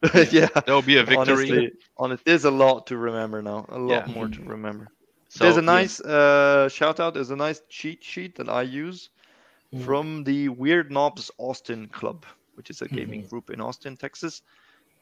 yeah. 0.32 0.48
That 0.54 0.68
would 0.68 0.86
be 0.86 0.98
a 0.98 1.04
victory. 1.04 1.18
Honestly, 1.18 1.72
honest, 1.98 2.26
there's 2.26 2.46
a 2.46 2.52
lot 2.52 2.88
to 2.88 2.98
remember 2.98 3.42
now. 3.42 3.66
A 3.70 3.78
lot 3.80 4.08
Yeah. 4.08 4.14
more 4.14 4.28
to 4.28 4.42
remember. 4.44 4.88
so 5.30 5.44
there's 5.44 5.58
a 5.58 5.62
nice 5.62 6.00
uh, 6.02 6.70
shout 6.70 7.00
out. 7.00 7.14
There's 7.16 7.32
a 7.32 7.36
nice 7.36 7.62
cheat 7.70 8.04
sheet 8.04 8.36
that 8.36 8.50
I 8.50 8.62
use 8.64 9.10
Mm. 9.74 9.84
from 9.86 10.24
the 10.24 10.50
Weird 10.50 10.92
Nobz 10.92 11.32
Austin 11.40 11.88
Club, 11.90 12.26
which 12.54 12.70
is 12.70 12.82
a 12.84 12.88
gaming 12.88 13.26
group 13.26 13.50
in 13.50 13.60
Austin, 13.60 13.98
Texas. 13.98 14.44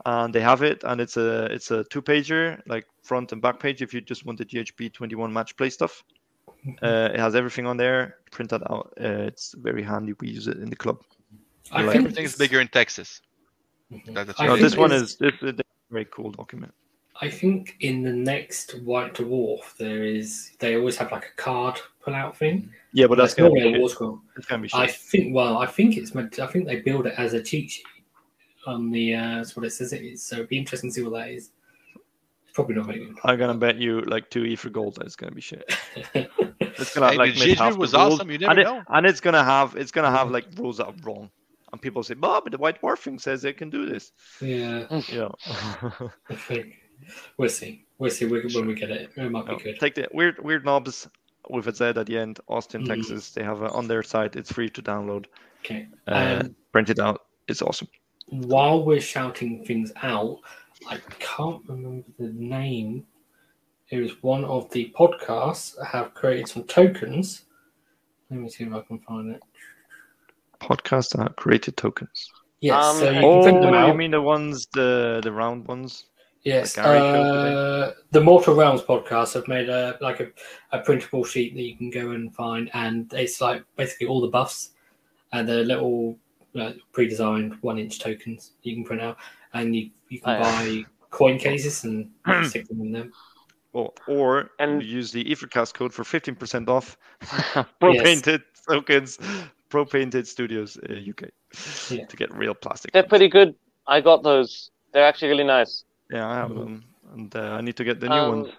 And 0.06 0.34
they 0.34 0.40
have 0.40 0.64
it, 0.64 0.84
and 0.86 1.02
it's 1.02 1.18
a 1.18 1.46
it's 1.46 1.72
a 1.72 1.84
two 1.84 2.02
pager, 2.02 2.62
like 2.68 2.88
front 3.04 3.34
and 3.34 3.42
back 3.42 3.60
page. 3.60 3.82
If 3.82 3.94
you 3.94 4.00
just 4.02 4.26
want 4.26 4.38
the 4.40 4.46
GHB 4.46 4.94
21 4.94 5.34
match 5.34 5.56
play 5.58 5.70
stuff, 5.70 6.04
uh, 6.82 7.10
it 7.14 7.20
has 7.20 7.36
everything 7.36 7.66
on 7.66 7.78
there 7.78 8.18
printed 8.32 8.62
out. 8.70 8.94
Uh, 9.00 9.26
it's 9.30 9.54
very 9.58 9.84
handy. 9.84 10.14
We 10.20 10.30
use 10.30 10.48
it 10.48 10.58
in 10.58 10.70
the 10.70 10.76
club. 10.76 11.02
I 11.72 11.82
like 11.84 11.94
think 11.94 12.06
everything's 12.06 12.36
bigger 12.38 12.60
in 12.62 12.68
Texas. 12.68 13.22
Mhm. 13.92 14.14
That- 14.14 14.28
that's 14.28 14.40
No, 14.40 14.56
this 14.58 14.76
one 14.78 14.92
is 14.92 15.16
this 15.18 15.34
is 15.42 15.60
a 15.60 15.64
very 15.90 16.06
cool 16.12 16.32
document. 16.32 16.74
I 17.24 17.30
think 17.30 17.76
in 17.82 18.02
the 18.02 18.12
next 18.14 18.72
White 18.82 19.14
Dwarf 19.14 19.78
there 19.78 20.04
is 20.04 20.52
they 20.60 20.76
always 20.76 20.98
have 20.98 21.12
like 21.12 21.26
a 21.26 21.42
card 21.42 21.80
pull 22.02 22.16
out 22.16 22.36
thing. 22.38 22.70
Yeah, 22.94 23.08
but 23.08 23.18
that's 23.18 23.34
Like 23.34 23.38
gonna 23.40 23.50
be 23.52 23.60
normally 23.60 23.70
a 23.70 23.74
shit. 23.76 23.80
war 23.82 23.90
scroll. 23.90 24.22
It's 24.38 24.46
gonna 24.48 24.64
be 24.64 24.70
I 24.74 24.88
think 24.88 25.36
well, 25.36 25.58
I 25.60 25.68
think 25.68 25.98
it's 25.98 26.16
meant. 26.16 26.40
I 26.40 26.48
think 26.48 26.66
they 26.66 26.82
build 26.82 27.06
it 27.06 27.14
as 27.18 27.34
a 27.34 27.44
cheat 27.44 27.70
sheet 27.72 27.86
on 28.66 28.90
the. 28.92 29.14
Uh, 29.16 29.36
that's 29.38 29.56
what 29.56 29.66
it 29.66 29.72
says 29.72 29.94
it 29.94 30.02
is. 30.04 30.24
So 30.24 30.38
it'd 30.38 30.50
be 30.50 30.58
interesting 30.58 30.90
to 30.90 30.94
see 30.96 31.04
what 31.04 31.14
that 31.20 31.30
is. 31.30 31.52
It's 32.44 32.54
probably 32.54 32.76
not 32.76 32.88
very 32.88 33.00
good. 33.06 33.16
I'm 33.24 33.38
gonna 33.38 33.54
bet 33.58 33.78
you 33.78 34.02
like 34.02 34.30
two 34.30 34.46
E 34.46 34.56
for 34.56 34.70
gold 34.70 34.96
that 34.96 35.06
it's 35.06 35.16
gonna 35.16 35.32
be 35.32 35.42
shit. 35.42 35.64
It's 36.80 36.94
gonna 36.94 37.12
Hey, 37.12 37.18
like 37.18 37.34
the 37.36 37.48
make 37.48 37.58
half 37.58 37.74
the 37.74 37.80
was 37.80 37.94
rules, 37.94 38.14
awesome, 38.16 38.32
you 38.32 38.38
never 38.40 38.52
and, 38.52 38.60
it- 38.60 38.64
know. 38.64 38.84
and 38.90 39.06
it's 39.06 39.20
gonna 39.22 39.44
have 39.44 39.76
it's 39.76 39.92
gonna 39.92 40.12
have 40.12 40.32
like 40.32 40.46
rules 40.58 40.78
that 40.78 40.88
are 40.88 40.94
wrong, 41.04 41.30
and 41.72 41.82
people 41.82 42.04
say, 42.04 42.14
"Bob, 42.16 42.44
but 42.44 42.52
the 42.52 42.58
White 42.58 42.82
Dwarf 42.82 43.00
thing 43.00 43.20
says 43.20 43.42
they 43.42 43.54
can 43.54 43.70
do 43.70 43.86
this." 43.86 44.12
yeah, 44.42 44.86
Yeah, 45.12 45.30
I 46.30 46.36
think 46.36 46.76
we'll 47.38 47.50
see. 47.50 47.86
We'll 47.98 48.12
see 48.12 48.26
when 48.26 48.44
when 48.54 48.68
we 48.68 48.74
get 48.76 48.90
it. 48.92 49.12
It 49.16 49.32
might 49.32 49.46
be 49.46 49.52
No, 49.54 49.58
good. 49.60 49.80
take 49.80 49.96
the 49.96 50.08
weird 50.14 50.44
weird 50.44 50.66
nobz 50.66 51.08
with 51.50 51.68
a 51.68 51.74
Z 51.74 51.86
at 51.86 52.06
the 52.06 52.18
end. 52.18 52.40
Austin, 52.48 52.84
Mhm. 52.84 52.88
Texas. 52.88 53.32
They 53.32 53.44
have 53.44 53.62
it 53.62 53.72
on 53.72 53.88
their 53.88 54.04
site. 54.04 54.36
It's 54.36 54.52
free 54.52 54.70
to 54.70 54.82
download. 54.82 55.26
Okay. 55.64 55.88
Uh, 56.08 56.40
Um, 56.44 56.56
print 56.72 56.90
it 56.90 57.00
out. 57.00 57.22
It's 57.48 57.62
awesome. 57.62 57.88
while 58.28 58.86
we're 58.86 59.02
shouting 59.02 59.66
things 59.66 59.92
out, 60.02 60.38
I 60.88 60.98
can't 61.20 61.62
remember 61.68 62.06
the 62.18 62.30
name. 62.32 63.06
It 63.92 64.00
was 64.00 64.24
one 64.24 64.46
of 64.46 64.72
the 64.72 64.94
podcasts 64.98 65.76
that 65.76 65.86
have 65.88 66.14
created 66.14 66.48
some 66.48 66.64
tokens. 66.64 67.44
Let 68.30 68.40
me 68.40 68.50
see 68.50 68.64
if 68.64 68.74
I 68.74 68.80
can 68.82 69.00
find 69.00 69.36
it. 69.36 69.44
Podcast 70.62 71.10
that 71.12 71.24
have 71.24 71.36
created 71.36 71.76
tokens. 71.76 72.32
Yes, 72.62 72.86
Um, 72.86 72.96
so 72.98 73.06
you 73.10 73.12
can 73.12 73.24
Oh, 73.26 73.42
print 73.42 73.62
them 73.62 73.88
you 73.88 73.94
mean 73.94 74.12
the 74.12 74.22
ones 74.22 74.68
the 74.74 75.20
the 75.24 75.32
round 75.32 75.68
ones? 75.68 76.06
yes, 76.44 76.78
like 76.78 76.86
uh, 76.88 77.92
the 78.12 78.22
Mortal 78.22 78.56
Realms 78.56 78.82
podcast 78.82 79.34
have 79.34 79.48
made 79.48 79.68
a 79.70 79.98
like 80.00 80.20
a, 80.22 80.28
a 80.72 80.80
printable 80.80 81.26
sheet 81.26 81.54
that 81.56 81.62
you 81.62 81.76
can 81.76 81.90
go 81.90 82.12
and 82.12 82.34
find, 82.34 82.70
and 82.74 83.12
it's 83.14 83.42
like 83.42 83.64
basically 83.76 84.08
all 84.08 84.22
the 84.22 84.28
buffs 84.30 84.72
and 85.34 85.48
the 85.50 85.64
little 85.64 86.18
like, 86.54 86.78
pre-designed 86.92 87.56
one-inch 87.62 88.00
tokens 88.00 88.52
you 88.64 88.76
can 88.76 88.84
print 88.86 89.02
out, 89.02 89.18
and 89.54 89.76
you 89.76 89.90
you 90.10 90.22
can 90.22 90.36
Oh, 90.36 90.40
yeah. 90.40 90.84
buy 90.84 90.86
coin 91.10 91.38
cases 91.40 91.84
and 91.84 92.10
stick 92.46 92.68
them 92.68 92.82
in 92.82 92.92
them. 92.92 93.12
Or, 93.74 93.94
or 94.08 94.52
And- 94.60 94.84
use 94.84 95.12
the 95.12 95.24
Aethercast 95.24 95.74
code 95.74 95.94
for 95.94 96.04
15% 96.04 96.68
off 96.68 96.98
Pro 97.80 97.94
Yes. 97.94 98.04
Painted 98.04 98.42
tokens, 98.70 99.18
Pro 99.70 99.86
Painted 99.86 100.28
Studios 100.28 100.78
uh, 100.90 100.94
UK 100.94 101.30
Yeah. 101.90 102.06
to 102.06 102.16
get 102.18 102.34
real 102.36 102.54
plastic. 102.54 102.92
They're 102.92 103.04
ones. 103.04 103.10
pretty 103.10 103.30
good. 103.30 103.56
I 103.88 104.02
got 104.02 104.24
those. 104.24 104.72
They're 104.94 105.06
actually 105.06 105.30
really 105.30 105.46
nice. 105.46 105.86
Yeah, 106.10 106.30
I 106.30 106.36
have 106.36 106.50
Mhm. 106.52 106.60
them. 106.60 106.84
And 107.14 107.36
uh, 107.36 107.40
I 107.58 107.62
need 107.62 107.76
to 107.78 107.84
get 107.84 108.00
the 108.00 108.08
new 108.10 108.16
Um, 108.16 108.42
one 108.44 108.52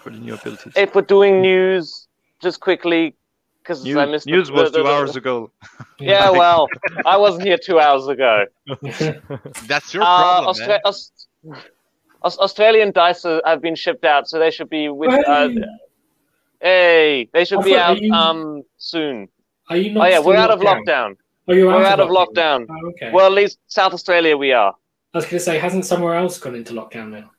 for 0.00 0.10
the 0.10 0.18
new 0.18 0.34
abilities. 0.34 0.72
If 0.76 0.94
we're 0.94 1.02
doing 1.02 1.40
news, 1.40 2.08
just 2.42 2.60
quickly, 2.60 3.16
because 3.62 3.82
News, 3.84 3.96
I 3.96 4.04
missed 4.06 4.26
the- 4.26 4.32
news 4.32 4.50
was 4.50 4.70
the- 4.70 4.78
two 4.78 4.82
the- 4.82 4.88
the- 4.90 4.94
hours 4.94 5.16
ago. 5.16 5.50
Yeah, 5.98 6.30
well, 6.30 6.66
I 7.06 7.16
wasn't 7.16 7.44
here 7.46 7.56
two 7.56 7.78
hours 7.80 8.06
ago. 8.08 8.44
That's 9.66 9.94
your 9.94 10.02
Uh, 10.02 10.18
problem, 10.20 10.54
Austra- 10.54 10.68
man. 10.68 10.80
Aus- 10.84 11.12
Aus- 11.48 11.64
Australian 12.24 12.90
dice 12.92 13.24
have 13.44 13.60
been 13.60 13.74
shipped 13.74 14.04
out, 14.04 14.28
so 14.28 14.38
they 14.38 14.50
should 14.50 14.70
be 14.70 14.88
with. 14.88 15.12
Uh, 15.28 15.48
Hey! 15.48 15.64
hey, 16.60 17.28
they 17.32 17.44
should 17.44 17.58
I 17.60 17.62
be 17.62 17.76
out 17.76 18.00
you- 18.00 18.12
um 18.12 18.62
soon. 18.78 19.28
Are 19.68 19.76
you 19.76 19.92
not? 19.92 20.06
Oh 20.06 20.10
yeah, 20.10 20.18
we're 20.18 20.36
out 20.36 20.50
of 20.50 20.60
lockdown. 20.60 21.16
Oh, 21.48 21.52
you're 21.52 21.66
We're 21.66 21.84
out 21.84 22.00
of 22.00 22.08
lockdown. 22.08 22.66
Oh, 22.70 22.88
okay. 22.90 23.10
Well, 23.12 23.26
at 23.26 23.32
least 23.32 23.58
South 23.66 23.92
Australia 23.92 24.34
we 24.36 24.52
are. 24.52 24.72
I 25.12 25.18
was 25.18 25.24
going 25.26 25.38
to 25.38 25.40
say, 25.40 25.58
hasn't 25.58 25.84
somewhere 25.84 26.14
else 26.16 26.38
gone 26.38 26.54
into 26.54 26.72
lockdown 26.72 27.10
now? 27.10 27.30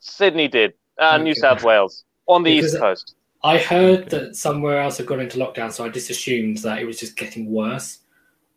Sydney 0.00 0.48
did. 0.48 0.74
Uh, 0.98 1.16
New 1.18 1.34
South 1.34 1.62
Wales 1.62 2.04
on 2.26 2.42
the 2.42 2.56
Because- 2.56 2.74
east 2.74 2.82
coast. 2.82 3.14
I 3.44 3.56
heard 3.58 4.10
that 4.10 4.34
somewhere 4.34 4.80
else 4.80 4.98
had 4.98 5.06
gone 5.06 5.20
into 5.20 5.38
lockdown, 5.38 5.70
so 5.72 5.84
I 5.84 5.88
just 5.90 6.10
assumed 6.10 6.58
that 6.58 6.80
it 6.80 6.84
was 6.84 6.98
just 6.98 7.16
getting 7.16 7.48
worse 7.52 7.98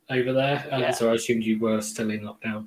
over 0.10 0.34
there. 0.34 0.68
And 0.72 0.82
Yeah. 0.82 0.92
so 0.92 1.12
I 1.12 1.14
assumed 1.14 1.44
you 1.44 1.60
were 1.60 1.80
still 1.82 2.10
in 2.10 2.22
lockdown. 2.22 2.66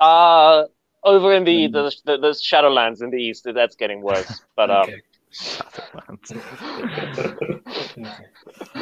Uh 0.00 0.64
over 1.04 1.32
in 1.32 1.44
the 1.44 1.68
Mm. 1.68 1.72
the, 1.72 1.96
the, 2.04 2.16
the 2.18 2.28
Shadowlands 2.30 3.02
in 3.02 3.10
the 3.10 3.18
east, 3.18 3.46
that's 3.54 3.76
getting 3.76 4.02
worse. 4.02 4.42
But 4.56 4.70
um. 4.70 4.90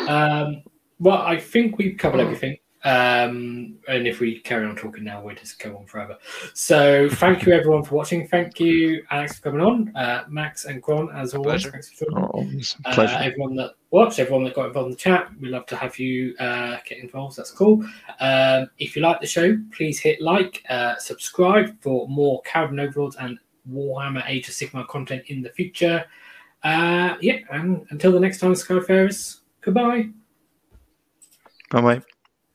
Um, 0.08 0.62
well, 0.98 1.18
I 1.22 1.38
think 1.38 1.78
we've 1.78 1.96
covered 1.96 2.20
everything. 2.20 2.56
Um, 2.82 3.76
and 3.88 4.06
if 4.06 4.20
we 4.20 4.38
carry 4.40 4.64
on 4.66 4.74
talking 4.74 5.04
now, 5.04 5.22
we'll 5.22 5.34
just 5.34 5.58
go 5.58 5.76
on 5.76 5.84
forever. 5.86 6.16
So, 6.54 7.08
thank 7.10 7.44
you 7.44 7.52
everyone 7.52 7.82
for 7.84 7.94
watching. 7.94 8.26
Thank 8.26 8.58
you, 8.58 9.04
Alex, 9.10 9.36
for 9.38 9.50
coming 9.50 9.60
on. 9.60 9.94
Uh, 9.96 10.24
Max 10.28 10.64
and 10.64 10.82
Gron, 10.82 11.14
as 11.14 11.34
always. 11.34 11.62
pleasure. 11.64 11.70
Thanks 11.72 11.90
for 11.90 12.06
joining. 12.06 12.24
Oh, 12.32 12.48
it's 12.58 12.76
a 12.84 12.88
Uh, 12.88 12.94
pleasure. 12.94 13.16
everyone 13.20 13.54
that 13.56 13.72
watched, 13.90 14.18
everyone 14.18 14.44
that 14.44 14.54
got 14.54 14.66
involved 14.68 14.86
in 14.86 14.90
the 14.92 14.96
chat, 14.96 15.28
we 15.40 15.48
love 15.48 15.66
to 15.66 15.76
have 15.76 15.98
you 15.98 16.34
uh, 16.38 16.78
get 16.88 16.98
involved. 16.98 17.36
That's 17.36 17.50
cool. 17.50 17.84
Um, 18.20 18.70
if 18.78 18.96
you 18.96 19.02
like 19.02 19.20
the 19.20 19.26
show, 19.26 19.58
please 19.76 19.98
hit 20.00 20.20
like, 20.22 20.62
uh, 20.70 20.96
subscribe 20.96 21.78
for 21.82 22.08
more 22.08 22.42
Kharadron 22.44 22.80
Overlords 22.80 23.16
and 23.16 23.38
Warhammer 23.70 24.24
Age 24.26 24.48
of 24.48 24.54
Sigmar 24.54 24.88
content 24.88 25.24
in 25.26 25.42
the 25.42 25.50
future. 25.50 26.04
Uh, 26.62 27.16
yeah, 27.20 27.38
and 27.50 27.86
until 27.90 28.12
the 28.12 28.20
next 28.20 28.38
time, 28.38 28.52
Skyfarers, 28.54 29.40
goodbye. 29.60 30.08
Bye 31.70 31.80
bye. 31.82 32.02